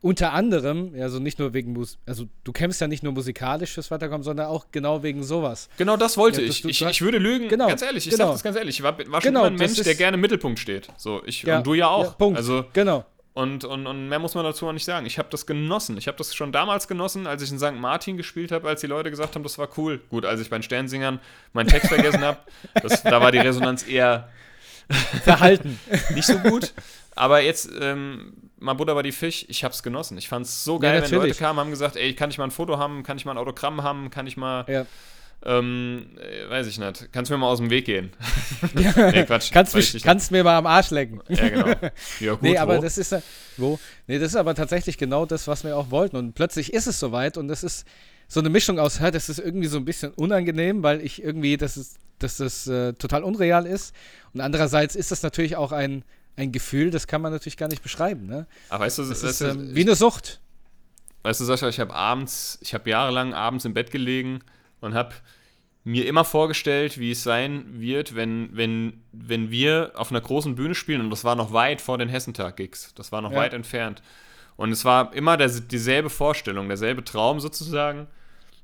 unter 0.03 0.33
anderem, 0.33 0.95
also 1.01 1.21
nicht 1.21 1.39
nur 1.39 1.55
wegen 1.55 1.73
Musik, 1.73 1.99
also 2.07 2.27
du 2.45 2.53
kämpfst 2.53 2.81
ja 2.81 2.89
nicht 2.89 3.03
nur 3.03 3.13
musikalisch 3.13 3.73
fürs 3.73 3.91
Weiterkommen, 3.91 4.25
sondern 4.25 4.47
auch 4.47 4.67
genau 4.73 5.03
wegen 5.03 5.23
sowas. 5.23 5.69
Genau 5.79 5.97
das 5.97 6.19
wollte 6.19 6.43
ja, 6.43 6.49
ich. 6.49 6.63
Du, 6.63 6.69
ich. 6.69 6.83
Ich 6.83 7.01
würde 7.01 7.19
lügen, 7.19 7.49
genau, 7.49 7.69
ganz 7.69 7.83
ehrlich, 7.83 8.07
ich 8.07 8.13
genau. 8.13 8.27
sag 8.27 8.33
das 8.33 8.43
ganz 8.43 8.57
ehrlich. 8.57 8.77
Ich 8.77 8.83
war, 8.83 8.99
war 8.99 9.23
schon 9.23 9.33
genau, 9.33 9.41
immer 9.41 9.51
ein 9.51 9.55
Mensch, 9.55 9.81
der 9.81 9.95
gerne 9.95 10.17
im 10.17 10.21
Mittelpunkt 10.21 10.59
steht. 10.59 10.89
So, 10.97 11.23
ich, 11.25 11.45
ja, 11.45 11.59
und 11.59 11.67
du 11.67 11.75
ja 11.75 11.89
auch. 11.89 12.05
Ja, 12.05 12.11
Punkt. 12.11 12.37
Also, 12.37 12.65
genau. 12.73 13.07
Und, 13.35 13.65
und, 13.65 13.87
und 13.87 14.09
mehr 14.09 14.19
muss 14.19 14.35
man 14.35 14.45
dazu 14.45 14.67
auch 14.67 14.73
nicht 14.73 14.85
sagen. 14.85 15.07
Ich 15.07 15.19
habe 15.19 15.29
das 15.31 15.47
genossen. 15.47 15.97
Ich 15.97 16.07
habe 16.07 16.19
das 16.19 16.35
schon 16.35 16.53
damals 16.53 16.87
genossen, 16.87 17.27
als 17.27 17.43
ich 17.43 17.51
in 17.51 17.59
St. 17.59 17.73
Martin 17.73 18.19
gespielt 18.19 18.53
habe, 18.53 18.69
als 18.69 18.83
die 18.83 18.87
Leute 18.89 19.11
gesagt 19.11 19.35
haben, 19.35 19.43
das 19.43 19.57
war 19.57 19.69
cool. 19.79 20.03
Gut, 20.11 20.27
als 20.27 20.41
ich 20.41 20.51
bei 20.51 20.59
den 20.59 20.63
Sternsingern 20.63 21.19
meinen 21.55 21.69
Text 21.69 21.89
vergessen 21.89 22.21
habe, 22.21 22.39
da 23.05 23.21
war 23.23 23.33
die 23.33 23.39
Resonanz 23.39 23.87
eher 23.87 24.29
verhalten. 25.25 25.79
nicht 26.15 26.27
so 26.27 26.39
gut. 26.39 26.75
Aber 27.15 27.41
jetzt, 27.41 27.71
ähm, 27.81 28.35
mal 28.63 28.75
Butter 28.75 28.95
bei 28.95 29.03
die 29.03 29.13
Fisch, 29.13 29.45
ich 29.49 29.65
hab's 29.65 29.83
genossen. 29.83 30.17
Ich 30.17 30.29
fand's 30.29 30.65
so 30.65 30.79
geil, 30.79 30.97
ja, 30.97 31.03
wenn 31.03 31.19
Leute 31.19 31.35
kamen, 31.35 31.59
haben 31.59 31.71
gesagt, 31.71 31.97
ey, 31.97 32.15
kann 32.15 32.31
ich 32.31 32.39
mal 32.39 32.45
ein 32.45 32.51
Foto 32.51 32.79
haben, 32.79 33.03
kann 33.03 33.17
ich 33.17 33.25
mal 33.25 33.33
ein 33.33 33.39
Autogramm 33.39 33.83
haben, 33.83 34.11
kann 34.11 34.27
ich 34.27 34.37
mal, 34.37 34.65
ja. 34.69 34.87
ähm, 35.45 36.17
äh, 36.19 36.49
weiß 36.49 36.67
ich 36.67 36.79
nicht, 36.79 37.13
kannst 37.13 37.31
du 37.31 37.35
mir 37.35 37.39
mal 37.39 37.49
aus 37.49 37.59
dem 37.59 37.71
Weg 37.71 37.85
gehen? 37.85 38.13
Ja. 38.75 39.11
nee, 39.11 39.25
Quatsch. 39.25 39.51
kannst, 39.53 39.75
mich, 39.75 40.03
kannst 40.03 40.31
mir 40.31 40.45
mal 40.45 40.57
am 40.57 40.67
Arsch 40.67 40.91
lecken. 40.91 41.21
ja, 41.29 41.49
genau. 41.49 41.67
Ja, 42.21 42.33
gut, 42.33 42.43
nee, 42.43 42.57
aber 42.57 42.79
wo? 42.79 42.83
das 42.83 42.97
ist, 42.97 43.15
wo? 43.57 43.79
Nee, 44.07 44.19
das 44.19 44.29
ist 44.29 44.37
aber 44.37 44.55
tatsächlich 44.55 44.97
genau 44.99 45.27
das, 45.27 45.49
was 45.49 45.65
wir 45.65 45.77
auch 45.77 45.91
wollten. 45.91 46.17
Und 46.17 46.35
plötzlich 46.35 46.73
ist 46.73 46.87
es 46.87 47.01
soweit 47.01 47.37
und 47.37 47.49
das 47.49 47.65
ist 47.65 47.87
so 48.29 48.41
eine 48.41 48.49
Mischung 48.49 48.79
aus, 48.79 48.99
das 48.99 49.29
ist 49.29 49.39
irgendwie 49.39 49.67
so 49.67 49.77
ein 49.77 49.85
bisschen 49.85 50.13
unangenehm, 50.13 50.83
weil 50.83 51.01
ich 51.03 51.23
irgendwie, 51.23 51.57
das 51.57 51.77
ist, 51.77 51.99
dass 52.19 52.39
das 52.39 52.67
äh, 52.67 52.95
total 52.95 53.25
unreal 53.25 53.67
ist. 53.67 53.95
Und 54.33 54.41
andererseits 54.41 54.95
ist 54.97 55.11
das 55.11 55.23
natürlich 55.23 55.57
auch 55.57 55.73
ein, 55.73 56.05
ein 56.37 56.53
Gefühl, 56.53 56.91
das 56.91 57.07
kann 57.07 57.21
man 57.21 57.33
natürlich 57.33 57.57
gar 57.57 57.69
nicht 57.69 57.83
beschreiben. 57.83 58.27
Ne? 58.27 58.47
Aber 58.69 58.85
weißt 58.85 58.99
du, 58.99 59.05
das 59.05 59.23
ist 59.23 59.41
ähm, 59.41 59.75
wie 59.75 59.83
eine 59.83 59.95
Sucht. 59.95 60.41
Weißt 61.23 61.41
du, 61.41 61.45
Sascha, 61.45 61.69
ich 61.69 61.79
habe 61.79 61.95
abends, 61.95 62.59
ich 62.63 62.75
habe 62.75 62.89
jahrelang 62.91 63.33
abends 63.35 63.65
im 63.65 63.75
Bett 63.75 63.91
gelegen 63.91 64.41
und 64.81 64.95
habe 64.95 65.15
mir 65.85 66.07
immer 66.07 66.25
vorgestellt, 66.25 66.99
wie 66.99 67.11
es 67.11 67.23
sein 67.23 67.65
wird, 67.81 68.15
wenn, 68.15 68.51
wenn, 68.57 69.03
wenn 69.13 69.51
wir 69.51 69.93
auf 69.95 70.11
einer 70.11 70.21
großen 70.21 70.55
Bühne 70.55 70.75
spielen 70.75 71.01
und 71.01 71.11
das 71.11 71.25
war 71.25 71.35
noch 71.35 71.53
weit 71.53 71.81
vor 71.81 71.99
den 71.99 72.09
Hessentag-Gigs. 72.09 72.95
Das 72.95 73.13
war 73.13 73.21
noch 73.21 73.33
ja. 73.33 73.39
weit 73.39 73.53
entfernt. 73.53 74.03
Und 74.57 74.71
es 74.71 74.85
war 74.85 75.13
immer 75.15 75.37
der, 75.37 75.49
dieselbe 75.49 76.11
Vorstellung, 76.11 76.69
derselbe 76.69 77.05
Traum 77.05 77.41
sozusagen 77.41 78.07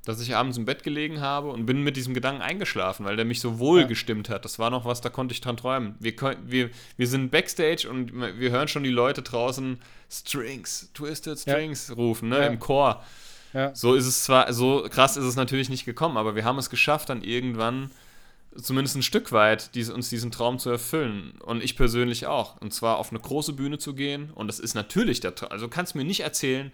dass 0.09 0.23
ich 0.23 0.35
abends 0.35 0.57
im 0.57 0.65
Bett 0.65 0.85
gelegen 0.85 1.21
habe 1.21 1.51
und 1.51 1.67
bin 1.67 1.83
mit 1.83 1.95
diesem 1.95 2.15
Gedanken 2.15 2.41
eingeschlafen, 2.41 3.05
weil 3.05 3.17
der 3.17 3.27
mich 3.27 3.43
so 3.43 3.59
wohl 3.59 3.83
ja. 3.83 3.87
gestimmt 3.87 4.31
hat. 4.31 4.43
Das 4.47 4.59
war 4.59 4.71
noch 4.71 4.87
was, 4.87 5.03
da 5.03 5.11
konnte 5.11 5.35
ich 5.35 5.43
dran 5.43 5.59
träumen. 5.59 5.97
Wir, 6.01 6.15
wir, 6.47 6.71
wir 6.97 7.07
sind 7.07 7.31
Backstage 7.31 7.87
und 7.87 8.15
wir 8.15 8.51
hören 8.51 8.69
schon 8.69 8.85
die 8.85 8.89
Leute 8.89 9.21
draußen 9.21 9.79
Strings, 10.11 10.91
Twisted 10.95 11.39
Strings 11.39 11.89
ja. 11.89 11.95
rufen, 11.95 12.31
ne, 12.31 12.39
ja. 12.39 12.47
im 12.47 12.59
Chor. 12.59 13.05
So 13.75 13.95
ist 13.95 14.07
es 14.07 14.25
zwar, 14.25 14.51
so 14.55 14.87
krass 14.89 15.19
ist 15.19 15.27
es 15.27 15.37
natürlich 15.37 15.69
nicht 15.69 15.85
gekommen, 15.85 16.17
aber 16.17 16.35
wir 16.35 16.45
haben 16.45 16.57
es 16.57 16.71
geschafft, 16.71 17.11
dann 17.11 17.23
irgendwann 17.23 17.91
zumindest 18.57 18.97
ein 18.97 19.03
Stück 19.03 19.31
weit 19.33 19.75
dies, 19.75 19.91
uns 19.91 20.09
diesen 20.09 20.31
Traum 20.31 20.59
zu 20.59 20.71
erfüllen. 20.71 21.33
Und 21.45 21.63
ich 21.63 21.77
persönlich 21.77 22.27
auch. 22.27 22.59
Und 22.63 22.73
zwar 22.73 22.97
auf 22.97 23.11
eine 23.11 23.21
große 23.21 23.53
Bühne 23.53 23.77
zu 23.77 23.95
gehen. 23.95 24.31
Und 24.35 24.47
das 24.47 24.59
ist 24.59 24.73
natürlich 24.73 25.21
der 25.21 25.35
Traum. 25.35 25.53
Also 25.53 25.67
du 25.67 25.71
kannst 25.71 25.95
mir 25.95 26.05
nicht 26.05 26.21
erzählen, 26.21 26.73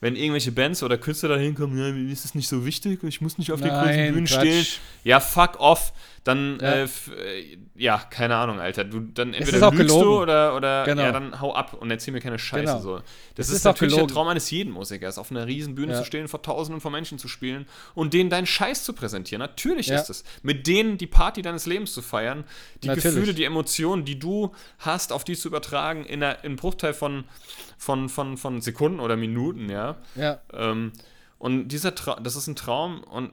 wenn 0.00 0.16
irgendwelche 0.16 0.52
Bands 0.52 0.82
oder 0.82 0.96
Künstler 0.96 1.28
da 1.30 1.36
hinkommen, 1.36 1.78
ja, 1.78 1.92
mir 1.92 2.10
ist 2.12 2.24
es 2.24 2.34
nicht 2.34 2.48
so 2.48 2.64
wichtig, 2.64 3.02
ich 3.04 3.20
muss 3.20 3.36
nicht 3.38 3.52
auf 3.52 3.60
den 3.60 3.70
großen 3.70 4.12
Bühnen 4.12 4.24
Quatsch. 4.24 4.40
stehen. 4.40 4.66
Ja, 5.04 5.20
fuck 5.20 5.60
off. 5.60 5.92
Dann, 6.22 6.58
Ja. 6.60 6.72
äh, 6.72 6.84
äh, 6.84 7.58
ja, 7.76 7.96
keine 7.98 8.36
Ahnung, 8.36 8.60
Alter. 8.60 8.84
Du, 8.84 9.00
dann 9.00 9.32
entweder 9.32 9.70
lügst 9.70 9.86
gelogen. 9.88 10.04
du 10.04 10.20
oder, 10.20 10.54
oder 10.54 10.84
Genau. 10.84 11.02
ja, 11.02 11.12
dann 11.12 11.40
hau 11.40 11.54
ab 11.54 11.72
und 11.72 11.90
erzähl 11.90 12.12
mir 12.12 12.20
keine 12.20 12.38
Scheiße. 12.38 12.64
Genau. 12.66 12.80
So. 12.80 13.00
Das 13.36 13.48
ist, 13.48 13.56
ist 13.56 13.64
natürlich 13.64 13.94
der 13.94 14.02
gelogen. 14.02 14.14
Traum 14.14 14.28
eines 14.28 14.50
jeden 14.50 14.70
Musikers, 14.72 15.16
auf 15.16 15.30
einer 15.30 15.46
riesen 15.46 15.74
Bühne 15.74 15.92
Ja. 15.94 15.98
zu 15.98 16.04
stehen, 16.04 16.28
vor 16.28 16.42
tausenden 16.42 16.82
von 16.82 16.92
Menschen 16.92 17.18
zu 17.18 17.26
spielen 17.26 17.66
und 17.94 18.12
denen 18.12 18.28
deinen 18.28 18.44
Scheiß 18.46 18.84
zu 18.84 18.92
präsentieren. 18.92 19.40
Natürlich 19.40 19.86
Ja. 19.86 19.98
ist 19.98 20.10
es. 20.10 20.24
Mit 20.42 20.66
denen 20.66 20.98
die 20.98 21.06
Party 21.06 21.40
deines 21.40 21.64
Lebens 21.64 21.94
zu 21.94 22.02
feiern, 22.02 22.44
die 22.82 22.88
Natürlich. 22.88 23.14
Gefühle, 23.14 23.32
die 23.32 23.44
Emotionen, 23.44 24.04
die 24.04 24.18
du 24.18 24.52
hast, 24.80 25.14
auf 25.14 25.24
die 25.24 25.36
zu 25.36 25.48
übertragen, 25.48 26.04
in, 26.04 26.22
einem 26.22 26.56
Bruchteil 26.56 26.92
von, 26.92 27.24
von, 27.78 28.10
von, 28.10 28.36
von 28.36 28.60
Sekunden 28.60 29.00
oder 29.00 29.16
Minuten, 29.16 29.70
ja. 29.70 29.96
Ja. 30.16 30.40
Ähm, 30.52 30.92
und 31.38 31.68
dieser 31.68 31.94
Traum, 31.94 32.22
das 32.22 32.36
ist 32.36 32.46
ein 32.46 32.56
Traum 32.56 33.02
und 33.04 33.30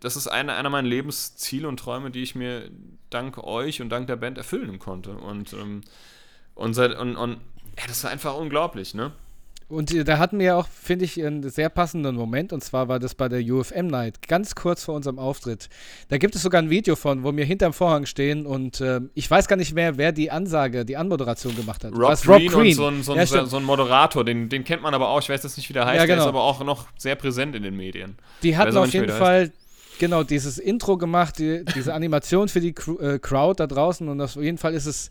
das 0.00 0.16
ist 0.16 0.28
eine, 0.28 0.54
einer 0.54 0.70
meiner 0.70 0.88
Lebensziele 0.88 1.68
und 1.68 1.78
Träume, 1.78 2.10
die 2.10 2.22
ich 2.22 2.34
mir 2.34 2.70
dank 3.10 3.38
euch 3.38 3.80
und 3.80 3.88
dank 3.88 4.06
der 4.06 4.16
Band 4.16 4.38
erfüllen 4.38 4.78
konnte. 4.78 5.12
Und, 5.12 5.52
ähm, 5.52 5.82
und, 6.54 6.74
seit, 6.74 6.96
und, 6.96 7.16
und 7.16 7.40
ja, 7.78 7.86
das 7.86 8.04
war 8.04 8.10
einfach 8.10 8.34
unglaublich, 8.36 8.94
ne? 8.94 9.12
Und 9.68 9.92
äh, 9.92 10.02
da 10.02 10.18
hatten 10.18 10.38
wir 10.38 10.56
auch, 10.56 10.66
finde 10.66 11.04
ich, 11.04 11.22
einen 11.22 11.48
sehr 11.48 11.68
passenden 11.68 12.16
Moment. 12.16 12.52
Und 12.52 12.64
zwar 12.64 12.88
war 12.88 12.98
das 12.98 13.14
bei 13.14 13.28
der 13.28 13.40
UFM 13.40 13.86
Night, 13.86 14.26
ganz 14.26 14.54
kurz 14.54 14.84
vor 14.84 14.94
unserem 14.94 15.18
Auftritt. 15.18 15.68
Da 16.08 16.16
gibt 16.16 16.34
es 16.34 16.42
sogar 16.42 16.62
ein 16.62 16.70
Video 16.70 16.96
von, 16.96 17.22
wo 17.22 17.36
wir 17.36 17.44
hinterm 17.44 17.72
Vorhang 17.74 18.06
stehen 18.06 18.46
und 18.46 18.80
ähm, 18.80 19.10
ich 19.14 19.30
weiß 19.30 19.46
gar 19.46 19.56
nicht 19.56 19.74
mehr, 19.74 19.98
wer 19.98 20.12
die 20.12 20.30
Ansage, 20.30 20.84
die 20.84 20.96
Anmoderation 20.96 21.54
gemacht 21.54 21.84
hat. 21.84 21.92
Rob, 21.92 22.00
War's 22.00 22.22
Green, 22.22 22.52
und 22.52 22.72
so 22.72 22.86
ein, 22.86 23.02
so, 23.02 23.12
ein, 23.12 23.18
Ja, 23.18 23.46
so, 23.46 23.56
ein 23.56 23.64
Moderator, 23.64 24.24
den, 24.24 24.48
den 24.48 24.64
kennt 24.64 24.82
man 24.82 24.94
aber 24.94 25.08
auch, 25.08 25.20
ich 25.20 25.28
weiß 25.28 25.42
jetzt 25.42 25.56
nicht, 25.58 25.68
wie 25.68 25.74
der 25.74 25.84
heißt, 25.84 25.96
Ja, 25.96 26.06
der 26.06 26.16
genau. 26.16 26.24
ist 26.24 26.28
aber 26.28 26.42
auch 26.42 26.64
noch 26.64 26.86
sehr 26.96 27.14
präsent 27.14 27.54
in 27.54 27.62
den 27.62 27.76
Medien. 27.76 28.16
Die 28.42 28.56
hatten 28.56 28.76
auf 28.76 28.92
jeden 28.92 29.08
der 29.08 29.16
Fall 29.16 29.52
genau 29.98 30.22
dieses 30.22 30.58
Intro 30.58 30.96
gemacht, 30.96 31.38
die, 31.38 31.64
diese 31.74 31.92
Animation 31.92 32.48
für 32.48 32.60
die 32.60 32.74
äh, 33.00 33.18
Crowd 33.18 33.60
da 33.62 33.66
draußen 33.66 34.08
und 34.08 34.20
auf 34.20 34.36
jeden 34.36 34.58
Fall 34.58 34.72
ist 34.72 34.86
es 34.86 35.10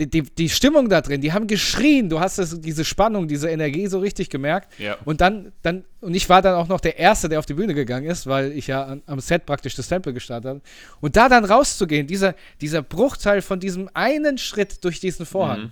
die, 0.00 0.08
die, 0.10 0.22
die 0.22 0.48
Stimmung 0.48 0.88
da 0.88 1.00
drin, 1.02 1.20
die 1.20 1.32
haben 1.32 1.46
geschrien, 1.46 2.08
du 2.08 2.18
hast 2.18 2.38
das, 2.38 2.60
diese 2.60 2.84
Spannung, 2.84 3.28
diese 3.28 3.48
Energie 3.50 3.86
so 3.86 3.98
richtig 4.00 4.30
gemerkt 4.30 4.72
Ja. 4.80 4.96
und 5.04 5.20
dann, 5.20 5.52
dann, 5.62 5.84
und 6.00 6.14
ich 6.14 6.28
war 6.28 6.42
dann 6.42 6.54
auch 6.54 6.66
noch 6.68 6.80
der 6.80 6.98
Erste, 6.98 7.28
der 7.28 7.38
auf 7.38 7.46
die 7.46 7.54
Bühne 7.54 7.74
gegangen 7.74 8.06
ist, 8.10 8.26
weil 8.26 8.50
ich 8.52 8.66
ja 8.66 8.82
an, 8.84 9.02
am 9.06 9.20
Set 9.20 9.46
praktisch 9.46 9.74
das 9.76 9.88
Sample 9.88 10.12
gestartet 10.12 10.48
habe 10.48 10.60
und 11.00 11.14
da 11.16 11.28
dann 11.28 11.44
rauszugehen, 11.44 12.06
dieser, 12.06 12.34
dieser 12.60 12.82
Bruchteil 12.82 13.42
von 13.42 13.60
diesem 13.60 13.88
einen 13.94 14.38
Schritt 14.38 14.82
durch 14.84 14.98
diesen 15.00 15.26
Vorhang, 15.26 15.60
Mhm. 15.64 15.70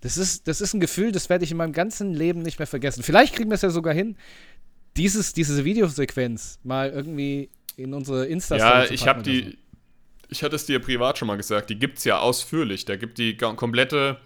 das 0.00 0.18
ist, 0.18 0.46
das 0.48 0.60
ist 0.60 0.74
ein 0.74 0.80
Gefühl, 0.80 1.12
das 1.12 1.28
werde 1.30 1.44
ich 1.44 1.50
in 1.52 1.56
meinem 1.56 1.72
ganzen 1.72 2.12
Leben 2.12 2.42
nicht 2.42 2.58
mehr 2.58 2.66
vergessen. 2.66 3.02
Vielleicht 3.02 3.34
kriegen 3.34 3.48
wir 3.50 3.54
es 3.54 3.62
ja 3.62 3.70
sogar 3.70 3.94
hin, 3.94 4.16
dieses, 4.96 5.32
diese 5.32 5.64
Videosequenz 5.64 6.58
mal 6.64 6.90
irgendwie 6.90 7.48
in 7.76 7.92
unsere 7.92 8.26
insta 8.26 8.56
Ja, 8.56 8.84
ich 8.90 9.06
habe 9.06 9.22
die, 9.22 9.58
ich 10.28 10.42
hatte 10.42 10.56
es 10.56 10.66
dir 10.66 10.78
privat 10.80 11.18
schon 11.18 11.28
mal 11.28 11.36
gesagt, 11.36 11.70
die 11.70 11.78
gibt's 11.78 12.04
ja 12.04 12.18
ausführlich. 12.18 12.84
Da 12.84 12.96
gibt 12.96 13.18
die 13.18 13.36
komplette, 13.36 14.18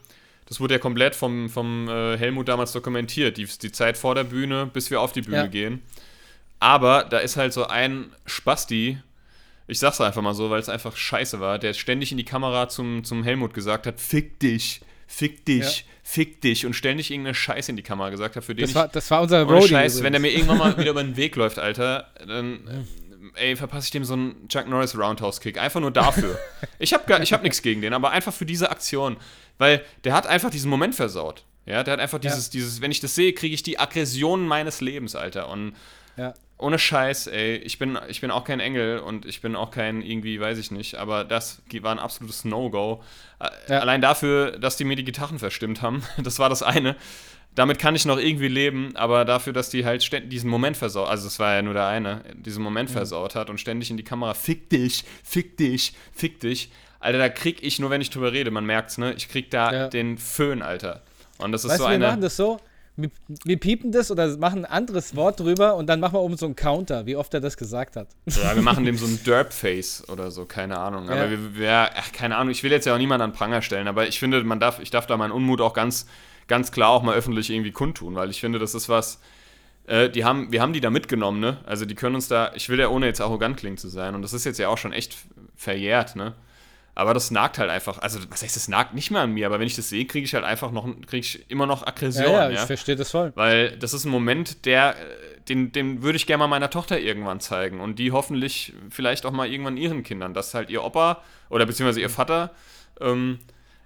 das 0.47 0.61
wurde 0.61 0.75
ja 0.75 0.79
komplett 0.79 1.15
vom, 1.15 1.49
vom 1.49 1.89
äh, 1.89 2.17
Helmut 2.17 2.49
damals 2.49 2.73
dokumentiert, 2.73 3.37
die, 3.37 3.45
die 3.47 3.73
Zeit 3.73 3.97
vor 3.97 4.15
der 4.15 4.25
Bühne, 4.25 4.67
bis 4.67 4.91
wir 4.91 5.01
auf 5.01 5.13
die 5.13 5.23
Bühne 5.23 5.37
Ja. 5.39 5.47
gehen. 5.47 5.83
Aber 6.59 7.05
da 7.05 7.19
ist 7.19 7.37
halt 7.37 7.53
so 7.53 7.67
ein 7.67 8.13
Spasti, 8.27 8.99
ich 9.67 9.79
sag's 9.79 10.01
einfach 10.01 10.21
mal 10.23 10.35
so, 10.35 10.51
weil 10.51 10.61
es 10.61 10.69
einfach 10.69 10.97
scheiße 10.97 11.41
war, 11.41 11.59
der 11.59 11.73
ständig 11.75 12.11
in 12.13 12.19
die 12.19 12.25
Kamera 12.25 12.69
zum, 12.69 13.05
zum 13.05 13.23
Helmut 13.23 13.55
gesagt 13.55 13.87
hat, 13.87 14.01
fick 14.01 14.41
dich, 14.41 14.81
fick 15.07 15.45
dich, 15.47 15.81
Ja. 15.81 15.85
fick 16.03 16.41
dich 16.43 16.67
und 16.67 16.75
ständig 16.75 17.11
irgendeine 17.11 17.35
Scheiße 17.35 17.71
in 17.71 17.77
die 17.77 17.83
Kamera 17.83 18.11
gesagt 18.11 18.37
hat, 18.37 18.45
für 18.45 18.55
den 18.55 18.63
Das 18.63 18.71
ich 18.71 18.77
war, 18.77 18.89
das 18.89 19.11
war 19.11 19.23
unser 19.23 19.43
Roadie. 19.45 19.69
Scheiß, 19.69 20.03
wenn 20.03 20.13
der 20.13 20.21
mir 20.21 20.33
irgendwann 20.33 20.59
mal 20.59 20.77
wieder 20.79 20.91
über 20.91 21.03
den 21.03 21.17
Weg 21.17 21.37
läuft, 21.37 21.59
Alter, 21.59 22.11
dann 22.27 22.87
ey, 23.35 23.57
verpasse 23.57 23.85
ich 23.87 23.91
dem 23.91 24.05
so 24.05 24.15
einen 24.15 24.49
Chuck 24.49 24.67
Norris 24.69 24.97
Roundhouse-Kick. 24.97 25.59
Einfach 25.59 25.81
nur 25.81 25.91
dafür. 25.91 26.39
ich 26.79 26.93
habe 26.95 27.23
ich 27.23 27.33
hab 27.33 27.43
nichts 27.43 27.63
gegen 27.63 27.81
den, 27.81 27.93
aber 27.93 28.11
einfach 28.11 28.33
für 28.33 28.47
diese 28.47 28.71
Aktion. 28.71 29.17
Weil 29.59 29.85
der 30.05 30.15
hat 30.15 30.27
einfach 30.27 30.51
diesen 30.51 30.71
Moment 30.71 30.95
versaut. 30.95 31.45
Ja, 31.67 31.85
der 31.85 31.93
hat 31.93 32.01
einfach 32.01 32.19
dieses, 32.19 32.51
dieses, 32.51 32.81
wenn 32.81 32.91
ich 32.91 33.01
das 33.01 33.15
sehe, 33.15 33.33
kriege 33.33 33.55
ich 33.55 33.63
die 33.63 33.79
Aggression 33.79 34.47
meines 34.47 34.81
Lebens, 34.81 35.15
Alter. 35.15 35.49
Und 35.49 35.75
ja. 36.17 36.35
ohne 36.59 36.79
Scheiß, 36.79 37.27
ey, 37.29 37.57
ich 37.57 37.79
bin, 37.79 37.99
ich 38.09 38.21
bin 38.21 38.31
auch 38.31 38.45
kein 38.45 38.61
Engel 38.61 38.99
und 39.01 39.27
ich 39.27 39.41
bin 39.41 39.55
auch 39.55 39.71
kein 39.71 40.03
irgendwie, 40.03 40.41
weiß 40.41 40.59
ich 40.59 40.71
nicht, 40.71 40.97
aber 40.97 41.25
das 41.25 41.63
war 41.81 41.93
ein 41.93 41.99
absolutes 41.99 42.45
No-Go. 42.45 43.03
Äh, 43.39 43.49
Ja. 43.69 43.79
Allein 43.81 44.01
dafür, 44.01 44.59
dass 44.59 44.77
die 44.77 44.85
mir 44.85 44.97
die 44.97 45.05
Gitarren 45.05 45.39
verstimmt 45.39 45.83
haben, 45.83 46.03
das 46.19 46.39
war 46.39 46.49
das 46.49 46.63
eine. 46.63 46.97
Damit 47.57 47.79
kann 47.81 47.97
ich 47.97 48.05
noch 48.07 48.19
irgendwie 48.19 48.49
leben, 48.49 48.95
aber 48.95 49.25
dafür, 49.25 49.53
dass 49.53 49.71
die 49.71 49.85
halt 49.85 50.05
ständig 50.05 50.31
diesen 50.31 50.49
Moment 50.49 50.77
versaut, 50.77 51.09
also 51.09 51.27
es 51.27 51.39
war 51.41 51.55
ja 51.55 51.63
nur 51.63 51.75
der 51.75 51.87
eine, 51.87 52.23
diesen 52.35 52.63
Moment 52.63 52.91
versaut 52.91 53.35
hat 53.35 53.51
und 53.51 53.59
ständig 53.59 53.91
in 53.91 53.97
die 53.97 54.05
Kamera, 54.05 54.35
fick 54.35 54.71
dich, 54.71 55.05
fick 55.25 55.57
dich, 55.57 55.95
fick 56.13 56.39
dich. 56.41 56.71
Alter, 57.01 57.19
da 57.19 57.29
krieg 57.29 57.63
ich, 57.63 57.79
nur 57.81 57.91
wenn 57.91 58.01
ich 58.01 58.11
drüber 58.11 58.33
rede, 58.33 58.51
man 58.51 58.65
merkt's, 58.67 58.99
ne? 58.99 59.13
Ich 59.15 59.29
krieg 59.29 59.51
da 59.51 59.73
Ja. 59.73 59.89
den 59.89 60.17
Föhn, 60.19 60.63
Alter. 60.63 61.03
Und 61.39 61.51
das 61.53 61.65
ist 61.65 61.71
Weißt 61.71 61.79
so 61.79 61.85
du, 61.85 61.91
wir 61.91 61.95
eine. 61.97 62.07
machen 62.07 62.21
das 62.21 62.37
so, 62.37 62.61
wir, 62.97 63.11
wir 63.45 63.59
piepen 63.59 63.91
das 63.91 64.11
oder 64.11 64.37
machen 64.37 64.65
ein 64.65 64.71
anderes 64.71 65.17
Wort 65.17 65.41
drüber 65.41 65.75
und 65.77 65.87
dann 65.89 65.99
machen 65.99 66.13
wir 66.15 66.21
oben 66.21 66.37
so 66.37 66.45
einen 66.47 66.55
Counter, 66.57 67.07
wie 67.07 67.17
oft 67.17 67.33
er 67.35 67.41
das 67.41 67.57
gesagt 67.57 67.97
hat. 67.97 68.09
Ja, 68.27 68.55
wir 68.55 68.63
machen 68.63 68.85
dem 68.85 68.97
so 68.97 69.07
ein 69.13 69.19
Derp-Face 69.25 70.09
oder 70.09 70.31
so, 70.31 70.45
keine 70.45 70.79
Ahnung. 70.79 71.09
Aber 71.09 71.25
Ja. 71.25 71.31
wir, 71.31 71.55
wir, 71.57 71.91
ach, 71.97 72.13
keine 72.13 72.37
Ahnung, 72.37 72.51
ich 72.53 72.63
will 72.63 72.71
jetzt 72.71 72.85
ja 72.87 72.95
auch 72.95 72.99
niemanden 72.99 73.23
an 73.25 73.33
Pranger 73.33 73.63
stellen, 73.63 73.89
aber 73.89 74.07
ich 74.07 74.19
finde, 74.21 74.45
man 74.45 74.61
darf, 74.61 74.79
ich 74.81 74.91
darf 74.91 75.07
da 75.07 75.17
meinen 75.17 75.33
Unmut 75.33 75.61
auch 75.63 75.73
ganz, 75.73 76.07
ganz 76.51 76.73
klar 76.73 76.91
auch 76.91 77.03
mal 77.03 77.15
öffentlich 77.15 77.49
irgendwie 77.49 77.73
kundtun, 77.73 78.15
weil 78.17 78.29
ich 78.29 78.41
finde, 78.41 78.59
das 78.59 78.75
ist 78.75 78.91
was, 78.91 79.21
äh, 79.87 80.11
die 80.11 80.25
haben, 80.25 80.53
wir 80.53 80.61
haben 80.61 80.75
die 80.75 80.81
da 80.81 80.91
mitgenommen, 80.91 81.41
ne? 81.41 81.59
Also 81.65 81.87
die 81.87 81.95
können 81.95 82.17
uns 82.17 82.29
da, 82.29 82.53
ich 82.55 82.69
will 82.69 82.79
ja 82.79 82.89
ohne 82.89 83.07
jetzt 83.07 83.21
arrogant 83.23 83.57
klingen 83.57 83.79
zu 83.79 83.89
sein, 83.89 84.15
und 84.15 84.23
das 84.23 84.35
ist 84.35 84.45
jetzt 84.45 84.59
ja 84.59 84.69
auch 84.69 84.77
schon 84.77 84.93
echt 84.93 85.17
verjährt, 85.57 86.17
ne? 86.17 86.35
Aber 86.95 87.15
das 87.15 87.31
nagt 87.31 87.59
halt 87.59 87.71
einfach, 87.71 87.99
also 87.99 88.19
was 88.31 88.43
heißt, 88.43 88.57
das 88.57 88.69
nagt 88.69 88.95
nicht 88.95 89.11
mehr 89.11 89.23
an 89.23 89.33
mir, 89.33 89.47
aber 89.47 89.61
wenn 89.61 89.67
ich 89.67 89.77
das 89.77 89.89
sehe, 89.89 90.05
kriege 90.07 90.25
ich 90.25 90.35
halt 90.35 90.45
einfach 90.45 90.73
noch, 90.73 90.85
kriege 91.07 91.21
ich 91.21 91.51
immer 91.51 91.67
noch 91.67 91.87
Aggression, 91.87 92.25
Ja, 92.25 92.43
ja. 92.43 92.51
ja, 92.51 92.61
ich 92.61 92.67
verstehe 92.67 92.97
das 92.97 93.13
voll. 93.13 93.33
Weil 93.37 93.79
das 93.79 93.95
ist 93.95 94.05
ein 94.05 94.11
Moment, 94.11 94.67
der, 94.67 94.97
äh, 94.97 95.41
den, 95.49 95.73
den 95.73 96.03
würde 96.03 96.17
ich 96.17 96.27
gerne 96.27 96.41
mal 96.41 96.49
meiner 96.49 96.69
Tochter 96.69 96.99
irgendwann 96.99 97.41
zeigen. 97.41 97.81
Und 97.81 97.99
die 97.99 98.13
hoffentlich 98.13 98.75
vielleicht 98.91 99.25
auch 99.25 99.31
mal 99.31 99.49
irgendwann 99.49 99.77
ihren 99.77 100.03
Kindern, 100.03 100.35
dass 100.35 100.53
halt 100.53 100.69
ihr 100.69 100.83
Opa 100.83 101.23
oder 101.49 101.65
beziehungsweise 101.65 102.01
ihr 102.01 102.11
Vater 102.11 102.51
ähm, 103.01 103.39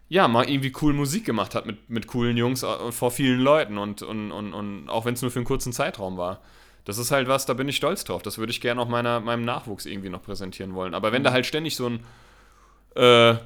ja 0.08 0.28
mal 0.28 0.48
irgendwie 0.48 0.72
cool 0.82 0.92
Musik 0.92 1.24
gemacht 1.24 1.54
hat 1.54 1.66
mit, 1.66 1.90
mit 1.90 2.06
coolen 2.06 2.36
Jungs 2.36 2.62
äh, 2.62 2.92
vor 2.92 3.10
vielen 3.10 3.40
Leuten 3.40 3.78
und, 3.78 4.02
und, 4.02 4.32
und, 4.32 4.52
und 4.52 4.88
auch 4.88 5.04
wenn 5.04 5.14
es 5.14 5.22
nur 5.22 5.30
für 5.30 5.38
einen 5.38 5.46
kurzen 5.46 5.72
Zeitraum 5.72 6.16
war. 6.16 6.40
Das 6.84 6.98
ist 6.98 7.10
halt 7.10 7.28
was, 7.28 7.46
da 7.46 7.54
bin 7.54 7.68
ich 7.68 7.76
stolz 7.76 8.04
drauf. 8.04 8.22
Das 8.22 8.36
würde 8.36 8.50
ich 8.50 8.60
gerne 8.60 8.80
auch 8.80 8.88
meiner, 8.88 9.20
meinem 9.20 9.44
Nachwuchs 9.44 9.86
irgendwie 9.86 10.10
noch 10.10 10.22
präsentieren 10.22 10.74
wollen. 10.74 10.94
Aber 10.94 11.12
wenn 11.12 11.24
da 11.24 11.32
halt 11.32 11.46
ständig 11.46 11.76
so 11.76 11.88
ein 11.88 12.00
äh, 12.94 13.36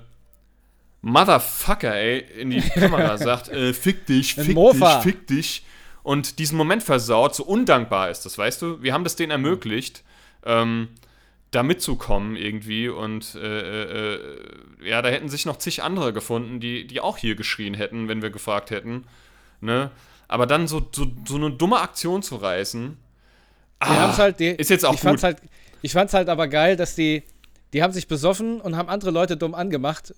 Motherfucker, 1.02 1.94
ey, 1.94 2.18
in 2.18 2.50
die 2.50 2.60
Kamera 2.60 3.16
sagt, 3.18 3.48
äh, 3.48 3.72
fick 3.72 4.06
dich, 4.06 4.34
fick 4.34 4.56
dich, 4.56 4.84
fick 5.02 5.26
dich 5.28 5.64
und 6.02 6.38
diesen 6.38 6.56
Moment 6.56 6.82
versaut, 6.82 7.34
so 7.34 7.44
undankbar 7.44 8.10
ist 8.10 8.24
das, 8.24 8.36
weißt 8.36 8.62
du? 8.62 8.82
Wir 8.82 8.92
haben 8.92 9.04
das 9.04 9.14
denen 9.14 9.30
ermöglicht, 9.30 10.02
ähm, 10.44 10.88
da 11.50 11.62
mitzukommen 11.62 12.36
irgendwie 12.36 12.88
und 12.88 13.34
äh, 13.34 14.14
äh, 14.14 14.38
ja, 14.82 15.00
da 15.02 15.08
hätten 15.08 15.28
sich 15.28 15.46
noch 15.46 15.56
zig 15.56 15.82
andere 15.82 16.12
gefunden, 16.12 16.60
die, 16.60 16.86
die 16.86 17.00
auch 17.00 17.16
hier 17.16 17.36
geschrien 17.36 17.74
hätten, 17.74 18.08
wenn 18.08 18.20
wir 18.22 18.30
gefragt 18.30 18.70
hätten, 18.70 19.04
ne? 19.60 19.90
Aber 20.28 20.46
dann 20.46 20.68
so, 20.68 20.86
so, 20.92 21.06
so 21.26 21.36
eine 21.36 21.50
dumme 21.50 21.80
Aktion 21.80 22.22
zu 22.22 22.36
reißen, 22.36 22.98
haben's 23.82 24.18
halt, 24.18 24.40
die, 24.40 24.50
Ah, 24.50 24.54
ist 24.58 24.70
jetzt 24.70 24.84
auch 24.84 24.94
ich 24.94 25.00
fand's 25.00 25.22
gut. 25.22 25.24
halt, 25.24 25.38
ich 25.80 25.92
fand's 25.92 26.12
halt 26.14 26.28
aber 26.28 26.48
geil, 26.48 26.76
dass 26.76 26.94
die, 26.94 27.22
die 27.72 27.82
haben 27.82 27.92
sich 27.92 28.08
besoffen 28.08 28.60
und 28.60 28.76
haben 28.76 28.88
andere 28.88 29.10
Leute 29.10 29.36
dumm 29.36 29.54
angemacht, 29.54 30.14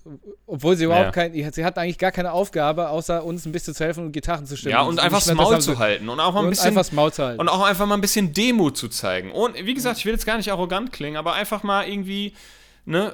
obwohl 0.47 0.77
sie 0.77 0.85
überhaupt 0.85 1.07
Ja. 1.07 1.11
kein, 1.11 1.33
sie 1.33 1.65
hatten 1.65 1.79
eigentlich 1.79 1.97
gar 1.97 2.11
keine 2.11 2.31
Aufgabe, 2.31 2.89
außer 2.89 3.23
uns 3.25 3.45
ein 3.45 3.51
bisschen 3.51 3.73
zu 3.75 3.83
helfen 3.83 4.05
und 4.05 4.11
Gitarren 4.13 4.45
zu 4.45 4.55
stimmen. 4.55 4.71
ja, 4.71 4.81
und 4.81 4.99
einfach 4.99 5.17
nicht 5.17 5.27
das 5.29 5.35
mehr 5.35 5.43
Maul 5.45 5.59
zu 5.59 5.77
halten 5.79 6.07
und 6.07 6.19
auch 6.19 6.33
mal 6.33 6.39
ein 6.39 6.45
Und 6.45 6.49
bisschen 6.51 6.67
einfach 6.67 6.79
das 6.81 6.91
Maul 6.93 7.11
zu 7.11 7.23
halten. 7.25 7.41
Und 7.41 7.49
auch 7.49 7.63
einfach 7.63 7.85
mal 7.85 7.95
ein 7.95 8.01
bisschen 8.01 8.31
Demut 8.33 8.77
zu 8.77 8.87
zeigen. 8.87 9.31
Und 9.31 9.55
wie 9.65 9.73
gesagt, 9.73 9.97
ich 9.97 10.05
will 10.05 10.13
jetzt 10.13 10.25
gar 10.25 10.37
nicht 10.37 10.51
arrogant 10.51 10.93
klingen, 10.93 11.17
aber 11.17 11.33
einfach 11.33 11.63
mal 11.63 11.87
irgendwie, 11.87 12.33
ne, 12.85 13.13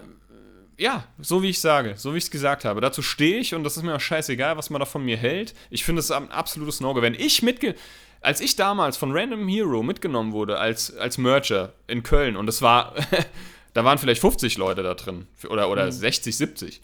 ja, 0.78 1.06
so 1.20 1.42
wie 1.42 1.50
ich 1.50 1.60
sage, 1.60 1.96
so 1.98 2.14
wie 2.14 2.20
ich 2.20 2.26
es 2.26 2.32
gesagt 2.32 2.64
habe. 2.64 2.80
Dazu 2.82 3.02
stehe 3.02 3.40
ich 3.40 3.56
und 3.56 3.64
das 3.64 3.76
ist 3.78 3.82
mir 3.84 3.96
auch 3.96 4.00
scheißegal, 4.00 4.58
was 4.58 4.70
man 4.70 4.80
da 4.80 4.86
von 4.86 5.04
mir 5.04 5.18
hält. 5.18 5.56
Ich 5.72 5.84
finde 5.84 6.02
es 6.02 6.12
ein 6.12 6.32
absolutes 6.32 6.80
No-Go. 6.80 7.02
Wenn 7.02 7.16
ich 7.16 7.42
mitge... 7.42 7.74
Als 8.20 8.42
ich 8.42 8.56
damals 8.56 8.98
von 8.98 9.16
Random 9.16 9.48
Hero 9.48 9.84
mitgenommen 9.84 10.32
wurde 10.34 10.58
als, 10.58 10.98
als 10.98 11.20
Mercher 11.20 11.74
in 11.86 12.02
Köln 12.02 12.36
und 12.36 12.50
es 12.50 12.64
war, 12.64 12.94
da 13.78 13.84
waren 13.86 14.00
vielleicht 14.00 14.22
50 14.22 14.58
Leute 14.58 14.82
da 14.82 14.96
drin 14.96 15.28
oder, 15.50 15.70
oder 15.70 15.92
60, 15.92 16.36
70. 16.36 16.82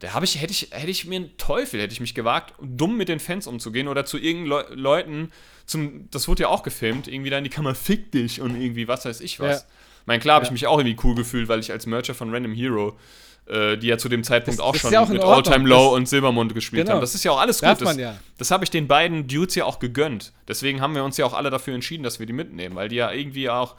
Da 0.00 0.12
habe 0.14 0.24
ich, 0.24 0.40
hätte 0.40 0.50
ich, 0.50 0.68
hätte 0.72 0.90
ich 0.90 1.04
mir 1.06 1.14
einen 1.16 1.36
Teufel, 1.38 1.80
hätte 1.80 1.92
ich 1.92 2.00
mich 2.00 2.14
gewagt, 2.14 2.54
dumm 2.60 2.96
mit 2.96 3.08
den 3.08 3.20
Fans 3.20 3.46
umzugehen 3.46 3.86
oder 3.86 4.04
zu 4.04 4.18
irgendeinen 4.18 4.48
Leu 4.48 4.64
Leuten 4.74 5.30
zum, 5.64 6.10
das 6.10 6.26
wurde 6.26 6.42
ja 6.42 6.48
auch 6.48 6.64
gefilmt, 6.64 7.06
irgendwie 7.06 7.30
da 7.30 7.38
in 7.38 7.44
die 7.44 7.50
Kamera, 7.50 7.74
fick 7.74 8.10
dich 8.10 8.40
und 8.40 8.60
irgendwie 8.60 8.88
was 8.88 9.04
weiß 9.04 9.20
ich 9.20 9.38
was. 9.38 9.60
Ja. 9.60 9.66
Ich 10.00 10.06
meine, 10.06 10.20
klar 10.20 10.34
habe 10.34 10.44
ich 10.44 10.50
mich 10.50 10.66
auch 10.66 10.76
irgendwie 10.78 10.96
cool 11.04 11.14
gefühlt, 11.14 11.48
weil 11.48 11.60
ich 11.60 11.70
als 11.70 11.86
Mercher 11.86 12.14
von 12.14 12.34
Random 12.34 12.52
Hero 12.52 12.98
äh, 13.46 13.76
die 13.76 13.86
ja 13.86 13.96
zu 13.98 14.08
dem 14.08 14.24
Zeitpunkt 14.24 14.58
Das- 14.58 14.64
auch 14.66 14.72
das 14.72 14.80
schon 14.82 14.92
ja 14.92 15.00
auch 15.00 15.08
mit 15.08 15.20
Ordnung. 15.22 15.34
All 15.36 15.42
Time 15.58 15.68
Low 15.68 15.90
Das- 15.90 15.94
und 15.98 16.08
Silbermond 16.08 16.52
gespielt 16.54 16.86
Genau. 16.86 16.94
haben. 16.96 17.00
Das 17.00 17.14
ist 17.14 17.22
ja 17.24 17.30
auch 17.30 17.38
alles 17.40 17.58
Darf 17.58 17.78
gut. 17.78 17.86
Das, 17.86 17.94
man 17.94 18.02
ja. 18.02 18.16
das 18.38 18.50
habe 18.50 18.64
ich 18.64 18.70
den 18.70 18.88
beiden 18.88 19.28
Dudes 19.28 19.54
ja 19.54 19.66
auch 19.66 19.78
gegönnt. 19.78 20.32
Deswegen 20.48 20.80
haben 20.80 20.94
wir 20.94 21.04
uns 21.04 21.16
ja 21.18 21.26
auch 21.26 21.34
alle 21.34 21.50
dafür 21.50 21.74
entschieden, 21.74 22.02
dass 22.02 22.18
wir 22.18 22.26
die 22.26 22.32
mitnehmen, 22.32 22.74
weil 22.74 22.88
die 22.88 22.96
ja 22.96 23.12
irgendwie 23.12 23.48
auch 23.50 23.76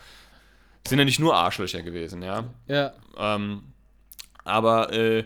sind 0.88 1.00
ja 1.00 1.06
nicht 1.06 1.20
nur 1.20 1.36
Arschlöcher 1.36 1.82
gewesen, 1.82 2.22
ja. 2.22 2.46
Ja. 2.68 2.94
Ähm, 3.18 3.64
aber 4.44 4.92
äh, 4.94 5.24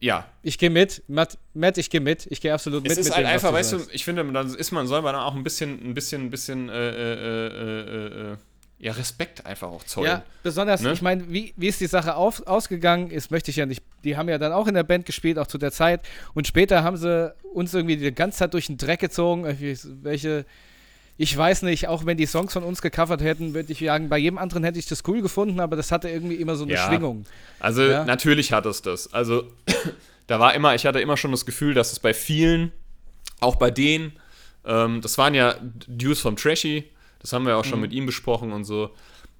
ja, 0.00 0.26
Ich 0.42 0.58
gehe 0.58 0.70
mit. 0.70 1.02
Matt, 1.08 1.38
Matt, 1.54 1.78
ich 1.78 1.88
gehe 1.88 2.00
mit. 2.00 2.26
Ich 2.30 2.40
gehe 2.40 2.52
absolut 2.52 2.82
mit. 2.82 2.92
es 2.92 2.98
ist 2.98 3.06
mit 3.06 3.16
halt 3.16 3.26
dem, 3.26 3.30
einfach, 3.30 3.48
du 3.48 3.54
weißt 3.54 3.72
du, 3.72 3.80
ich 3.92 4.04
finde, 4.04 4.24
dann 4.32 4.54
ist 4.54 4.70
man, 4.70 4.86
soll 4.86 5.00
man 5.02 5.14
auch 5.14 5.34
ein 5.34 5.42
bisschen, 5.42 5.82
ein 5.82 5.94
bisschen, 5.94 6.26
ein 6.26 6.30
bisschen, 6.30 6.68
äh, 6.68 6.72
äh, 6.90 7.14
äh, 7.14 8.30
äh, 8.30 8.32
äh, 8.32 8.36
ja, 8.80 8.92
Respekt 8.92 9.46
einfach 9.46 9.68
auch 9.68 9.84
zollen. 9.84 10.10
Ja, 10.10 10.22
besonders, 10.42 10.82
Ne? 10.82 10.92
ich 10.92 11.00
meine, 11.00 11.32
wie, 11.32 11.54
wie 11.56 11.68
ist 11.68 11.80
die 11.80 11.86
Sache 11.86 12.16
auf, 12.16 12.46
ausgegangen 12.46 13.10
ist, 13.10 13.30
möchte 13.30 13.50
ich 13.50 13.56
ja 13.56 13.64
nicht. 13.64 13.82
Die 14.02 14.16
haben 14.18 14.28
ja 14.28 14.36
dann 14.36 14.52
auch 14.52 14.66
in 14.66 14.74
der 14.74 14.82
Band 14.82 15.06
gespielt, 15.06 15.38
auch 15.38 15.46
zu 15.46 15.56
der 15.56 15.72
Zeit. 15.72 16.02
Und 16.34 16.46
später 16.46 16.84
haben 16.84 16.98
sie 16.98 17.32
uns 17.54 17.72
irgendwie 17.72 17.96
die 17.96 18.12
ganze 18.12 18.38
Zeit 18.38 18.52
durch 18.52 18.66
den 18.66 18.76
Dreck 18.76 19.00
gezogen. 19.00 19.46
irgendwie 19.46 19.78
Welche, 20.02 20.44
ich 21.16 21.36
weiß 21.36 21.62
nicht, 21.62 21.86
auch 21.88 22.06
wenn 22.06 22.16
die 22.16 22.26
Songs 22.26 22.52
von 22.52 22.64
uns 22.64 22.82
gecovert 22.82 23.22
hätten, 23.22 23.54
würde 23.54 23.72
ich 23.72 23.78
sagen, 23.78 24.08
bei 24.08 24.18
jedem 24.18 24.38
anderen 24.38 24.64
hätte 24.64 24.78
ich 24.78 24.86
das 24.86 25.02
cool 25.06 25.22
gefunden, 25.22 25.60
aber 25.60 25.76
das 25.76 25.92
hatte 25.92 26.08
irgendwie 26.08 26.34
immer 26.36 26.56
so 26.56 26.64
eine 26.64 26.74
Ja. 26.74 26.86
Schwingung. 26.88 27.24
Also 27.60 27.82
Ja. 27.82 28.04
natürlich 28.04 28.52
hat 28.52 28.66
es 28.66 28.82
das. 28.82 29.12
Also 29.12 29.44
da 30.26 30.40
war 30.40 30.54
immer, 30.54 30.74
ich 30.74 30.86
hatte 30.86 31.00
immer 31.00 31.16
schon 31.16 31.30
das 31.30 31.46
Gefühl, 31.46 31.74
dass 31.74 31.92
es 31.92 32.00
bei 32.00 32.14
vielen, 32.14 32.72
auch 33.40 33.56
bei 33.56 33.70
denen, 33.70 34.12
ähm, 34.64 35.00
das 35.02 35.16
waren 35.18 35.34
ja 35.34 35.54
Dudes 35.86 36.20
vom 36.20 36.36
Trashy, 36.36 36.84
das 37.20 37.32
haben 37.32 37.46
wir 37.46 37.56
auch 37.56 37.64
Mhm. 37.64 37.68
schon 37.68 37.80
mit 37.80 37.92
ihm 37.92 38.06
besprochen 38.06 38.52
und 38.52 38.64
so. 38.64 38.90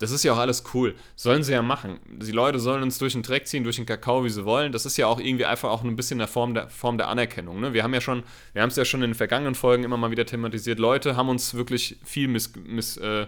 Das 0.04 0.10
ist 0.10 0.22
ja 0.22 0.34
auch 0.34 0.38
alles 0.38 0.64
cool. 0.74 0.94
Sollen 1.16 1.42
sie 1.42 1.52
ja 1.52 1.62
machen. 1.62 1.98
Die 2.06 2.30
Leute 2.30 2.58
sollen 2.58 2.82
uns 2.82 2.98
durch 2.98 3.14
den 3.14 3.22
Dreck 3.22 3.46
ziehen, 3.46 3.64
durch 3.64 3.76
den 3.76 3.86
Kakao, 3.86 4.22
wie 4.22 4.28
sie 4.28 4.44
wollen. 4.44 4.70
Das 4.70 4.84
ist 4.84 4.98
ja 4.98 5.06
auch 5.06 5.18
irgendwie 5.18 5.46
einfach 5.46 5.70
auch 5.70 5.82
ein 5.82 5.96
bisschen 5.96 6.20
eine 6.20 6.28
Form 6.28 6.52
der, 6.52 6.68
Form 6.68 6.98
der 6.98 7.08
Anerkennung. 7.08 7.58
Ne? 7.58 7.72
Wir 7.72 7.82
haben 7.82 7.94
ja 7.94 8.02
schon, 8.02 8.22
wir 8.52 8.60
haben 8.60 8.68
es 8.68 8.76
ja 8.76 8.84
schon 8.84 9.00
in 9.00 9.12
den 9.12 9.14
vergangenen 9.14 9.54
Folgen 9.54 9.82
immer 9.82 9.96
mal 9.96 10.10
wieder 10.10 10.26
thematisiert. 10.26 10.78
Leute 10.78 11.16
haben 11.16 11.30
uns 11.30 11.54
wirklich 11.54 11.96
viel 12.04 12.28
miss, 12.28 12.52
miss, 12.66 12.98
äh, 12.98 13.26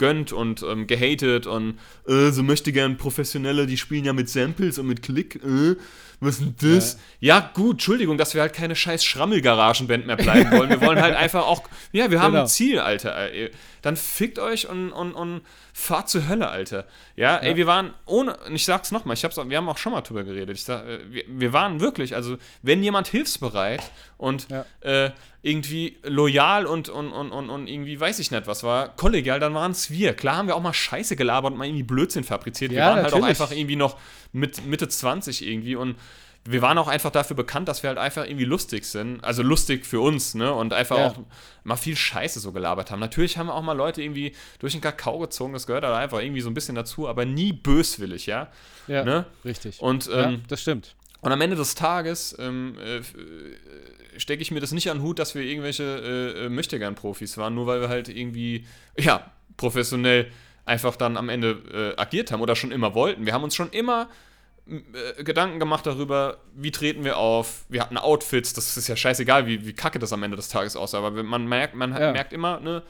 und 0.00 0.62
ähm, 0.62 0.86
gehatet 0.86 1.46
und 1.46 1.78
äh, 2.06 2.30
so 2.30 2.42
möchte 2.44 2.72
gern 2.72 2.98
Professionelle, 2.98 3.66
die 3.66 3.76
spielen 3.76 4.04
ja 4.04 4.12
mit 4.12 4.28
Samples 4.28 4.78
und 4.78 4.86
mit 4.86 5.02
Klick, 5.02 5.36
äh, 5.42 5.76
denn 6.20 6.54
das? 6.60 6.98
Ja. 7.20 7.50
gut, 7.54 7.74
Entschuldigung, 7.74 8.18
dass 8.18 8.34
wir 8.34 8.40
halt 8.40 8.52
keine 8.52 8.74
scheiß 8.74 9.04
Schrammel-Garagenband 9.04 10.06
mehr 10.06 10.16
bleiben 10.16 10.50
wollen. 10.50 10.68
Wir 10.70 10.80
wollen 10.80 11.00
halt 11.00 11.14
einfach 11.16 11.46
auch, 11.46 11.62
ja, 11.92 12.10
wir 12.10 12.20
haben 12.20 12.32
Genau. 12.32 12.44
ein 12.44 12.48
Ziel, 12.48 12.80
Alter. 12.80 13.16
Ey. 13.30 13.50
Dann 13.82 13.96
fickt 13.96 14.38
euch 14.40 14.68
und, 14.68 14.90
und, 14.90 15.12
und 15.12 15.42
fahrt 15.72 16.08
zur 16.08 16.28
Hölle, 16.28 16.48
Alter. 16.48 16.86
Ja, 17.14 17.36
ey, 17.36 17.54
wir 17.56 17.66
waren 17.68 17.94
ohne, 18.06 18.36
und 18.38 18.54
ich 18.56 18.64
sag's 18.64 18.90
nochmal, 18.90 19.14
ich 19.14 19.24
hab's, 19.24 19.36
wir 19.36 19.56
haben 19.56 19.68
auch 19.68 19.78
schon 19.78 19.92
mal 19.92 20.00
drüber 20.00 20.24
geredet. 20.24 20.56
Ich 20.56 20.64
sag, 20.64 20.84
äh, 20.86 20.98
wir, 21.08 21.24
wir 21.28 21.52
waren 21.52 21.78
wirklich, 21.80 22.16
also 22.16 22.36
wenn 22.62 22.82
jemand 22.82 23.06
hilfsbereit 23.06 23.82
und 24.16 24.48
Ja. 24.50 24.64
äh, 24.80 25.10
irgendwie 25.42 25.98
loyal 26.02 26.66
und, 26.66 26.88
und, 26.88 27.12
und, 27.12 27.30
und, 27.30 27.48
und 27.50 27.66
irgendwie 27.68 27.98
weiß 27.98 28.18
ich 28.18 28.30
nicht 28.30 28.46
was 28.46 28.62
war, 28.64 28.88
kollegial, 28.96 29.38
dann 29.40 29.54
waren 29.54 29.70
es 29.72 29.90
wir. 29.90 30.14
Klar 30.14 30.36
haben 30.36 30.48
wir 30.48 30.56
auch 30.56 30.62
mal 30.62 30.72
Scheiße 30.74 31.14
gelabert 31.16 31.52
und 31.52 31.58
mal 31.58 31.66
irgendwie 31.66 31.84
Blödsinn 31.84 32.24
fabriziert. 32.24 32.72
Wir 32.72 32.78
Ja, 32.78 32.86
waren 32.86 32.96
halt 33.02 33.12
auch 33.14 33.20
natürlich. 33.20 33.40
einfach 33.40 33.56
irgendwie 33.56 33.76
noch 33.76 33.96
mit 34.32 34.64
Mitte 34.66 34.88
20 34.88 35.46
irgendwie 35.46 35.76
und 35.76 35.96
wir 36.44 36.62
waren 36.62 36.78
auch 36.78 36.88
einfach 36.88 37.10
dafür 37.10 37.36
bekannt, 37.36 37.68
dass 37.68 37.82
wir 37.82 37.88
halt 37.88 37.98
einfach 37.98 38.24
irgendwie 38.24 38.46
lustig 38.46 38.84
sind. 38.86 39.22
Also 39.22 39.42
lustig 39.42 39.84
für 39.84 40.00
uns, 40.00 40.34
ne? 40.34 40.52
Und 40.52 40.72
einfach 40.72 40.96
Ja. 40.96 41.06
auch 41.08 41.18
mal 41.62 41.76
viel 41.76 41.94
Scheiße 41.96 42.40
so 42.40 42.52
gelabert 42.52 42.90
haben. 42.90 43.00
Natürlich 43.00 43.36
haben 43.36 43.48
wir 43.48 43.54
auch 43.54 43.62
mal 43.62 43.76
Leute 43.76 44.02
irgendwie 44.02 44.34
durch 44.58 44.72
den 44.72 44.80
Kakao 44.80 45.18
gezogen, 45.18 45.52
das 45.52 45.66
gehört 45.66 45.84
halt 45.84 45.94
einfach 45.94 46.20
irgendwie 46.20 46.40
so 46.40 46.48
ein 46.48 46.54
bisschen 46.54 46.74
dazu, 46.74 47.06
aber 47.06 47.26
nie 47.26 47.52
böswillig, 47.52 48.26
ja? 48.26 48.48
Ja, 48.86 49.04
Ne? 49.04 49.26
richtig. 49.44 49.80
Und, 49.80 50.06
ja, 50.06 50.30
ähm, 50.30 50.42
das 50.48 50.62
stimmt. 50.62 50.94
Und 51.20 51.32
am 51.32 51.40
Ende 51.40 51.56
des 51.56 51.74
Tages 51.74 52.36
ähm, 52.38 52.76
äh, 52.78 53.00
stecke 54.18 54.42
ich 54.42 54.50
mir 54.50 54.60
das 54.60 54.72
nicht 54.72 54.90
an 54.90 54.98
den 54.98 55.02
Hut, 55.04 55.18
dass 55.18 55.34
wir 55.34 55.42
irgendwelche 55.42 55.82
äh, 55.82 56.46
äh, 56.46 56.48
Möchtegern-Profis 56.48 57.36
waren, 57.38 57.54
nur 57.54 57.66
weil 57.66 57.80
wir 57.80 57.88
halt 57.88 58.08
irgendwie, 58.08 58.66
ja, 58.98 59.30
professionell 59.56 60.30
einfach 60.64 60.96
dann 60.96 61.16
am 61.16 61.28
Ende 61.28 61.94
äh, 61.96 62.00
agiert 62.00 62.30
haben 62.30 62.40
oder 62.40 62.54
schon 62.56 62.70
immer 62.72 62.94
wollten. 62.94 63.26
Wir 63.26 63.32
haben 63.32 63.42
uns 63.44 63.54
schon 63.56 63.70
immer 63.70 64.08
äh, 64.68 65.24
Gedanken 65.24 65.58
gemacht 65.58 65.86
darüber, 65.86 66.38
wie 66.54 66.70
treten 66.70 67.04
wir 67.04 67.16
auf. 67.16 67.64
Wir 67.68 67.80
hatten 67.80 67.96
Outfits, 67.96 68.52
das 68.52 68.76
ist 68.76 68.86
ja 68.86 68.94
scheißegal, 68.96 69.46
wie, 69.46 69.66
wie 69.66 69.72
kacke 69.72 69.98
das 69.98 70.12
am 70.12 70.22
Ende 70.22 70.36
des 70.36 70.48
Tages 70.48 70.76
aussah, 70.76 70.98
aber 70.98 71.22
man 71.22 71.46
merkt, 71.48 71.74
man 71.74 71.92
Ja. 71.92 72.12
merkt 72.12 72.32
immer, 72.32 72.60
ne, 72.60 72.82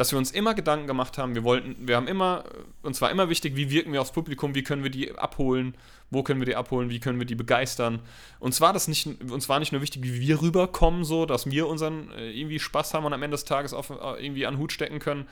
dass 0.00 0.12
wir 0.12 0.18
uns 0.18 0.30
immer 0.30 0.54
Gedanken 0.54 0.86
gemacht 0.86 1.18
haben. 1.18 1.34
Wir 1.34 1.44
wollten, 1.44 1.76
wir 1.86 1.94
haben 1.94 2.08
immer, 2.08 2.44
uns 2.80 3.02
war 3.02 3.10
immer 3.10 3.28
wichtig, 3.28 3.54
wie 3.54 3.68
wirken 3.68 3.92
wir 3.92 4.00
aufs 4.00 4.12
Publikum, 4.12 4.54
wie 4.54 4.62
können 4.62 4.82
wir 4.82 4.88
die 4.88 5.14
abholen, 5.18 5.76
wo 6.08 6.22
können 6.22 6.40
wir 6.40 6.46
die 6.46 6.56
abholen, 6.56 6.88
wie 6.88 7.00
können 7.00 7.18
wir 7.18 7.26
die 7.26 7.34
begeistern. 7.34 8.00
Uns 8.38 8.62
war 8.62 8.72
das 8.72 8.88
nicht, 8.88 9.06
uns 9.30 9.50
war 9.50 9.58
nicht 9.58 9.72
nur 9.72 9.82
wichtig, 9.82 10.02
wie 10.02 10.18
wir 10.18 10.40
rüberkommen, 10.40 11.04
so, 11.04 11.26
dass 11.26 11.50
wir 11.50 11.68
unseren 11.68 12.10
äh, 12.12 12.30
irgendwie 12.30 12.58
Spaß 12.58 12.94
haben 12.94 13.04
und 13.04 13.12
am 13.12 13.22
Ende 13.22 13.34
des 13.34 13.44
Tages 13.44 13.74
auf, 13.74 13.90
äh, 13.90 14.24
irgendwie 14.24 14.46
an 14.46 14.56
Hut 14.56 14.72
stecken 14.72 15.00
können. 15.00 15.28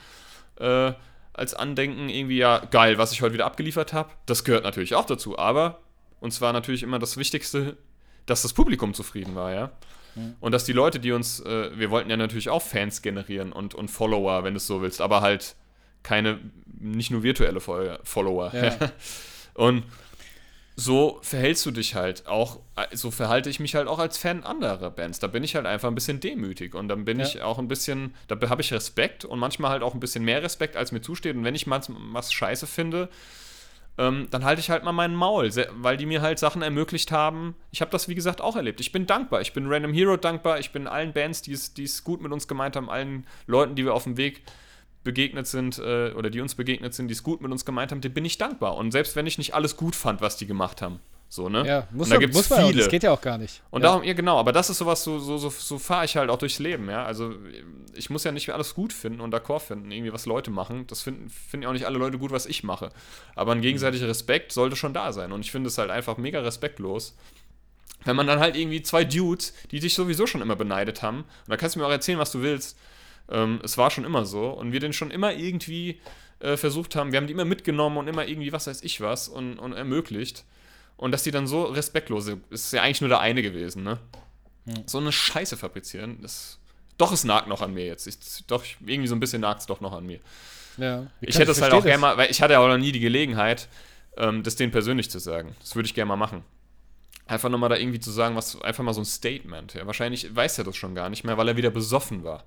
Äh, 0.59 0.93
als 1.33 1.55
Andenken 1.55 2.07
irgendwie, 2.07 2.37
ja, 2.37 2.59
geil, 2.59 2.99
was 2.99 3.11
ich 3.11 3.23
heute 3.23 3.33
wieder 3.33 3.47
abgeliefert 3.47 3.91
habe. 3.93 4.11
Das 4.27 4.43
gehört 4.43 4.65
natürlich 4.65 4.93
auch 4.93 5.05
dazu, 5.05 5.39
aber 5.39 5.79
uns 6.19 6.41
war 6.41 6.53
natürlich 6.53 6.83
immer 6.83 6.99
das 6.99 7.17
Wichtigste, 7.17 7.75
dass 8.27 8.43
das 8.43 8.53
Publikum 8.53 8.93
zufrieden 8.93 9.33
war, 9.33 9.51
ja. 9.51 9.71
Und 10.39 10.51
dass 10.51 10.63
die 10.65 10.73
Leute, 10.73 10.99
die 10.99 11.11
uns, 11.11 11.39
äh, 11.41 11.71
wir 11.77 11.89
wollten 11.89 12.09
ja 12.09 12.17
natürlich 12.17 12.49
auch 12.49 12.61
Fans 12.61 13.01
generieren 13.01 13.51
und, 13.51 13.75
und 13.75 13.89
Follower, 13.89 14.43
wenn 14.43 14.53
du 14.53 14.57
es 14.57 14.67
so 14.67 14.81
willst, 14.81 15.01
aber 15.01 15.21
halt 15.21 15.55
keine, 16.03 16.39
nicht 16.79 17.11
nur 17.11 17.23
virtuelle 17.23 17.59
Fol- 17.59 17.99
Follower. 18.03 18.51
Ja. 18.55 18.75
und 19.53 19.83
so 20.75 21.19
verhältst 21.23 21.65
du 21.65 21.71
dich 21.71 21.95
halt 21.95 22.25
auch, 22.27 22.59
äh, 22.77 22.95
so 22.95 23.11
verhalte 23.11 23.49
ich 23.49 23.59
mich 23.59 23.75
halt 23.75 23.87
auch 23.89 23.99
als 23.99 24.17
Fan 24.17 24.43
anderer 24.45 24.89
Bands. 24.89 25.19
Da 25.19 25.27
bin 25.27 25.43
ich 25.43 25.55
halt 25.55 25.65
einfach 25.65 25.89
ein 25.89 25.95
bisschen 25.95 26.21
demütig 26.21 26.73
und 26.73 26.87
dann 26.87 27.03
bin 27.03 27.19
Ja. 27.19 27.25
ich 27.25 27.41
auch 27.41 27.59
ein 27.59 27.67
bisschen, 27.67 28.13
da 28.29 28.37
habe 28.49 28.61
ich 28.61 28.71
Respekt 28.71 29.25
und 29.25 29.39
manchmal 29.39 29.71
halt 29.71 29.83
auch 29.83 29.93
ein 29.93 29.99
bisschen 29.99 30.23
mehr 30.23 30.41
Respekt, 30.41 30.77
als 30.77 30.93
mir 30.93 31.01
zusteht. 31.01 31.35
Und 31.35 31.43
wenn 31.43 31.55
ich 31.55 31.67
mal 31.67 31.81
was 32.13 32.31
scheiße 32.31 32.65
finde, 32.65 33.09
ähm, 33.99 34.27
dann 34.31 34.45
halte 34.45 34.61
ich 34.61 34.69
halt 34.69 34.85
mal 34.85 34.93
meinen 34.93 35.13
Maul, 35.13 35.51
weil 35.73 35.97
die 35.97 36.05
mir 36.05 36.21
halt 36.21 36.39
Sachen 36.39 36.61
ermöglicht 36.61 37.11
haben. 37.11 37.55
Ich 37.69 37.81
habe 37.81 37.91
das, 37.91 38.07
wie 38.07 38.15
gesagt, 38.15 38.39
auch 38.39 38.55
erlebt. 38.55 38.79
Ich 38.79 38.93
bin 38.93 39.05
dankbar. 39.05 39.41
Ich 39.41 39.51
bin 39.51 39.67
Random 39.67 39.93
Hero 39.93 40.15
dankbar. 40.15 40.57
Ich 40.59 40.71
bin 40.71 40.87
allen 40.87 41.11
Bands, 41.11 41.41
die 41.41 41.51
es 41.51 42.03
gut 42.05 42.21
mit 42.21 42.31
uns 42.31 42.47
gemeint 42.47 42.77
haben, 42.77 42.89
allen 42.89 43.27
Leuten, 43.45 43.75
die 43.75 43.83
wir 43.83 43.93
auf 43.93 44.05
dem 44.05 44.15
Weg 44.15 44.41
begegnet 45.03 45.47
sind 45.47 45.79
äh, 45.79 46.13
oder 46.13 46.29
die 46.29 46.39
uns 46.39 46.55
begegnet 46.55 46.93
sind, 46.93 47.09
die 47.09 47.13
es 47.13 47.23
gut 47.23 47.41
mit 47.41 47.51
uns 47.51 47.65
gemeint 47.65 47.91
haben, 47.91 47.99
denen 47.99 48.13
bin 48.13 48.23
ich 48.23 48.37
dankbar. 48.37 48.77
Und 48.77 48.91
selbst 48.91 49.17
wenn 49.17 49.27
ich 49.27 49.37
nicht 49.37 49.53
alles 49.53 49.75
gut 49.75 49.95
fand, 49.95 50.21
was 50.21 50.37
die 50.37 50.47
gemacht 50.47 50.81
haben. 50.81 51.01
So, 51.31 51.47
ne? 51.47 51.63
Ja, 51.65 51.87
muss, 51.91 52.07
Und 52.07 52.09
da 52.09 52.15
man- 52.15 52.19
gibt's 52.21 52.35
muss 52.37 52.49
man 52.49 52.59
auch. 52.63 52.67
viele. 52.69 52.79
Das 52.79 52.89
geht 52.89 53.03
ja 53.03 53.11
auch 53.11 53.21
gar 53.21 53.37
nicht. 53.37 53.61
Und 53.69 53.83
ja. 53.83 53.89
darum, 53.89 54.03
ja 54.03 54.13
genau, 54.13 54.39
aber 54.39 54.51
das 54.51 54.71
ist 54.71 54.79
sowas, 54.79 55.03
so, 55.03 55.19
so, 55.19 55.37
so, 55.37 55.51
so 55.51 55.77
fahre 55.77 56.03
ich 56.05 56.17
halt 56.17 56.31
auch 56.31 56.39
durchs 56.39 56.57
Leben, 56.57 56.89
ja. 56.89 57.05
Also 57.05 57.35
ich 57.93 58.09
muss 58.09 58.23
ja 58.23 58.31
nicht 58.31 58.49
alles 58.49 58.73
gut 58.73 58.91
finden 58.91 59.21
und 59.21 59.31
d'accord 59.33 59.59
finden, 59.59 59.91
irgendwie 59.91 60.11
was 60.11 60.25
Leute 60.25 60.49
machen. 60.49 60.87
Das 60.87 61.03
finden 61.03 61.29
finden 61.29 61.63
ja 61.63 61.69
auch 61.69 61.73
nicht 61.73 61.85
alle 61.85 61.99
Leute 61.99 62.17
gut, 62.17 62.31
was 62.31 62.47
ich 62.47 62.63
mache. 62.63 62.89
Aber 63.35 63.51
ein 63.51 63.61
gegenseitiger 63.61 64.07
Respekt 64.07 64.51
sollte 64.53 64.75
schon 64.75 64.93
da 64.95 65.13
sein. 65.13 65.31
Und 65.31 65.41
ich 65.41 65.51
finde 65.51 65.67
es 65.67 65.77
halt 65.77 65.91
einfach 65.91 66.17
mega 66.17 66.39
respektlos. 66.39 67.15
Wenn 68.05 68.15
man 68.15 68.25
dann 68.25 68.39
halt 68.39 68.55
irgendwie 68.55 68.81
zwei 68.81 69.03
Dudes, 69.03 69.53
die 69.69 69.79
dich 69.79 69.93
sowieso 69.93 70.25
schon 70.25 70.41
immer 70.41 70.55
beneidet 70.55 71.03
haben, 71.03 71.19
und 71.19 71.49
da 71.49 71.57
kannst 71.57 71.75
du 71.75 71.79
mir 71.79 71.85
auch 71.85 71.91
erzählen, 71.91 72.17
was 72.17 72.31
du 72.31 72.41
willst, 72.41 72.75
ähm, 73.29 73.59
es 73.63 73.77
war 73.77 73.91
schon 73.91 74.05
immer 74.05 74.25
so, 74.25 74.47
und 74.49 74.71
wir 74.71 74.79
den 74.79 74.93
schon 74.93 75.11
immer 75.11 75.33
irgendwie 75.33 75.99
äh, 76.39 76.57
versucht 76.57 76.95
haben, 76.95 77.11
wir 77.11 77.17
haben 77.17 77.27
die 77.27 77.33
immer 77.33 77.45
mitgenommen 77.45 77.97
und 77.97 78.07
immer 78.07 78.25
irgendwie 78.25 78.51
was 78.51 78.65
weiß 78.65 78.81
ich 78.81 79.01
was 79.01 79.27
und, 79.27 79.59
und 79.59 79.73
ermöglicht. 79.73 80.43
Und 80.99 81.13
dass 81.13 81.23
die 81.23 81.31
dann 81.31 81.47
so 81.47 81.63
respektlose, 81.63 82.41
ist 82.49 82.73
ja 82.73 82.81
eigentlich 82.81 82.99
nur 82.99 83.07
der 83.07 83.21
eine 83.21 83.41
gewesen, 83.41 83.83
ne? 83.83 83.99
So 84.85 84.97
eine 84.97 85.13
Scheiße 85.13 85.55
fabrizieren, 85.55 86.21
das. 86.21 86.59
Doch, 86.97 87.13
es 87.13 87.23
nagt 87.23 87.47
noch 87.47 87.61
an 87.61 87.73
mir 87.73 87.85
jetzt. 87.85 88.05
Ich, 88.05 88.17
doch, 88.47 88.65
irgendwie 88.85 89.07
so 89.07 89.15
ein 89.15 89.21
bisschen 89.21 89.39
nagt 89.39 89.61
es 89.61 89.65
doch 89.65 89.79
noch 89.79 89.93
an 89.93 90.05
mir. 90.05 90.19
Ja. 90.75 91.07
Ich 91.21 91.39
hätte 91.39 91.51
es 91.51 91.61
halt 91.61 91.71
auch 91.71 91.85
gerne 91.85 91.99
mal, 91.99 92.17
weil 92.17 92.29
ich 92.29 92.41
hatte 92.41 92.51
ja 92.53 92.59
auch 92.59 92.67
noch 92.67 92.77
nie 92.77 92.91
die 92.91 92.99
Gelegenheit, 92.99 93.69
ähm, 94.17 94.43
das 94.43 94.57
denen 94.57 94.73
persönlich 94.73 95.09
zu 95.09 95.19
sagen. 95.19 95.55
Das 95.61 95.73
würde 95.75 95.87
ich 95.87 95.93
gerne 95.93 96.09
mal 96.09 96.17
machen. 96.17 96.43
Einfach 97.29 97.49
nochmal 97.49 97.69
da 97.69 97.77
irgendwie 97.77 97.99
zu 97.99 98.09
sagen, 98.09 98.35
was, 98.35 98.59
einfach 98.61 98.83
mal 98.83 98.93
so 98.93 99.01
ein 99.01 99.05
Statement. 99.05 99.75
Ja. 99.75 99.85
Wahrscheinlich 99.85 100.35
weiß 100.35 100.57
er 100.57 100.63
das 100.63 100.75
schon 100.75 100.95
gar 100.95 101.09
nicht 101.09 101.23
mehr, 101.23 101.37
weil 101.37 101.47
er 101.47 101.57
wieder 101.57 101.69
besoffen 101.69 102.23
war. 102.23 102.43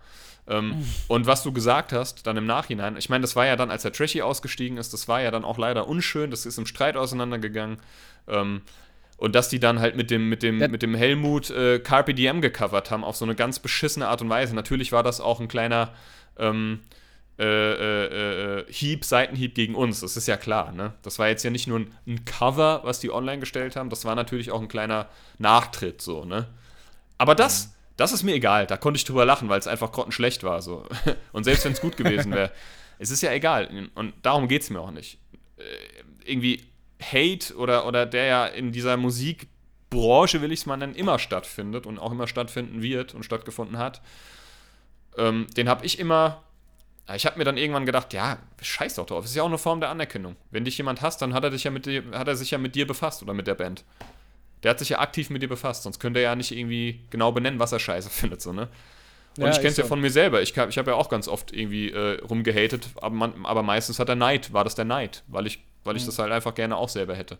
Ähm, 0.48 0.84
und 1.06 1.26
was 1.26 1.44
du 1.44 1.52
gesagt 1.52 1.92
hast, 1.92 2.26
dann 2.26 2.36
im 2.36 2.46
Nachhinein, 2.46 2.96
ich 2.96 3.08
meine, 3.08 3.22
das 3.22 3.36
war 3.36 3.46
ja 3.46 3.54
dann, 3.54 3.70
als 3.70 3.82
der 3.82 3.92
Trashy 3.92 4.22
ausgestiegen 4.22 4.78
ist, 4.78 4.92
das 4.92 5.06
war 5.06 5.22
ja 5.22 5.30
dann 5.30 5.44
auch 5.44 5.56
leider 5.56 5.86
unschön, 5.86 6.32
das 6.32 6.46
ist 6.46 6.58
im 6.58 6.66
Streit 6.66 6.96
auseinandergegangen. 6.96 7.78
Ähm, 8.26 8.62
und 9.18 9.36
dass 9.36 9.48
die 9.48 9.60
dann 9.60 9.78
halt 9.78 9.94
mit 9.94 10.10
dem, 10.10 10.28
mit 10.28 10.42
dem, 10.42 10.58
mit 10.58 10.82
dem 10.82 10.96
Helmut 10.96 11.50
äh, 11.50 11.78
Carpe 11.78 12.12
Diem 12.12 12.40
gecovert 12.40 12.90
haben, 12.90 13.04
auf 13.04 13.14
so 13.14 13.24
eine 13.24 13.36
ganz 13.36 13.60
beschissene 13.60 14.08
Art 14.08 14.20
und 14.20 14.28
Weise. 14.28 14.52
Natürlich 14.52 14.90
war 14.90 15.04
das 15.04 15.20
auch 15.20 15.38
ein 15.38 15.46
kleiner 15.46 15.92
ähm, 16.38 16.80
äh, 17.42 18.04
äh, 18.04 18.60
äh, 18.60 18.72
Hieb, 18.72 19.04
Seitenhieb 19.04 19.54
gegen 19.54 19.74
uns. 19.74 20.00
Das 20.00 20.16
ist 20.16 20.28
ja 20.28 20.36
klar, 20.36 20.70
ne? 20.70 20.94
Das 21.02 21.18
war 21.18 21.28
jetzt 21.28 21.42
ja 21.42 21.50
nicht 21.50 21.66
nur 21.66 21.80
ein, 21.80 21.94
ein 22.06 22.24
Cover, 22.24 22.82
was 22.84 23.00
die 23.00 23.10
online 23.10 23.40
gestellt 23.40 23.74
haben, 23.74 23.90
das 23.90 24.04
war 24.04 24.14
natürlich 24.14 24.52
auch 24.52 24.60
ein 24.60 24.68
kleiner 24.68 25.08
Nachtritt, 25.38 26.00
so, 26.00 26.24
ne? 26.24 26.46
Aber 27.18 27.34
das, 27.34 27.74
das 27.96 28.12
ist 28.12 28.22
mir 28.22 28.34
egal. 28.34 28.66
Da 28.66 28.76
konnte 28.76 28.96
ich 28.96 29.04
drüber 29.04 29.24
lachen, 29.24 29.48
weil 29.48 29.58
es 29.58 29.66
einfach 29.66 29.90
grottenschlecht 29.90 30.44
war, 30.44 30.62
so. 30.62 30.86
Und 31.32 31.42
selbst 31.42 31.64
wenn 31.64 31.72
es 31.72 31.80
gut 31.80 31.96
gewesen 31.96 32.32
wäre, 32.32 32.52
es 32.98 33.10
ist 33.10 33.22
ja 33.22 33.32
egal. 33.32 33.88
Und 33.96 34.14
darum 34.22 34.46
geht 34.46 34.62
es 34.62 34.70
mir 34.70 34.80
auch 34.80 34.92
nicht. 34.92 35.18
Äh, 35.56 35.62
irgendwie 36.24 36.62
Hate 37.02 37.56
oder, 37.56 37.86
oder 37.86 38.06
der 38.06 38.24
ja 38.26 38.46
in 38.46 38.70
dieser 38.70 38.96
Musikbranche, 38.96 40.42
will 40.42 40.52
ich 40.52 40.60
es 40.60 40.66
mal 40.66 40.76
nennen, 40.76 40.94
immer 40.94 41.18
stattfindet 41.18 41.86
und 41.86 41.98
auch 41.98 42.12
immer 42.12 42.28
stattfinden 42.28 42.82
wird 42.82 43.14
und 43.14 43.24
stattgefunden 43.24 43.78
hat, 43.78 44.00
ähm, 45.16 45.48
den 45.56 45.68
habe 45.68 45.84
ich 45.84 45.98
immer. 45.98 46.44
Ich 47.14 47.26
habe 47.26 47.38
mir 47.38 47.44
dann 47.44 47.56
irgendwann 47.56 47.86
gedacht, 47.86 48.12
ja, 48.12 48.38
scheiß 48.60 48.94
doch 48.96 49.06
drauf. 49.06 49.22
Das 49.22 49.30
ist 49.30 49.36
ja 49.36 49.42
auch 49.42 49.48
eine 49.48 49.58
Form 49.58 49.80
der 49.80 49.90
Anerkennung. 49.90 50.36
Wenn 50.50 50.64
dich 50.64 50.78
jemand 50.78 51.02
hasst, 51.02 51.20
dann 51.22 51.34
hat 51.34 51.44
er, 51.44 51.50
dich 51.50 51.64
ja 51.64 51.70
mit 51.70 51.86
dir, 51.86 52.04
hat 52.12 52.28
er 52.28 52.36
sich 52.36 52.50
ja 52.50 52.58
mit 52.58 52.74
dir 52.74 52.86
befasst 52.86 53.22
oder 53.22 53.34
mit 53.34 53.46
der 53.46 53.54
Band. 53.54 53.84
Der 54.62 54.70
hat 54.70 54.78
sich 54.78 54.90
ja 54.90 55.00
aktiv 55.00 55.30
mit 55.30 55.42
dir 55.42 55.48
befasst, 55.48 55.82
sonst 55.82 55.98
könnte 55.98 56.20
er 56.20 56.24
ja 56.24 56.36
nicht 56.36 56.52
irgendwie 56.52 57.00
genau 57.10 57.32
benennen, 57.32 57.58
was 57.58 57.72
er 57.72 57.80
scheiße 57.80 58.10
findet, 58.10 58.42
so, 58.42 58.52
ne? 58.52 58.68
Und 59.38 59.44
ja, 59.44 59.50
ich 59.50 59.56
kenne 59.56 59.68
es 59.68 59.78
ja 59.78 59.84
von 59.84 59.98
mir 59.98 60.10
selber. 60.10 60.42
Ich, 60.42 60.54
ich 60.54 60.78
habe 60.78 60.90
ja 60.90 60.96
auch 60.96 61.08
ganz 61.08 61.26
oft 61.26 61.52
irgendwie 61.52 61.90
äh, 61.90 62.20
rumgehatet, 62.20 62.90
aber, 62.96 63.14
man, 63.14 63.46
aber 63.46 63.62
meistens 63.62 63.98
hat 63.98 64.08
der 64.08 64.16
Neid, 64.16 64.52
war 64.52 64.62
das 64.62 64.74
der 64.74 64.84
Neid, 64.84 65.22
weil 65.26 65.46
ich, 65.46 65.64
weil 65.84 65.96
ich 65.96 66.02
mhm. 66.02 66.06
das 66.06 66.18
halt 66.18 66.32
einfach 66.32 66.54
gerne 66.54 66.76
auch 66.76 66.90
selber 66.90 67.14
hätte. 67.14 67.38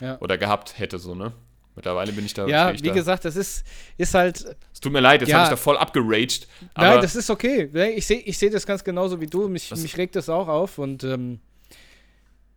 Ja. 0.00 0.16
Oder 0.20 0.38
gehabt 0.38 0.78
hätte, 0.78 1.00
so, 1.00 1.16
ne? 1.16 1.32
Mittlerweile 1.78 2.12
bin 2.12 2.24
ich 2.26 2.34
da. 2.34 2.46
Ja, 2.46 2.72
wie 2.72 2.88
da. 2.88 2.92
gesagt, 2.92 3.24
das 3.24 3.36
ist, 3.36 3.64
ist 3.96 4.14
halt. 4.14 4.56
Es 4.72 4.80
tut 4.80 4.92
mir 4.92 5.00
leid, 5.00 5.20
jetzt 5.20 5.30
ja. 5.30 5.36
habe 5.36 5.44
ich 5.44 5.50
da 5.50 5.56
voll 5.56 5.76
abgeraged. 5.76 6.46
Nein, 6.76 7.00
das 7.00 7.14
ist 7.16 7.30
okay. 7.30 7.68
Ich 7.94 8.06
sehe 8.06 8.18
ich 8.18 8.36
seh 8.36 8.50
das 8.50 8.66
ganz 8.66 8.82
genauso 8.82 9.20
wie 9.20 9.26
du. 9.26 9.48
Mich, 9.48 9.70
mich 9.70 9.96
regt 9.96 10.16
das 10.16 10.28
auch 10.28 10.48
auf 10.48 10.78
und 10.78 11.04
ähm, 11.04 11.40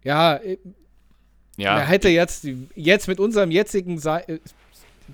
ja, 0.03 0.39
ja. 1.57 1.75
Man 1.75 1.87
hätte 1.87 2.09
jetzt, 2.09 2.47
jetzt 2.75 3.07
mit 3.07 3.19
unserem 3.19 3.51
jetzigen 3.51 4.01
äh, 4.01 4.39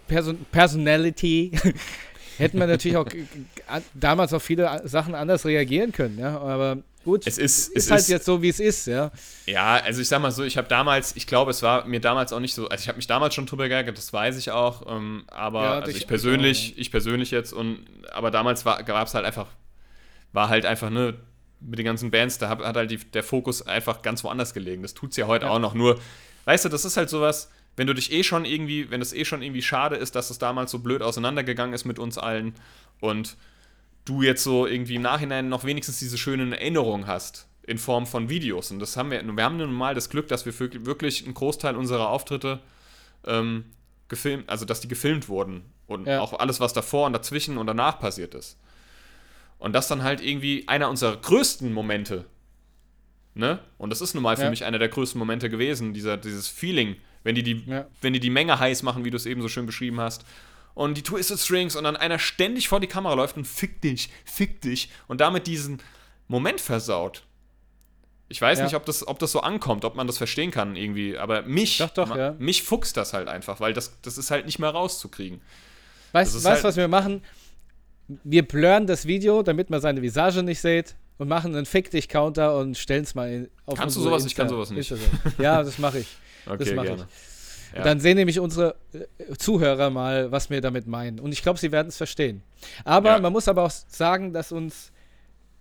Person 0.07 0.45
Personality 0.51 1.51
hätten 2.37 2.59
wir 2.59 2.67
natürlich 2.67 2.97
auch 2.97 3.07
damals 3.93 4.33
auf 4.33 4.43
viele 4.43 4.81
Sachen 4.87 5.15
anders 5.15 5.45
reagieren 5.45 5.91
können, 5.91 6.17
ja. 6.17 6.39
Aber 6.39 6.77
gut, 7.07 7.25
es 7.25 7.37
ist, 7.37 7.69
ist 7.69 7.85
es 7.85 7.91
halt 7.91 8.01
ist, 8.01 8.09
jetzt 8.09 8.25
so, 8.25 8.41
wie 8.41 8.49
es 8.49 8.59
ist, 8.59 8.85
ja. 8.85 9.11
Ja, 9.45 9.77
also 9.77 10.01
ich 10.01 10.07
sag 10.07 10.21
mal 10.21 10.31
so, 10.31 10.43
ich 10.43 10.57
habe 10.57 10.67
damals, 10.67 11.15
ich 11.15 11.25
glaube, 11.25 11.51
es 11.51 11.63
war 11.63 11.85
mir 11.85 12.01
damals 12.01 12.33
auch 12.33 12.39
nicht 12.39 12.53
so, 12.53 12.67
also 12.67 12.81
ich 12.81 12.87
habe 12.87 12.97
mich 12.97 13.07
damals 13.07 13.33
schon 13.33 13.45
drüber 13.45 13.69
geärgert, 13.69 13.97
das 13.97 14.11
weiß 14.11 14.37
ich 14.37 14.51
auch, 14.51 14.85
ähm, 14.87 15.23
aber 15.27 15.63
ja, 15.63 15.71
also 15.79 15.91
ich, 15.91 15.97
ich 15.97 16.07
persönlich, 16.07 16.73
auch, 16.73 16.79
ich 16.81 16.91
persönlich 16.91 17.31
jetzt 17.31 17.53
und, 17.53 17.85
aber 18.11 18.29
damals 18.29 18.63
gab 18.65 19.07
es 19.07 19.13
halt 19.13 19.25
einfach, 19.25 19.47
war 20.33 20.49
halt 20.49 20.65
einfach, 20.65 20.89
ne, 20.89 21.15
mit 21.59 21.79
den 21.79 21.85
ganzen 21.85 22.11
Bands, 22.11 22.37
da 22.37 22.49
hat, 22.49 22.59
hat 22.59 22.75
halt 22.75 22.91
die, 22.91 22.97
der 22.97 23.23
Fokus 23.23 23.65
einfach 23.65 24.01
ganz 24.01 24.23
woanders 24.23 24.53
gelegen. 24.53 24.83
Das 24.83 24.93
tut 24.93 25.11
es 25.11 25.17
ja 25.17 25.25
heute 25.25 25.45
ja. 25.45 25.51
auch 25.51 25.59
noch, 25.59 25.73
nur 25.73 25.99
weißt 26.45 26.65
du, 26.65 26.69
das 26.69 26.85
ist 26.85 26.97
halt 26.97 27.09
sowas, 27.09 27.49
wenn 27.77 27.87
du 27.87 27.93
dich 27.93 28.11
eh 28.11 28.23
schon 28.23 28.45
irgendwie, 28.45 28.91
wenn 28.91 29.01
es 29.01 29.13
eh 29.13 29.25
schon 29.25 29.41
irgendwie 29.41 29.61
schade 29.61 29.95
ist, 29.95 30.15
dass 30.15 30.29
es 30.29 30.39
damals 30.39 30.71
so 30.71 30.79
blöd 30.79 31.01
auseinandergegangen 31.01 31.73
ist 31.73 31.85
mit 31.85 31.99
uns 31.99 32.17
allen 32.17 32.53
und 32.99 33.37
du 34.07 34.21
jetzt 34.21 34.43
so 34.43 34.65
irgendwie 34.65 34.95
im 34.95 35.01
Nachhinein 35.01 35.49
noch 35.49 35.63
wenigstens 35.63 35.99
diese 35.99 36.17
schönen 36.17 36.53
Erinnerungen 36.53 37.07
hast 37.07 37.47
in 37.63 37.77
Form 37.77 38.07
von 38.07 38.29
Videos. 38.29 38.71
Und 38.71 38.79
das 38.79 38.95
haben 38.95 39.11
wir, 39.11 39.21
wir 39.23 39.43
haben 39.43 39.57
nun 39.57 39.73
mal 39.73 39.93
das 39.93 40.09
Glück, 40.09 40.27
dass 40.27 40.45
wir 40.45 40.57
wirklich 40.85 41.25
einen 41.25 41.33
Großteil 41.33 41.75
unserer 41.75 42.09
Auftritte 42.09 42.59
ähm, 43.25 43.65
gefilmt, 44.07 44.49
also 44.49 44.65
dass 44.65 44.79
die 44.79 44.87
gefilmt 44.87 45.27
wurden 45.27 45.65
und 45.85 46.07
ja. 46.07 46.21
auch 46.21 46.39
alles, 46.39 46.59
was 46.59 46.73
davor 46.73 47.07
und 47.07 47.13
dazwischen 47.13 47.57
und 47.57 47.67
danach 47.67 47.99
passiert 47.99 48.35
ist. 48.35 48.57
Und 49.59 49.73
das 49.73 49.87
dann 49.87 50.03
halt 50.03 50.21
irgendwie 50.21 50.67
einer 50.67 50.89
unserer 50.89 51.17
größten 51.17 51.73
Momente 51.73 52.25
Ne? 53.37 53.59
Und 53.77 53.91
das 53.91 54.01
ist 54.01 54.15
nun 54.15 54.23
mal 54.23 54.35
für 54.35 54.43
ja. 54.43 54.49
mich 54.49 54.65
einer 54.65 54.79
der 54.79 54.89
größten 54.89 55.19
Momente 55.19 55.47
gewesen, 55.49 55.93
dieser, 55.93 56.17
dieses 56.17 56.47
Feeling, 56.47 56.95
wenn 57.23 57.35
die 57.35 57.43
die, 57.43 57.63
ja. 57.67 57.85
wenn 58.01 58.13
die 58.13 58.19
die 58.19 58.31
Menge 58.31 58.59
heiß 58.59 58.81
machen, 58.81 59.05
wie 59.05 59.11
du 59.11 59.15
es 59.15 59.27
eben 59.27 59.43
so 59.43 59.47
schön 59.47 59.67
beschrieben 59.67 59.99
hast. 59.99 60.25
Und 60.77 60.95
die 60.95 61.01
Twisted 61.01 61.39
Strings 61.39 61.75
und 61.75 61.85
dann 61.85 61.95
einer 61.95 62.19
ständig 62.19 62.67
vor 62.67 62.79
die 62.79 62.85
Kamera 62.85 63.15
läuft 63.15 63.35
und 63.35 63.47
fick 63.47 63.81
dich, 63.81 64.11
fick 64.25 64.61
dich 64.61 64.91
und 65.07 65.21
damit 65.21 65.47
diesen 65.47 65.81
Moment 66.27 66.61
versaut. 66.61 67.23
Ich 68.29 68.39
weiß 68.39 68.59
ja. 68.59 68.65
nicht, 68.65 68.75
ob 68.75 68.85
das, 68.85 69.07
ob 69.07 69.17
das 69.17 69.31
so 69.31 69.39
ankommt, 69.39 69.85
ob 69.85 69.95
man 69.95 70.05
das 70.05 70.19
verstehen 70.19 70.51
kann 70.51 70.75
irgendwie, 70.75 71.17
aber 71.17 71.41
mich, 71.41 71.79
doch, 71.79 71.89
doch, 71.89 72.15
ja. 72.15 72.35
mich 72.37 72.61
fuchst 72.61 72.95
das 72.95 73.13
halt 73.13 73.27
einfach, 73.27 73.59
weil 73.59 73.73
das, 73.73 73.99
das 74.03 74.19
ist 74.19 74.29
halt 74.29 74.45
nicht 74.45 74.59
mehr 74.59 74.69
rauszukriegen. 74.69 75.41
Weißt 76.11 76.35
du, 76.35 76.47
halt 76.47 76.63
was 76.63 76.77
wir 76.77 76.87
machen? 76.87 77.23
Wir 78.07 78.47
blurren 78.47 78.85
das 78.85 79.07
Video, 79.07 79.41
damit 79.41 79.71
man 79.71 79.81
seine 79.81 80.03
Visage 80.03 80.43
nicht 80.43 80.61
sieht 80.61 80.93
und 81.17 81.27
machen 81.27 81.55
einen 81.55 81.65
Fick 81.65 81.89
dich 81.89 82.07
Counter 82.07 82.55
und 82.55 82.77
stellen 82.77 83.03
es 83.03 83.15
mal 83.15 83.49
auf 83.65 83.79
Kannst 83.79 83.95
du 83.95 84.01
sowas? 84.01 84.21
Insta. 84.21 84.43
Ich 84.43 84.47
kann 84.47 84.49
sowas 84.49 84.69
nicht. 84.69 84.93
Ja, 85.39 85.63
das 85.63 85.79
mache 85.79 85.97
ich. 85.97 86.07
okay, 86.45 86.57
das 86.59 86.73
mache 86.75 86.87
ich. 86.87 87.36
Ja. 87.75 87.83
Dann 87.83 87.99
sehen 87.99 88.17
nämlich 88.17 88.39
unsere 88.39 88.75
äh, 88.93 89.35
Zuhörer 89.37 89.89
mal, 89.89 90.31
was 90.31 90.49
wir 90.49 90.61
damit 90.61 90.87
meinen. 90.87 91.19
Und 91.19 91.31
ich 91.31 91.43
glaube, 91.43 91.59
sie 91.59 91.71
werden 91.71 91.87
es 91.87 91.97
verstehen. 91.97 92.41
Aber 92.85 93.11
ja. 93.11 93.19
man 93.19 93.33
muss 93.33 93.47
aber 93.47 93.63
auch 93.63 93.71
sagen, 93.71 94.33
dass 94.33 94.51
uns 94.51 94.91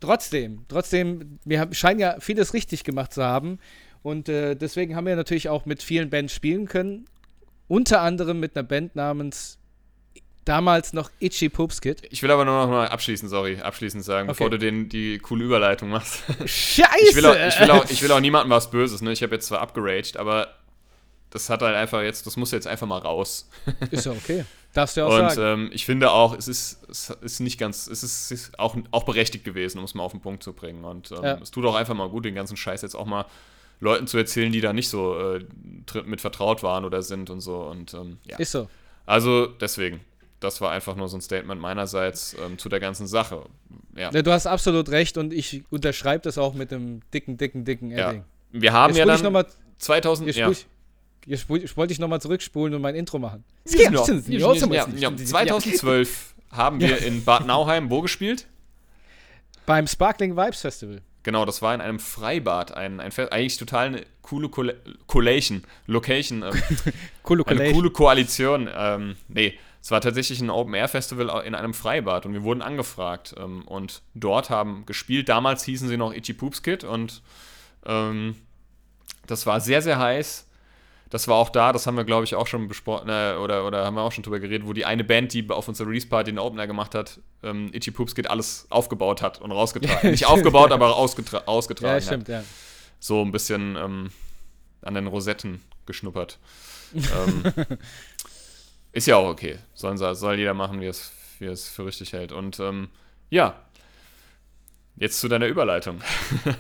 trotzdem, 0.00 0.64
trotzdem, 0.68 1.38
wir 1.44 1.68
scheinen 1.72 2.00
ja 2.00 2.16
vieles 2.20 2.54
richtig 2.54 2.84
gemacht 2.84 3.12
zu 3.12 3.24
haben. 3.24 3.58
Und 4.02 4.28
äh, 4.28 4.54
deswegen 4.54 4.94
haben 4.94 5.06
wir 5.06 5.16
natürlich 5.16 5.48
auch 5.48 5.66
mit 5.66 5.82
vielen 5.82 6.10
Bands 6.10 6.32
spielen 6.32 6.66
können. 6.68 7.06
Unter 7.68 8.00
anderem 8.00 8.38
mit 8.38 8.56
einer 8.56 8.62
Band 8.62 8.94
namens 8.94 9.58
damals 10.44 10.92
noch 10.92 11.10
Itchy 11.18 11.48
Poops 11.48 11.80
Kid. 11.80 12.02
Ich 12.10 12.22
will 12.22 12.30
aber 12.30 12.44
nur 12.44 12.54
noch 12.54 12.68
mal 12.68 12.86
abschließend, 12.86 13.28
sorry, 13.28 13.58
abschließend 13.58 14.04
sagen, 14.04 14.28
okay. 14.28 14.36
bevor 14.38 14.50
du 14.50 14.58
den, 14.58 14.88
die 14.88 15.18
coole 15.18 15.44
Überleitung 15.44 15.90
machst. 15.90 16.22
Scheiße! 16.44 16.88
Ich 17.10 17.16
will 17.16 17.26
auch, 17.26 17.34
ich 17.34 17.60
will 17.60 17.70
auch, 17.70 17.90
ich 17.90 18.02
will 18.02 18.12
auch 18.12 18.20
niemandem 18.20 18.50
was 18.50 18.70
Böses, 18.70 19.02
ne? 19.02 19.12
Ich 19.12 19.22
habe 19.22 19.34
jetzt 19.34 19.48
zwar 19.48 19.60
abgeraged, 19.60 20.16
aber 20.16 20.54
das 21.36 21.50
hat 21.50 21.60
halt 21.60 21.76
einfach 21.76 22.00
jetzt, 22.00 22.26
das 22.26 22.38
muss 22.38 22.50
jetzt 22.50 22.66
einfach 22.66 22.86
mal 22.86 22.98
raus. 22.98 23.46
Ist 23.90 24.06
ja 24.06 24.12
okay. 24.12 24.46
Darfst 24.72 24.96
du 24.96 25.02
ja 25.02 25.06
auch 25.06 25.10
Und, 25.10 25.30
sagen. 25.32 25.62
Und 25.62 25.66
ähm, 25.66 25.70
ich 25.72 25.84
finde 25.84 26.10
auch, 26.10 26.36
es 26.36 26.48
ist, 26.48 26.86
es 26.88 27.10
ist 27.10 27.40
nicht 27.40 27.58
ganz, 27.58 27.86
es 27.86 28.02
ist, 28.02 28.30
es 28.30 28.30
ist 28.30 28.58
auch, 28.58 28.74
auch 28.90 29.04
berechtigt 29.04 29.44
gewesen, 29.44 29.78
um 29.78 29.84
es 29.84 29.94
mal 29.94 30.02
auf 30.02 30.12
den 30.12 30.22
Punkt 30.22 30.42
zu 30.42 30.54
bringen. 30.54 30.84
Und 30.84 31.12
ähm, 31.12 31.22
ja. 31.22 31.38
es 31.42 31.50
tut 31.50 31.64
auch 31.66 31.74
einfach 31.74 31.94
mal 31.94 32.08
gut, 32.08 32.24
den 32.24 32.34
ganzen 32.34 32.56
Scheiß 32.56 32.80
jetzt 32.82 32.94
auch 32.94 33.04
mal 33.04 33.26
Leuten 33.80 34.06
zu 34.06 34.16
erzählen, 34.16 34.50
die 34.50 34.62
da 34.62 34.72
nicht 34.72 34.88
so 34.88 35.18
äh, 35.18 35.44
mit 36.06 36.22
vertraut 36.22 36.62
waren 36.62 36.86
oder 36.86 37.02
sind 37.02 37.28
und 37.28 37.40
so. 37.40 37.58
Und 37.58 37.92
ähm, 37.92 38.18
ja. 38.24 38.38
Ist 38.38 38.52
so. 38.52 38.68
Also 39.04 39.46
deswegen, 39.46 40.00
das 40.40 40.62
war 40.62 40.72
einfach 40.72 40.96
nur 40.96 41.08
so 41.08 41.18
ein 41.18 41.22
Statement 41.22 41.60
meinerseits 41.60 42.34
ähm, 42.44 42.56
zu 42.56 42.70
der 42.70 42.80
ganzen 42.80 43.06
Sache. 43.06 43.44
Ja. 43.94 44.10
Du 44.10 44.30
hast 44.30 44.46
absolut 44.46 44.88
recht 44.88 45.18
und 45.18 45.34
ich 45.34 45.64
unterschreibe 45.70 46.22
das 46.22 46.38
auch 46.38 46.54
mit 46.54 46.72
einem 46.72 47.00
dicken, 47.12 47.36
dicken, 47.36 47.66
dicken 47.66 47.90
Ending. 47.90 48.20
Ja. 48.20 48.60
Wir 48.60 48.72
haben 48.72 48.94
jetzt 48.94 49.06
ja 49.06 49.16
dann 49.16 49.32
mal, 49.32 49.46
2000, 49.78 50.28
jetzt 50.28 50.38
ja. 50.38 50.50
Ich, 51.26 51.46
jetzt 51.48 51.76
wollte 51.76 51.92
ich 51.92 51.98
nochmal 51.98 52.20
zurückspulen 52.20 52.74
und 52.74 52.82
mein 52.82 52.94
Intro 52.94 53.18
machen. 53.18 53.44
Ja, 53.66 53.90
ja, 53.90 55.16
2012 55.16 56.34
haben 56.52 56.80
wir 56.80 56.98
in 56.98 57.24
Bad 57.24 57.46
Nauheim 57.46 57.90
wo 57.90 58.00
gespielt? 58.00 58.46
Beim 59.66 59.86
Sparkling 59.86 60.36
Vibes 60.36 60.60
Festival. 60.60 61.02
Genau, 61.24 61.44
das 61.44 61.60
war 61.60 61.74
in 61.74 61.80
einem 61.80 61.98
Freibad, 61.98 62.72
ein, 62.72 63.00
ein 63.00 63.10
eigentlich 63.32 63.56
total 63.56 63.88
eine 63.88 64.02
coole 64.22 64.48
Collation, 65.08 65.64
Location, 65.86 66.44
ähm, 66.44 66.52
coole 67.24 67.44
eine 67.48 67.72
coole 67.72 67.90
Koalition. 67.90 68.70
Ähm, 68.72 69.16
nee, 69.26 69.58
es 69.82 69.90
war 69.90 70.00
tatsächlich 70.00 70.40
ein 70.40 70.50
Open-Air-Festival 70.50 71.44
in 71.44 71.56
einem 71.56 71.74
Freibad 71.74 72.26
und 72.26 72.32
wir 72.32 72.44
wurden 72.44 72.62
angefragt. 72.62 73.34
Ähm, 73.36 73.62
und 73.66 74.02
dort 74.14 74.50
haben 74.50 74.86
gespielt, 74.86 75.28
damals 75.28 75.64
hießen 75.64 75.88
sie 75.88 75.96
noch 75.96 76.12
Itchy 76.12 76.32
Poops 76.32 76.62
Kid 76.62 76.84
und 76.84 77.22
ähm, 77.84 78.36
das 79.26 79.46
war 79.46 79.60
sehr, 79.60 79.82
sehr 79.82 79.98
heiß. 79.98 80.46
Das 81.10 81.28
war 81.28 81.36
auch 81.36 81.50
da, 81.50 81.72
das 81.72 81.86
haben 81.86 81.96
wir, 81.96 82.04
glaube 82.04 82.24
ich, 82.24 82.34
auch 82.34 82.46
schon 82.46 82.66
besprochen, 82.66 83.08
äh, 83.08 83.36
oder, 83.40 83.66
oder 83.66 83.84
haben 83.84 83.94
wir 83.94 84.02
auch 84.02 84.12
schon 84.12 84.24
drüber 84.24 84.40
geredet, 84.40 84.66
wo 84.66 84.72
die 84.72 84.84
eine 84.84 85.04
Band, 85.04 85.32
die 85.32 85.48
auf 85.48 85.68
unserer 85.68 85.88
Release-Party 85.88 86.32
den 86.32 86.38
Open 86.38 86.58
Air 86.58 86.66
gemacht 86.66 86.94
hat, 86.94 87.20
ähm, 87.42 87.70
Itchy 87.72 87.92
Poops 87.92 88.14
Kid 88.14 88.28
alles 88.28 88.66
aufgebaut 88.70 89.22
hat 89.22 89.40
und 89.40 89.52
rausgetragen. 89.52 90.10
Nicht 90.10 90.26
aufgebaut, 90.26 90.72
aber 90.72 90.96
ausgetra 90.96 91.44
ausgetragen 91.46 91.94
ja, 91.94 92.00
stimmt, 92.00 92.28
hat. 92.28 92.42
Ja. 92.42 92.44
So 92.98 93.22
ein 93.22 93.30
bisschen 93.30 93.76
ähm, 93.76 94.10
an 94.82 94.94
den 94.94 95.06
Rosetten 95.06 95.62
geschnuppert. 95.86 96.38
ähm, 96.94 97.44
Ist 98.92 99.06
ja 99.06 99.16
auch 99.16 99.28
okay. 99.28 99.58
Sollen, 99.74 99.98
soll 99.98 100.38
jeder 100.38 100.54
machen, 100.54 100.80
wie 100.80 100.86
es, 100.86 101.12
wie 101.38 101.44
es 101.44 101.68
für 101.68 101.84
richtig 101.84 102.14
hält. 102.14 102.32
Und 102.32 102.58
ähm, 102.60 102.88
ja, 103.28 103.60
jetzt 104.96 105.20
zu 105.20 105.28
deiner 105.28 105.46
Überleitung. 105.46 106.00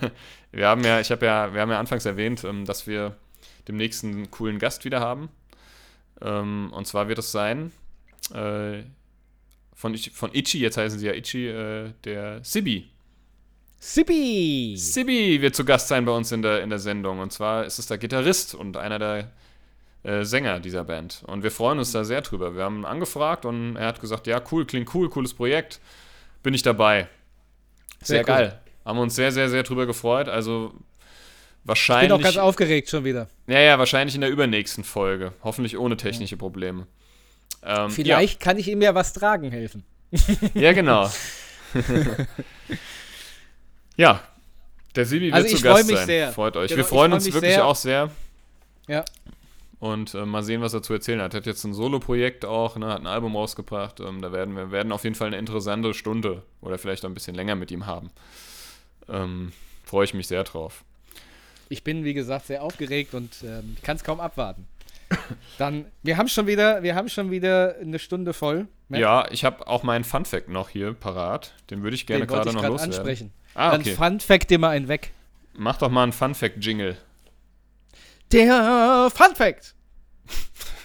wir 0.52 0.68
haben 0.68 0.84
ja, 0.84 1.00
ich 1.00 1.10
habe 1.10 1.24
ja, 1.24 1.54
wir 1.54 1.62
haben 1.62 1.70
ja 1.70 1.80
anfangs 1.80 2.04
erwähnt, 2.04 2.44
ähm, 2.44 2.64
dass 2.66 2.86
wir 2.86 3.16
demnächst 3.68 4.04
einen 4.04 4.30
coolen 4.30 4.58
Gast 4.58 4.84
wieder 4.84 5.00
haben. 5.00 5.28
Ähm, 6.20 6.72
und 6.72 6.86
zwar 6.86 7.08
wird 7.08 7.18
es 7.18 7.32
sein 7.32 7.72
äh, 8.34 8.82
von, 9.74 9.96
von 9.96 10.30
Ichi, 10.34 10.58
jetzt 10.58 10.76
heißen 10.76 10.98
sie 10.98 11.06
ja 11.06 11.12
Ichi, 11.12 11.48
äh, 11.48 11.92
der 12.04 12.42
Sibi. 12.42 12.90
Sibi! 13.78 14.74
Sibi 14.76 15.40
wird 15.42 15.54
zu 15.54 15.64
Gast 15.64 15.88
sein 15.88 16.04
bei 16.06 16.12
uns 16.12 16.32
in 16.32 16.42
der, 16.42 16.62
in 16.62 16.70
der 16.70 16.78
Sendung. 16.78 17.18
Und 17.18 17.32
zwar 17.32 17.66
ist 17.66 17.78
es 17.78 17.86
der 17.86 17.98
Gitarrist 17.98 18.54
und 18.54 18.76
einer 18.76 18.98
der 18.98 19.30
äh, 20.02 20.24
Sänger 20.24 20.60
dieser 20.60 20.82
Band. 20.84 21.22
Und 21.26 21.42
wir 21.42 21.50
freuen 21.50 21.78
uns 21.78 21.92
da 21.92 22.04
sehr 22.04 22.22
drüber. 22.22 22.56
Wir 22.56 22.64
haben 22.64 22.80
ihn 22.80 22.84
angefragt 22.86 23.44
und 23.44 23.76
er 23.76 23.86
hat 23.86 24.00
gesagt, 24.00 24.26
ja, 24.26 24.42
cool, 24.50 24.64
klingt 24.64 24.94
cool, 24.94 25.10
cooles 25.10 25.34
Projekt. 25.34 25.80
Bin 26.42 26.54
ich 26.54 26.62
dabei. 26.62 27.08
Sehr, 28.00 28.16
sehr 28.16 28.24
geil. 28.24 28.52
Cool. 28.52 28.72
Haben 28.86 28.98
uns 29.00 29.14
sehr, 29.14 29.30
sehr, 29.30 29.50
sehr 29.50 29.62
drüber 29.62 29.84
gefreut. 29.86 30.28
Also 30.28 30.72
wahrscheinlich. 31.66 32.10
Ich 32.10 32.16
bin 32.16 32.20
auch 32.20 32.24
ganz 32.24 32.36
aufgeregt 32.36 32.88
schon 32.88 33.04
wieder. 33.04 33.28
Ja, 33.46 33.60
ja, 33.60 33.78
wahrscheinlich 33.78 34.14
in 34.14 34.20
der 34.20 34.30
übernächsten 34.30 34.84
Folge. 34.84 35.32
Hoffentlich 35.42 35.76
ohne 35.78 35.96
technische 35.96 36.36
Probleme. 36.36 36.86
Ähm, 37.62 37.90
Vielleicht 37.90 38.40
ja. 38.40 38.44
kann 38.44 38.58
ich 38.58 38.68
ihm 38.68 38.82
ja 38.82 38.94
was 38.94 39.12
tragen 39.12 39.50
helfen. 39.50 39.84
Ja, 40.54 40.72
genau. 40.72 41.10
ja, 43.96 44.20
der 44.94 45.04
Sibi 45.04 45.26
wird 45.26 45.34
also 45.34 45.56
zu 45.56 45.62
Gast 45.62 45.86
mich 45.86 45.96
sein. 45.96 46.06
Sehr. 46.06 46.32
Freut 46.32 46.56
euch. 46.56 46.68
Genau, 46.68 46.78
Wir 46.78 46.84
freuen 46.84 47.12
uns 47.12 47.24
wirklich 47.26 47.52
sehr. 47.52 47.66
auch 47.66 47.76
sehr. 47.76 48.10
Ja. 48.88 49.04
Und 49.78 50.14
äh, 50.14 50.24
mal 50.24 50.42
sehen, 50.42 50.62
was 50.62 50.72
er 50.72 50.82
zu 50.82 50.94
erzählen 50.94 51.20
hat. 51.20 51.34
Er 51.34 51.38
hat 51.38 51.46
jetzt 51.46 51.64
ein 51.64 51.74
Solo-Projekt 51.74 52.44
auch, 52.44 52.76
ne, 52.76 52.86
hat 52.86 53.00
ein 53.00 53.06
Album 53.06 53.36
rausgebracht. 53.36 54.00
Ähm, 54.00 54.22
da 54.22 54.32
werden 54.32 54.56
wir 54.56 54.70
werden 54.70 54.92
auf 54.92 55.04
jeden 55.04 55.16
Fall 55.16 55.26
eine 55.26 55.38
interessante 55.38 55.92
Stunde 55.92 56.42
oder 56.62 56.78
vielleicht 56.78 57.04
auch 57.04 57.10
ein 57.10 57.14
bisschen 57.14 57.34
länger 57.34 57.56
mit 57.56 57.70
ihm 57.70 57.84
haben. 57.86 58.10
Ähm, 59.08 59.52
Freue 59.84 60.04
ich 60.04 60.14
mich 60.14 60.26
sehr 60.26 60.42
drauf. 60.44 60.82
Ich 61.68 61.82
bin, 61.82 62.04
wie 62.04 62.14
gesagt, 62.14 62.46
sehr 62.46 62.62
aufgeregt 62.62 63.14
und 63.14 63.36
ähm, 63.42 63.76
kann 63.82 63.96
es 63.96 64.04
kaum 64.04 64.20
abwarten. 64.20 64.66
Dann, 65.58 65.86
wir 66.02 66.16
haben 66.16 66.28
schon 66.28 66.46
wieder, 66.46 66.82
wir 66.82 66.94
haben 66.94 67.08
schon 67.08 67.30
wieder 67.30 67.76
eine 67.80 67.98
Stunde 67.98 68.32
voll. 68.32 68.68
Matt. 68.88 69.00
Ja, 69.00 69.26
ich 69.30 69.44
habe 69.44 69.66
auch 69.66 69.82
meinen 69.82 70.04
Fun 70.04 70.24
Fact 70.24 70.48
noch 70.48 70.68
hier 70.68 70.94
parat. 70.94 71.54
Den 71.70 71.82
würde 71.82 71.96
ich 71.96 72.06
gerne 72.06 72.26
gerade 72.26 72.52
noch 72.52 72.62
loswerden. 72.62 72.94
ansprechen. 72.94 73.32
Ah, 73.54 73.74
okay. 73.74 73.96
Dann 73.98 74.12
Fun 74.12 74.20
Fact 74.20 74.50
dir 74.50 74.58
mal 74.58 74.70
einen 74.70 74.88
weg. 74.88 75.10
Mach 75.54 75.78
doch 75.78 75.90
mal 75.90 76.04
einen 76.04 76.12
Fun 76.12 76.34
Fact 76.34 76.64
Jingle. 76.64 76.96
Der 78.32 79.10
Fun 79.12 79.34
Fact. 79.34 79.74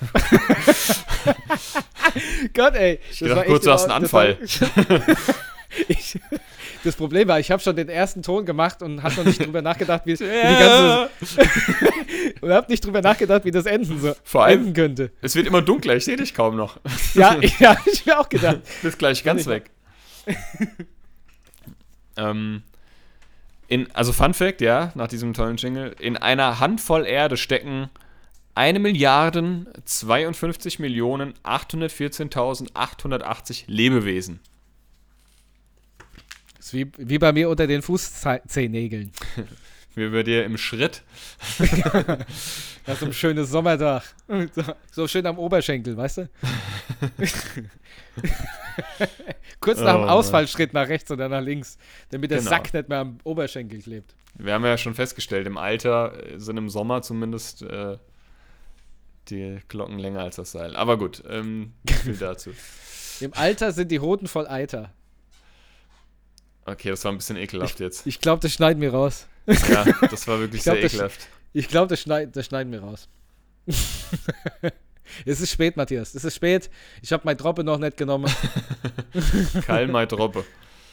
Gott, 2.53 2.75
ey. 2.75 2.99
Ich 3.11 3.19
dachte 3.19 3.45
kurz, 3.45 3.65
du 3.65 3.71
hast 3.71 3.83
einen 3.83 3.91
Anfall. 3.91 4.37
ich, 5.87 6.19
das 6.83 6.95
Problem 6.95 7.27
war, 7.27 7.39
ich 7.39 7.51
habe 7.51 7.61
schon 7.61 7.75
den 7.75 7.89
ersten 7.89 8.23
Ton 8.23 8.45
gemacht 8.45 8.81
und 8.81 9.03
habe 9.03 9.13
noch 9.15 9.25
nicht 9.25 9.39
drüber 9.45 9.61
nachgedacht, 9.61 10.03
wie, 10.05 10.13
wie 10.13 10.23
die 10.23 10.59
ganze 10.59 11.09
und 12.41 12.51
habe 12.51 12.71
nicht 12.71 12.85
drüber 12.85 13.01
nachgedacht, 13.01 13.43
wie 13.45 13.51
das 13.51 13.65
enden 13.65 13.99
so 13.99 14.13
Vor 14.23 14.45
allem, 14.45 14.59
enden 14.59 14.73
könnte. 14.73 15.11
Es 15.21 15.35
wird 15.35 15.47
immer 15.47 15.61
dunkler, 15.61 15.95
ich 15.95 16.05
sehe 16.05 16.17
dich 16.17 16.33
kaum 16.33 16.55
noch. 16.55 16.79
ja, 17.13 17.37
ja, 17.59 17.77
ich 17.85 18.05
mir 18.05 18.17
auch 18.19 18.29
gedacht. 18.29 18.59
Bist 18.81 18.97
gleich 18.99 19.23
ganz 19.23 19.47
weg. 19.47 19.69
ähm, 22.17 22.63
in, 23.67 23.91
also 23.93 24.13
Fun 24.13 24.33
Fact, 24.33 24.61
ja, 24.61 24.91
nach 24.95 25.07
diesem 25.07 25.33
tollen 25.33 25.57
Jingle, 25.57 25.95
in 25.99 26.17
einer 26.17 26.59
Handvoll 26.59 27.05
Erde 27.05 27.37
stecken 27.37 27.89
1 28.55 28.79
Milliarden 28.79 29.67
52 29.85 30.79
Millionen 30.79 31.35
814.880 31.43 33.65
Lebewesen. 33.67 34.39
Ist 36.71 36.73
wie, 36.73 36.89
wie 36.97 37.19
bei 37.19 37.33
mir 37.33 37.49
unter 37.49 37.67
den 37.67 37.81
Fußzehennägeln. 37.81 39.11
wie 39.95 40.07
bei 40.07 40.23
dir 40.23 40.45
im 40.45 40.57
Schritt. 40.57 41.01
das 42.85 43.01
ist 43.01 43.03
ein 43.03 43.13
schönes 43.13 43.49
Sommerdach. 43.49 44.05
So 44.91 45.07
schön 45.07 45.25
am 45.25 45.37
Oberschenkel, 45.37 45.97
weißt 45.97 46.17
du? 46.19 46.29
Kurz 49.59 49.79
nach 49.79 49.95
dem 49.95 50.03
oh, 50.03 50.07
Ausfallschritt 50.07 50.73
nach 50.73 50.87
rechts 50.87 51.11
oder 51.11 51.27
nach 51.27 51.41
links, 51.41 51.77
damit 52.09 52.31
der 52.31 52.39
genau. 52.39 52.49
Sack 52.49 52.73
nicht 52.73 52.87
mehr 52.89 52.99
am 52.99 53.17
Oberschenkel 53.23 53.81
klebt. 53.81 54.15
Wir 54.35 54.53
haben 54.53 54.63
ja 54.63 54.77
schon 54.77 54.95
festgestellt, 54.95 55.47
im 55.47 55.57
Alter 55.57 56.13
sind 56.37 56.57
im 56.57 56.69
Sommer 56.69 57.01
zumindest 57.01 57.63
äh, 57.63 57.97
die 59.29 59.59
Glocken 59.67 59.99
länger 59.99 60.21
als 60.21 60.37
das 60.37 60.51
Seil. 60.51 60.75
Aber 60.75 60.97
gut, 60.97 61.23
ähm, 61.29 61.73
viel 62.03 62.15
dazu. 62.15 62.51
Im 63.19 63.33
Alter 63.33 63.71
sind 63.71 63.91
die 63.91 63.99
Hoden 63.99 64.27
voll 64.27 64.47
Eiter. 64.47 64.93
Okay, 66.65 66.89
das 66.89 67.03
war 67.03 67.11
ein 67.11 67.17
bisschen 67.17 67.37
ekelhaft 67.37 67.79
jetzt. 67.79 68.01
Ich, 68.01 68.15
ich 68.15 68.21
glaube, 68.21 68.41
das 68.41 68.53
schneiden 68.53 68.81
wir 68.81 68.91
raus. 68.91 69.27
Ja, 69.47 69.85
das 70.09 70.27
war 70.27 70.39
wirklich 70.39 70.63
glaub, 70.63 70.77
sehr 70.77 70.85
ekelhaft. 70.85 71.19
Das, 71.19 71.27
ich 71.53 71.67
glaube, 71.67 71.87
das, 71.87 72.01
schneid, 72.01 72.35
das 72.35 72.45
schneiden 72.45 72.71
wir 72.71 72.81
raus. 72.81 73.09
es 75.25 75.41
ist 75.41 75.51
spät, 75.51 75.75
Matthias. 75.77 76.15
Es 76.15 76.23
ist 76.23 76.35
spät. 76.35 76.69
Ich 77.01 77.11
habe 77.11 77.23
meine 77.25 77.37
Droppe 77.37 77.63
noch 77.63 77.77
nicht 77.77 77.97
genommen. 77.97 78.31
Keil 79.65 79.87
meine 79.87 80.07
Droppe. 80.07 80.45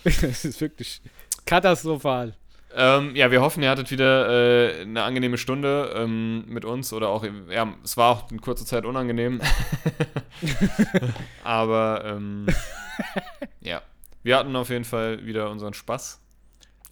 Es 0.05 0.45
ist 0.45 0.61
wirklich 0.61 1.01
katastrophal. 1.45 2.35
Ähm, 2.75 3.17
ja, 3.17 3.31
wir 3.31 3.41
hoffen, 3.41 3.63
ihr 3.63 3.71
hattet 3.71 3.91
wieder 3.91 4.29
äh, 4.29 4.83
eine 4.83 5.03
angenehme 5.03 5.39
Stunde 5.39 5.93
ähm, 5.97 6.45
mit 6.47 6.67
uns 6.67 6.93
oder 6.93 7.09
auch, 7.09 7.25
ja, 7.51 7.75
es 7.83 7.97
war 7.97 8.11
auch 8.11 8.31
in 8.31 8.41
kurzer 8.43 8.67
Zeit 8.67 8.85
unangenehm. 8.85 9.41
Aber 11.45 12.03
ähm, 12.05 12.47
ja, 13.61 13.83
wir 14.23 14.37
hatten 14.37 14.55
auf 14.57 14.71
jeden 14.71 14.85
Fall 14.85 15.25
wieder 15.25 15.51
unseren 15.51 15.75
Spaß. 15.75 16.21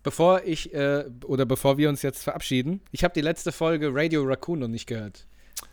Bevor 0.03 0.43
ich 0.45 0.73
äh, 0.73 1.05
oder 1.25 1.47
bevor 1.47 1.79
wir 1.79 1.89
uns 1.89 2.03
jetzt 2.03 2.23
verabschieden, 2.23 2.81
ich 2.93 3.03
habe 3.03 3.13
die 3.15 3.21
letzte 3.21 3.51
Folge 3.51 3.91
Radio 3.93 4.23
Raccoon 4.23 4.61
noch 4.61 4.69
nicht 4.69 4.87
gehört. 4.87 5.27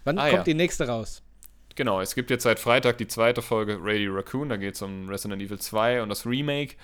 Wann 0.06 0.18
ah, 0.18 0.24
kommt 0.24 0.40
ja. 0.40 0.44
die 0.44 0.54
nächste 0.56 0.88
raus? 0.88 1.22
Genau, 1.76 2.02
es 2.02 2.16
gibt 2.16 2.30
jetzt 2.30 2.44
seit 2.44 2.60
Freitag 2.60 2.98
die 2.98 3.08
zweite 3.08 3.42
Folge 3.42 3.78
Radio 3.82 4.14
Raccoon, 4.14 4.50
da 4.50 4.58
geht 4.58 4.76
es 4.76 4.82
um 4.82 5.10
Resident 5.10 5.42
Evil 5.42 5.60
2 5.60 6.02
und 6.02 6.10
das 6.10 6.26
Remake. 6.26 6.76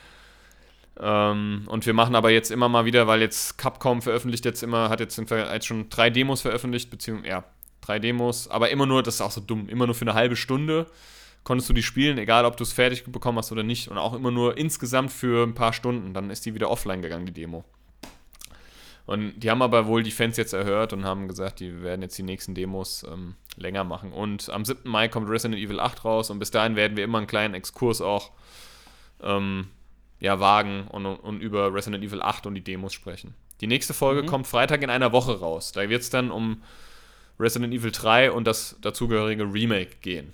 Ähm, 1.00 1.64
und 1.68 1.86
wir 1.86 1.94
machen 1.94 2.16
aber 2.16 2.32
jetzt 2.32 2.52
immer 2.52 2.70
mal 2.70 2.86
wieder, 2.86 3.08
weil 3.08 3.22
jetzt 3.22 3.58
Capcom 3.58 4.02
veröffentlicht 4.02 4.46
jetzt 4.46 4.64
immer, 4.64 4.90
hat 4.90 5.00
jetzt, 5.00 5.18
jetzt 5.18 5.66
schon 5.66 5.90
drei 5.90 6.10
Demos 6.10 6.42
veröffentlicht, 6.42 6.90
beziehungsweise, 6.90 7.30
ja, 7.30 7.44
drei 7.82 8.00
Demos, 8.00 8.48
aber 8.48 8.70
immer 8.70 8.86
nur, 8.86 9.02
das 9.02 9.16
ist 9.16 9.22
auch 9.22 9.32
so 9.32 9.42
dumm, 9.42 9.70
immer 9.70 9.86
nur 9.86 9.96
für 9.96 10.06
eine 10.06 10.14
halbe 10.14 10.36
Stunde 10.36 10.88
konntest 11.44 11.70
du 11.70 11.74
die 11.74 11.84
spielen, 11.84 12.18
egal 12.18 12.46
ob 12.46 12.58
du 12.58 12.64
es 12.64 12.74
fertig 12.74 13.04
bekommen 13.06 13.38
hast 13.38 13.52
oder 13.52 13.64
nicht. 13.64 13.88
Und 13.90 13.98
auch 13.98 14.14
immer 14.14 14.32
nur 14.32 14.58
insgesamt 14.58 15.12
für 15.12 15.46
ein 15.46 15.56
paar 15.56 15.74
Stunden. 15.74 16.14
Dann 16.14 16.30
ist 16.30 16.46
die 16.46 16.54
wieder 16.54 16.70
offline 16.70 17.02
gegangen, 17.02 17.26
die 17.26 17.34
Demo. 17.34 17.64
Und 19.10 19.40
die 19.40 19.50
haben 19.50 19.64
aber 19.64 19.88
wohl 19.88 20.04
die 20.04 20.12
Fans 20.12 20.38
jetzt 20.38 20.54
erhört 20.54 20.94
und 20.94 21.04
haben 21.04 21.28
gesagt, 21.28 21.62
die 21.62 21.82
werden 21.82 22.04
jetzt 22.04 22.16
die 22.20 22.24
nächsten 22.24 22.54
Demos 22.54 23.04
ähm, 23.12 23.34
länger 23.56 23.84
machen. 23.84 24.14
Und 24.14 24.50
am 24.50 24.64
7. 24.64 24.88
Mai 24.88 25.08
kommt 25.08 25.28
Resident 25.28 25.60
Evil 25.60 25.80
8 25.80 26.06
raus 26.06 26.30
und 26.30 26.38
bis 26.38 26.52
dahin 26.52 26.76
werden 26.76 26.96
wir 26.96 27.04
immer 27.04 27.18
einen 27.18 27.26
kleinen 27.26 27.56
Exkurs 27.56 28.02
auch 28.02 28.30
ähm, 29.24 29.70
ja, 30.20 30.40
wagen 30.40 30.88
und, 30.90 31.08
und, 31.08 31.42
über 31.42 31.74
Resident 31.74 32.04
Evil 32.04 32.22
8 32.22 32.46
und 32.46 32.54
die 32.54 32.64
Demos 32.64 32.94
sprechen. 32.94 33.34
Die 33.62 33.68
nächste 33.68 33.96
Folge 33.96 34.22
mhm. 34.22 34.28
kommt 34.28 34.46
Freitag 34.46 34.84
in 34.84 34.92
einer 34.92 35.12
Woche 35.12 35.40
raus. 35.40 35.72
Da 35.72 35.90
wird 35.90 36.04
es 36.04 36.12
dann 36.12 36.30
um 36.30 36.62
Resident 37.40 37.74
Evil 37.74 37.92
3 37.92 38.32
und 38.32 38.46
das 38.46 38.78
dazugehörige 38.82 39.52
Remake 39.52 39.96
gehen. 40.02 40.34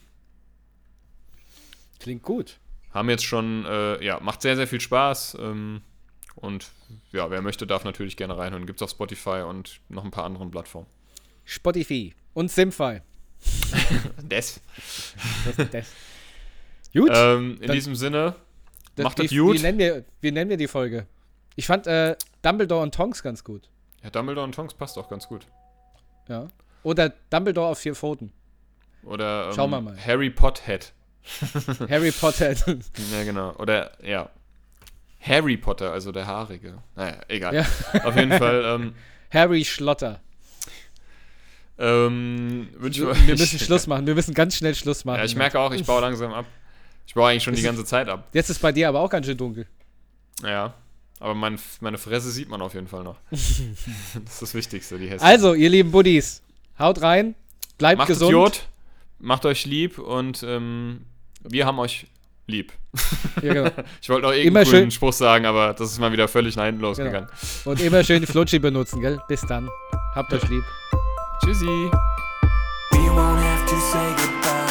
Klingt 2.00 2.24
gut. 2.24 2.60
Haben 2.92 3.10
jetzt 3.10 3.26
schon, 3.26 3.66
äh, 3.66 4.04
ja, 4.04 4.20
macht 4.20 4.42
sehr, 4.42 4.56
sehr 4.56 4.68
viel 4.68 4.80
Spaß. 4.80 5.38
Ähm, 5.40 5.82
und 6.36 6.70
ja, 7.12 7.30
wer 7.30 7.42
möchte, 7.42 7.66
darf 7.68 7.84
natürlich 7.84 8.18
gerne 8.18 8.38
reinhören. 8.38 8.66
Gibt 8.66 8.80
es 8.80 8.84
auf 8.84 8.92
Spotify 8.92 9.44
und 9.48 9.80
noch 9.90 10.04
ein 10.04 10.12
paar 10.12 10.26
anderen 10.26 10.52
Plattformen. 10.52 10.88
Spotify 11.46 12.14
und 12.34 12.52
Simfy. 12.52 13.02
des. 14.22 14.62
Das, 15.46 15.70
des. 15.70 15.92
Gut. 16.94 17.12
Ähm, 17.14 17.58
in 17.62 17.72
diesem 17.72 17.96
Sinne, 17.96 18.36
das, 18.96 19.04
macht 19.04 19.20
das 19.20 19.30
gut. 19.30 19.58
Wie 19.58 19.62
nennen, 19.62 19.78
wir, 19.78 20.06
wie 20.22 20.32
nennen 20.32 20.50
wir 20.50 20.58
die 20.58 20.68
Folge? 20.68 21.08
Ich 21.56 21.68
fand 21.68 21.88
äh, 21.88 22.16
Dumbledore 22.42 22.82
und 22.82 22.94
Tonks 22.96 23.22
ganz 23.22 23.44
gut. 23.44 23.70
Ja, 24.04 24.10
Dumbledore 24.10 24.46
und 24.46 24.56
Tonks 24.56 24.74
passt 24.74 24.98
auch 24.98 25.10
ganz 25.10 25.28
gut. 25.28 25.46
Ja. 26.28 26.48
Oder 26.84 27.10
Dumbledore 27.30 27.68
auf 27.68 27.80
vier 27.80 27.96
Pfoten. 27.96 28.32
Oder 29.04 29.48
ähm, 29.48 29.54
Schauen 29.54 29.70
wir 29.72 29.82
mal. 29.82 29.98
Harry 30.06 30.30
Pothead. 30.30 30.94
Harry 31.90 32.12
Potter. 32.12 32.54
ja, 33.12 33.24
genau. 33.24 33.54
Oder, 33.58 33.92
ja. 34.04 34.30
Harry 35.22 35.58
Potter, 35.58 35.92
also 35.92 36.12
der 36.12 36.28
Haarige. 36.28 36.76
Naja, 36.96 37.18
egal. 37.28 37.56
Ja. 37.56 37.66
Auf 38.04 38.16
jeden 38.16 38.32
Fall. 38.32 38.64
Ähm, 38.66 38.96
Harry 39.32 39.66
Schlotter. 39.66 40.22
Ähm, 41.78 42.70
wir, 42.78 42.94
wir 42.94 43.36
müssen 43.36 43.60
Schluss 43.60 43.88
machen. 43.88 44.08
Wir 44.08 44.16
müssen 44.16 44.34
ganz 44.34 44.56
schnell 44.56 44.76
Schluss 44.76 45.04
machen. 45.04 45.18
Ja, 45.18 45.26
ich 45.26 45.36
merke 45.36 45.60
auch, 45.60 45.72
ich 45.72 45.86
baue 45.86 46.02
langsam 46.02 46.32
ab. 46.32 46.46
Ich 47.08 47.14
baue 47.14 47.30
eigentlich 47.30 47.44
schon 47.44 47.54
das 47.54 47.62
die 47.62 47.66
ganze 47.66 47.86
Zeit 47.86 48.08
ab. 48.08 48.30
Jetzt 48.34 48.50
ist 48.50 48.60
bei 48.60 48.72
dir 48.72 48.88
aber 48.88 49.02
auch 49.02 49.10
ganz 49.10 49.26
schön 49.26 49.38
dunkel. 49.38 49.68
Ja. 50.44 50.74
Aber 51.20 51.34
mein, 51.34 51.60
meine 51.80 51.98
Fresse 51.98 52.30
sieht 52.30 52.50
man 52.50 52.62
auf 52.62 52.74
jeden 52.74 52.88
Fall 52.88 53.04
noch. 53.04 53.18
das 53.32 53.60
ist 53.60 54.42
das 54.42 54.54
Wichtigste, 54.54 54.98
die 54.98 55.10
Hässe. 55.10 55.24
Also, 55.24 55.54
ihr 55.54 55.70
lieben 55.70 55.92
Buddies, 55.92 56.42
haut 56.78 57.02
rein, 57.02 57.36
bleibt 57.78 58.00
Macht 58.00 58.10
gesund. 58.10 58.32
Idiot, 58.32 58.68
macht 59.20 59.46
euch 59.46 59.66
lieb 59.66 59.98
und 59.98 60.44
ähm, 60.44 61.06
wir 61.50 61.66
haben 61.66 61.80
euch 61.80 62.08
lieb. 62.48 62.72
Ja, 63.42 63.54
genau. 63.54 63.70
ich 64.02 64.10
wollte 64.10 64.28
noch 64.28 64.34
irgendeinen 64.34 64.66
coolen 64.66 64.92
Spruch 64.92 65.12
sagen, 65.12 65.46
aber 65.46 65.74
das 65.74 65.92
ist 65.92 66.00
mal 66.00 66.12
wieder 66.14 66.30
völlig 66.30 66.56
nach 66.56 66.64
hinten 66.64 66.80
genau. 66.80 66.90
losgegangen. 66.90 67.28
Genau. 67.30 67.72
Und 67.72 67.82
immer 67.82 68.02
schön 68.02 68.26
Flutschi 68.26 68.60
benutzen, 68.60 69.02
gell? 69.02 69.20
Bis 69.28 69.42
dann. 69.42 69.70
Habt 70.16 70.32
euch 70.32 70.48
lieb. 70.48 70.64
Tschüssi. 71.44 71.66
We 71.66 72.98
won't 73.12 73.42
have 73.44 73.66
to 73.66 73.76
say 73.92 74.16
goodbye. 74.16 74.65